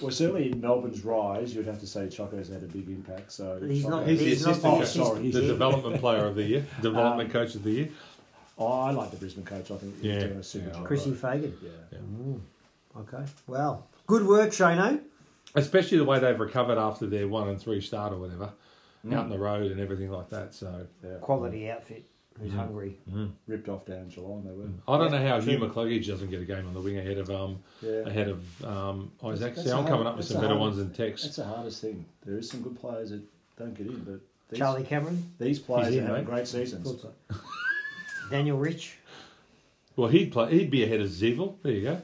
well, 0.00 0.10
certainly 0.10 0.50
in 0.50 0.60
Melbourne's 0.60 1.04
rise, 1.04 1.54
you'd 1.54 1.66
have 1.66 1.78
to 1.80 1.86
say 1.86 2.08
Choco's 2.08 2.48
had 2.48 2.62
a 2.62 2.66
big 2.66 2.88
impact. 2.88 3.32
So 3.32 3.58
But 3.60 3.70
he's 3.70 3.84
not- 3.86 4.00
Choco- 4.00 4.06
He's 4.10 4.18
the 4.18 4.24
He's 4.24 4.46
not 4.46 4.50
assistant 4.54 4.74
the 4.74 5.02
coach, 5.04 5.14
the 5.16 5.22
He's- 5.40 5.50
development 5.50 6.00
player 6.00 6.24
of 6.26 6.34
the 6.36 6.42
year, 6.44 6.66
development 6.82 7.28
Um, 7.28 7.32
coach 7.32 7.54
of 7.54 7.64
the 7.64 7.70
year. 7.70 7.88
Oh, 8.60 8.66
I 8.80 8.90
like 8.90 9.10
the 9.10 9.16
Brisbane 9.18 9.44
coach. 9.44 9.70
I 9.70 9.76
think 9.76 9.96
he's 9.96 10.04
Yeah, 10.04 10.18
doing 10.20 10.38
a 10.38 10.42
super 10.42 10.68
yeah. 10.68 10.72
job. 10.74 10.84
Chrissy 10.86 11.12
Fagan. 11.14 11.56
Yeah. 11.62 12.00
Okay. 13.02 13.24
Well, 13.46 13.86
good 14.06 14.26
work, 14.26 14.50
Shano. 14.50 15.00
Especially 15.54 15.98
the 15.98 16.04
way 16.04 16.18
they've 16.18 16.38
recovered 16.40 16.76
after 16.78 17.06
their 17.06 17.28
one 17.28 17.48
and 17.48 17.60
three 17.60 17.80
start 17.80 18.12
or 18.12 18.16
whatever, 18.18 18.50
Mm. 19.06 19.14
out 19.14 19.24
in 19.24 19.30
the 19.30 19.38
road 19.38 19.70
and 19.70 19.80
everything 19.80 20.10
like 20.10 20.28
that. 20.30 20.54
So 20.54 20.86
yeah. 21.04 21.14
Quality 21.20 21.70
outfit. 21.70 22.04
Who's 22.40 22.52
hungry? 22.52 22.96
Ripped 23.48 23.68
off 23.68 23.84
down 23.84 23.98
in 23.98 24.08
Geelong, 24.10 24.44
they 24.44 24.52
were. 24.52 24.68
I 24.86 24.96
don't 24.96 25.10
know 25.10 25.18
how 25.26 25.40
True. 25.40 25.54
Hugh 25.54 25.58
McCluggage 25.58 26.06
doesn't 26.06 26.30
get 26.30 26.40
a 26.40 26.44
game 26.44 26.68
on 26.68 26.72
the 26.72 26.80
wing 26.80 26.96
ahead 26.96 27.18
of 27.18 27.30
um 27.30 27.58
Yeah. 27.82 27.90
ahead 28.06 28.28
of 28.28 28.64
um 28.64 29.10
Isaac. 29.24 29.56
That's 29.56 29.66
See, 29.66 29.72
I'm 29.74 29.84
the 29.84 29.90
coming 29.90 30.06
up 30.06 30.16
with 30.16 30.26
some 30.26 30.36
better 30.36 30.48
hard- 30.54 30.60
ones 30.60 30.76
than 30.76 30.92
Tex. 30.92 31.22
That's 31.24 31.36
the 31.36 31.44
hardest 31.44 31.80
thing. 31.80 32.04
There 32.24 32.38
is 32.38 32.48
some 32.48 32.62
good 32.62 32.78
players 32.78 33.10
that 33.10 33.22
don't 33.58 33.74
get 33.74 33.88
in, 33.88 34.04
but 34.04 34.20
these, 34.50 34.58
Charlie 34.60 34.84
Cameron. 34.84 35.32
these 35.40 35.58
players 35.58 35.94
in, 35.94 36.04
are 36.04 36.06
having 36.06 36.24
mate. 36.24 36.30
great 36.30 36.46
seasons. 36.46 37.04
Daniel 38.30 38.58
Rich. 38.58 38.98
Well, 39.96 40.08
he'd 40.08 40.30
play. 40.32 40.50
He'd 40.58 40.70
be 40.70 40.84
ahead 40.84 41.00
of 41.00 41.08
Ziegel. 41.08 41.58
There 41.62 41.72
you 41.72 41.82
go. 41.82 42.02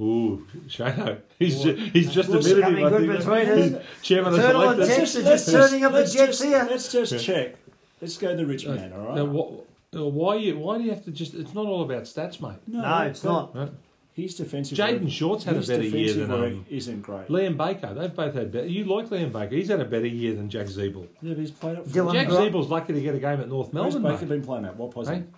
Ooh, 0.00 0.44
Shano. 0.66 1.20
He's 1.38 1.62
ju- 1.62 1.74
he's 1.92 2.12
just 2.12 2.28
What's 2.28 2.46
admitted 2.46 2.64
coming 2.64 2.80
him. 2.80 2.86
I 2.86 2.90
good 2.90 3.06
think. 3.06 3.18
between 3.18 3.74
us? 3.76 3.82
Chairman 4.02 4.34
of 4.34 4.40
Turtle 4.40 4.62
and 4.62 4.84
selectors. 4.84 4.96
Tex 4.96 5.16
are 5.16 5.22
just 5.22 5.50
turning 5.52 5.84
up 5.84 5.92
the 5.92 5.98
jets 6.00 6.16
just, 6.16 6.42
here. 6.42 6.66
Let's 6.68 6.90
just 6.92 7.24
check. 7.24 7.54
Let's 8.00 8.16
go 8.18 8.34
the 8.36 8.44
rich 8.44 8.66
man, 8.66 8.92
all 8.92 9.06
right? 9.06 9.14
Now, 9.14 9.24
what, 9.26 9.66
why 10.12 10.34
you? 10.36 10.58
Why 10.58 10.78
do 10.78 10.84
you 10.84 10.90
have 10.90 11.04
to 11.04 11.12
just? 11.12 11.34
It's 11.34 11.54
not 11.54 11.66
all 11.66 11.82
about 11.82 12.02
stats, 12.04 12.40
mate. 12.40 12.56
No, 12.66 13.02
it's 13.02 13.20
but 13.20 13.28
not. 13.30 13.56
Right? 13.56 13.70
His 14.14 14.34
defensive. 14.34 14.78
Jayden 14.78 15.02
work- 15.02 15.10
Short's 15.12 15.44
had 15.44 15.56
a 15.56 15.60
better 15.60 15.82
year 15.82 16.12
than 16.12 16.28
work 16.30 16.52
um, 16.52 16.66
isn't 16.70 17.02
great. 17.02 17.28
Liam 17.28 17.56
Baker. 17.56 17.94
They've 17.94 18.14
both 18.14 18.34
had 18.34 18.50
better. 18.52 18.66
You 18.66 18.84
like 18.84 19.08
Liam 19.10 19.32
Baker? 19.32 19.54
He's 19.54 19.68
had 19.68 19.80
a 19.80 19.84
better 19.84 20.06
year 20.06 20.34
than 20.34 20.48
Jack 20.50 20.66
Ziebell. 20.66 21.06
Yeah, 21.22 21.34
but 21.34 21.38
he's 21.38 21.50
played 21.50 21.78
up. 21.78 21.86
Dylan 21.86 22.12
Jack 22.12 22.28
Grant. 22.28 22.52
Ziebell's 22.52 22.68
lucky 22.68 22.92
to 22.94 23.00
get 23.00 23.14
a 23.14 23.18
game 23.18 23.40
at 23.40 23.48
North 23.48 23.72
Where's 23.72 23.94
Melbourne. 23.94 24.12
Baker 24.12 24.26
mate. 24.26 24.28
been 24.40 24.44
playing 24.44 24.64
at? 24.64 24.76
What 24.76 24.90
position? 24.92 25.22
Hey? 25.22 25.28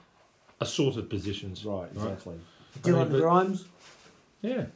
Assorted 0.61 1.09
positions. 1.11 1.65
Right, 1.65 1.89
exactly. 1.93 2.37
Dylan 2.81 3.11
but- 3.11 3.21
Grimes. 3.21 3.65
Yeah. 4.43 4.67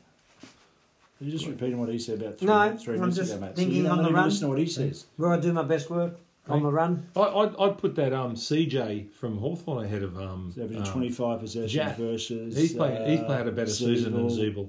You're 1.20 1.28
you 1.28 1.30
just 1.32 1.46
repeating 1.46 1.78
what 1.78 1.88
he 1.90 1.98
said 1.98 2.20
about 2.22 2.38
three, 2.38 2.48
No, 2.48 2.76
three 2.78 2.94
I'm 2.94 3.00
minutes 3.00 3.18
just 3.18 3.32
ago, 3.32 3.40
mate? 3.42 3.54
thinking 3.56 3.74
so 3.74 3.76
you 3.78 3.82
don't 3.88 3.98
on 3.98 4.04
the 4.04 4.12
run. 4.12 4.24
Listen 4.24 4.40
to 4.42 4.48
what 4.48 4.58
he 4.58 4.66
says. 4.66 5.04
Where 5.16 5.32
I 5.32 5.38
do 5.38 5.52
my 5.52 5.62
best 5.62 5.90
work 5.90 6.18
on 6.48 6.58
Hey. 6.58 6.64
the 6.64 6.72
run. 6.72 7.06
I, 7.14 7.20
I'd, 7.20 7.56
I'd 7.58 7.78
put 7.78 7.94
that 7.96 8.12
um, 8.14 8.34
CJ 8.34 9.12
from 9.12 9.36
Hawthorn 9.38 9.84
ahead 9.84 10.02
of 10.02 10.16
um, 10.18 10.52
He's 10.54 10.62
averaging 10.64 10.86
um, 10.86 10.92
25 10.92 11.40
possessions 11.40 11.72
Jack. 11.72 11.96
versus. 11.98 12.56
He's 12.56 12.72
played. 12.72 13.06
he's 13.08 13.20
uh, 13.20 13.24
played 13.24 13.46
a 13.46 13.52
better 13.52 13.70
season 13.70 14.14
than 14.14 14.28
Ziebell. 14.28 14.68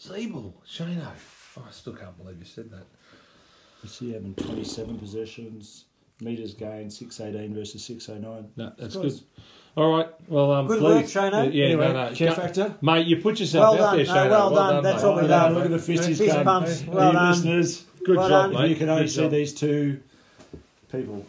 Ziebell, 0.00 0.52
Shano. 0.68 1.08
Oh, 1.58 1.64
I 1.66 1.70
still 1.70 1.94
can't 1.94 2.16
believe 2.18 2.38
you 2.38 2.44
said 2.44 2.70
that. 2.70 2.84
Is 3.84 3.98
he 3.98 4.12
having 4.12 4.34
27 4.34 4.98
possessions? 4.98 5.84
Meters 6.20 6.52
gained 6.54 6.92
618 6.92 7.54
versus 7.54 7.84
609. 7.84 8.50
No, 8.56 8.72
that's 8.78 8.96
good. 8.96 9.18
All 9.76 9.94
right. 9.96 10.08
Well, 10.28 10.52
um, 10.52 10.66
Good 10.66 10.78
please. 10.80 11.14
work, 11.14 11.32
Shano. 11.32 11.52
Yeah, 11.52 11.64
Anyway, 11.66 11.88
no, 11.92 12.08
no. 12.08 12.14
care 12.14 12.32
factor? 12.32 12.74
Mate, 12.80 13.06
you 13.06 13.18
put 13.18 13.38
yourself 13.38 13.76
Well 13.78 13.84
out 13.88 13.96
done, 13.96 13.96
there, 13.98 14.06
no, 14.06 14.12
Shano. 14.14 14.30
well 14.30 14.54
done. 14.54 14.82
That's 14.82 15.02
mate. 15.02 15.08
what 15.10 15.22
we 15.22 15.28
done. 15.28 15.54
Look 15.54 15.64
at 15.66 15.70
the 15.70 15.78
fist 15.78 16.08
he's 16.08 16.34
bumps. 16.44 16.80
Hey, 16.80 16.90
Well 16.92 17.12
done. 17.12 17.30
listeners, 17.30 17.84
Good 18.04 18.16
Well 18.16 18.28
job, 18.28 18.52
done. 18.52 18.62
mate. 18.62 18.70
you 18.70 18.76
can 18.76 18.88
only 18.88 19.08
see 19.08 19.28
these 19.28 19.52
two 19.52 20.00
people. 20.90 21.26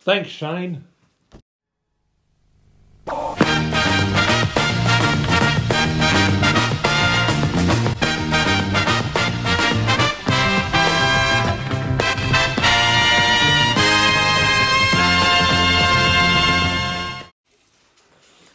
Thanks, 0.00 0.28
Shane. 0.30 0.84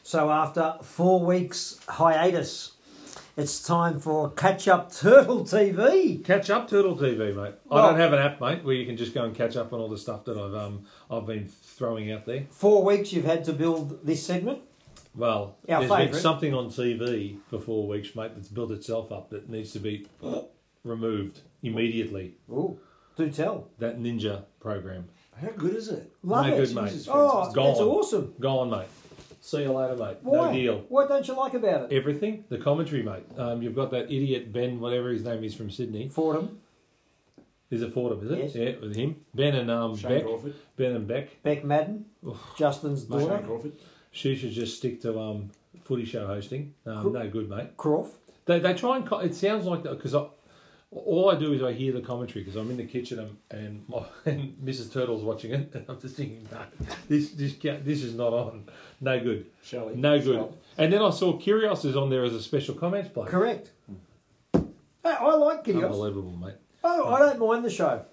So 0.10 0.32
after 0.32 0.74
four 0.82 1.24
weeks 1.24 1.80
hiatus, 1.88 2.72
it's 3.38 3.62
time 3.62 4.00
for 4.00 4.32
Catch 4.32 4.68
Up 4.68 4.92
Turtle 4.92 5.42
TV. 5.42 6.26
Catch 6.26 6.50
up, 6.50 6.68
Turtle 6.68 6.98
TV, 6.98 7.36
mate. 7.36 7.54
I 7.70 7.82
don't 7.88 8.00
have 8.00 8.12
an 8.14 8.18
app, 8.18 8.42
mate, 8.42 8.64
where 8.64 8.74
you 8.74 8.88
can 8.88 8.98
just 8.98 9.14
go 9.14 9.24
and 9.24 9.36
catch 9.36 9.56
up 9.56 9.72
on 9.72 9.80
all 9.80 9.88
the 9.88 10.00
stuff 10.00 10.26
that 10.26 10.36
I've 10.36 10.56
um 10.56 10.88
I've 11.12 11.28
been 11.28 11.46
throwing 11.46 12.12
out 12.12 12.26
there. 12.26 12.48
Four 12.50 12.84
weeks 12.84 13.14
you've 13.14 13.26
had 13.26 13.44
to 13.44 13.54
build 13.54 14.04
this 14.04 14.26
segment. 14.26 14.62
Well, 15.14 15.58
Our 15.70 15.86
there's 15.86 16.10
been 16.10 16.20
something 16.20 16.56
on 16.56 16.70
TV 16.72 17.38
for 17.48 17.60
four 17.60 17.88
weeks, 17.88 18.16
mate, 18.16 18.32
that's 18.34 18.48
built 18.48 18.72
itself 18.72 19.12
up 19.12 19.30
that 19.30 19.48
needs 19.48 19.74
to 19.74 19.80
be 19.80 20.08
removed 20.84 21.42
immediately. 21.62 22.34
Ooh, 22.50 22.80
do 23.16 23.30
tell. 23.30 23.68
That 23.78 24.00
ninja 24.00 24.46
program. 24.60 25.10
How 25.40 25.50
good 25.50 25.76
is 25.76 25.88
it? 25.88 26.12
Love 26.24 26.48
No 26.48 26.54
it. 26.56 26.66
good, 26.66 26.76
mate. 26.76 26.90
Jesus, 26.90 27.08
Oh, 27.12 27.44
It's 27.46 27.54
gone. 27.54 27.68
that's 27.68 27.80
awesome. 27.80 28.34
Gone, 28.40 28.72
mate. 28.72 28.88
See 29.50 29.64
you 29.64 29.72
later, 29.72 29.96
mate. 29.96 30.18
Why? 30.22 30.48
No 30.48 30.54
deal. 30.54 30.86
What 30.90 31.10
don't 31.10 31.28
you 31.28 31.34
like 31.36 31.56
about 31.56 31.92
it? 31.92 31.96
Everything. 31.96 32.44
The 32.50 32.60
commentary, 32.60 33.02
mate. 33.02 33.24
Um, 33.36 33.64
you've 33.64 33.76
got 33.76 33.90
that 33.92 34.06
idiot 34.06 34.54
Ben, 34.54 34.80
whatever 34.80 35.10
his 35.10 35.24
name 35.24 35.44
is 35.44 35.56
from 35.56 35.72
Sydney. 35.72 36.08
Fordham, 36.08 36.60
Is 37.72 37.82
it 37.82 37.92
Fordham? 37.92 38.24
Is 38.24 38.32
it? 38.32 38.38
Yes. 38.38 38.56
Yeah, 38.56 38.72
with 38.80 38.96
him. 38.96 39.16
Ben 39.34 39.56
and 39.56 39.72
um 39.72 39.98
Shane 39.98 40.12
Beck. 40.12 40.26
Crawford. 40.26 40.54
Ben 40.78 40.96
and 40.96 41.08
Beck. 41.08 41.42
Beck 41.42 41.64
Madden, 41.64 42.06
Justin's 42.58 43.08
Shane 43.08 43.20
daughter, 43.20 43.44
Crawford. 43.44 43.72
She 44.12 44.36
should 44.36 44.52
just 44.52 44.78
stick 44.78 45.02
to 45.02 45.20
um 45.20 45.50
footy 45.82 46.06
show 46.06 46.28
hosting. 46.28 46.76
Um, 46.86 47.12
no 47.12 47.28
good, 47.28 47.50
mate. 47.50 47.76
Croft. 47.76 48.14
They, 48.46 48.60
they 48.60 48.74
try 48.76 48.98
and 48.98 49.06
co- 49.06 49.20
it 49.20 49.34
sounds 49.34 49.66
like 49.66 49.82
that 49.84 49.98
because 49.98 50.14
all 50.92 51.30
I 51.30 51.36
do 51.36 51.54
is 51.54 51.62
I 51.62 51.74
hear 51.74 51.94
the 51.94 52.02
commentary 52.02 52.44
because 52.44 52.56
I'm 52.56 52.72
in 52.72 52.78
the 52.78 52.86
kitchen 52.86 53.20
and 53.20 53.38
and, 53.52 53.86
my, 53.88 54.04
and 54.26 54.56
Mrs 54.64 54.92
Turtle's 54.92 55.24
watching 55.24 55.54
it 55.54 55.74
and 55.74 55.86
I'm 55.88 56.00
just 56.00 56.16
thinking 56.16 56.48
no 56.52 56.62
this 57.08 57.32
this 57.32 57.54
this 57.56 58.04
is 58.04 58.16
not 58.16 58.34
on 58.34 58.66
no 59.00 59.20
good 59.20 59.46
Shelley. 59.64 59.96
no 59.96 60.20
good 60.20 60.52
and 60.78 60.92
then 60.92 61.02
I 61.02 61.12
saw 61.12 61.38
Kyrgios 61.40 61.86
is 61.86 61.96
on 61.96 62.10
there 62.10 62.24
as 62.24 62.34
a 62.34 62.42
special 62.42 62.76
comments 62.76 63.10
player 63.10 63.28
Correct. 63.28 63.72
Hey, 64.54 65.16
I 65.18 65.36
like 65.36 65.64
Kyrgios. 65.64 65.86
Unbelievable, 65.86 66.36
mate. 66.36 66.56
Oh, 66.84 67.14
I 67.14 67.20
don't 67.20 67.40
mind 67.40 67.64
the 67.64 67.70
show. 67.70 68.06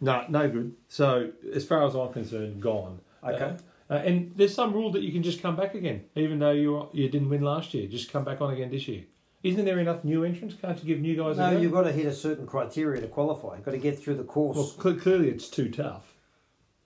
No, 0.00 0.24
no 0.28 0.48
good. 0.48 0.74
So, 0.88 1.32
as 1.52 1.64
far 1.64 1.84
as 1.84 1.94
I'm 1.94 2.12
concerned, 2.12 2.62
gone. 2.62 3.00
Okay. 3.24 3.56
Uh, 3.90 3.92
uh, 3.92 3.96
and 3.96 4.32
there's 4.36 4.54
some 4.54 4.72
rule 4.72 4.92
that 4.92 5.02
you 5.02 5.10
can 5.12 5.22
just 5.22 5.42
come 5.42 5.56
back 5.56 5.74
again, 5.74 6.04
even 6.14 6.38
though 6.38 6.52
you 6.52 6.88
you 6.92 7.08
didn't 7.08 7.28
win 7.28 7.42
last 7.42 7.74
year. 7.74 7.88
Just 7.88 8.12
come 8.12 8.24
back 8.24 8.40
on 8.40 8.52
again 8.52 8.70
this 8.70 8.86
year. 8.86 9.04
Isn't 9.42 9.64
there 9.64 9.78
enough 9.78 10.02
new 10.04 10.24
entrants? 10.24 10.54
Can't 10.60 10.78
you 10.82 10.84
give 10.84 11.00
new 11.00 11.16
guys 11.16 11.38
a 11.38 11.40
No, 11.42 11.50
go? 11.52 11.60
you've 11.60 11.72
got 11.72 11.82
to 11.82 11.92
hit 11.92 12.06
a 12.06 12.12
certain 12.14 12.46
criteria 12.46 13.00
to 13.00 13.06
qualify. 13.06 13.56
You've 13.56 13.64
got 13.64 13.70
to 13.72 13.78
get 13.78 13.98
through 13.98 14.14
the 14.16 14.24
course. 14.24 14.56
Well, 14.56 14.66
cl- 14.66 14.96
clearly 14.96 15.28
it's 15.30 15.48
too 15.48 15.70
tough. 15.70 16.14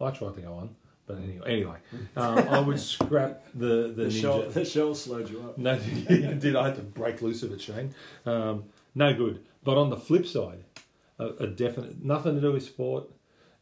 I 0.01 0.11
tried 0.11 0.35
to 0.35 0.41
go 0.43 0.55
on, 0.55 0.75
but 1.07 1.19
anyway, 1.19 1.47
anyway, 1.47 1.77
um, 2.17 2.39
I 2.49 2.59
would 2.61 2.79
scrap 2.95 3.45
the 3.55 3.93
the, 3.97 4.05
The 4.05 4.11
shell, 4.11 4.43
ninja. 4.43 4.53
the 4.53 4.65
shell 4.65 4.95
slowed 4.95 5.31
you 5.31 5.41
up. 5.43 5.57
No, 5.57 5.79
did. 6.09 6.57
I 6.57 6.67
had 6.67 6.77
to 6.77 6.83
break 6.83 7.23
loose 7.23 7.43
of 7.43 7.53
it, 7.53 7.61
Shane. 7.61 7.95
Um, 8.27 8.65
no 8.95 9.15
good. 9.15 9.41
But 9.65 9.79
on 9.79 9.91
the 9.91 9.97
flip 9.97 10.27
side, 10.27 10.65
a, 11.19 11.27
a 11.29 11.47
definite 11.47 12.05
nothing 12.05 12.35
to 12.35 12.41
do 12.41 12.53
with 12.53 12.65
sport, 12.65 13.05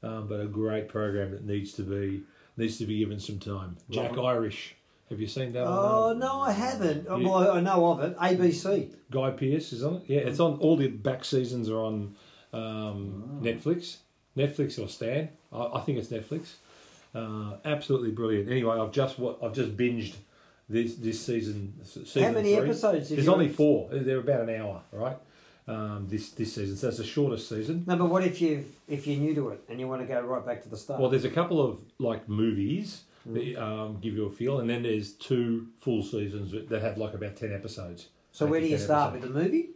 um, 0.03 0.27
but 0.29 0.41
a 0.41 0.47
great 0.47 0.89
program 0.89 1.31
that 1.33 1.45
needs 1.45 1.73
to 1.75 1.83
be 1.83 2.23
needs 2.57 2.79
to 2.79 2.87
be 2.87 2.99
given 2.99 3.21
some 3.21 3.39
time. 3.39 3.77
Jack 3.91 4.17
Irish. 4.19 4.75
Have 5.11 5.21
you 5.21 5.27
seen 5.27 5.53
that? 5.53 5.65
oh 5.67 6.11
um, 6.11 6.19
no, 6.21 6.41
I 6.41 6.53
haven't. 6.53 7.07
Oh, 7.09 7.17
You- 7.17 7.29
Well, 7.29 7.51
I 7.53 7.61
know 7.61 7.93
of 7.93 8.01
it. 8.01 8.17
ABC. 8.17 8.93
Guy 9.11 9.31
Pearce 9.31 9.73
is 9.73 9.83
on 9.83 9.97
it. 9.97 10.03
Yeah, 10.07 10.21
it's 10.21 10.39
on. 10.39 10.59
All 10.61 10.77
the 10.77 10.87
back 10.87 11.25
seasons 11.25 11.69
are 11.69 11.79
on 11.81 12.15
um, 12.53 13.41
Netflix. 13.43 13.97
Netflix 14.37 14.83
or 14.83 14.89
Stan. 14.89 15.31
I, 15.53 15.67
I 15.75 15.81
think 15.81 15.99
it's 15.99 16.09
Netflix. 16.09 16.53
Uh, 17.13 17.57
absolutely 17.65 18.13
brilliant. 18.13 18.49
Anyway, 18.49 18.77
I've 18.79 18.93
just 18.93 19.19
what 19.19 19.39
I've 19.43 19.53
just 19.53 19.77
binged 19.77 20.15
this 20.69 20.95
this 20.95 21.21
season. 21.21 21.75
season 21.85 22.23
How 22.23 22.31
many 22.31 22.55
three. 22.55 22.65
episodes? 22.65 23.09
There's 23.09 23.29
only 23.29 23.49
four. 23.49 23.89
They're 23.91 24.21
about 24.21 24.49
an 24.49 24.61
hour, 24.61 24.83
right? 24.93 25.17
Um, 25.67 26.07
this 26.09 26.31
this 26.31 26.55
season, 26.55 26.77
so 26.77 26.89
it's 26.89 26.99
the 26.99 27.05
shortest 27.05 27.49
season. 27.49 27.85
No, 27.87 27.97
but 27.97 28.07
what 28.07 28.23
if 28.25 28.41
you 28.41 28.65
if 28.89 29.09
you're 29.09 29.19
new 29.19 29.35
to 29.35 29.49
it 29.51 29.65
and 29.69 29.81
you 29.81 29.89
want 29.89 30.03
to 30.03 30.07
go 30.07 30.21
right 30.21 30.45
back 30.47 30.63
to 30.63 30.69
the 30.69 30.77
start? 30.77 31.01
Well, 31.01 31.11
there's 31.11 31.25
a 31.25 31.31
couple 31.31 31.61
of 31.61 31.81
like 31.99 32.29
movies 32.29 33.03
Mm. 33.29 33.59
um, 33.61 33.99
give 34.01 34.15
you 34.15 34.25
a 34.27 34.31
feel, 34.31 34.61
and 34.61 34.71
then 34.71 34.83
there's 34.83 35.13
two 35.13 35.67
full 35.79 36.03
seasons 36.03 36.53
that- 36.53 36.69
that 36.71 36.81
have 36.81 36.97
like 36.97 37.13
about 37.15 37.37
ten 37.37 37.53
episodes. 37.53 38.09
so 38.33 38.47
where 38.47 38.61
do 38.61 38.67
you 38.67 38.79
start 38.79 39.15
episodes. 39.15 39.35
with 39.35 39.43
the 39.45 39.51
movie? 39.51 39.71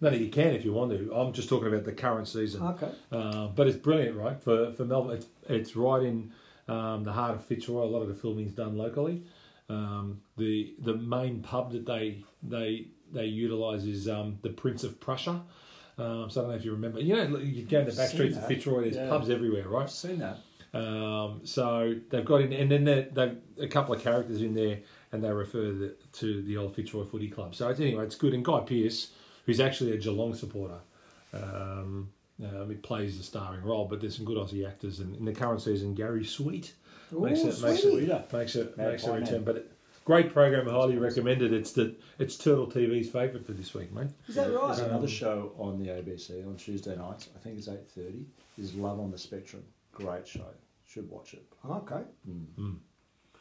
No, 0.00 0.10
you 0.10 0.28
can 0.30 0.54
if 0.54 0.64
you 0.64 0.72
want 0.72 0.90
to. 0.92 1.12
I'm 1.14 1.32
just 1.32 1.48
talking 1.48 1.68
about 1.68 1.84
the 1.84 1.92
current 1.92 2.28
season. 2.28 2.62
Okay. 2.62 2.90
Uh, 3.10 3.48
but 3.48 3.66
it's 3.66 3.76
brilliant, 3.76 4.16
right? 4.16 4.40
For 4.42 4.72
for 4.72 4.84
Melbourne, 4.84 5.16
it's, 5.16 5.26
it's 5.48 5.76
right 5.76 6.02
in 6.02 6.32
um, 6.68 7.02
the 7.04 7.12
heart 7.12 7.34
of 7.34 7.44
Fitzroy. 7.44 7.82
A 7.82 7.84
lot 7.84 8.00
of 8.02 8.08
the 8.08 8.14
filming's 8.14 8.52
done 8.52 8.78
locally. 8.78 9.22
Um, 9.68 10.20
the 10.36 10.74
the 10.78 10.94
main 10.94 11.40
pub 11.42 11.72
that 11.72 11.84
they 11.84 12.24
they 12.42 12.86
they 13.12 13.26
utilise 13.26 13.84
is 13.84 14.08
um, 14.08 14.38
the 14.42 14.50
Prince 14.50 14.84
of 14.84 14.98
Prussia. 15.00 15.42
Um, 15.98 16.30
so 16.30 16.40
I 16.40 16.44
don't 16.44 16.50
know 16.52 16.56
if 16.56 16.64
you 16.64 16.72
remember. 16.72 17.00
You 17.00 17.14
know, 17.16 17.36
you 17.38 17.64
go 17.64 17.80
in 17.80 17.86
the 17.86 17.92
back 17.92 18.08
streets 18.08 18.36
of. 18.36 18.46
Fitzroy. 18.46 18.82
There's 18.82 18.96
Yeah. 18.96 19.08
pubs 19.08 19.28
everywhere, 19.30 19.68
right? 19.68 19.82
I've 19.82 19.90
seen 19.90 20.18
that. 20.20 20.38
Um, 20.74 21.40
so 21.44 21.94
they've 22.10 22.24
got 22.24 22.40
in, 22.40 22.52
and 22.52 22.70
then 22.70 22.84
they- 22.84 23.08
they've 23.12 23.36
a 23.60 23.68
couple 23.68 23.94
of 23.94 24.00
characters 24.02 24.40
in 24.40 24.54
there, 24.54 24.78
and 25.12 25.22
they 25.22 25.30
refer 25.30 25.70
the, 25.72 25.94
to 26.14 26.42
the 26.42 26.56
old 26.56 26.74
Fitzroy 26.74 27.04
Footy 27.04 27.28
Club. 27.28 27.54
So 27.54 27.68
it's, 27.68 27.78
anyway, 27.80 28.04
it's 28.04 28.14
good. 28.16 28.32
And 28.32 28.44
Guy 28.44 28.60
Pearce, 28.60 29.10
who's 29.46 29.60
actually 29.60 29.92
a 29.92 29.98
Geelong 29.98 30.34
supporter, 30.34 30.78
um, 31.34 32.10
um, 32.42 32.70
he 32.70 32.76
plays 32.76 33.18
the 33.18 33.22
starring 33.24 33.62
role. 33.62 33.84
But 33.86 34.00
there's 34.00 34.16
some 34.16 34.24
good 34.24 34.38
Aussie 34.38 34.66
actors, 34.66 35.00
and 35.00 35.14
in 35.16 35.24
the 35.24 35.32
current 35.32 35.60
season, 35.60 35.94
Gary 35.94 36.24
Sweet 36.24 36.72
makes 37.12 37.40
Ooh, 37.40 37.48
it 37.50 37.60
makes 37.62 37.82
sweetie. 37.82 38.10
it 38.10 38.32
makes 38.32 38.56
it 38.56 38.76
Mad 38.78 38.92
makes 38.92 39.04
a 39.04 39.08
Pie 39.08 39.16
return. 39.16 39.32
Man. 39.34 39.44
But 39.44 39.56
it, 39.56 39.72
great 40.06 40.32
program, 40.32 40.66
highly 40.66 40.96
recommended. 40.96 41.52
It's 41.52 41.72
the 41.72 41.94
it's 42.18 42.36
Turtle 42.38 42.66
TV's 42.66 43.10
favourite 43.10 43.44
for 43.46 43.52
this 43.52 43.74
week, 43.74 43.92
mate. 43.92 44.08
Is 44.26 44.36
that 44.36 44.50
right? 44.52 44.68
There's 44.68 44.78
another 44.88 45.08
show 45.08 45.52
on 45.58 45.78
the 45.78 45.88
ABC 45.90 46.46
on 46.46 46.56
Tuesday 46.56 46.96
nights. 46.96 47.28
I 47.36 47.38
think 47.40 47.58
it's 47.58 47.68
eight 47.68 47.86
thirty. 47.94 48.24
Is 48.58 48.74
Love 48.74 48.98
on 49.00 49.10
the 49.10 49.18
Spectrum. 49.18 49.62
Great 49.92 50.26
show. 50.26 50.46
Should 50.86 51.08
watch 51.10 51.34
it. 51.34 51.44
Okay. 51.68 52.02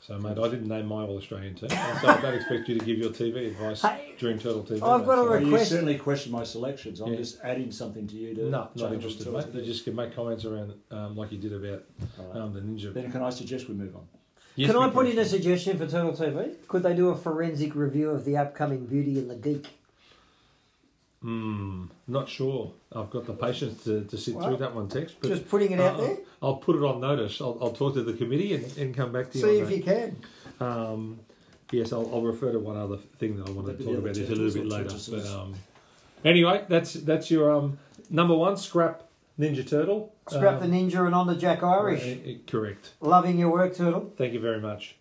So, 0.02 0.18
mate, 0.18 0.38
I 0.40 0.48
didn't 0.50 0.68
name 0.68 0.88
my 0.88 1.04
All 1.04 1.18
Australian 1.18 1.54
team, 1.54 1.70
so 1.70 1.78
I 2.08 2.20
don't 2.22 2.34
expect 2.34 2.68
you 2.68 2.80
to 2.80 2.84
give 2.84 2.98
your 2.98 3.12
TV 3.12 3.50
advice 3.50 3.84
Hey, 3.84 4.14
during 4.18 4.40
Turtle 4.40 4.64
TV. 4.64 4.82
I've 4.82 5.02
mate. 5.02 5.06
got 5.06 5.14
a 5.20 5.22
So- 5.22 5.30
Well, 5.30 5.42
you 5.44 5.58
certainly 5.60 5.98
question 6.00 6.32
my 6.32 6.44
selections. 6.44 7.02
I'm 7.02 7.12
Yeah. 7.12 7.18
just 7.18 7.40
adding 7.44 7.72
something 7.72 8.08
to 8.08 8.16
you 8.16 8.34
to. 8.34 8.50
No, 8.50 8.70
not 8.76 8.94
interested, 8.94 9.28
on 9.28 9.34
mate. 9.34 9.46
TV. 9.54 9.60
You 9.60 9.66
just 9.66 9.84
can 9.84 9.96
make 9.96 10.16
comments 10.16 10.44
around 10.46 10.74
um, 10.90 11.16
like 11.16 11.32
you 11.32 11.38
did 11.38 11.54
about 11.54 11.84
All 12.20 12.26
right. 12.26 12.36
um, 12.38 12.54
the 12.54 12.62
ninja. 12.62 12.92
Then 12.94 13.12
can 13.12 13.22
I 13.22 13.30
suggest 13.30 13.68
we 13.70 13.76
move 13.76 13.96
on? 13.96 14.08
Yes, 14.56 14.72
Can 14.72 14.82
I 14.82 14.90
put 14.90 15.06
in 15.08 15.20
a 15.20 15.24
suggestion 15.26 15.78
for 15.78 15.86
Turtle 15.88 16.14
TV? 16.14 16.56
Could 16.68 16.82
they 16.84 16.96
do 16.96 17.10
a 17.10 17.16
forensic 17.16 17.76
review 17.76 18.10
of 18.10 18.26
the 18.26 18.38
upcoming 18.38 18.88
Beauty 18.88 19.20
and 19.20 19.30
the 19.30 19.36
Geek? 19.36 19.68
Hmm, 21.22 21.86
not 22.08 22.28
sure. 22.28 22.74
I've 22.92 23.12
got 23.12 23.26
the 23.26 23.34
patience 23.34 23.84
to, 23.84 24.04
to 24.06 24.18
sit 24.18 24.34
Well, 24.36 24.48
through 24.48 24.58
that 24.58 24.74
one, 24.74 24.88
Tex. 24.90 25.14
But 25.20 25.28
Just 25.30 25.48
putting 25.48 25.72
it 25.72 25.80
out 25.80 26.00
uh, 26.00 26.02
there. 26.02 26.18
I'll 26.42 26.56
put 26.56 26.76
it 26.76 26.84
on 26.84 27.00
notice. 27.00 27.40
I'll, 27.40 27.58
I'll 27.62 27.72
talk 27.74 27.94
to 27.94 28.02
the 28.04 28.14
committee 28.14 28.56
and, 28.56 28.78
and 28.78 28.96
come 28.96 29.12
back 29.12 29.30
to 29.32 29.38
you. 29.38 29.44
See 29.44 29.58
on 29.58 29.64
if 29.64 29.70
that. 29.70 29.78
you 29.78 29.84
can. 29.84 30.18
Um, 30.60 31.20
yes, 31.72 31.94
I'll, 31.94 32.10
I'll 32.12 32.24
refer 32.24 32.52
to 32.52 32.60
one 32.60 32.76
other 32.76 32.98
thing 32.98 33.38
that 33.38 33.48
I 33.48 33.52
want 33.52 33.68
to 33.68 33.74
talk 33.74 33.94
about 33.98 34.10
other 34.10 34.14
this 34.14 34.30
a 34.30 34.36
little 34.36 34.64
bit 34.64 34.68
later. 34.68 34.96
But 35.12 35.26
um, 35.28 35.54
anyway, 36.26 36.66
that's 36.68 36.94
that's 36.94 37.30
your 37.30 37.52
um, 37.52 37.78
number 38.10 38.36
one 38.36 38.58
scrap 38.58 39.04
Ninja 39.40 39.68
Turtle. 39.68 40.14
Scrap 40.28 40.62
Um, 40.62 40.70
the 40.72 40.76
ninja 40.76 41.06
and 41.06 41.14
on 41.14 41.28
the 41.28 41.36
Jack 41.36 41.62
Irish. 41.62 42.04
uh, 42.04 42.32
uh, 42.32 42.34
correct. 42.48 42.94
Loving 43.00 43.38
your 43.38 43.50
work, 43.52 43.76
Turtle. 43.76 44.12
Thank 44.18 44.34
you 44.34 44.40
very 44.40 44.60
much. 44.60 44.96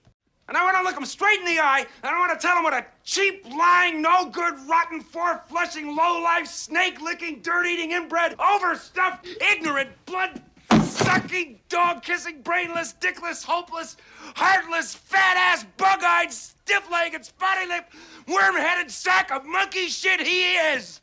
And 0.50 0.56
I 0.56 0.64
want 0.64 0.76
to 0.78 0.82
look 0.82 0.96
him 0.96 1.06
straight 1.06 1.38
in 1.38 1.46
the 1.46 1.60
eye, 1.60 1.86
and 2.02 2.12
I 2.12 2.18
want 2.18 2.38
to 2.38 2.44
tell 2.44 2.56
him 2.56 2.64
what 2.64 2.74
a 2.74 2.84
cheap, 3.04 3.46
lying, 3.56 4.02
no 4.02 4.28
good, 4.30 4.54
rotten, 4.68 5.00
four 5.00 5.40
flushing, 5.48 5.94
low 5.94 6.20
life, 6.20 6.48
snake 6.48 7.00
licking, 7.00 7.40
dirt 7.40 7.66
eating, 7.66 7.92
inbred, 7.92 8.34
overstuffed, 8.40 9.28
ignorant, 9.40 9.90
blood 10.06 10.42
sucking, 10.82 11.60
dog 11.68 12.02
kissing, 12.02 12.42
brainless, 12.42 12.94
dickless, 13.00 13.44
hopeless, 13.44 13.96
heartless, 14.34 14.92
fat 14.92 15.36
ass, 15.36 15.64
bug 15.76 16.00
eyed, 16.02 16.32
stiff 16.32 16.90
legged, 16.90 17.24
spotty 17.24 17.68
lipped, 17.68 17.94
worm 18.26 18.56
headed 18.56 18.90
sack 18.90 19.30
of 19.30 19.46
monkey 19.46 19.86
shit 19.86 20.20
he 20.20 20.54
is! 20.54 21.00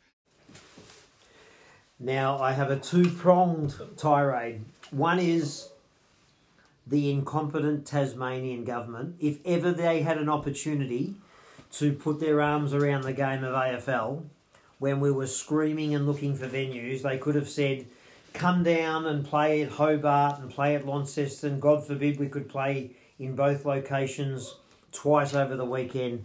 Now 1.98 2.38
I 2.38 2.52
have 2.52 2.70
a 2.70 2.76
two 2.76 3.08
pronged 3.08 3.74
tirade. 3.96 4.62
One 4.90 5.18
is 5.18 5.70
the 6.88 7.10
incompetent 7.10 7.86
Tasmanian 7.86 8.64
government. 8.64 9.16
If 9.20 9.38
ever 9.44 9.72
they 9.72 10.02
had 10.02 10.18
an 10.18 10.28
opportunity 10.28 11.14
to 11.72 11.92
put 11.92 12.20
their 12.20 12.40
arms 12.40 12.72
around 12.72 13.02
the 13.02 13.12
game 13.12 13.44
of 13.44 13.54
AFL, 13.54 14.24
when 14.78 15.00
we 15.00 15.10
were 15.10 15.26
screaming 15.26 15.94
and 15.94 16.06
looking 16.06 16.34
for 16.34 16.46
venues, 16.46 17.02
they 17.02 17.18
could 17.18 17.34
have 17.34 17.48
said, 17.48 17.86
come 18.32 18.62
down 18.62 19.06
and 19.06 19.24
play 19.24 19.62
at 19.62 19.72
Hobart 19.72 20.40
and 20.40 20.50
play 20.50 20.74
at 20.74 20.86
Launceston. 20.86 21.60
God 21.60 21.86
forbid 21.86 22.18
we 22.18 22.28
could 22.28 22.48
play 22.48 22.92
in 23.18 23.34
both 23.34 23.64
locations 23.64 24.54
twice 24.92 25.34
over 25.34 25.56
the 25.56 25.64
weekend. 25.64 26.24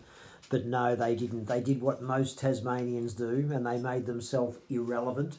But 0.49 0.65
no, 0.65 0.95
they 0.95 1.15
didn't. 1.15 1.45
They 1.45 1.61
did 1.61 1.81
what 1.81 2.01
most 2.01 2.37
Tasmanians 2.39 3.13
do 3.13 3.49
and 3.51 3.65
they 3.65 3.77
made 3.77 4.05
themselves 4.05 4.59
irrelevant 4.69 5.37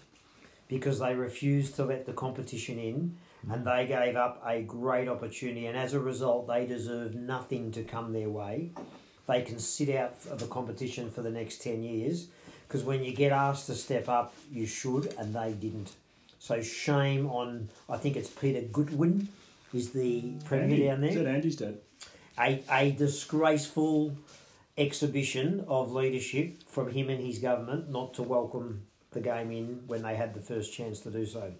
because 0.66 0.98
they 0.98 1.14
refused 1.14 1.76
to 1.76 1.84
let 1.84 2.06
the 2.06 2.12
competition 2.12 2.78
in 2.78 3.16
and 3.50 3.66
they 3.66 3.86
gave 3.86 4.16
up 4.16 4.42
a 4.46 4.62
great 4.62 5.08
opportunity. 5.08 5.66
And 5.66 5.76
as 5.76 5.94
a 5.94 6.00
result, 6.00 6.46
they 6.48 6.66
deserve 6.66 7.14
nothing 7.14 7.72
to 7.72 7.82
come 7.82 8.12
their 8.12 8.28
way. 8.30 8.70
They 9.26 9.42
can 9.42 9.58
sit 9.58 9.88
out 9.94 10.14
of 10.30 10.38
the 10.38 10.46
competition 10.46 11.10
for 11.10 11.22
the 11.22 11.30
next 11.30 11.62
10 11.62 11.82
years 11.82 12.28
because 12.66 12.82
when 12.84 13.04
you 13.04 13.14
get 13.14 13.32
asked 13.32 13.66
to 13.66 13.74
step 13.74 14.08
up, 14.08 14.34
you 14.52 14.66
should, 14.66 15.14
and 15.18 15.34
they 15.34 15.52
didn't. 15.52 15.92
So 16.38 16.60
shame 16.60 17.26
on, 17.28 17.68
I 17.88 17.96
think 17.96 18.16
it's 18.16 18.28
Peter 18.28 18.60
Goodwin 18.60 19.28
is 19.72 19.90
the 19.90 20.32
premier 20.44 20.64
Andy, 20.64 20.84
down 20.84 21.00
there 21.00 21.10
Is 21.10 21.16
that 21.16 21.26
Andy's 21.26 21.56
dad? 21.56 21.78
a, 22.38 22.62
a 22.70 22.90
disgraceful 22.92 24.16
exhibition 24.76 25.64
of 25.68 25.92
leadership 25.92 26.62
from 26.68 26.90
him 26.90 27.08
and 27.08 27.24
his 27.24 27.38
government 27.38 27.90
not 27.90 28.14
to 28.14 28.22
welcome 28.22 28.82
the 29.12 29.20
game 29.20 29.50
in 29.52 29.82
when 29.86 30.02
they 30.02 30.16
had 30.16 30.34
the 30.34 30.40
first 30.40 30.72
chance 30.72 31.00
to 31.00 31.10
do 31.10 31.24
so. 31.24 31.52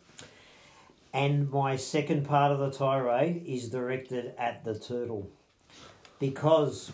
And 1.14 1.48
my 1.48 1.76
second 1.76 2.26
part 2.26 2.50
of 2.50 2.58
the 2.58 2.72
tirade 2.72 3.44
is 3.46 3.70
directed 3.70 4.34
at 4.36 4.64
the 4.64 4.76
turtle 4.76 5.30
because 6.18 6.90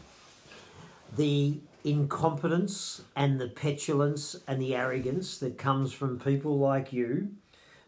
the 1.16 1.58
incompetence 1.84 3.00
and 3.16 3.40
the 3.40 3.48
petulance 3.48 4.36
and 4.46 4.60
the 4.60 4.76
arrogance 4.76 5.38
that 5.38 5.56
comes 5.56 5.94
from 5.94 6.20
people 6.20 6.58
like 6.58 6.92
you 6.92 7.30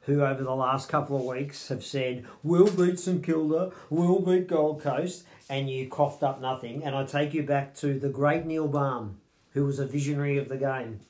who 0.07 0.23
over 0.23 0.43
the 0.43 0.55
last 0.55 0.89
couple 0.89 1.19
of 1.19 1.37
weeks 1.37 1.69
have 1.69 1.85
said, 1.85 2.25
we'll 2.43 2.71
beat 2.71 2.99
St 2.99 3.23
Kilda, 3.23 3.71
we'll 3.91 4.21
beat 4.21 4.49
Gold 4.49 4.83
Coast, 4.83 5.25
and 5.51 5.71
you 5.71 5.89
coughed 5.89 6.23
up 6.23 6.41
nothing. 6.41 6.83
And 6.83 6.97
I 6.97 7.05
take 7.05 7.35
you 7.35 7.43
back 7.43 7.75
to 7.77 7.99
the 7.99 8.09
great 8.09 8.47
Neil 8.47 8.67
Balme, 8.67 9.21
who 9.53 9.67
was 9.67 9.79
a 9.79 9.87
visionary 9.87 10.39
of 10.39 10.49
the 10.49 10.57
game. 10.57 11.01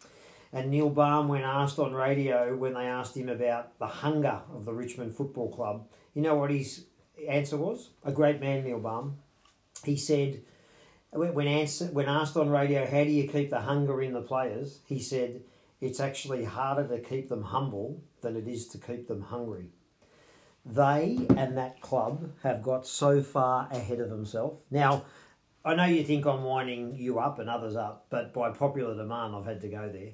And 0.53 0.71
Neil 0.71 0.91
Balme, 0.91 1.29
when 1.29 1.43
asked 1.43 1.79
on 1.79 1.95
radio, 1.95 2.55
when 2.55 2.75
they 2.75 2.85
asked 2.87 3.17
him 3.17 3.29
about 3.29 3.79
the 3.79 3.87
hunger 3.87 4.43
of 4.55 4.65
the 4.65 4.75
Richmond 4.75 5.15
Football 5.15 5.51
Club, 5.51 5.87
you 6.15 6.21
know 6.21 6.35
what 6.35 6.51
his 6.51 6.85
answer 7.29 7.57
was? 7.57 7.91
A 8.05 8.13
great 8.13 8.41
man, 8.41 8.65
Neil 8.65 8.79
Balme. 8.79 9.17
He 9.85 9.97
said, 9.97 10.43
when, 11.11 11.49
answer, 11.49 11.87
when 11.87 12.09
asked 12.09 12.37
on 12.37 12.51
radio, 12.51 12.85
how 12.85 13.05
do 13.05 13.11
you 13.11 13.29
keep 13.29 13.51
the 13.51 13.61
hunger 13.61 14.03
in 14.03 14.13
the 14.13 14.21
players? 14.21 14.81
He 14.87 14.99
said, 14.99 15.43
it's 15.81 16.01
actually 16.01 16.45
harder 16.45 16.87
to 16.87 17.01
keep 17.01 17.29
them 17.29 17.43
humble 17.43 18.03
than 18.21 18.37
it 18.37 18.47
is 18.47 18.69
to 18.69 18.79
keep 18.79 19.09
them 19.09 19.23
hungry. 19.23 19.67
They 20.65 21.27
and 21.37 21.57
that 21.57 21.81
club 21.81 22.31
have 22.43 22.63
got 22.63 22.87
so 22.87 23.21
far 23.21 23.69
ahead 23.73 23.99
of 23.99 24.11
themselves. 24.11 24.63
Now, 24.71 25.05
I 25.65 25.75
know 25.75 25.85
you 25.85 26.05
think 26.05 26.25
I'm 26.25 26.45
winding 26.45 26.97
you 26.97 27.19
up 27.19 27.39
and 27.39 27.51
others 27.51 27.75
up, 27.75 28.07
but 28.11 28.33
by 28.33 28.51
popular 28.51 28.95
demand, 28.97 29.35
I've 29.35 29.45
had 29.45 29.61
to 29.63 29.69
go 29.69 29.89
there. 29.89 30.13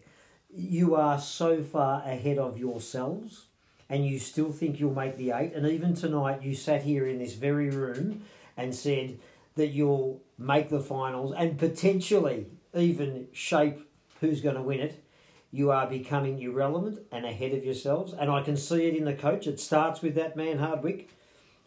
You 0.51 0.95
are 0.95 1.19
so 1.21 1.63
far 1.63 2.03
ahead 2.03 2.39
of 2.39 2.59
yourselves, 2.59 3.47
and 3.89 4.07
you 4.07 4.19
still 4.19 4.51
think 4.51 4.81
you'll 4.81 4.95
make 4.95 5.17
the 5.17 5.33
eight. 5.33 5.53
And 5.55 5.67
even 5.67 5.95
tonight, 5.95 6.43
you 6.43 6.55
sat 6.55 6.83
here 6.83 7.07
in 7.07 7.19
this 7.19 7.35
very 7.35 7.71
room 7.71 8.23
and 8.57 8.75
said 8.75 9.19
that 9.57 9.69
you'll 9.69 10.23
make 10.39 10.69
the 10.71 10.81
finals 10.81 11.33
and 11.37 11.59
potentially 11.59 12.47
even 12.75 13.29
shape 13.33 13.87
who's 14.21 14.41
going 14.41 14.55
to 14.55 14.63
win 14.63 14.81
it. 14.81 15.03
You 15.51 15.71
are 15.71 15.87
becoming 15.87 16.41
irrelevant 16.41 17.01
and 17.11 17.25
ahead 17.25 17.53
of 17.53 17.65
yourselves, 17.65 18.13
and 18.13 18.31
I 18.31 18.43
can 18.43 18.57
see 18.57 18.87
it 18.87 18.97
in 18.97 19.05
the 19.05 19.15
coach. 19.15 19.47
It 19.47 19.61
starts 19.61 20.03
with 20.03 20.15
that 20.15 20.37
man 20.37 20.59
Hardwick, 20.59 21.09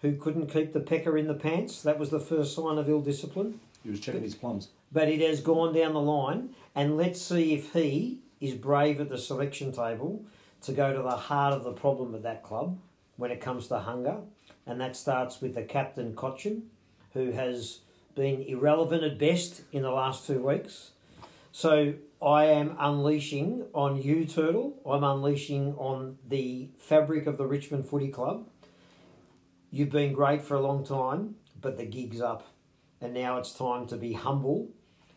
who 0.01 0.15
couldn't 0.15 0.47
keep 0.47 0.73
the 0.73 0.79
pecker 0.79 1.17
in 1.17 1.27
the 1.27 1.33
pants. 1.33 1.81
That 1.81 1.99
was 1.99 2.09
the 2.09 2.19
first 2.19 2.55
sign 2.55 2.77
of 2.77 2.89
ill 2.89 3.01
discipline 3.01 3.59
He 3.83 3.89
was 3.89 3.99
checking 3.99 4.23
his 4.23 4.35
plums. 4.35 4.69
but 4.91 5.07
it 5.07 5.21
has 5.21 5.41
gone 5.41 5.73
down 5.73 5.93
the 5.93 6.01
line. 6.01 6.49
And 6.75 6.97
let's 6.97 7.21
see 7.21 7.53
if 7.53 7.73
he 7.73 8.19
is 8.41 8.55
brave 8.55 8.99
at 8.99 9.09
the 9.09 9.17
selection 9.17 9.71
table 9.71 10.25
to 10.63 10.73
go 10.73 10.93
to 10.93 11.01
the 11.01 11.11
heart 11.11 11.53
of 11.53 11.63
the 11.63 11.71
problem 11.71 12.13
at 12.15 12.23
that 12.23 12.43
club 12.43 12.77
when 13.15 13.31
it 13.31 13.39
comes 13.39 13.67
to 13.67 13.79
hunger. 13.79 14.17
And 14.65 14.81
that 14.81 14.95
starts 14.95 15.39
with 15.39 15.55
the 15.55 15.63
captain, 15.63 16.13
Cotchin, 16.13 16.63
who 17.13 17.31
has 17.31 17.79
been 18.15 18.41
irrelevant 18.41 19.03
at 19.03 19.17
best 19.17 19.61
in 19.71 19.83
the 19.83 19.91
last 19.91 20.27
two 20.27 20.45
weeks. 20.45 20.91
So 21.51 21.93
I 22.21 22.45
am 22.45 22.75
unleashing 22.79 23.65
on 23.73 24.01
you, 24.01 24.25
Turtle. 24.25 24.75
I'm 24.85 25.03
unleashing 25.03 25.75
on 25.75 26.17
the 26.27 26.69
fabric 26.77 27.27
of 27.27 27.37
the 27.37 27.45
Richmond 27.45 27.87
Footy 27.87 28.09
Club. 28.09 28.47
You've 29.71 29.89
been 29.89 30.13
great 30.13 30.41
for 30.41 30.55
a 30.55 30.61
long 30.61 30.85
time, 30.85 31.35
but 31.59 31.77
the 31.77 31.85
gig's 31.85 32.21
up. 32.21 32.47
And 32.99 33.13
now 33.13 33.37
it's 33.37 33.53
time 33.53 33.87
to 33.87 33.97
be 33.97 34.13
humble 34.13 34.69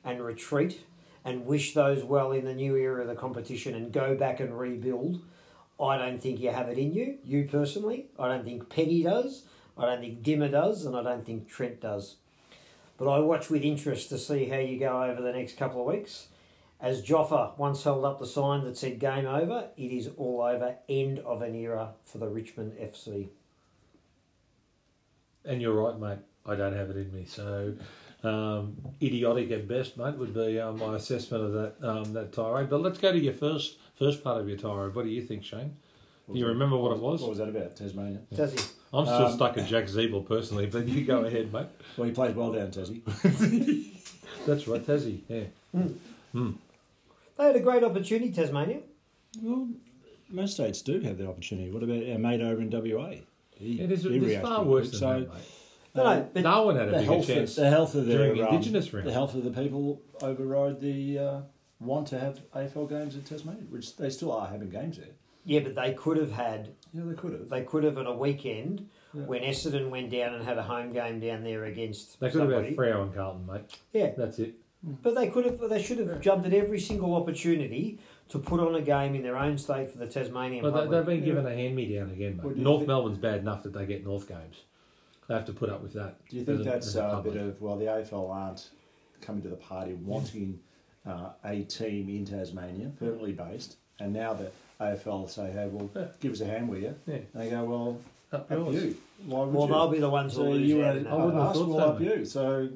and 0.03 0.25
retreat 0.25 0.85
and 1.25 1.47
wish 1.47 1.75
those 1.75 2.05
well 2.05 2.33
in 2.33 2.45
the 2.45 2.55
new 2.55 2.77
era 2.77 3.03
of 3.03 3.09
the 3.09 3.14
competition 3.14 3.75
and 3.75 3.93
go 3.93 4.14
back 4.14 4.41
and 4.41 4.59
rebuild. 4.59 5.22
I 5.81 5.97
don't 5.97 6.20
think 6.20 6.41
you 6.41 6.51
have 6.51 6.68
it 6.68 6.79
in 6.79 6.93
you, 6.93 7.18
you 7.25 7.49
personally. 7.51 8.07
I 8.18 8.29
don't 8.29 8.45
think 8.45 8.68
Peggy 8.68 9.03
does. 9.03 9.45
I 9.77 9.87
don't 9.87 10.01
think 10.01 10.22
Dimmer 10.22 10.49
does. 10.49 10.85
And 10.85 10.97
I 10.97 11.03
don't 11.03 11.25
think 11.25 11.49
Trent 11.49 11.81
does. 11.81 12.16
But 12.97 13.11
I 13.11 13.18
watch 13.18 13.51
with 13.51 13.62
interest 13.62 14.09
to 14.11 14.18
see 14.18 14.45
how 14.47 14.59
you 14.59 14.79
go 14.79 15.03
over 15.03 15.20
the 15.20 15.33
next 15.33 15.57
couple 15.57 15.81
of 15.81 15.95
weeks. 15.95 16.29
As 16.81 17.03
Joffa 17.03 17.57
once 17.59 17.83
held 17.83 18.05
up 18.05 18.18
the 18.18 18.27
sign 18.27 18.64
that 18.64 18.77
said 18.77 19.01
game 19.01 19.27
over, 19.27 19.68
it 19.77 19.91
is 19.91 20.11
all 20.16 20.43
over. 20.43 20.77
End 20.89 21.18
of 21.20 21.43
an 21.43 21.55
era 21.55 21.95
for 22.05 22.18
the 22.18 22.29
Richmond 22.29 22.72
FC. 22.72 23.29
And 25.45 25.61
you're 25.61 25.72
right, 25.72 25.99
mate. 25.99 26.18
I 26.47 26.55
don't 26.55 26.75
have 26.75 26.91
it 26.91 26.97
in 26.97 27.12
me. 27.12 27.25
So 27.25 27.75
um, 28.25 28.77
idiotic 29.03 29.51
at 29.51 29.68
best, 29.68 29.97
mate, 29.97 30.16
would 30.16 30.35
be 30.35 30.59
um, 30.59 30.79
my 30.79 30.97
assessment 30.97 31.45
of 31.45 31.53
that 31.53 31.75
um, 31.89 32.12
that 32.14 32.33
tirade. 32.33 32.70
But 32.70 32.81
let's 32.83 32.99
go 32.99 33.12
to 33.12 33.18
your 33.18 33.35
first 33.35 33.77
first 33.99 34.22
part 34.25 34.41
of 34.41 34.49
your 34.49 34.59
tirade. 34.59 34.95
What 34.95 35.05
do 35.05 35.11
you 35.11 35.22
think, 35.22 35.45
Shane? 35.45 35.77
Do 36.33 36.39
you 36.39 36.47
remember 36.47 36.77
what 36.79 36.93
it 36.93 37.01
was? 37.01 37.20
What 37.20 37.29
was 37.31 37.39
that 37.39 37.51
about? 37.51 37.77
Tasmania. 37.77 38.20
Does 38.35 38.53
he? 38.53 38.59
I'm 38.95 39.05
still 39.07 39.27
Um, 39.27 39.33
stuck 39.35 39.59
at 39.59 39.66
Jack 39.68 39.85
Ziebell 39.87 40.27
personally, 40.27 40.66
but 40.66 40.87
you 40.89 41.05
go 41.05 41.25
ahead, 41.25 41.53
mate. 41.53 41.66
Well, 41.99 42.07
he 42.09 42.14
plays 42.14 42.35
well 42.35 42.51
down 42.53 42.70
Tassie. 42.70 43.03
That's 44.47 44.66
right, 44.66 44.85
Tassie. 44.87 45.20
Yeah. 45.29 45.45
They 47.37 47.45
had 47.45 47.57
a 47.57 47.61
great 47.61 47.85
opportunity, 47.85 48.33
Tasmania. 48.33 48.81
well, 49.43 49.68
most 50.31 50.55
states 50.55 50.81
do 50.83 51.01
have 51.01 51.18
that 51.18 51.29
opportunity. 51.29 51.70
What 51.70 51.83
about 51.83 52.09
our 52.09 52.18
mate 52.18 52.41
over 52.41 52.61
in 52.62 52.70
WA? 52.70 53.16
He, 53.57 53.81
It 53.81 53.93
is 53.93 54.05
he 54.05 54.16
it's 54.16 54.43
far 54.43 54.64
worse 54.64 54.91
than 54.93 55.01
so, 55.01 55.20
that, 55.20 55.29
mate. 55.35 55.43
No, 55.95 56.05
uh, 56.07 56.14
no, 56.16 56.28
but 56.32 56.42
Darwin 56.42 56.76
had 56.76 56.88
a 56.88 56.90
the 56.90 56.99
bigger 56.99 57.12
health, 57.12 57.26
chance. 57.26 57.57
of, 57.59 57.64
the 57.64 57.70
health 57.70 57.95
of 57.95 58.07
their 58.07 58.18
during 58.18 58.42
um, 58.42 58.49
Indigenous 58.55 58.92
round. 58.92 59.07
the 59.07 59.12
health 59.12 59.34
of 59.34 59.45
the 59.45 59.51
people 59.51 60.03
override 60.22 60.80
the 60.80 61.18
uh, 61.18 61.40
want 61.80 62.09
to 62.09 62.18
have 62.18 62.40
AFL 62.55 62.88
games 62.88 63.14
in 63.14 63.22
Tasmania, 63.22 63.62
which 63.70 63.97
they 63.97 64.11
still 64.11 64.32
are 64.32 64.49
having 64.49 64.70
games 64.70 64.97
there. 64.97 65.07
yeah, 65.45 65.61
but 65.61 65.74
they 65.74 65.92
could 65.92 66.16
have 66.16 66.32
had 66.32 66.70
Yeah, 66.92 67.03
they 67.07 67.14
could 67.14 67.32
have. 67.32 67.49
they 67.49 67.62
could 67.62 67.84
have 67.84 67.97
on 67.99 68.07
a 68.07 68.14
weekend 68.16 68.88
Yeah. 69.14 69.22
when 69.22 69.42
Essendon 69.42 69.90
went 69.90 70.11
down 70.11 70.34
and 70.34 70.45
had 70.45 70.59
a 70.59 70.62
home 70.62 70.92
game 70.92 71.20
down 71.20 71.45
there 71.45 71.64
against 71.66 72.18
They 72.18 72.30
could 72.30 72.51
have 72.51 72.64
had 72.64 72.76
Freo 72.76 73.03
and 73.03 73.14
Carlton, 73.14 73.47
mate. 73.47 73.62
Yeah, 73.92 74.11
That's 74.16 74.38
it. 74.40 74.55
but 74.82 75.14
they 75.14 75.28
could 75.28 75.45
have 75.45 75.61
they 75.68 75.80
should 75.82 75.99
have 75.99 76.20
jumped 76.20 76.45
at 76.47 76.53
every 76.55 76.80
single 76.80 77.14
opportunity 77.14 78.01
to 78.30 78.38
put 78.40 78.59
on 78.59 78.74
a 78.74 78.80
game 78.80 79.14
in 79.14 79.22
their 79.22 79.36
own 79.36 79.59
state 79.59 79.90
for 79.90 79.99
the 79.99 80.07
Tasmanian 80.09 80.62
But 80.62 80.70
they, 80.72 80.80
public. 80.80 80.90
they've 81.07 81.16
been 81.18 81.24
given 81.24 81.47
a 81.47 81.55
hand 81.55 81.76
me 81.76 81.95
down 81.95 82.11
again, 82.11 82.40
mate. 82.42 82.57
North 82.57 82.84
Melbourne's 82.86 83.18
bad 83.18 83.40
enough 83.40 83.62
that 83.62 83.72
they 83.74 83.86
get 83.86 84.03
North 84.05 84.26
games. 84.26 84.57
They 85.29 85.35
have 85.35 85.47
to 85.47 85.53
put 85.53 85.70
up 85.70 85.83
with 85.83 85.93
that. 85.95 86.27
Do 86.29 86.37
you 86.37 86.45
think 86.45 86.61
a- 86.61 86.64
that's 86.64 86.95
a 86.97 87.05
uh, 87.05 87.18
a 87.18 87.22
bit 87.22 87.37
of 87.37 87.61
well, 87.61 87.77
the 87.77 87.87
AFL 87.87 88.31
aren't 88.31 88.68
coming 89.20 89.43
to 89.43 89.49
the 89.49 89.57
party 89.57 89.95
wanting 89.95 90.61
uh, 91.07 91.31
a 91.45 91.62
team 91.62 92.09
in 92.09 92.25
Tasmania, 92.25 92.91
permanently 92.99 93.33
based, 93.33 93.77
and 94.01 94.12
now 94.12 94.35
the 94.35 94.51
AFL 94.81 95.29
say, 95.31 95.51
"Hey, 95.51 95.68
well, 95.70 95.91
Yeah. 95.95 96.09
give 96.20 96.33
us 96.33 96.41
a 96.41 96.47
hand, 96.47 96.68
will 96.68 96.79
you?" 96.79 96.95
Yeah. 97.07 97.14
And 97.33 97.43
they 97.43 97.51
go, 97.51 97.64
"Well, 97.64 97.99
Up 98.33 98.51
up 98.51 98.72
you. 98.72 98.97
Why 99.27 99.41
would 99.45 99.55
well, 99.55 99.66
you?" 99.66 99.72
they'll 99.72 99.91
be 99.91 100.01
the 100.01 100.11
ones 100.11 100.33
who 100.35 100.43
so 100.43 100.51
lose 100.51 100.68
you 100.68 100.83
out 100.83 100.87
want 100.87 100.99
in 100.99 101.05
to 101.05 101.11
that. 101.11 101.14
I 101.14 101.25
wouldn't 101.25 101.41
have 101.43 101.51
us, 101.51 101.57
thought 101.57 101.68
we'll 101.68 101.79
so, 101.79 101.89
up 101.89 102.01
you. 102.01 102.25
So 102.25 102.68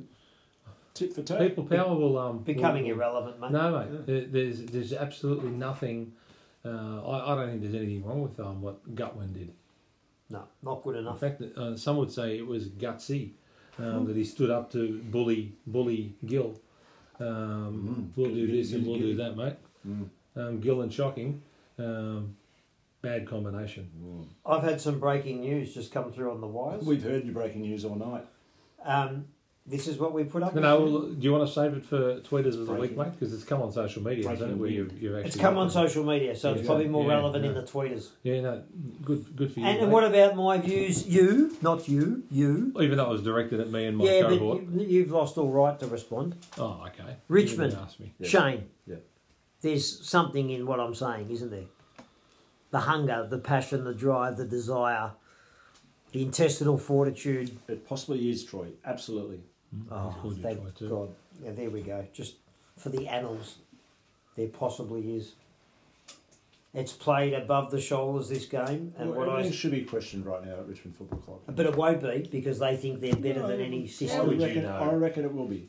tit 0.95 1.15
for 1.15 1.23
tat. 1.23 1.41
People 1.41 1.65
power 1.65 1.95
will 1.95 2.19
um 2.19 2.39
becoming 2.39 2.85
will- 2.85 2.91
will- 2.91 2.97
irrelevant, 2.97 3.41
mate. 3.41 3.51
No, 3.51 3.79
mate. 3.79 4.07
There, 4.07 4.21
there's 4.27 4.63
there's 4.63 4.93
absolutely 4.93 5.51
nothing. 5.51 6.13
Uh, 6.65 7.03
I, 7.07 7.33
I 7.33 7.37
don't 7.37 7.49
think 7.51 7.63
there's 7.63 7.75
anything 7.75 8.05
wrong 8.05 8.23
with 8.23 8.39
um, 8.41 8.61
what 8.63 8.95
Gutwein 8.95 9.33
did. 9.33 9.53
No, 10.31 10.43
not 10.62 10.83
good 10.83 10.97
enough. 10.97 11.22
In 11.22 11.31
fact, 11.31 11.43
uh, 11.59 11.76
some 11.76 11.97
would 11.97 12.11
say 12.12 12.37
it 12.39 12.47
was 12.47 12.68
gutsy 12.68 13.31
um, 13.79 14.07
that 14.07 14.16
he 14.16 14.24
stood 14.24 14.51
up 14.51 14.70
to 14.72 15.01
bully 15.11 15.53
bully 15.66 16.14
Gil. 16.26 16.61
Um, 17.20 18.12
Mm. 18.14 18.16
We'll 18.16 18.35
do 18.35 18.47
this 18.47 18.72
and 18.72 18.87
we'll 18.87 18.99
do 18.99 19.14
that, 19.16 19.37
mate. 19.37 19.57
Mm. 19.87 20.09
Um, 20.37 20.61
Gil 20.61 20.83
and 20.83 20.93
shocking. 20.93 21.43
Um, 21.79 22.37
bad 23.03 23.26
combination. 23.26 23.91
I've 24.45 24.62
had 24.62 24.81
some 24.81 24.99
breaking 25.01 25.41
news 25.41 25.72
just 25.74 25.93
come 25.93 26.12
through 26.12 26.31
on 26.33 26.41
the 26.41 26.47
wires. 26.47 26.85
We've 26.85 27.03
heard 27.03 27.24
your 27.24 27.35
breaking 27.35 27.62
news 27.62 27.85
all 27.85 27.95
night. 27.97 28.26
This 29.71 29.87
is 29.87 29.99
what 29.99 30.14
we 30.14 30.25
put 30.25 30.43
up. 30.43 30.55
No, 30.55 30.61
no, 30.62 31.09
do 31.11 31.16
you 31.21 31.31
want 31.31 31.47
to 31.47 31.53
save 31.53 31.75
it 31.75 31.85
for 31.85 32.21
tweeters 32.21 32.59
of 32.59 32.66
the 32.66 32.73
week, 32.73 32.97
mate? 32.97 33.11
Because 33.12 33.35
it's 33.35 33.45
come 33.45 33.61
on 33.61 33.71
social 33.71 34.03
media, 34.03 34.31
isn't 34.31 34.51
it? 34.51 34.57
Where 34.57 34.71
you've, 34.71 35.03
you've 35.03 35.14
actually 35.14 35.29
It's 35.29 35.37
come 35.37 35.59
on 35.59 35.69
social 35.71 36.05
media, 36.05 36.35
so 36.35 36.55
it's 36.55 36.66
probably 36.66 36.89
more 36.89 37.05
Yeah, 37.07 37.16
relevant 37.16 37.45
in 37.45 37.53
the 37.53 37.62
tweeters. 37.64 38.09
Yeah, 38.23 38.41
no, 38.41 38.62
good, 39.05 39.37
good 39.37 39.53
for 39.53 39.61
you. 39.61 39.66
And, 39.66 39.79
and 39.79 39.87
mate. 39.89 39.93
what 39.93 40.05
about 40.05 40.37
my 40.37 40.57
views? 40.57 41.07
You, 41.07 41.55
not 41.61 41.87
you, 41.87 42.23
you. 42.31 42.73
Even 42.81 42.97
though 42.97 43.05
it 43.11 43.12
was 43.12 43.23
directed 43.23 43.61
at 43.61 43.71
me 43.71 43.85
and 43.85 43.99
my 43.99 44.05
yeah, 44.07 44.23
but 44.23 44.39
cohort. 44.39 44.62
you, 44.73 44.87
you've 44.87 45.11
lost 45.11 45.37
all 45.37 45.51
right 45.51 45.79
to 45.81 45.87
respond. 45.87 46.37
Oh, 46.57 46.87
okay. 46.87 47.16
Richmond. 47.29 47.75
You 47.75 47.79
ask 47.81 48.01
me. 48.01 48.14
Yeah. 48.19 48.29
Shane, 48.29 48.64
Yeah. 48.87 48.97
there's 49.61 50.09
something 50.09 50.49
in 50.49 50.66
what 50.66 50.81
I'm 50.81 50.95
saying, 50.95 51.31
isn't 51.31 51.51
there? 51.51 51.66
The 52.71 52.81
hunger, 52.81 53.27
the 53.29 53.39
passion, 53.39 53.85
the 53.85 53.95
drive, 53.95 54.39
the 54.39 54.47
desire, 54.47 55.11
the 56.12 56.23
intestinal 56.23 56.79
fortitude. 56.79 57.59
It 57.69 57.87
possibly 57.87 58.31
is 58.31 58.45
Troy. 58.45 58.69
Absolutely. 58.83 59.41
Mm-hmm. 59.75 59.93
Oh, 59.93 60.16
called 60.21 60.37
you 60.37 60.43
thank 60.43 60.61
God. 60.89 61.14
Yeah, 61.43 61.53
there 61.53 61.71
we 61.71 61.83
go. 61.83 62.07
Just 62.12 62.37
for 62.77 62.89
the 62.89 63.07
annals, 63.09 63.59
there 64.37 64.49
possibly 64.49 65.16
is. 65.16 65.35
It's 66.75 66.93
played 66.93 67.33
above 67.33 67.71
the 67.71 67.81
shoulders 67.81 68.29
this 68.29 68.45
game, 68.45 68.93
and 68.99 69.11
Well, 69.11 69.27
what 69.27 69.29
I 69.31 69.51
should 69.51 69.71
be 69.71 69.83
questioned 69.85 70.27
right 70.27 70.45
now 70.45 70.53
at 70.53 70.69
Richmond 70.69 70.97
Football 70.97 71.19
Club. 71.21 71.41
but 71.57 71.64
it 71.66 71.75
won't 71.75 72.03
be 72.03 72.29
because 72.31 72.59
they 72.59 72.77
think 72.77 73.01
they're 73.01 73.16
better 73.16 73.47
than 73.47 73.61
any 73.61 73.85
I 73.85 73.87
system. 73.87 74.27
would 74.29 74.41
you 74.41 74.62
know? 74.62 74.79
I 74.79 74.93
reckon 74.95 75.25
it 75.25 75.35
will 75.35 75.47
be. 75.47 75.69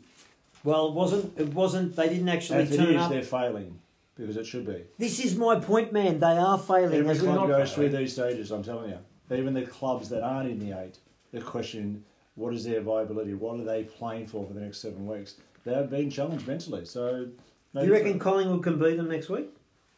Well, 0.63 0.87
it 0.89 0.93
wasn't 0.93 1.39
it 1.39 1.53
wasn't 1.53 1.95
they 1.95 2.09
didn't 2.09 2.27
actually 2.29 2.59
And 2.59 2.67
if 2.67 2.73
it 2.73 2.77
turn 2.77 2.95
is, 2.95 3.01
up. 3.01 3.11
they're 3.11 3.21
failing 3.23 3.79
because 4.17 4.35
it 4.35 4.45
should 4.45 4.65
be. 4.67 4.83
This 4.97 5.23
is 5.23 5.35
my 5.37 5.57
point, 5.59 5.93
man. 5.93 6.19
They 6.19 6.27
are 6.37 6.57
failing. 6.59 6.99
Every 6.99 7.11
as 7.11 7.21
we're 7.21 7.33
club 7.33 7.49
not 7.49 7.57
goes 7.57 7.73
through 7.73 7.89
these 7.89 8.13
stages. 8.13 8.51
I'm 8.51 8.63
telling 8.63 8.89
you. 8.89 8.99
Even 9.31 9.53
the 9.53 9.61
clubs 9.61 10.09
that 10.09 10.21
aren't 10.23 10.49
in 10.49 10.59
the 10.59 10.77
eight, 10.77 10.97
they're 11.31 11.41
questioning 11.41 12.03
what 12.39 12.53
is 12.53 12.63
their 12.63 12.79
viability. 12.81 13.33
What 13.33 13.59
are 13.59 13.63
they 13.65 13.83
playing 13.83 14.25
for 14.27 14.45
for 14.47 14.53
the 14.53 14.61
next 14.61 14.77
seven 14.79 15.05
weeks? 15.05 15.35
They're 15.65 15.83
being 15.83 16.09
challenged 16.09 16.47
mentally. 16.47 16.85
So, 16.85 17.25
Do 17.25 17.31
maybe 17.73 17.87
you 17.87 17.93
reckon 17.93 18.13
for- 18.13 18.19
Collingwood 18.23 18.63
can 18.63 18.79
beat 18.79 18.95
them 18.97 19.09
next 19.09 19.29
week? 19.29 19.49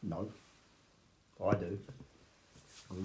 no? 0.03 0.29
I 1.43 1.55
do. 1.55 1.79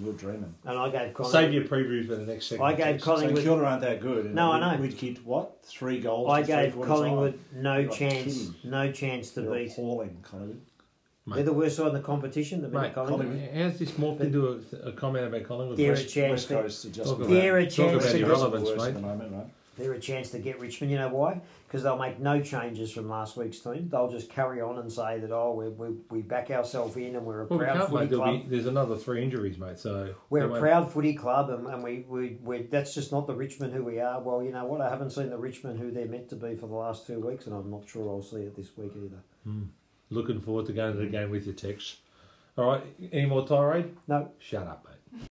You're 0.03 0.13
dreaming. 0.13 0.53
And 0.65 0.77
I 0.77 0.89
gave 0.89 1.13
Collingwood. 1.13 1.25
Save 1.31 1.49
Collingwood. 1.51 1.53
your 1.53 1.63
preview 1.63 2.07
for 2.07 2.15
the 2.15 2.25
next 2.25 2.47
segment. 2.47 2.67
I 2.67 2.73
gave 2.75 2.85
Tex. 2.95 3.03
So 3.03 3.11
Collingwood. 3.15 3.43
Kilda 3.43 3.65
aren't 3.65 3.81
that 3.81 4.01
good. 4.01 4.35
No, 4.35 4.51
I 4.51 4.59
know. 4.75 4.81
We'd 4.81 4.97
kicked 4.97 5.25
what 5.25 5.63
three 5.65 5.99
goals. 6.01 6.29
I 6.29 6.41
gave 6.43 6.79
Collingwood 6.81 7.39
no 7.55 7.77
You're 7.77 7.91
chance. 7.91 8.23
kidding. 8.25 8.55
No 8.65 8.91
chance 8.91 9.31
to 9.31 9.41
They're 9.41 9.51
beat. 9.53 9.71
appalling, 9.71 10.17
Collingwood. 10.23 10.61
They're 11.35 11.43
the 11.43 11.53
worst 11.53 11.75
side 11.77 11.87
in 11.87 11.93
the 11.93 11.99
competition. 11.99 12.61
The 12.61 12.69
Mate, 12.69 12.93
Collingwood. 12.95 13.49
how's 13.53 13.77
this 13.77 13.91
morphed 13.91 14.21
into 14.21 14.63
a, 14.73 14.89
a 14.89 14.91
comment 14.93 15.25
about 15.27 15.43
Collingwood? 15.43 15.77
They're 15.77 15.91
a 15.91 15.95
West- 15.95 16.09
chance. 16.09 16.31
West 16.31 16.47
to- 16.49 16.53
Coast 16.61 16.83
Talk 16.83 16.91
adjustment. 16.91 17.21
about, 17.21 17.29
They're 17.33 17.57
a 17.57 17.65
talk 17.65 17.73
chance 17.73 18.03
about 18.05 18.11
to- 18.13 18.19
irrelevance, 18.25 18.69
Worse 18.69 18.81
at 18.81 18.85
mate. 18.87 18.93
the 18.93 19.07
moment, 19.07 19.31
right? 19.33 19.47
they're 19.77 19.93
a 19.93 19.99
chance 19.99 20.31
to 20.31 20.39
get 20.39 20.59
Richmond. 20.59 20.91
You 20.91 20.97
know 20.97 21.09
why? 21.09 21.39
Because 21.67 21.83
they'll 21.83 21.99
make 21.99 22.19
no 22.19 22.41
changes 22.41 22.91
from 22.91 23.07
last 23.09 23.37
week's 23.37 23.59
team. 23.59 23.89
They'll 23.91 24.09
just 24.09 24.27
carry 24.27 24.59
on 24.59 24.79
and 24.79 24.91
say 24.91 25.19
that 25.19 25.31
oh 25.31 25.53
we 25.53 25.69
we, 25.69 25.95
we 26.09 26.21
back 26.23 26.49
ourselves 26.49 26.95
in 26.97 27.15
and 27.15 27.23
we're 27.27 27.41
a 27.41 27.45
Well, 27.45 27.59
proud 27.59 27.77
can't, 27.77 27.89
footy 27.91 28.05
mate. 28.07 28.15
Club. 28.15 28.41
be, 28.43 28.49
there's 28.49 28.65
another 28.65 28.95
three 28.95 29.21
injuries, 29.21 29.59
mate. 29.59 29.77
So 29.77 30.15
We're 30.31 30.45
a 30.45 30.47
won't- 30.47 30.61
proud 30.61 30.91
footy 30.91 31.13
club, 31.13 31.51
and, 31.51 31.67
and 31.67 31.83
we, 31.83 32.05
we, 32.09 32.39
we 32.43 32.61
that's 32.63 32.95
just 32.95 33.11
not 33.11 33.27
the 33.27 33.35
Richmond 33.35 33.71
who 33.73 33.83
we 33.83 33.99
are. 33.99 34.19
Well, 34.19 34.41
you 34.41 34.51
know 34.51 34.65
what? 34.65 34.81
I 34.81 34.89
haven't 34.89 35.11
seen 35.11 35.29
the 35.29 35.37
Richmond 35.37 35.77
who 35.77 35.91
they're 35.91 36.07
meant 36.07 36.29
to 36.29 36.35
be 36.37 36.55
for 36.55 36.65
the 36.65 36.73
last 36.75 37.05
two 37.05 37.19
weeks, 37.19 37.45
and 37.45 37.55
I'm 37.55 37.69
not 37.69 37.87
sure 37.87 38.09
I'll 38.09 38.23
see 38.23 38.37
it 38.37 38.55
this 38.55 38.75
week 38.77 38.93
either. 38.95 39.21
Hmm. 39.43 39.63
Looking 40.09 40.39
forward 40.39 40.65
to 40.67 40.73
going 40.73 40.93
to 40.93 40.99
the 40.99 41.05
game 41.07 41.29
with 41.29 41.47
you, 41.47 41.53
Tex. 41.53 41.97
All 42.57 42.65
right, 42.71 42.83
any 43.11 43.25
more 43.25 43.45
tirade? 43.47 43.95
No, 44.07 44.31
Shut 44.39 44.63
up, 44.67 44.85
mate. 45.11 45.27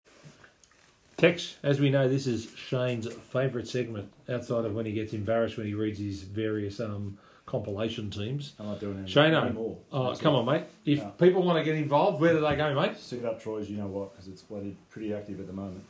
Tex, 1.17 1.57
as 1.61 1.79
we 1.79 1.89
know, 1.91 2.09
this 2.09 2.25
is 2.25 2.49
Shane's 2.55 3.11
favourite 3.13 3.67
segment 3.67 4.11
outside 4.27 4.65
of 4.65 4.73
when 4.73 4.85
he 4.87 4.91
gets 4.93 5.13
embarrassed 5.13 5.55
when 5.57 5.67
he 5.67 5.73
reads 5.75 5.99
his 5.99 6.23
various 6.23 6.79
um, 6.79 7.17
compilation 7.45 8.09
teams. 8.09 8.53
I'm 8.59 8.65
not 8.67 8.79
doing 8.79 8.97
any, 8.99 9.07
Shane, 9.07 9.33
anymore. 9.35 9.77
oh, 9.91 10.15
come 10.15 10.33
it. 10.33 10.37
on, 10.39 10.45
mate. 10.47 10.63
If 10.83 10.99
No. 11.03 11.09
people 11.11 11.43
want 11.43 11.59
to 11.59 11.63
get 11.63 11.75
involved, 11.75 12.19
where 12.19 12.33
do 12.33 12.39
they 12.41 12.55
go, 12.55 12.73
mate? 12.73 12.97
Stick 12.97 13.19
it 13.19 13.25
up, 13.25 13.39
Troy's. 13.41 13.69
You 13.69 13.77
know 13.77 13.87
what? 13.87 14.13
Because 14.13 14.27
it's 14.29 14.41
bloody 14.41 14.75
pretty 14.89 15.13
active 15.13 15.39
at 15.39 15.45
the 15.47 15.53
moment. 15.53 15.83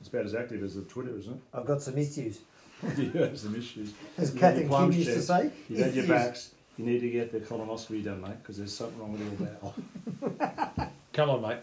It's 0.00 0.08
about 0.08 0.24
as 0.24 0.34
active 0.34 0.62
as 0.64 0.74
the 0.74 0.82
Twitter, 0.82 1.16
isn't 1.16 1.40
I've 1.52 1.66
got 1.66 1.80
some 1.80 1.96
issues. 1.96 2.40
it? 2.82 3.14
yeah, 3.14 3.28
some 3.34 3.54
issues. 3.54 3.92
As 4.18 4.34
You 4.34 4.40
Kath 4.40 4.54
need 4.54 4.62
and 4.62 4.70
plum 4.70 4.90
Kim 4.90 4.98
used 4.98 5.08
to 5.10 5.14
checks. 5.14 5.26
say, 5.26 5.50
You 5.68 5.76
had 5.84 5.94
your 5.94 6.04
issues. 6.04 6.08
backs. 6.08 6.50
You 6.76 6.84
need 6.84 7.00
to 7.00 7.10
get 7.10 7.30
the 7.32 7.38
colonoscopy 7.40 8.04
done, 8.04 8.20
mate, 8.20 8.42
because 8.42 8.56
there's 8.58 8.74
something 8.74 8.98
wrong 8.98 9.12
with 9.12 9.40
your 9.40 9.48
bowel. 9.60 10.90
Come 11.12 11.30
on, 11.30 11.42
mate. 11.42 11.58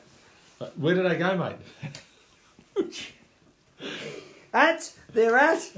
Where 0.78 0.96
do 0.96 1.04
they 1.04 1.18
go, 1.18 1.38
mate? 1.38 1.58
At 4.54 4.94
they're 5.14 5.38
at 5.38 5.70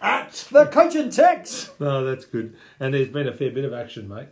at 0.00 0.32
the 0.50 0.66
coach 0.66 0.94
and 0.94 1.12
Tex. 1.12 1.70
No, 1.80 2.04
that's 2.04 2.24
good. 2.24 2.56
And 2.80 2.94
there's 2.94 3.08
been 3.08 3.28
a 3.28 3.32
fair 3.32 3.50
bit 3.50 3.64
of 3.64 3.72
action, 3.72 4.08
mate. 4.08 4.28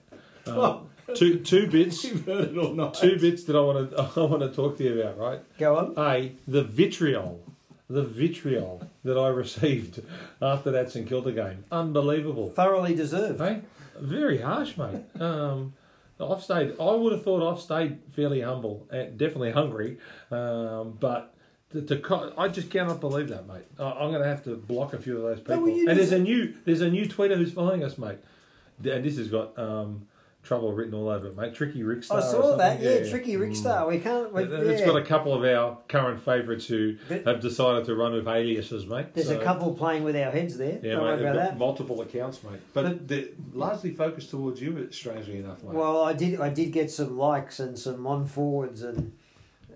Um, 0.46 0.56
Oh. 0.56 0.86
two 1.14 1.38
two 1.40 1.66
bits. 1.68 2.04
You've 2.04 2.24
heard 2.24 2.50
it 2.50 2.56
all 2.58 2.72
night. 2.72 2.94
Two 2.94 3.18
bits 3.18 3.44
that 3.44 3.56
I 3.56 3.60
want 3.60 3.90
to 3.90 4.00
I 4.20 4.24
want 4.24 4.42
to 4.42 4.48
talk 4.50 4.78
to 4.78 4.84
you 4.84 5.00
about, 5.00 5.18
right? 5.18 5.40
Go 5.58 5.76
on. 5.76 5.94
A, 5.98 6.32
the 6.46 6.62
vitriol, 6.62 7.40
the 7.88 8.02
vitriol 8.02 8.88
that 9.04 9.18
I 9.18 9.28
received 9.44 10.02
after 10.40 10.70
that 10.70 10.90
St 10.90 11.08
Kilda 11.08 11.32
game, 11.32 11.64
unbelievable. 11.70 12.48
Thoroughly 12.50 12.94
deserved. 12.94 13.40
Hey, 13.40 13.62
very 13.98 14.38
harsh, 14.38 14.76
mate. 14.76 15.04
Um, 15.20 15.74
I've 16.20 16.42
stayed. 16.42 16.74
I 16.80 16.92
would 16.92 17.12
have 17.12 17.24
thought 17.24 17.52
I've 17.52 17.60
stayed 17.60 17.98
fairly 18.12 18.40
humble 18.40 18.86
and 18.90 19.18
definitely 19.18 19.52
hungry, 19.52 19.98
um, 20.30 20.96
but. 20.98 21.30
To, 21.72 21.82
to, 21.82 22.32
I 22.38 22.46
just 22.46 22.70
cannot 22.70 23.00
believe 23.00 23.30
that, 23.30 23.48
mate. 23.48 23.64
I, 23.80 23.90
I'm 23.90 24.10
going 24.10 24.22
to 24.22 24.28
have 24.28 24.44
to 24.44 24.54
block 24.54 24.92
a 24.92 24.98
few 24.98 25.16
of 25.16 25.22
those 25.24 25.40
people. 25.40 25.66
and 25.66 25.98
there's 25.98 26.12
a 26.12 26.20
new, 26.20 26.54
there's 26.64 26.82
a 26.82 26.88
new 26.88 27.04
tweeter 27.04 27.36
who's 27.36 27.52
following 27.52 27.82
us, 27.82 27.98
mate. 27.98 28.18
And 28.84 29.04
this 29.04 29.16
has 29.16 29.26
got 29.26 29.58
um, 29.58 30.06
trouble 30.44 30.72
written 30.72 30.94
all 30.94 31.08
over 31.08 31.28
it, 31.28 31.36
mate. 31.36 31.54
Tricky 31.54 31.82
Rickstar. 31.82 32.16
I 32.18 32.20
saw 32.20 32.56
that. 32.56 32.72
something. 32.80 33.04
Yeah, 33.04 33.10
tricky 33.10 33.36
Rick 33.36 33.56
Star. 33.56 33.88
We 33.88 33.98
can't. 33.98 34.32
We, 34.32 34.44
It's 34.44 34.80
yeah. 34.80 34.86
got 34.86 34.96
a 34.96 35.02
couple 35.02 35.32
of 35.34 35.42
our 35.42 35.78
current 35.88 36.20
favourites 36.20 36.66
who 36.66 36.96
But- 37.08 37.26
have 37.26 37.40
decided 37.40 37.86
to 37.86 37.94
run 37.94 38.12
with 38.12 38.28
aliases, 38.28 38.86
mate. 38.86 39.14
There's 39.14 39.28
So- 39.28 39.40
a 39.40 39.42
couple 39.42 39.74
playing 39.74 40.04
with 40.04 40.14
our 40.16 40.30
heads 40.30 40.56
there. 40.58 40.78
Yeah, 40.82 40.96
Don't 40.96 41.04
mate, 41.06 41.20
about 41.22 41.36
that. 41.36 41.58
multiple 41.58 42.00
accounts, 42.02 42.42
mate. 42.44 42.60
But, 42.74 42.82
But- 42.84 43.08
they're 43.08 43.24
largely 43.54 43.92
focused 43.92 44.30
towards 44.30 44.60
you, 44.60 44.86
strangely 44.92 45.38
enough, 45.38 45.64
mate. 45.64 45.72
Well, 45.74 46.02
I 46.02 46.12
did. 46.12 46.38
I 46.38 46.50
did 46.50 46.72
get 46.72 46.90
some 46.90 47.16
likes 47.16 47.58
and 47.58 47.78
some 47.78 48.06
on 48.06 48.26
forwards, 48.26 48.82
and 48.82 49.12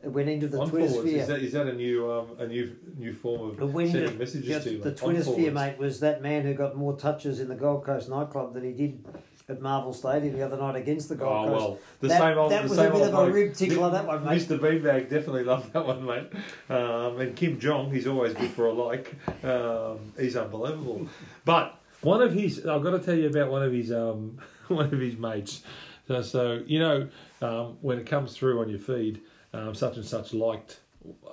it 0.05 0.11
went 0.13 0.29
into 0.29 0.49
the 0.49 0.61
on 0.61 0.69
Twitter 0.69 0.87
forwards, 0.89 1.09
sphere. 1.09 1.23
is 1.23 1.29
that, 1.29 1.41
is 1.41 1.53
that 1.53 1.67
a 1.67 1.73
new 1.73 2.11
um, 2.13 2.27
a 2.39 2.47
new 2.47 2.77
new 2.99 3.15
form 3.15 3.59
of 3.59 3.73
sending 3.91 4.19
messages 4.19 4.49
the, 4.49 4.61
to 4.71 4.77
you? 4.77 4.83
the 4.83 4.91
mate? 4.91 4.97
Twitter 4.99 5.23
sphere, 5.25 5.51
mate, 5.51 5.79
was 5.79 6.01
that 6.01 6.21
man 6.23 6.43
who 6.45 6.53
got 6.53 6.77
more 6.77 6.95
touches 6.97 7.41
in 7.41 7.49
the 7.49 7.55
Gold 7.57 7.85
Coast 7.85 8.11
nightclub 8.11 8.53
than 8.53 8.65
he 8.65 8.73
did 8.73 9.03
at 9.49 9.63
Marvel 9.63 9.93
Stadium 9.93 10.37
the 10.37 10.45
other 10.45 10.57
night 10.59 10.77
against 10.77 11.09
the 11.09 11.15
Gold 11.15 11.33
Oh 11.33 11.49
Coast. 11.49 11.61
well, 11.61 11.79
the 12.01 12.09
that, 12.09 12.19
same 12.19 12.39
old. 12.39 12.53
that 12.53 12.63
was 12.65 12.79
a 12.79 12.91
bit 12.91 13.01
of 13.03 13.15
a 13.15 13.31
rib 13.31 13.55
tickler, 13.55 13.91
that 13.91 14.07
one, 14.07 14.25
mate. 14.25 14.41
Mr. 14.41 14.59
Beanbag 14.59 15.09
definitely 15.09 15.45
loved 15.45 15.73
that 15.73 15.87
one, 15.87 16.05
mate. 16.05 16.29
Um, 16.69 17.21
and 17.21 17.35
Kim 17.35 17.59
Jong, 17.59 17.91
he's 17.91 18.07
always 18.07 18.35
good 18.35 18.51
for 18.51 18.67
a 18.67 18.73
like. 18.73 19.15
Um, 19.45 20.13
he's 20.19 20.37
unbelievable. 20.37 21.09
But 21.45 21.81
one 22.03 22.21
of 22.21 22.33
his, 22.33 22.67
I've 22.67 22.83
got 22.83 22.91
to 22.91 22.99
tell 22.99 23.15
you 23.15 23.29
about 23.29 23.51
one 23.51 23.63
of 23.63 23.73
his, 23.73 23.91
um, 23.91 24.39
one 24.69 24.93
of 24.93 25.01
his 25.01 25.17
mates. 25.17 25.63
So, 26.07 26.23
so 26.23 26.63
you 26.67 26.79
know, 26.79 27.09
um, 27.41 27.79
when 27.81 27.99
it 27.99 28.07
comes 28.07 28.37
through 28.37 28.61
on 28.61 28.69
your 28.69 28.79
feed, 28.79 29.23
um, 29.55 29.75
such 29.75 29.97
and 29.97 30.05
such 30.05 30.35
liked 30.35 30.81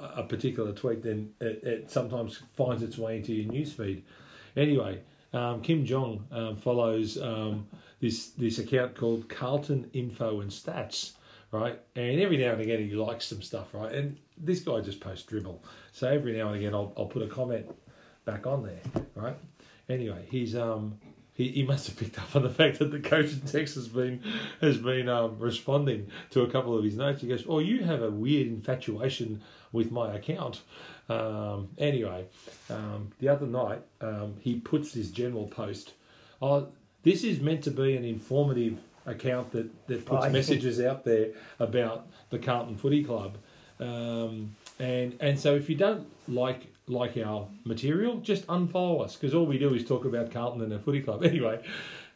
a 0.01 0.23
particular 0.23 0.71
tweet, 0.71 1.03
then 1.03 1.31
it, 1.41 1.63
it 1.63 1.91
sometimes 1.91 2.41
finds 2.55 2.81
its 2.81 2.97
way 2.97 3.17
into 3.17 3.33
your 3.33 3.51
news 3.51 3.73
feed. 3.73 4.03
Anyway, 4.55 5.01
um, 5.35 5.61
Kim 5.61 5.85
Jong 5.85 6.25
um, 6.31 6.55
follows 6.55 7.21
um, 7.21 7.67
this 7.99 8.29
this 8.29 8.59
account 8.59 8.95
called 8.95 9.29
Carlton 9.29 9.89
Info 9.93 10.41
and 10.41 10.49
Stats, 10.49 11.13
right? 11.51 11.79
And 11.95 12.19
every 12.21 12.37
now 12.37 12.53
and 12.53 12.61
again 12.61 12.79
he 12.79 12.95
likes 12.95 13.25
some 13.25 13.41
stuff, 13.41 13.73
right? 13.73 13.91
And 13.91 14.17
this 14.37 14.61
guy 14.61 14.81
just 14.81 14.99
posts 14.99 15.25
dribble, 15.25 15.63
so 15.91 16.07
every 16.07 16.37
now 16.37 16.47
and 16.47 16.57
again 16.57 16.73
I'll, 16.73 16.93
I'll 16.97 17.05
put 17.05 17.21
a 17.21 17.27
comment 17.27 17.65
back 18.25 18.47
on 18.47 18.63
there, 18.63 19.03
right? 19.15 19.37
Anyway, 19.89 20.25
he's 20.29 20.55
um 20.55 20.99
he, 21.35 21.49
he 21.49 21.63
must 21.63 21.87
have 21.87 21.97
picked 21.97 22.17
up 22.17 22.35
on 22.35 22.43
the 22.43 22.49
fact 22.61 22.79
that 22.79 22.91
the 22.91 22.99
coach 22.99 23.33
in 23.33 23.41
Texas 23.41 23.75
has 23.75 23.87
been 23.89 24.21
has 24.61 24.77
been 24.77 25.09
um, 25.09 25.37
responding 25.37 26.09
to 26.31 26.41
a 26.41 26.49
couple 26.49 26.77
of 26.77 26.83
his 26.83 26.95
notes. 26.95 27.21
He 27.21 27.27
goes, 27.27 27.45
"Oh, 27.47 27.59
you 27.59 27.83
have 27.83 28.01
a 28.01 28.09
weird 28.09 28.47
infatuation 28.47 29.41
with 29.71 29.91
my 29.91 30.15
account." 30.15 30.61
Um, 31.09 31.69
anyway, 31.77 32.25
um, 32.69 33.11
the 33.19 33.29
other 33.29 33.45
night 33.45 33.81
um, 34.01 34.35
he 34.39 34.55
puts 34.55 34.91
this 34.91 35.09
general 35.09 35.47
post. 35.47 35.93
Oh, 36.41 36.67
this 37.03 37.23
is 37.23 37.39
meant 37.39 37.63
to 37.65 37.71
be 37.71 37.95
an 37.95 38.03
informative 38.03 38.79
account 39.05 39.51
that 39.51 39.87
that 39.87 40.05
puts 40.05 40.23
Oh, 40.23 40.25
yeah. 40.27 40.31
messages 40.39 40.81
out 40.81 41.05
there 41.05 41.29
about 41.59 42.07
the 42.29 42.39
Carlton 42.39 42.75
Footy 42.75 43.03
Club. 43.03 43.37
Um, 43.79 44.55
and 44.79 45.15
and 45.19 45.39
so 45.39 45.55
if 45.55 45.69
you 45.69 45.75
don't 45.75 46.07
like 46.27 46.67
like 46.87 47.17
our 47.17 47.47
material, 47.63 48.17
just 48.17 48.45
unfollow 48.47 49.03
us 49.03 49.15
because 49.15 49.33
all 49.33 49.45
we 49.45 49.57
do 49.57 49.73
is 49.73 49.85
talk 49.85 50.05
about 50.05 50.31
Carlton 50.31 50.61
and 50.61 50.71
the 50.71 50.79
footy 50.79 51.01
club. 51.01 51.23
Anyway, 51.23 51.59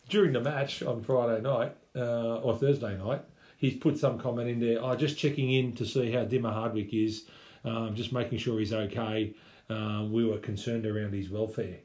during 0.09 0.33
the 0.33 0.41
match 0.41 0.83
on 0.83 1.01
Friday 1.01 1.41
night 1.41 1.75
uh, 1.95 2.37
or 2.37 2.55
Thursday 2.55 2.97
night, 2.97 3.21
he's 3.57 3.75
put 3.75 3.97
some 3.97 4.19
comment 4.19 4.49
in 4.49 4.59
there. 4.59 4.83
I 4.83 4.91
oh, 4.91 4.95
just 4.95 5.17
checking 5.17 5.51
in 5.51 5.73
to 5.73 5.85
see 5.85 6.11
how 6.11 6.23
Dimmer 6.23 6.51
Hardwick 6.51 6.93
is, 6.93 7.25
um, 7.65 7.95
just 7.95 8.11
making 8.11 8.37
sure 8.37 8.59
he's 8.59 8.73
okay. 8.73 9.33
Um, 9.69 10.11
we 10.11 10.25
were 10.25 10.37
concerned 10.37 10.85
around 10.85 11.13
his 11.13 11.29
welfare. 11.29 11.77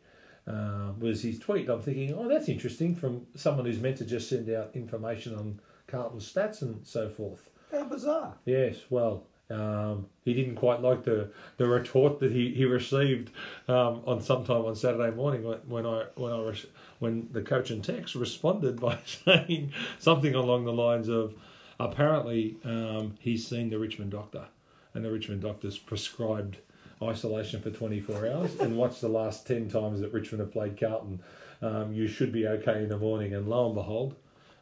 Uh, 0.46 0.92
was 0.98 1.22
his 1.22 1.38
tweet? 1.38 1.68
I'm 1.68 1.80
thinking, 1.80 2.14
oh, 2.14 2.28
that's 2.28 2.48
interesting 2.48 2.94
from 2.94 3.26
someone 3.34 3.66
who's 3.66 3.80
meant 3.80 3.96
to 3.98 4.04
just 4.04 4.28
send 4.28 4.50
out 4.50 4.70
information 4.74 5.34
on 5.34 5.60
Carlton's 5.86 6.30
stats 6.30 6.62
and 6.62 6.86
so 6.86 7.08
forth. 7.08 7.48
How 7.70 7.84
bizarre. 7.84 8.34
Yes, 8.44 8.76
well, 8.90 9.24
um, 9.50 10.06
he 10.24 10.32
didn't 10.32 10.56
quite 10.56 10.80
like 10.80 11.04
the, 11.04 11.30
the 11.58 11.66
retort 11.66 12.20
that 12.20 12.32
he, 12.32 12.52
he 12.54 12.64
received 12.64 13.30
um, 13.68 14.02
on 14.06 14.20
sometime 14.22 14.64
on 14.64 14.74
Saturday 14.74 15.14
morning 15.14 15.42
when, 15.44 15.58
when 15.68 15.86
I 15.86 16.04
when 16.14 16.32
I 16.32 16.40
res- 16.40 16.66
when 16.98 17.28
the 17.32 17.42
coach 17.42 17.70
and 17.70 17.84
Tex 17.84 18.14
responded 18.14 18.80
by 18.80 18.98
saying 19.24 19.72
something 19.98 20.34
along 20.34 20.64
the 20.64 20.72
lines 20.72 21.08
of, 21.08 21.34
apparently 21.78 22.56
um, 22.64 23.16
he's 23.20 23.46
seen 23.46 23.68
the 23.68 23.78
Richmond 23.78 24.12
doctor, 24.12 24.46
and 24.94 25.04
the 25.04 25.10
Richmond 25.10 25.42
doctor's 25.42 25.78
prescribed 25.78 26.58
isolation 27.02 27.60
for 27.60 27.70
24 27.70 28.28
hours 28.28 28.54
and 28.60 28.76
watch 28.76 29.00
the 29.00 29.08
last 29.08 29.46
10 29.46 29.68
times 29.68 30.00
that 30.00 30.12
Richmond 30.12 30.40
have 30.40 30.52
played 30.52 30.78
Carlton. 30.78 31.20
Um, 31.60 31.92
you 31.92 32.06
should 32.06 32.32
be 32.32 32.46
okay 32.46 32.82
in 32.82 32.88
the 32.88 32.98
morning, 32.98 33.34
and 33.34 33.48
lo 33.48 33.66
and 33.66 33.74
behold, 33.74 34.14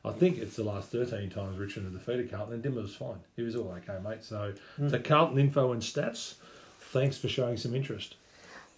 I 0.05 0.13
think 0.13 0.39
it's 0.39 0.57
the 0.57 0.65
last 0.65 0.91
13 0.91 1.31
times 1.31 1.59
Richmond 1.59 1.93
have 1.93 1.99
defeated 2.05 2.31
Carlton, 2.31 2.55
and 2.55 2.63
Dimmer 2.63 2.83
was 2.83 2.95
fine. 2.95 3.19
He 3.37 3.43
was 3.43 3.55
all 3.57 3.73
okay, 3.79 3.99
mate. 4.03 4.25
So, 4.25 4.55
to 4.89 4.99
Carlton 4.99 5.39
info 5.39 5.73
and 5.73 5.83
stats, 5.83 6.35
thanks 6.81 7.19
for 7.19 7.29
showing 7.29 7.57
some 7.57 7.75
interest. 7.75 8.17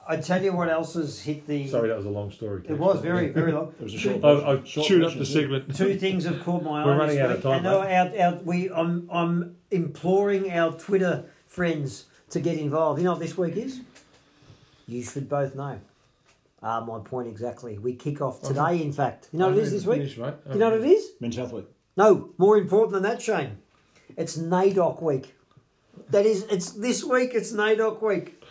I 0.07 0.19
tell 0.19 0.43
you 0.43 0.53
what 0.53 0.69
else 0.69 0.95
has 0.95 1.21
hit 1.21 1.47
the. 1.47 1.67
Sorry, 1.67 1.89
that 1.89 1.97
was 1.97 2.05
a 2.05 2.11
long 2.11 2.31
story. 2.31 2.63
It 2.69 2.79
was 2.79 3.01
very, 3.01 3.29
very 3.29 3.53
long. 3.53 3.73
It 3.81 3.85
was 3.85 3.95
a 3.95 3.99
short 3.99 4.17
I, 4.17 4.35
version. 4.35 4.49
I 4.49 4.69
Short 4.69 4.87
chewed 4.87 5.05
up 5.05 5.13
the 5.13 5.19
too. 5.21 5.25
segment. 5.25 5.75
Two 5.77 5.97
things 5.97 6.25
have 6.25 6.45
caught 6.45 6.63
my 6.63 6.71
eye. 6.83 6.87
We're 6.87 6.99
running 6.99 7.17
this 7.17 7.25
out 7.25 7.31
of 7.37 7.43
time, 7.43 7.61
I 7.61 7.63
know 7.63 7.81
our, 7.81 8.21
our, 8.21 8.35
we, 8.43 8.71
I'm, 8.71 9.09
I'm 9.11 9.57
imploring 9.71 10.51
our 10.53 10.73
Twitter 10.73 11.25
friends 11.55 12.07
to 12.31 12.41
get 12.41 12.59
involved. 12.59 12.99
You 12.99 13.05
know 13.05 13.13
what 13.13 13.21
this 13.21 13.39
week 13.39 13.57
is? 13.57 13.81
You 14.89 15.03
should 15.03 15.29
both 15.29 15.55
know. 15.55 15.79
Ah, 16.63 16.81
my 16.81 16.99
point 16.99 17.29
exactly. 17.29 17.79
We 17.79 17.95
kick 17.95 18.21
off 18.21 18.43
today, 18.43 18.83
in 18.83 18.93
fact. 18.93 19.29
You 19.33 19.39
know 19.39 19.49
what 19.49 19.59
it 19.59 19.63
is 19.63 19.71
this 19.71 19.87
week? 19.87 19.99
Finish, 19.99 20.19
mate. 20.19 20.35
You 20.53 20.59
know 20.59 20.71
what 20.71 20.81
it 20.81 20.87
is? 20.87 21.11
Men's 21.21 21.37
Health 21.37 21.53
Week. 21.53 21.67
No, 21.97 22.31
more 22.39 22.57
important 22.59 22.93
than 22.93 23.03
that, 23.05 23.23
Shane. 23.23 23.59
It's 24.17 24.37
NAIDOC 24.37 25.01
week. 25.03 25.35
That 26.11 26.27
is, 26.27 26.43
it's 26.45 26.71
this 26.73 27.05
week. 27.05 27.31
It's 27.35 27.53
NAIDOC 27.53 28.03
week. 28.03 28.43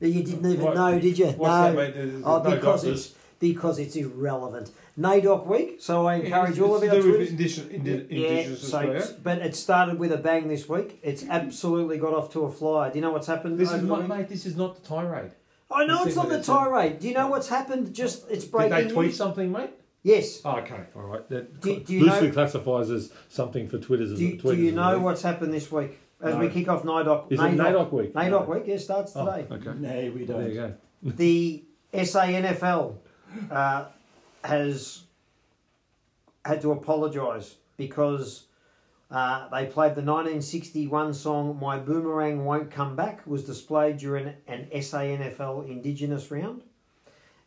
You 0.00 0.22
didn't 0.22 0.50
even 0.50 0.64
What- 0.64 0.74
know, 0.76 0.98
did 0.98 1.18
you? 1.18 1.26
what's 1.26 1.40
no. 1.54 1.62
that, 1.62 1.74
mate? 1.74 1.94
There's- 1.94 2.22
oh, 2.24 2.40
there's 2.40 2.44
no 2.44 2.56
because 2.56 2.82
doctors. 2.82 3.06
it's 3.06 3.14
because 3.38 3.78
it's 3.78 3.96
irrelevant. 3.96 4.70
NAIDOC 4.98 5.46
week. 5.46 5.76
So 5.80 6.06
I 6.06 6.16
encourage 6.16 6.58
all 6.60 6.76
of 6.76 6.82
It's 6.82 6.92
our 6.92 6.96
to 6.98 7.02
do 7.02 7.08
with 7.08 7.16
Twitters. 7.16 7.30
indigenous, 7.30 7.70
indi- 7.70 7.90
Yeah, 7.90 8.28
indigenous 8.28 8.60
so, 8.68 8.76
Australia. 8.78 9.08
but 9.22 9.38
it 9.38 9.56
started 9.56 9.98
with 9.98 10.12
a 10.12 10.16
bang 10.18 10.48
this 10.48 10.68
week. 10.68 11.00
It's 11.02 11.24
absolutely 11.28 11.98
got 11.98 12.14
off 12.14 12.32
to 12.34 12.44
a 12.44 12.50
flyer. 12.50 12.90
Do 12.90 12.98
you 12.98 13.02
know 13.02 13.10
what's 13.10 13.26
happened? 13.26 13.58
This 13.58 13.72
is 13.72 13.80
the 13.80 13.86
not, 13.86 14.08
mate. 14.08 14.28
This 14.28 14.46
is 14.46 14.56
not 14.56 14.80
the 14.80 14.86
tirade. 14.88 15.32
I 15.70 15.84
know 15.86 16.02
You 16.02 16.06
it's 16.06 16.16
not 16.16 16.26
the 16.26 16.28
what 16.30 16.38
it's, 16.38 16.46
tirade. 16.46 16.98
Do 17.00 17.08
you 17.08 17.14
know 17.14 17.26
what's 17.26 17.48
happened? 17.48 17.92
Just 17.94 18.30
it's 18.30 18.44
breaking. 18.44 18.70
Did 18.70 18.74
breaking. 18.74 18.88
they 18.88 18.94
tweet 18.94 19.06
news. 19.08 19.16
something, 19.16 19.50
mate? 19.52 19.70
Yes. 20.04 20.40
Oh, 20.44 20.56
okay, 20.58 20.80
all 20.94 21.02
right. 21.02 21.28
That 21.30 21.60
Do- 21.60 21.80
do 21.80 21.92
you 21.94 22.04
loosely 22.04 22.28
know- 22.28 22.34
classifies 22.34 22.90
as 22.90 23.10
something 23.30 23.66
for 23.68 23.78
Twitter's. 23.78 24.10
Do, 24.10 24.16
do 24.18 24.36
Twitters 24.38 24.60
you 24.64 24.72
know 24.72 24.98
what's 25.00 25.22
happened 25.22 25.52
this 25.52 25.72
week 25.72 25.98
as 26.22 26.34
No. 26.34 26.40
we 26.40 26.48
kick 26.50 26.68
off 26.68 26.84
NAIDOC? 26.84 27.32
Is 27.32 27.40
it 27.40 27.42
NAIDOC 27.42 27.90
week? 27.92 28.14
NAIDOC 28.14 28.46
week, 28.48 28.62
yeah, 28.66 28.76
starts 28.76 29.12
Oh, 29.16 29.24
today. 29.26 29.46
okay. 29.50 29.78
No, 29.78 30.12
we 30.14 30.24
don't. 30.26 30.38
There 30.40 30.48
you 30.48 30.54
go. 30.54 30.74
The 31.02 31.64
SANFL 31.94 32.94
uh, 33.50 33.84
has 34.44 35.04
had 36.44 36.60
to 36.60 36.72
apologise 36.72 37.56
because 37.76 38.44
uh, 39.10 39.48
they 39.48 39.66
played 39.66 39.94
the 39.94 40.02
1961 40.02 41.14
song 41.14 41.58
"My 41.60 41.78
Boomerang 41.78 42.44
Won't 42.44 42.70
Come 42.70 42.96
Back" 42.96 43.26
was 43.26 43.44
displayed 43.44 43.96
during 43.96 44.34
an 44.46 44.68
SANFL 44.72 45.68
Indigenous 45.68 46.30
round, 46.30 46.62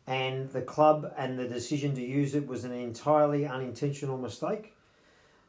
and 0.06 0.50
the 0.50 0.62
club 0.62 1.12
and 1.16 1.38
the 1.38 1.46
decision 1.46 1.94
to 1.94 2.02
use 2.02 2.34
it 2.34 2.46
was 2.46 2.64
an 2.64 2.72
entirely 2.72 3.46
unintentional 3.46 4.18
mistake. 4.18 4.74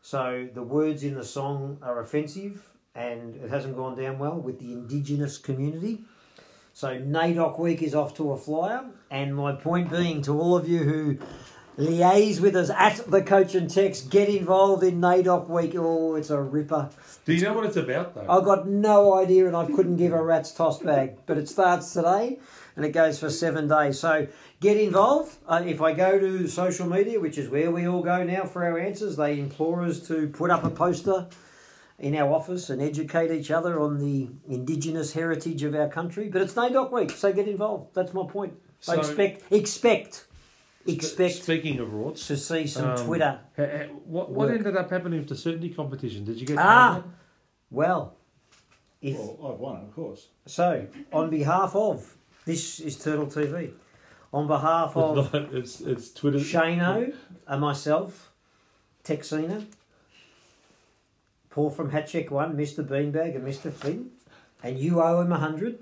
So 0.02 0.48
the 0.54 0.64
words 0.64 1.04
in 1.04 1.16
the 1.16 1.26
song 1.26 1.78
are 1.82 2.00
offensive, 2.00 2.70
and 2.96 3.36
it 3.36 3.50
hasn't 3.50 3.76
gone 3.76 3.98
down 3.98 4.20
well 4.20 4.40
with 4.40 4.60
the 4.60 4.74
Indigenous 4.74 5.38
community. 5.38 6.02
So 6.80 6.98
NAIDOC 6.98 7.60
week 7.60 7.82
is 7.82 7.94
off 7.94 8.16
to 8.16 8.32
a 8.32 8.38
flyer, 8.38 8.86
and 9.12 9.36
my 9.36 9.52
point 9.52 9.92
being 9.92 10.22
to 10.22 10.40
all 10.40 10.56
of 10.56 10.66
you 10.66 10.80
who 10.80 11.18
liaise 11.78 12.40
with 12.40 12.56
us 12.56 12.70
at 12.70 13.06
the 13.12 13.22
coach 13.22 13.54
and 13.54 13.70
Tex, 13.70 14.00
get 14.00 14.30
involved 14.30 14.84
in 14.84 15.02
NAIDOC 15.02 15.50
week. 15.50 15.74
Oh, 15.76 16.16
it's 16.16 16.30
a 16.30 16.42
ripper. 16.42 16.90
Do 17.26 17.34
you 17.34 17.42
know 17.42 17.52
what 17.52 17.66
it's 17.66 17.76
about, 17.76 18.16
though? 18.16 18.26
I've 18.30 18.46
got 18.46 18.70
no 18.70 19.14
idea, 19.16 19.46
and 19.48 19.58
I 19.58 19.66
couldn't 19.66 19.98
give 19.98 20.14
a 20.14 20.24
rat's 20.24 20.54
toss 20.54 20.80
bag. 20.80 21.18
But 21.26 21.38
it 21.38 21.50
starts 21.50 21.92
today, 21.92 22.40
and 22.78 22.86
it 22.86 22.94
goes 22.94 23.20
for 23.20 23.30
seven 23.30 23.68
days. 23.68 24.00
So 24.00 24.30
get 24.62 24.78
involved. 24.78 25.36
Uh, 25.46 25.62
if 25.66 25.82
I 25.82 25.92
go 25.92 26.18
to 26.18 26.48
social 26.48 26.88
media, 26.88 27.20
which 27.20 27.38
is 27.38 27.50
where 27.50 27.72
we 27.72 27.90
all 27.90 28.04
go 28.04 28.24
now 28.24 28.46
for 28.46 28.64
our 28.64 28.80
answers, 28.80 29.18
they 29.18 29.38
implore 29.38 29.84
us 29.84 30.00
to 30.08 30.30
put 30.30 30.50
up 30.50 30.64
a 30.64 30.70
poster 30.70 31.28
in 32.00 32.16
our 32.16 32.32
office 32.34 32.70
and 32.70 32.82
educate 32.82 33.32
each 33.32 33.52
other 33.52 33.80
on 33.80 34.00
the 34.00 34.30
indigenous 34.48 35.14
heritage 35.14 35.64
of 35.64 35.76
our 35.76 35.88
country. 35.90 36.30
But 36.30 36.42
it's 36.42 36.54
NAIDOC 36.54 36.92
week, 36.92 37.12
so 37.12 37.32
get 37.34 37.48
involved. 37.48 37.94
That's 37.94 38.14
my 38.14 38.26
point. 38.26 38.54
I 38.88 38.94
So- 38.94 39.00
expect, 39.00 39.52
expect, 39.52 40.26
expect 40.88 41.36
Speaking 41.36 41.80
of 41.80 41.90
rorts, 41.90 42.26
to 42.28 42.38
see 42.38 42.66
some 42.68 42.92
um, 42.92 42.98
Twitter. 43.06 43.40
ha- 43.58 43.66
ha- 43.66 43.94
what 44.06 44.30
what 44.32 44.48
work. 44.48 44.58
ended 44.58 44.78
up 44.78 44.90
happening 44.90 45.20
with 45.20 45.28
the 45.30 45.36
certainty 45.36 45.70
competition? 45.70 46.24
Did 46.24 46.40
you 46.40 46.48
get 46.48 46.58
Ah, 46.58 47.04
well, 47.70 48.16
if 49.02 49.18
Well, 49.18 49.52
I've 49.54 49.60
won, 49.60 49.76
of 49.82 49.94
course. 49.94 50.28
So, 50.46 50.88
on 51.12 51.30
behalf 51.30 51.76
of 51.76 52.16
this 52.46 52.80
is 52.80 52.98
Turtle 52.98 53.28
TV, 53.28 53.74
on 54.34 54.48
behalf 54.48 54.96
of 54.96 55.18
It's, 55.18 55.34
not, 55.34 55.54
it's 55.54 55.82
it's 55.82 56.12
Twitter. 56.14 56.40
Shano 56.40 57.14
and 57.48 57.62
myself, 57.62 58.32
Texina, 59.04 59.66
Paul 61.50 61.70
from 61.70 61.90
Hatcheck 61.92 62.32
One, 62.32 62.56
Mr. 62.56 62.86
Beanbag, 62.86 63.36
and 63.36 63.48
Mr. 63.48 63.72
Flynn, 63.72 64.12
and 64.64 64.78
you 64.80 65.02
owe 65.02 65.22
him 65.22 65.32
a 65.32 65.38
hundred. 65.38 65.80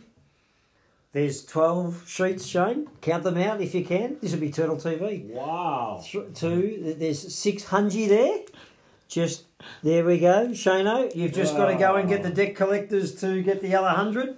There's 1.13 1.45
twelve 1.45 2.03
sheets, 2.07 2.45
Shane. 2.45 2.87
Count 3.01 3.23
them 3.23 3.37
out 3.37 3.59
if 3.61 3.73
you 3.73 3.83
can. 3.83 4.17
This 4.21 4.33
will 4.33 4.39
be 4.39 4.51
Turtle 4.51 4.75
TV. 4.77 5.25
Wow. 5.29 6.03
Th- 6.05 6.25
Two. 6.33 6.95
There's 6.97 7.33
six 7.33 7.63
hundred 7.65 8.09
there. 8.09 8.39
Just 9.07 9.45
there 9.83 10.03
we 10.05 10.19
go, 10.19 10.49
Shano. 10.49 11.13
You've 11.15 11.33
just 11.33 11.55
got 11.55 11.67
to 11.67 11.75
go 11.75 11.95
and 11.95 12.07
get 12.09 12.23
the 12.23 12.29
deck 12.29 12.55
collectors 12.55 13.15
to 13.21 13.41
get 13.41 13.61
the 13.61 13.73
other 13.75 13.89
hundred. 13.89 14.37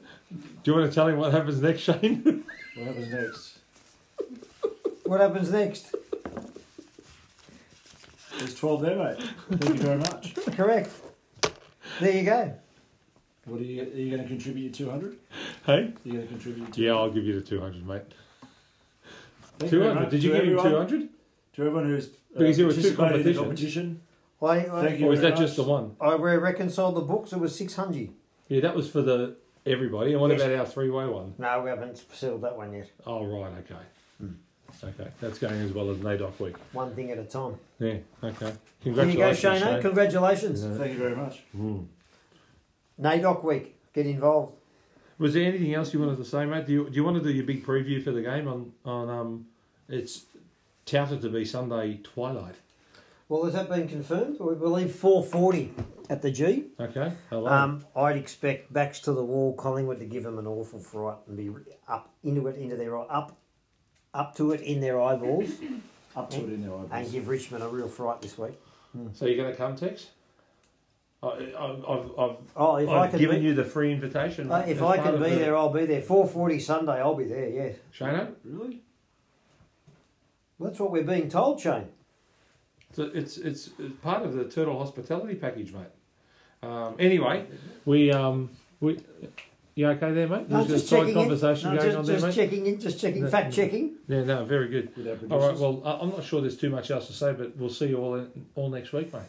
Do 0.63 0.71
you 0.71 0.77
want 0.77 0.89
to 0.91 0.95
tell 0.95 1.07
him 1.07 1.17
what 1.17 1.31
happens 1.33 1.61
next, 1.61 1.81
Shane? 1.81 2.43
What 2.75 2.87
happens 2.87 3.11
next? 3.11 3.57
What 5.03 5.19
happens 5.19 5.51
next? 5.51 5.95
There's 8.37 8.55
12 8.55 8.81
there, 8.81 8.95
mate. 8.95 9.23
Thank 9.51 9.65
you 9.79 9.83
very 9.83 9.97
much. 9.97 10.35
Correct. 10.55 10.89
There 11.99 12.11
you 12.15 12.23
go. 12.23 12.53
What 13.45 13.59
are 13.61 13.63
you, 13.63 13.81
are 13.81 13.85
you 13.85 14.09
going 14.11 14.21
to 14.21 14.27
contribute 14.27 14.77
your 14.79 14.89
200? 14.91 15.17
hey? 15.65 15.73
Are 15.73 15.93
you 16.03 16.11
going 16.13 16.21
to 16.21 16.27
contribute 16.27 16.73
200? 16.73 16.77
Yeah, 16.77 16.91
I'll 16.93 17.09
give 17.09 17.25
you 17.25 17.33
the 17.39 17.45
two 17.45 17.59
hundred, 17.59 17.85
mate. 17.85 18.01
Thank 19.57 19.71
you 19.71 19.79
Two 19.79 19.79
very 19.79 19.87
hundred. 19.93 20.01
much 20.03 20.11
Did 20.11 20.23
you 20.23 20.31
to 20.31 20.37
give 20.37 20.47
him 20.47 20.57
two 20.63 20.77
hundred? 20.77 21.09
To 21.53 21.61
everyone 21.61 21.85
who's 21.85 22.07
uh, 22.07 22.09
Because 22.37 22.57
there 22.57 22.65
were 22.67 22.73
two 22.73 22.93
participated 22.93 23.27
in 23.27 23.33
the 23.33 23.39
competition. 23.39 24.01
I, 24.41 24.45
I, 24.45 24.61
Thank 24.85 24.99
you 24.99 25.07
Or 25.07 25.13
is 25.13 25.19
very 25.19 25.31
that 25.31 25.39
just 25.39 25.55
the 25.57 25.63
one? 25.63 25.95
I 25.99 26.15
we 26.15 26.31
reconciled 26.35 26.95
the 26.95 27.01
books. 27.01 27.33
It 27.33 27.39
was 27.39 27.55
six 27.55 27.75
hundred. 27.75 28.11
Yeah, 28.47 28.61
that 28.61 28.75
was 28.75 28.89
for 28.89 29.01
the 29.01 29.35
everybody. 29.65 30.11
And 30.13 30.21
what 30.21 30.31
Yes. 30.31 30.41
about 30.41 30.55
our 30.59 30.65
three-way 30.65 31.07
one? 31.07 31.33
No, 31.37 31.61
we 31.61 31.69
haven't 31.69 32.03
settled 32.13 32.41
that 32.43 32.55
one 32.55 32.71
yet. 32.73 32.89
Oh, 33.05 33.25
right. 33.25 33.51
Okay. 33.59 33.75
Okay, 34.83 35.09
that's 35.19 35.39
going 35.39 35.59
as 35.61 35.73
well 35.73 35.89
as 35.89 35.97
NAIDOC 35.97 36.39
week. 36.39 36.55
One 36.73 36.95
thing 36.95 37.11
at 37.11 37.17
a 37.17 37.23
time. 37.23 37.57
Yeah. 37.79 37.97
Okay. 38.23 38.53
Here 38.79 38.93
you 38.93 38.93
go, 38.93 39.01
Congratulations, 39.01 39.39
Shane. 39.39 39.61
Shane. 39.61 39.81
Congratulations. 39.81 40.63
Thank 40.77 40.93
you 40.93 40.99
very 40.99 41.15
much. 41.15 41.43
NAIDOC 43.01 43.43
week. 43.43 43.75
Get 43.93 44.05
involved. 44.05 44.55
Was 45.17 45.33
there 45.33 45.43
anything 45.43 45.73
else 45.73 45.93
you 45.93 45.99
wanted 45.99 46.17
to 46.17 46.25
say, 46.25 46.45
mate? 46.45 46.65
Do 46.65 46.71
you, 46.71 46.89
do 46.89 46.95
you 46.95 47.03
want 47.03 47.17
to 47.17 47.23
do 47.23 47.31
your 47.31 47.45
big 47.45 47.65
preview 47.65 48.01
for 48.01 48.11
the 48.11 48.21
game 48.21 48.47
on 48.47 48.71
on 48.85 49.09
um? 49.09 49.45
It's 49.89 50.25
touted 50.85 51.21
to 51.21 51.29
be 51.29 51.43
Sunday 51.43 51.99
twilight. 52.03 52.55
Well, 53.27 53.43
has 53.43 53.53
that 53.53 53.69
been 53.69 53.87
confirmed? 53.87 54.37
We 54.39 54.55
believe 54.55 54.95
four 54.95 55.23
forty 55.23 55.73
at 56.09 56.21
the 56.21 56.31
G. 56.31 56.67
Okay. 56.79 57.11
Hello. 57.29 57.47
Um, 57.47 57.85
I'd 57.95 58.15
expect 58.15 58.71
backs 58.71 58.99
to 59.01 59.13
the 59.13 59.23
wall 59.23 59.55
Collingwood 59.55 59.99
to 59.99 60.05
give 60.05 60.23
them 60.23 60.39
an 60.39 60.47
awful 60.47 60.79
fright 60.79 61.17
and 61.27 61.35
be 61.35 61.49
up 61.87 62.13
into 62.23 62.47
it, 62.47 62.55
into 62.55 62.75
their 62.75 62.97
up, 62.97 63.37
up 64.13 64.35
to 64.37 64.51
it 64.51 64.61
in 64.61 64.81
their 64.81 65.01
eyeballs, 65.01 65.49
Up 66.15 66.29
to 66.31 66.37
it 66.37 66.49
in 66.53 66.63
there, 66.63 66.73
I 66.91 66.99
and 67.01 67.11
give 67.11 67.27
Richmond 67.27 67.63
a 67.63 67.67
real 67.67 67.87
fright 67.87 68.21
this 68.21 68.37
week. 68.37 68.59
so 69.13 69.25
you're 69.25 69.37
going 69.37 69.51
to 69.51 69.55
come, 69.55 69.75
Tex? 69.75 70.07
I, 71.21 71.27
I, 71.27 71.71
I've, 71.71 72.11
I've, 72.17 72.35
Oh, 72.55 72.75
if 72.77 72.89
i 72.89 72.99
I've 73.03 73.09
can 73.11 73.19
given 73.19 73.39
be, 73.39 73.45
you 73.45 73.53
the 73.53 73.63
free 73.63 73.91
invitation. 73.93 74.51
uh, 74.51 74.65
if 74.67 74.77
as 74.77 74.81
I 74.81 74.97
part 74.97 75.03
can 75.03 75.13
of 75.15 75.23
be 75.23 75.29
the- 75.29 75.35
there, 75.35 75.55
I'll 75.55 75.71
be 75.71 75.85
there. 75.85 76.01
Four 76.01 76.27
forty 76.27 76.59
Sunday, 76.59 76.93
I'll 76.93 77.13
be 77.15 77.25
there. 77.25 77.47
Yeah, 77.49 77.69
Shano, 77.95 78.33
Really? 78.43 78.81
that's 80.59 80.79
what 80.79 80.91
we're 80.91 81.03
being 81.03 81.29
told, 81.29 81.59
Shane. 81.61 81.87
So 82.93 83.03
it's, 83.13 83.37
it's 83.37 83.69
it's 83.77 83.93
part 84.01 84.23
of 84.25 84.33
the 84.33 84.45
turtle 84.45 84.79
hospitality 84.79 85.35
package, 85.35 85.71
mate. 85.73 85.83
Um, 86.63 86.95
anyway, 86.99 87.45
we 87.85 88.11
um 88.11 88.49
we 88.79 88.99
you 89.79 89.87
okay 89.91 90.11
there, 90.11 90.27
mate? 90.27 90.49
No, 90.49 90.57
There's 90.63 90.81
just 90.81 90.85
a 90.85 90.87
side 90.87 90.99
checking 90.99 91.13
conversation 91.13 91.69
in. 91.69 91.75
No, 91.75 91.81
going 91.81 91.89
just, 91.91 91.97
on 91.97 92.05
there, 92.05 92.15
just 92.15 92.25
mate. 92.25 92.35
checking 92.43 92.65
in, 92.65 92.79
just 92.81 92.99
checking, 92.99 93.23
No, 93.23 93.29
fact 93.29 93.53
checking. 93.53 93.95
Yeah, 94.09 94.23
no, 94.25 94.43
very 94.43 94.67
good. 94.67 95.27
All 95.31 95.39
right, 95.39 95.57
well, 95.57 95.81
I'm 95.85 96.09
not 96.09 96.23
sure 96.25 96.41
there's 96.41 96.57
too 96.57 96.69
much 96.69 96.91
else 96.91 97.07
to 97.07 97.13
say, 97.13 97.31
but 97.31 97.55
we'll 97.55 97.69
see 97.69 97.87
you 97.87 97.97
all 97.97 98.15
in, 98.15 98.45
all 98.55 98.69
next 98.69 98.91
week, 98.91 99.13
mate. 99.13 99.21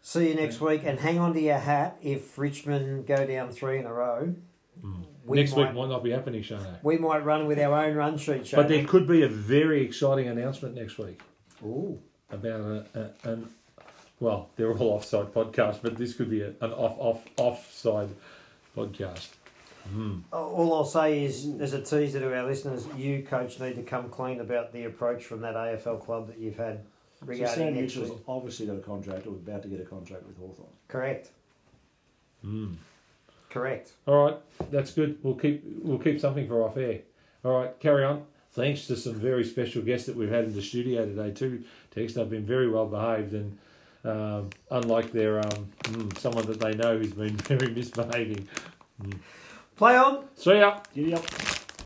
See 0.00 0.28
you 0.28 0.34
next 0.34 0.60
week, 0.60 0.82
and 0.84 0.98
hang 0.98 1.20
on 1.20 1.32
to 1.34 1.40
your 1.40 1.58
hat 1.58 1.98
if 2.02 2.36
Richmond 2.36 3.06
go 3.06 3.24
down 3.24 3.52
three 3.52 3.78
in 3.78 3.86
a 3.86 3.92
row. 3.92 4.34
Hmm. 4.80 5.02
We 5.24 5.36
next 5.36 5.52
might, 5.52 5.68
week 5.68 5.74
might 5.74 5.88
not 5.88 6.02
be 6.02 6.10
happening, 6.10 6.42
Shano. 6.42 6.82
we 6.82 6.98
might 6.98 7.24
run 7.24 7.46
with 7.46 7.60
our 7.60 7.84
own 7.84 7.94
run 7.94 8.18
sheet, 8.18 8.48
Shane. 8.48 8.58
But 8.58 8.68
there 8.68 8.84
could 8.84 9.06
be 9.06 9.22
a 9.22 9.28
very 9.28 9.84
exciting 9.84 10.26
announcement 10.26 10.74
next 10.74 10.98
week 10.98 11.20
Ooh. 11.64 12.00
about 12.28 12.60
a, 12.60 12.86
a, 12.94 13.30
an 13.30 13.50
well, 14.18 14.50
they're 14.56 14.76
all 14.76 14.90
offside 14.96 15.32
podcasts, 15.32 15.78
but 15.80 15.96
this 15.96 16.14
could 16.14 16.28
be 16.28 16.42
a, 16.42 16.48
an 16.60 16.72
off 16.72 16.96
off 16.98 17.24
offside 17.36 18.08
podcast. 18.76 19.28
All 20.32 20.74
I'll 20.74 20.84
say 20.84 21.24
is, 21.24 21.48
as 21.60 21.72
a 21.72 21.80
teaser 21.82 22.20
to 22.20 22.36
our 22.36 22.44
listeners, 22.46 22.86
you, 22.96 23.22
coach, 23.22 23.58
need 23.60 23.76
to 23.76 23.82
come 23.82 24.08
clean 24.08 24.40
about 24.40 24.72
the 24.72 24.84
approach 24.84 25.24
from 25.24 25.40
that 25.42 25.54
AFL 25.54 26.04
club 26.04 26.28
that 26.28 26.38
you've 26.38 26.56
had 26.56 26.80
So 27.20 27.26
regarding 27.26 27.54
Sam 27.54 27.74
next 27.74 27.96
Mitchell's 27.96 28.10
week. 28.10 28.22
obviously 28.28 28.66
got 28.66 28.76
a 28.76 28.80
contract 28.80 29.26
or 29.26 29.30
about 29.30 29.62
to 29.62 29.68
get 29.68 29.80
a 29.80 29.84
contract 29.84 30.26
with 30.26 30.38
Hawthorn. 30.38 30.68
Correct. 30.88 31.30
Correct. 33.50 33.92
All 34.06 34.24
right, 34.24 34.36
that's 34.70 34.92
good. 34.92 35.18
We'll 35.22 35.34
keep 35.34 35.62
we'll 35.82 35.98
keep 35.98 36.18
something 36.20 36.48
for 36.48 36.62
off 36.64 36.76
air. 36.76 37.00
All 37.44 37.52
right, 37.60 37.78
carry 37.80 38.04
on. 38.04 38.24
Thanks 38.52 38.86
to 38.86 38.96
some 38.96 39.14
very 39.14 39.44
special 39.44 39.82
guests 39.82 40.06
that 40.06 40.16
we've 40.16 40.30
had 40.30 40.44
in 40.44 40.54
the 40.54 40.62
studio 40.62 41.04
today 41.06 41.30
too. 41.32 41.64
Tex, 41.94 42.14
they've 42.14 42.28
been 42.28 42.44
very 42.46 42.68
well 42.68 42.86
behaved 42.86 43.32
and 43.34 43.58
um, 44.04 44.50
unlike 44.70 45.12
their 45.12 45.38
um, 45.40 45.68
mm, 45.84 46.18
someone 46.18 46.46
that 46.46 46.60
they 46.60 46.74
know 46.74 46.98
who's 46.98 47.12
been 47.12 47.36
very 47.36 47.72
misbehaving. 47.72 48.48
Play 49.76 49.96
on. 49.96 50.24
See 50.36 50.58
ya. 50.58 50.80
Giddy 50.94 51.14
up. 51.14 51.61